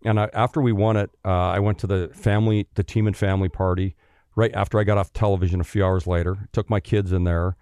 And 0.04 0.18
I, 0.20 0.28
after 0.34 0.60
we 0.60 0.72
won 0.72 0.96
it, 0.96 1.10
uh, 1.24 1.28
I 1.28 1.60
went 1.60 1.78
to 1.78 1.86
the 1.86 2.10
family, 2.12 2.66
the 2.74 2.82
team 2.82 3.06
and 3.06 3.16
family 3.16 3.48
party 3.48 3.94
right 4.34 4.52
after 4.54 4.78
I 4.78 4.84
got 4.84 4.98
off 4.98 5.12
television 5.12 5.60
a 5.60 5.64
few 5.64 5.84
hours 5.84 6.06
later. 6.06 6.48
Took 6.52 6.68
my 6.68 6.80
kids 6.80 7.12
in 7.12 7.24
there. 7.24 7.56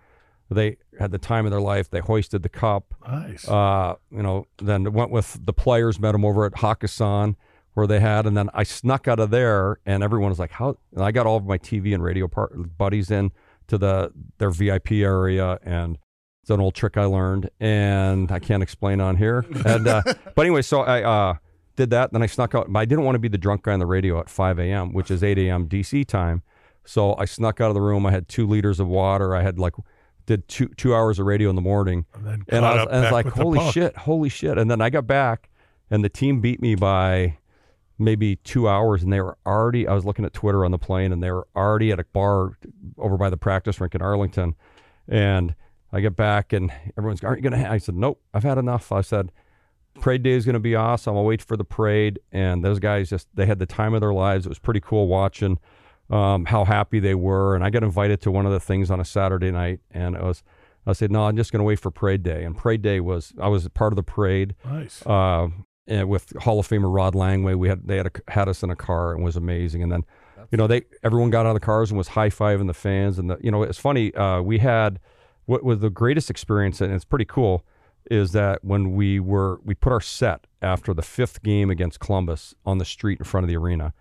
They 0.51 0.79
had 0.99 1.13
the 1.13 1.19
time 1.19 1.45
of 1.47 1.53
their 1.53 1.61
life. 1.61 1.91
They 1.91 2.01
hoisted 2.01 2.43
the 2.43 2.49
cup. 2.49 2.95
Nice. 3.07 3.49
Uh, 3.49 3.95
you 4.11 4.23
know, 4.23 4.47
then 4.59 4.93
went 4.93 5.11
with 5.11 5.39
the 5.45 5.53
players, 5.53 6.01
met 6.01 6.13
them 6.13 6.25
over 6.25 6.45
at 6.45 6.53
Hakkasan 6.55 7.37
where 7.75 7.87
they 7.87 8.01
had, 8.01 8.27
and 8.27 8.37
then 8.37 8.51
I 8.53 8.65
snuck 8.65 9.07
out 9.07 9.21
of 9.21 9.31
there, 9.31 9.79
and 9.87 10.03
everyone 10.03 10.31
was 10.31 10.39
like, 10.39 10.51
"How?" 10.51 10.77
And 10.93 11.05
I 11.05 11.13
got 11.13 11.27
all 11.27 11.37
of 11.37 11.47
my 11.47 11.59
TV 11.59 11.95
and 11.95 12.03
radio 12.03 12.27
par- 12.27 12.49
buddies 12.49 13.11
in 13.11 13.31
to 13.69 13.79
the 13.79 14.13
their 14.39 14.51
VIP 14.51 14.93
area, 14.93 15.59
and 15.63 15.97
it's 16.43 16.51
an 16.51 16.61
old 16.61 16.75
trick 16.75 16.97
I 16.97 17.05
learned, 17.05 17.49
and 17.61 18.31
I 18.33 18.39
can't 18.39 18.63
explain 18.63 19.01
on 19.01 19.17
here. 19.17 19.45
And 19.65 19.87
uh, 19.87 20.03
but 20.35 20.43
anyway, 20.43 20.63
so 20.63 20.81
I 20.81 21.03
uh, 21.03 21.35
did 21.77 21.91
that, 21.91 22.13
then 22.13 22.23
I 22.23 22.27
snuck 22.27 22.55
out. 22.55 22.73
But 22.73 22.81
I 22.81 22.85
didn't 22.85 23.05
want 23.05 23.15
to 23.15 23.21
be 23.21 23.29
the 23.29 23.39
drunk 23.39 23.63
guy 23.63 23.73
on 23.73 23.79
the 23.79 23.87
radio 23.87 24.19
at 24.19 24.29
5 24.29 24.59
a.m., 24.59 24.93
which 24.93 25.11
is 25.11 25.23
8 25.23 25.39
a.m. 25.39 25.69
DC 25.69 26.07
time. 26.07 26.43
So 26.85 27.15
I 27.17 27.25
snuck 27.25 27.61
out 27.61 27.69
of 27.69 27.75
the 27.75 27.81
room. 27.81 28.05
I 28.05 28.11
had 28.11 28.27
two 28.27 28.47
liters 28.47 28.81
of 28.81 28.89
water. 28.89 29.35
I 29.35 29.43
had 29.43 29.59
like 29.59 29.75
did 30.31 30.47
two 30.49 30.69
two 30.77 30.95
hours 30.95 31.19
of 31.19 31.27
radio 31.27 31.51
in 31.51 31.57
the 31.57 31.63
morning, 31.63 32.07
and 32.15 32.45
and 32.49 32.65
I 32.65 32.77
was, 32.77 32.87
and 32.87 32.97
I 32.97 33.01
was 33.03 33.13
like, 33.13 33.27
holy 33.27 33.71
shit, 33.73 33.97
holy 33.97 34.29
shit. 34.29 34.59
And 34.59 34.71
then 34.71 34.81
I 34.81 34.89
got 34.89 35.07
back, 35.07 35.51
and 35.91 36.05
the 36.05 36.09
team 36.09 36.41
beat 36.41 36.63
me 36.63 36.77
by 36.77 37.37
maybe 37.99 38.37
two 38.37 38.69
hours, 38.69 39.03
and 39.03 39.13
they 39.13 39.21
were 39.21 39.37
already. 39.45 39.89
I 39.89 39.93
was 39.93 40.05
looking 40.05 40.25
at 40.25 40.33
Twitter 40.33 40.65
on 40.65 40.71
the 40.71 40.79
plane, 40.79 41.13
and 41.13 41.21
they 41.21 41.33
were 41.33 41.49
already 41.57 41.91
at 41.91 41.99
a 41.99 42.05
bar 42.13 42.57
over 42.97 43.17
by 43.17 43.29
the 43.29 43.37
practice 43.37 43.81
rink 43.81 43.95
in 43.95 44.03
Arlington, 44.03 44.55
and 45.09 45.57
I 45.93 46.01
get 46.01 46.15
back, 46.15 46.53
and 46.53 46.73
everyone's, 46.97 47.25
aren't 47.25 47.43
you 47.43 47.51
gonna? 47.51 47.67
Ha-? 47.67 47.73
I 47.73 47.79
said, 47.79 47.97
nope, 47.97 48.23
I've 48.33 48.45
had 48.45 48.57
enough. 48.57 48.93
I 48.93 49.01
said. 49.01 49.33
Parade 50.01 50.23
day 50.23 50.31
is 50.31 50.45
going 50.45 50.55
to 50.55 50.61
be 50.61 50.77
awesome. 50.77 51.17
I'll 51.17 51.25
wait 51.25 51.43
for 51.43 51.57
the 51.57 51.65
parade. 51.65 52.21
And 52.31 52.65
those 52.65 52.79
guys 52.79 53.11
just, 53.11 53.27
they 53.35 53.45
had 53.45 53.59
the 53.59 53.67
time 53.67 53.93
of 53.93 54.01
their 54.01 54.15
lives. 54.15 54.47
It 54.47 54.49
was 54.49 54.61
pretty 54.61 54.81
cool 54.81 55.09
watching 55.09 55.59
um, 56.11 56.45
how 56.47 56.65
happy 56.65 57.01
they 57.01 57.15
were. 57.15 57.55
And 57.55 57.65
I 57.65 57.71
got 57.71 57.83
invited 57.83 58.21
to 58.23 58.31
one 58.31 58.47
of 58.47 58.53
the 58.53 58.61
things 58.61 58.91
on 58.91 59.01
a 59.01 59.05
Saturday 59.05 59.51
night. 59.51 59.81
And 59.91 60.17
it 60.17 60.23
was, 60.23 60.43
I 60.87 60.93
said, 60.93 61.11
no, 61.11 61.25
I'm 61.25 61.37
just 61.37 61.53
going 61.53 61.61
to 61.61 61.65
wait 61.65 61.79
for 61.79 61.91
parade 61.91 62.23
day. 62.23 62.45
And 62.45 62.57
parade 62.57 62.83
day 62.83 63.01
was, 63.01 63.33
I 63.41 63.49
was 63.49 63.69
part 63.69 63.93
of 63.93 63.97
the 63.97 64.03
parade 64.03 64.55
Nice. 64.65 65.05
uh, 65.07 65.49
and 65.87 66.09
with 66.09 66.33
Hall 66.41 66.61
of 66.61 66.69
Famer 66.69 66.95
Rod 66.95 67.15
Langway. 67.15 67.57
We 67.57 67.69
had, 67.69 67.87
they 67.87 67.97
had, 67.97 68.07
a, 68.07 68.33
had 68.33 68.49
us 68.49 68.63
in 68.63 68.71
a 68.71 68.77
car 68.77 69.15
and 69.15 69.25
was 69.25 69.37
amazing. 69.37 69.83
And 69.83 69.91
then, 69.91 70.05
you 70.51 70.59
know, 70.59 70.67
they, 70.67 70.83
everyone 71.03 71.31
got 71.31 71.47
out 71.47 71.51
of 71.51 71.55
the 71.55 71.61
cars 71.61 71.91
and 71.91 71.99
was 71.99 72.09
high 72.09 72.31
fiving 72.31 72.67
the 72.67 72.75
fans. 72.75 73.19
And 73.19 73.31
the, 73.31 73.39
you 73.41 73.51
know, 73.51 73.63
it's 73.63 73.79
funny. 73.79 74.15
Uh, 74.15 74.41
we 74.41 74.59
had 74.59 75.01
what 75.47 75.65
was 75.65 75.81
the 75.81 75.91
greatest 75.91 76.31
experience, 76.31 76.81
and 76.81 76.93
it's 76.93 77.05
pretty 77.05 77.25
cool 77.25 77.65
is 78.11 78.33
that 78.33 78.65
when 78.65 78.93
we 78.93 79.21
were 79.21 79.61
we 79.65 79.75
put 79.75 79.93
our 79.93 80.01
set 80.01 80.47
after 80.63 80.95
the 80.95 81.03
fifth 81.03 81.43
game 81.43 81.71
against 81.71 82.01
Columbus 82.01 82.55
on 82.65 82.79
the 82.79 82.85
street 82.85 83.19
in 83.19 83.25
front 83.25 83.45
of 83.45 83.49
the 83.49 83.57
arena, 83.57 83.93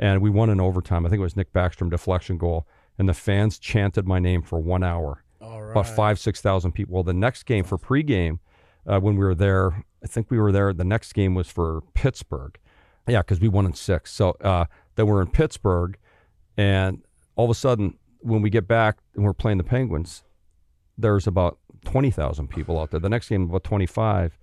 and 0.00 0.20
we 0.20 0.30
won 0.30 0.50
in 0.50 0.60
overtime. 0.60 1.06
I 1.06 1.08
think 1.08 1.20
it 1.20 1.22
was 1.22 1.36
Nick 1.36 1.52
Backstrom 1.52 1.90
deflection 1.90 2.38
goal, 2.38 2.66
and 2.98 3.08
the 3.08 3.14
fans 3.14 3.60
chanted 3.60 4.08
my 4.08 4.18
name 4.18 4.42
for 4.42 4.58
one 4.58 4.82
hour. 4.82 5.22
All 5.40 5.62
right. 5.62 5.70
About 5.70 5.86
five 5.86 6.18
six 6.18 6.40
thousand 6.40 6.72
people. 6.72 6.94
Well, 6.94 7.04
the 7.04 7.14
next 7.14 7.44
game 7.44 7.62
for 7.62 7.78
pregame, 7.78 8.40
uh, 8.84 8.98
when 8.98 9.14
we 9.14 9.24
were 9.24 9.36
there 9.36 9.84
I 10.02 10.06
think 10.06 10.30
we 10.30 10.38
were 10.38 10.52
there. 10.52 10.72
The 10.72 10.84
next 10.84 11.12
game 11.12 11.34
was 11.34 11.48
for 11.48 11.82
Pittsburgh. 11.94 12.58
Yeah, 13.06 13.20
because 13.20 13.40
we 13.40 13.48
won 13.48 13.66
in 13.66 13.74
six. 13.74 14.12
So 14.12 14.30
uh, 14.40 14.66
then 14.96 15.06
we're 15.06 15.22
in 15.22 15.30
Pittsburgh, 15.30 15.96
and 16.56 17.02
all 17.36 17.46
of 17.46 17.50
a 17.50 17.54
sudden, 17.54 17.98
when 18.20 18.42
we 18.42 18.50
get 18.50 18.68
back 18.68 18.98
and 19.14 19.24
we're 19.24 19.32
playing 19.32 19.58
the 19.58 19.64
Penguins, 19.64 20.22
there's 20.96 21.26
about 21.26 21.58
20,000 21.84 22.48
people 22.48 22.78
out 22.78 22.90
there. 22.90 23.00
The 23.00 23.08
next 23.08 23.28
game, 23.28 23.44
about 23.44 23.64
25. 23.64 24.38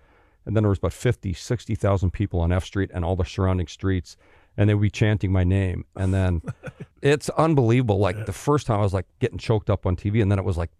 And 0.45 0.55
then 0.55 0.63
there 0.63 0.69
was 0.69 0.79
about 0.79 0.93
50, 0.93 1.33
60,000 1.33 2.11
people 2.11 2.39
on 2.39 2.51
F 2.51 2.63
Street 2.63 2.89
and 2.93 3.03
all 3.03 3.15
the 3.15 3.25
surrounding 3.25 3.67
streets. 3.67 4.17
And 4.57 4.67
they 4.69 4.73
would 4.73 4.81
be 4.81 4.89
chanting 4.89 5.31
my 5.31 5.43
name. 5.43 5.85
And 5.95 6.13
then 6.13 6.41
it's 7.01 7.29
unbelievable. 7.29 7.99
Like 7.99 8.25
the 8.25 8.33
first 8.33 8.65
time 8.67 8.79
I 8.79 8.83
was 8.83 8.93
like 8.93 9.05
getting 9.19 9.37
choked 9.37 9.69
up 9.69 9.85
on 9.85 9.95
TV. 9.95 10.21
And 10.21 10.31
then 10.31 10.39
it 10.39 10.45
was 10.45 10.57
like 10.57 10.71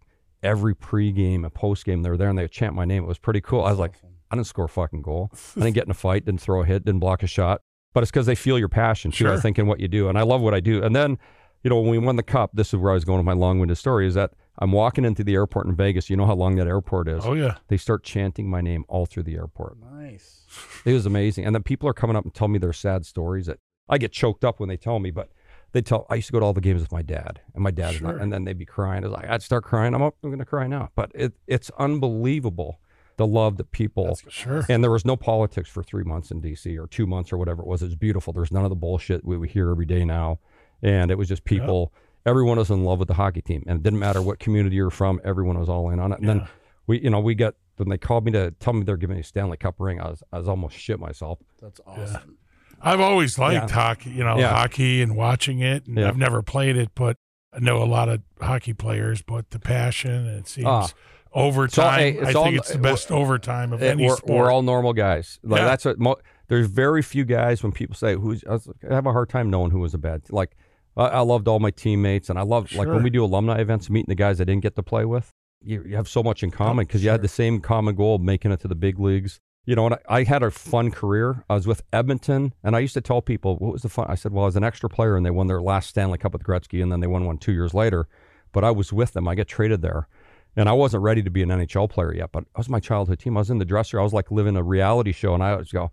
every 0.42 0.74
pregame 0.74 1.44
and 1.44 1.54
postgame, 1.54 2.02
they 2.02 2.10
were 2.10 2.16
there 2.16 2.28
and 2.28 2.36
they 2.38 2.42
would 2.42 2.50
chant 2.52 2.74
my 2.74 2.84
name. 2.84 3.04
It 3.04 3.06
was 3.06 3.18
pretty 3.18 3.40
cool. 3.40 3.62
I 3.62 3.70
was 3.70 3.78
like, 3.78 3.94
I 4.30 4.36
didn't 4.36 4.46
score 4.48 4.66
a 4.66 4.68
fucking 4.68 5.02
goal. 5.02 5.30
I 5.56 5.60
didn't 5.60 5.74
get 5.74 5.84
in 5.84 5.90
a 5.90 5.94
fight, 5.94 6.24
didn't 6.24 6.40
throw 6.40 6.62
a 6.62 6.66
hit, 6.66 6.84
didn't 6.84 7.00
block 7.00 7.22
a 7.22 7.26
shot. 7.26 7.60
But 7.94 8.02
it's 8.02 8.10
because 8.10 8.26
they 8.26 8.34
feel 8.34 8.58
your 8.58 8.68
passion 8.68 9.10
too, 9.10 9.26
I 9.26 9.30
Sure. 9.32 9.40
think, 9.40 9.58
in 9.58 9.66
what 9.66 9.80
you 9.80 9.88
do. 9.88 10.08
And 10.08 10.18
I 10.18 10.22
love 10.22 10.40
what 10.42 10.52
I 10.54 10.60
do. 10.60 10.82
And 10.82 10.94
then, 10.94 11.16
you 11.62 11.70
know, 11.70 11.80
when 11.80 11.90
we 11.90 11.98
won 11.98 12.16
the 12.16 12.22
cup, 12.22 12.50
this 12.54 12.68
is 12.68 12.74
where 12.80 12.90
I 12.90 12.94
was 12.94 13.04
going 13.04 13.18
with 13.18 13.26
my 13.26 13.32
long 13.32 13.58
winded 13.58 13.78
story 13.78 14.06
is 14.06 14.14
that 14.14 14.32
I'm 14.58 14.70
walking 14.72 15.04
into 15.04 15.24
the 15.24 15.34
airport 15.34 15.66
in 15.66 15.74
Vegas. 15.74 16.10
You 16.10 16.16
know 16.16 16.26
how 16.26 16.34
long 16.34 16.56
that 16.56 16.66
airport 16.66 17.08
is. 17.08 17.24
Oh 17.24 17.32
yeah. 17.32 17.54
They 17.68 17.76
start 17.76 18.02
chanting 18.04 18.50
my 18.50 18.60
name 18.60 18.84
all 18.88 19.06
through 19.06 19.22
the 19.22 19.36
airport. 19.36 19.78
Nice. 19.80 20.44
It 20.84 20.92
was 20.92 21.06
amazing. 21.06 21.46
And 21.46 21.54
then 21.54 21.62
people 21.62 21.88
are 21.88 21.92
coming 21.94 22.16
up 22.16 22.24
and 22.24 22.34
telling 22.34 22.52
me 22.52 22.58
their 22.58 22.72
sad 22.72 23.06
stories 23.06 23.46
that 23.46 23.58
I 23.88 23.98
get 23.98 24.12
choked 24.12 24.44
up 24.44 24.60
when 24.60 24.68
they 24.68 24.76
tell 24.76 24.98
me, 24.98 25.10
but 25.10 25.30
they 25.72 25.82
tell 25.82 26.06
I 26.08 26.16
used 26.16 26.28
to 26.28 26.32
go 26.32 26.40
to 26.40 26.46
all 26.46 26.52
the 26.52 26.60
games 26.60 26.80
with 26.80 26.92
my 26.92 27.02
dad, 27.02 27.40
and 27.54 27.62
my 27.62 27.70
dad, 27.70 27.94
Sure. 27.96 28.16
and 28.16 28.32
then 28.32 28.44
they'd 28.44 28.58
be 28.58 28.64
crying. 28.64 29.04
It's 29.04 29.12
like 29.12 29.28
I'd 29.28 29.42
start 29.42 29.64
crying. 29.64 29.94
I'm, 29.94 30.02
up, 30.02 30.14
I'm 30.22 30.30
going 30.30 30.38
to 30.38 30.44
cry 30.44 30.66
now, 30.66 30.90
but 30.94 31.10
it, 31.14 31.34
it's 31.46 31.70
unbelievable 31.78 32.80
the 33.16 33.26
love 33.26 33.56
that 33.56 33.70
people. 33.72 34.16
Sure. 34.28 34.64
And 34.68 34.82
there 34.82 34.90
was 34.90 35.04
no 35.04 35.16
politics 35.16 35.68
for 35.68 35.82
three 35.82 36.04
months 36.04 36.30
in 36.30 36.40
D.C. 36.40 36.78
or 36.78 36.86
two 36.86 37.04
months 37.06 37.32
or 37.32 37.36
whatever 37.38 37.62
it 37.62 37.66
was. 37.68 37.82
It 37.82 37.86
was 37.86 37.96
beautiful. 37.96 38.32
There's 38.32 38.52
none 38.52 38.64
of 38.64 38.70
the 38.70 38.76
bullshit 38.76 39.24
we, 39.24 39.36
we 39.36 39.48
hear 39.48 39.70
every 39.70 39.86
day 39.86 40.04
now, 40.04 40.38
and 40.82 41.10
it 41.10 41.18
was 41.18 41.28
just 41.28 41.44
people. 41.44 41.92
Everyone 42.26 42.58
was 42.58 42.70
in 42.70 42.84
love 42.84 42.98
with 43.00 43.08
the 43.08 43.14
hockey 43.14 43.40
team, 43.42 43.64
and 43.66 43.80
it 43.80 43.82
didn't 43.82 43.98
matter 43.98 44.22
what 44.22 44.38
community 44.38 44.76
you're 44.76 44.90
from. 44.90 45.20
Everyone 45.24 45.58
was 45.58 45.68
all 45.68 45.90
in 45.90 45.98
on 45.98 46.12
it. 46.12 46.18
And 46.20 46.26
Yeah. 46.28 46.34
then 46.34 46.48
we, 46.86 47.00
you 47.00 47.10
know, 47.10 47.20
we 47.20 47.34
got 47.34 47.54
when 47.76 47.88
they 47.88 47.98
called 47.98 48.24
me 48.24 48.32
to 48.32 48.52
tell 48.52 48.72
me 48.72 48.84
they're 48.84 48.96
giving 48.96 49.16
me 49.16 49.20
a 49.20 49.24
Stanley 49.24 49.56
Cup 49.56 49.76
ring. 49.78 50.00
I 50.00 50.08
was, 50.10 50.22
I 50.32 50.38
was 50.38 50.48
almost 50.48 50.76
shit 50.76 50.98
myself. 51.00 51.38
That's 51.60 51.80
awesome. 51.86 52.38
I've 52.80 53.00
always 53.00 53.38
liked 53.38 53.68
Yeah. 53.70 53.74
hockey, 53.74 54.10
you 54.10 54.24
know, 54.24 54.38
Yeah. 54.38 54.50
hockey 54.50 55.02
and 55.02 55.16
watching 55.16 55.60
it. 55.60 55.86
And 55.86 55.98
Yeah. 55.98 56.08
I've 56.08 56.16
never 56.16 56.42
played 56.42 56.76
it, 56.76 56.90
but 56.94 57.16
I 57.52 57.60
know 57.60 57.82
a 57.82 57.86
lot 57.86 58.08
of 58.08 58.22
hockey 58.40 58.72
players. 58.74 59.22
But 59.22 59.50
the 59.50 59.58
passion, 59.58 60.26
it 60.26 60.46
seems 60.48 60.66
Ah. 60.66 60.88
overtime. 61.32 61.98
hey, 61.98 62.20
I 62.20 62.32
all- 62.32 62.44
think 62.44 62.58
it's 62.58 62.72
the 62.72 62.78
best 62.78 63.10
overtime 63.10 63.72
of 63.72 63.82
Eh, 63.82 63.90
any 63.90 64.06
we're, 64.06 64.16
sport. 64.16 64.38
we're 64.38 64.50
all 64.52 64.62
normal 64.62 64.92
guys. 64.92 65.38
Like 65.42 65.60
Yeah. 65.60 65.66
that's 65.66 65.84
what. 65.84 65.98
Mo- 65.98 66.16
there's 66.48 66.66
very 66.66 67.02
few 67.02 67.24
guys 67.24 67.62
when 67.62 67.72
people 67.72 67.94
say 67.94 68.14
who's. 68.14 68.42
I, 68.48 68.52
was 68.52 68.68
I 68.90 68.94
have 68.94 69.06
a 69.06 69.12
hard 69.12 69.28
time 69.28 69.50
knowing 69.50 69.70
who 69.70 69.80
was 69.80 69.92
a 69.94 69.98
bad. 69.98 70.22
Like 70.30 70.56
I, 70.96 71.06
I 71.06 71.20
loved 71.20 71.46
all 71.48 71.58
my 71.60 71.70
teammates, 71.70 72.30
and 72.30 72.38
I 72.38 72.42
loved 72.42 72.74
like 72.74 72.88
when 72.88 73.02
we 73.02 73.10
do 73.10 73.24
alumni 73.24 73.58
events, 73.60 73.90
meeting 73.90 74.08
the 74.08 74.14
guys 74.14 74.40
I 74.40 74.44
didn't 74.44 74.62
get 74.62 74.74
to 74.76 74.82
play 74.82 75.04
with. 75.04 75.30
You, 75.62 75.82
you 75.86 75.96
have 75.96 76.08
so 76.08 76.22
much 76.22 76.42
in 76.44 76.50
common 76.52 76.86
because 76.86 77.02
you 77.02 77.10
had 77.10 77.20
the 77.22 77.28
same 77.28 77.60
common 77.60 77.96
goal 77.96 78.18
making 78.18 78.52
it 78.52 78.60
to 78.60 78.68
the 78.68 78.76
big 78.76 78.98
leagues. 79.00 79.40
You 79.68 79.74
know, 79.74 79.84
and 79.84 79.96
I, 79.96 80.20
I 80.20 80.24
had 80.24 80.42
a 80.42 80.50
fun 80.50 80.90
career. 80.90 81.44
I 81.50 81.54
was 81.54 81.66
with 81.66 81.82
Edmonton, 81.92 82.54
and 82.64 82.74
I 82.74 82.78
used 82.78 82.94
to 82.94 83.02
tell 83.02 83.20
people, 83.20 83.56
"What 83.58 83.74
was 83.74 83.82
the 83.82 83.90
fun?" 83.90 84.06
I 84.08 84.14
said, 84.14 84.32
"Well, 84.32 84.44
I 84.44 84.46
was 84.46 84.56
an 84.56 84.64
extra 84.64 84.88
player, 84.88 85.14
and 85.14 85.26
they 85.26 85.30
won 85.30 85.46
their 85.46 85.60
last 85.60 85.90
Stanley 85.90 86.16
Cup 86.16 86.32
with 86.32 86.42
Gretzky, 86.42 86.82
and 86.82 86.90
then 86.90 87.00
they 87.00 87.06
won 87.06 87.26
one 87.26 87.36
two 87.36 87.52
years 87.52 87.74
later." 87.74 88.08
But 88.50 88.64
I 88.64 88.70
was 88.70 88.94
with 88.94 89.12
them. 89.12 89.28
I 89.28 89.34
got 89.34 89.46
traded 89.46 89.82
there, 89.82 90.08
and 90.56 90.70
I 90.70 90.72
wasn't 90.72 91.02
ready 91.02 91.22
to 91.22 91.28
be 91.28 91.42
an 91.42 91.50
NHL 91.50 91.90
player 91.90 92.14
yet. 92.14 92.32
But 92.32 92.44
it 92.44 92.56
was 92.56 92.70
my 92.70 92.80
childhood 92.80 93.18
team. 93.18 93.36
I 93.36 93.40
was 93.40 93.50
in 93.50 93.58
the 93.58 93.66
dresser. 93.66 94.00
I 94.00 94.02
was 94.02 94.14
like 94.14 94.30
living 94.30 94.56
a 94.56 94.62
reality 94.62 95.12
show, 95.12 95.34
and 95.34 95.42
I 95.42 95.50
always 95.50 95.70
go, 95.70 95.90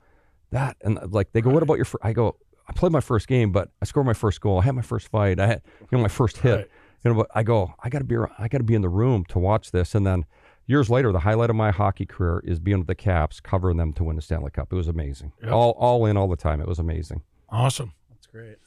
"That," 0.51 0.77
and 0.79 0.97
uh, 0.97 1.07
like 1.09 1.33
they 1.33 1.41
go, 1.41 1.49
"What 1.49 1.61
about 1.61 1.75
your?" 1.75 1.83
Fir-? 1.83 1.99
I 2.01 2.13
go, 2.13 2.37
"I 2.69 2.71
played 2.71 2.93
my 2.93 3.01
first 3.01 3.27
game, 3.27 3.51
but 3.51 3.71
I 3.81 3.85
scored 3.85 4.05
my 4.05 4.13
first 4.13 4.39
goal. 4.39 4.61
I 4.61 4.63
had 4.63 4.75
my 4.75 4.83
first 4.83 5.09
fight. 5.09 5.37
I 5.37 5.47
had 5.47 5.61
you 5.81 5.97
know 5.97 6.01
my 6.01 6.07
first 6.07 6.37
hit." 6.37 6.55
Right. 6.55 6.69
You 7.03 7.11
know, 7.11 7.17
but 7.17 7.27
I 7.35 7.43
go, 7.43 7.75
I 7.83 7.89
got 7.89 7.99
to 7.99 8.05
be, 8.05 8.15
I 8.39 8.47
got 8.47 8.59
to 8.59 8.63
be 8.63 8.73
in 8.73 8.81
the 8.81 8.89
room 8.89 9.25
to 9.25 9.37
watch 9.37 9.69
this. 9.71 9.93
And 9.93 10.07
then 10.07 10.25
years 10.67 10.89
later, 10.89 11.11
the 11.11 11.19
highlight 11.19 11.49
of 11.49 11.55
my 11.55 11.71
hockey 11.71 12.05
career 12.05 12.41
is 12.45 12.59
being 12.59 12.79
with 12.79 12.87
the 12.87 12.95
Caps, 12.95 13.39
covering 13.39 13.77
them 13.77 13.93
to 13.93 14.03
win 14.03 14.15
the 14.15 14.21
Stanley 14.21 14.51
Cup. 14.51 14.71
It 14.71 14.75
was 14.75 14.87
amazing. 14.87 15.31
Yep. 15.43 15.51
All, 15.51 15.71
all 15.71 16.05
in 16.05 16.17
all 16.17 16.27
the 16.27 16.35
time. 16.35 16.61
It 16.61 16.67
was 16.67 16.79
amazing. 16.79 17.21
awesome. 17.49 17.93
That's 18.09 18.27
great. 18.27 18.57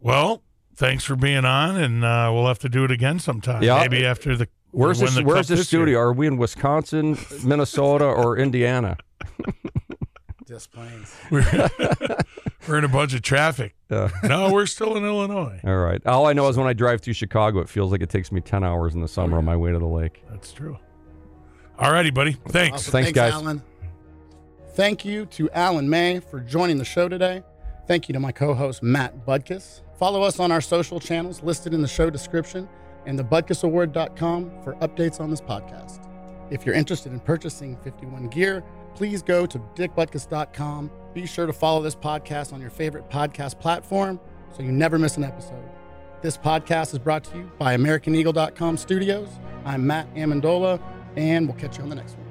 Well, 0.00 0.42
thanks 0.74 1.04
for 1.04 1.16
being 1.16 1.44
on, 1.44 1.76
and 1.76 2.04
uh, 2.04 2.30
we'll 2.32 2.46
have 2.48 2.58
to 2.60 2.68
do 2.68 2.84
it 2.84 2.90
again 2.90 3.18
sometime. 3.18 3.62
Yeah. 3.62 3.80
Maybe 3.80 4.04
after 4.04 4.36
the 4.36 4.48
Where's 4.72 4.98
this? 4.98 5.14
the 5.14 5.22
Where's 5.24 5.48
the 5.48 5.54
this 5.56 5.72
year. 5.72 5.80
studio? 5.80 5.98
Are 6.00 6.12
we 6.12 6.26
in 6.26 6.36
Wisconsin, 6.36 7.16
Minnesota, 7.44 8.04
or 8.04 8.36
Indiana? 8.36 8.98
Just 10.46 10.70
planes. 10.70 11.12
We're, 11.30 11.44
we're 12.68 12.78
in 12.78 12.84
a 12.84 12.88
bunch 12.88 13.14
of 13.14 13.22
traffic. 13.22 13.74
Uh, 13.90 14.10
No, 14.22 14.52
we're 14.52 14.66
still 14.66 14.96
in 14.96 15.04
Illinois. 15.04 15.58
all 15.64 15.76
right. 15.78 16.00
All 16.06 16.26
I 16.26 16.34
know 16.34 16.46
is 16.48 16.56
when 16.56 16.68
I 16.68 16.72
drive 16.72 17.00
through 17.00 17.14
Chicago, 17.14 17.58
it 17.60 17.68
feels 17.68 17.90
like 17.90 18.00
it 18.00 18.10
takes 18.10 18.30
me 18.30 18.40
ten 18.40 18.62
hours 18.62 18.94
in 18.94 19.00
the 19.00 19.08
summer 19.08 19.38
on 19.38 19.44
my 19.44 19.56
way 19.56 19.72
to 19.72 19.78
the 19.80 19.86
lake. 19.86 20.22
That's 20.30 20.52
true. 20.52 20.78
All 21.78 21.92
righty, 21.92 22.10
buddy. 22.10 22.32
Thanks. 22.48 22.82
Awesome. 22.82 22.92
Thanks, 22.92 23.12
guys. 23.12 23.32
Alan. 23.32 23.62
Thank 24.74 25.04
you 25.04 25.26
to 25.26 25.50
Alan 25.50 25.88
May 25.88 26.20
for 26.20 26.40
joining 26.40 26.78
the 26.78 26.84
show 26.84 27.08
today. 27.08 27.42
Thank 27.86 28.08
you 28.08 28.12
to 28.14 28.20
my 28.20 28.32
co-host 28.32 28.82
Matt 28.82 29.24
Butkus. 29.26 29.80
Follow 29.98 30.22
us 30.22 30.38
on 30.38 30.52
our 30.52 30.60
social 30.60 31.00
channels 31.00 31.42
listed 31.42 31.72
in 31.72 31.80
the 31.80 31.88
show 31.88 32.10
description 32.10 32.68
and 33.06 33.18
thebutkusaward.com 33.18 34.62
for 34.62 34.74
updates 34.74 35.20
on 35.20 35.30
this 35.30 35.40
podcast. 35.40 36.06
If 36.50 36.66
you're 36.66 36.74
interested 36.74 37.12
in 37.12 37.20
purchasing 37.20 37.76
51 37.78 38.28
gear, 38.28 38.62
please 38.94 39.22
go 39.22 39.46
to 39.46 39.58
dickbutkus.com. 39.74 40.90
Be 41.14 41.26
sure 41.26 41.46
to 41.46 41.52
follow 41.52 41.82
this 41.82 41.94
podcast 41.96 42.52
on 42.52 42.60
your 42.60 42.70
favorite 42.70 43.08
podcast 43.08 43.58
platform 43.60 44.20
so 44.54 44.62
you 44.62 44.72
never 44.72 44.98
miss 44.98 45.16
an 45.16 45.24
episode. 45.24 45.64
This 46.22 46.36
podcast 46.36 46.92
is 46.92 46.98
brought 46.98 47.24
to 47.24 47.38
you 47.38 47.50
by 47.58 47.76
AmericanEagle.com 47.76 48.76
Studios. 48.76 49.28
I'm 49.64 49.86
Matt 49.86 50.12
Amendola, 50.14 50.80
and 51.16 51.48
we'll 51.48 51.56
catch 51.56 51.78
you 51.78 51.82
on 51.82 51.88
the 51.88 51.96
next 51.96 52.16
one. 52.16 52.26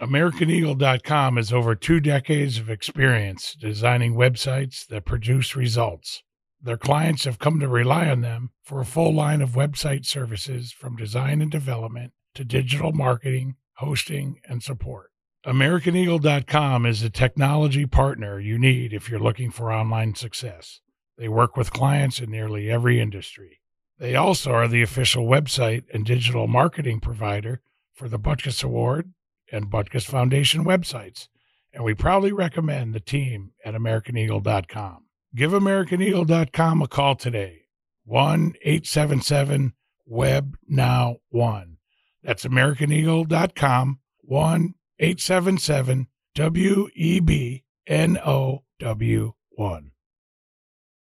AmericanEagle.com 0.00 1.36
has 1.36 1.52
over 1.52 1.74
two 1.74 2.00
decades 2.00 2.58
of 2.58 2.70
experience 2.70 3.56
designing 3.58 4.14
websites 4.14 4.86
that 4.86 5.04
produce 5.04 5.56
results. 5.56 6.22
Their 6.62 6.76
clients 6.76 7.24
have 7.24 7.38
come 7.38 7.58
to 7.60 7.68
rely 7.68 8.08
on 8.08 8.20
them 8.20 8.50
for 8.62 8.80
a 8.80 8.84
full 8.84 9.12
line 9.14 9.40
of 9.40 9.50
website 9.50 10.04
services 10.04 10.70
from 10.70 10.96
design 10.96 11.40
and 11.40 11.50
development 11.50 12.12
to 12.34 12.44
digital 12.44 12.92
marketing, 12.92 13.56
hosting, 13.76 14.40
and 14.48 14.62
support. 14.62 15.10
AmericanEagle.com 15.46 16.86
is 16.86 17.02
a 17.02 17.10
technology 17.10 17.86
partner 17.86 18.38
you 18.38 18.58
need 18.58 18.92
if 18.92 19.08
you're 19.08 19.20
looking 19.20 19.50
for 19.50 19.72
online 19.72 20.14
success. 20.14 20.80
They 21.18 21.28
work 21.28 21.56
with 21.56 21.72
clients 21.72 22.20
in 22.20 22.30
nearly 22.30 22.70
every 22.70 23.00
industry. 23.00 23.60
They 23.98 24.14
also 24.14 24.52
are 24.52 24.68
the 24.68 24.82
official 24.82 25.26
website 25.26 25.84
and 25.92 26.04
digital 26.04 26.46
marketing 26.46 27.00
provider 27.00 27.62
for 27.94 28.08
the 28.08 28.18
Butkus 28.18 28.62
Award 28.62 29.12
and 29.50 29.70
Butkus 29.70 30.04
Foundation 30.04 30.64
websites, 30.64 31.28
and 31.72 31.82
we 31.82 31.94
proudly 31.94 32.32
recommend 32.32 32.94
the 32.94 33.00
team 33.00 33.52
at 33.64 33.74
AmericanEagle.com. 33.74 35.04
Give 35.34 35.52
AmericanEagle.com 35.52 36.82
a 36.82 36.88
call 36.88 37.14
today, 37.14 37.62
1 38.04 38.54
877 38.62 39.72
Web 40.06 40.56
Now 40.68 41.16
1. 41.30 41.76
That's 42.22 42.44
AmericanEagle.com, 42.44 44.00
1 44.20 44.74
877 44.98 46.06
W 46.34 46.88
E 46.94 47.20
B 47.20 47.64
N 47.86 48.18
O 48.18 48.64
W 48.78 49.32
1. 49.50 49.90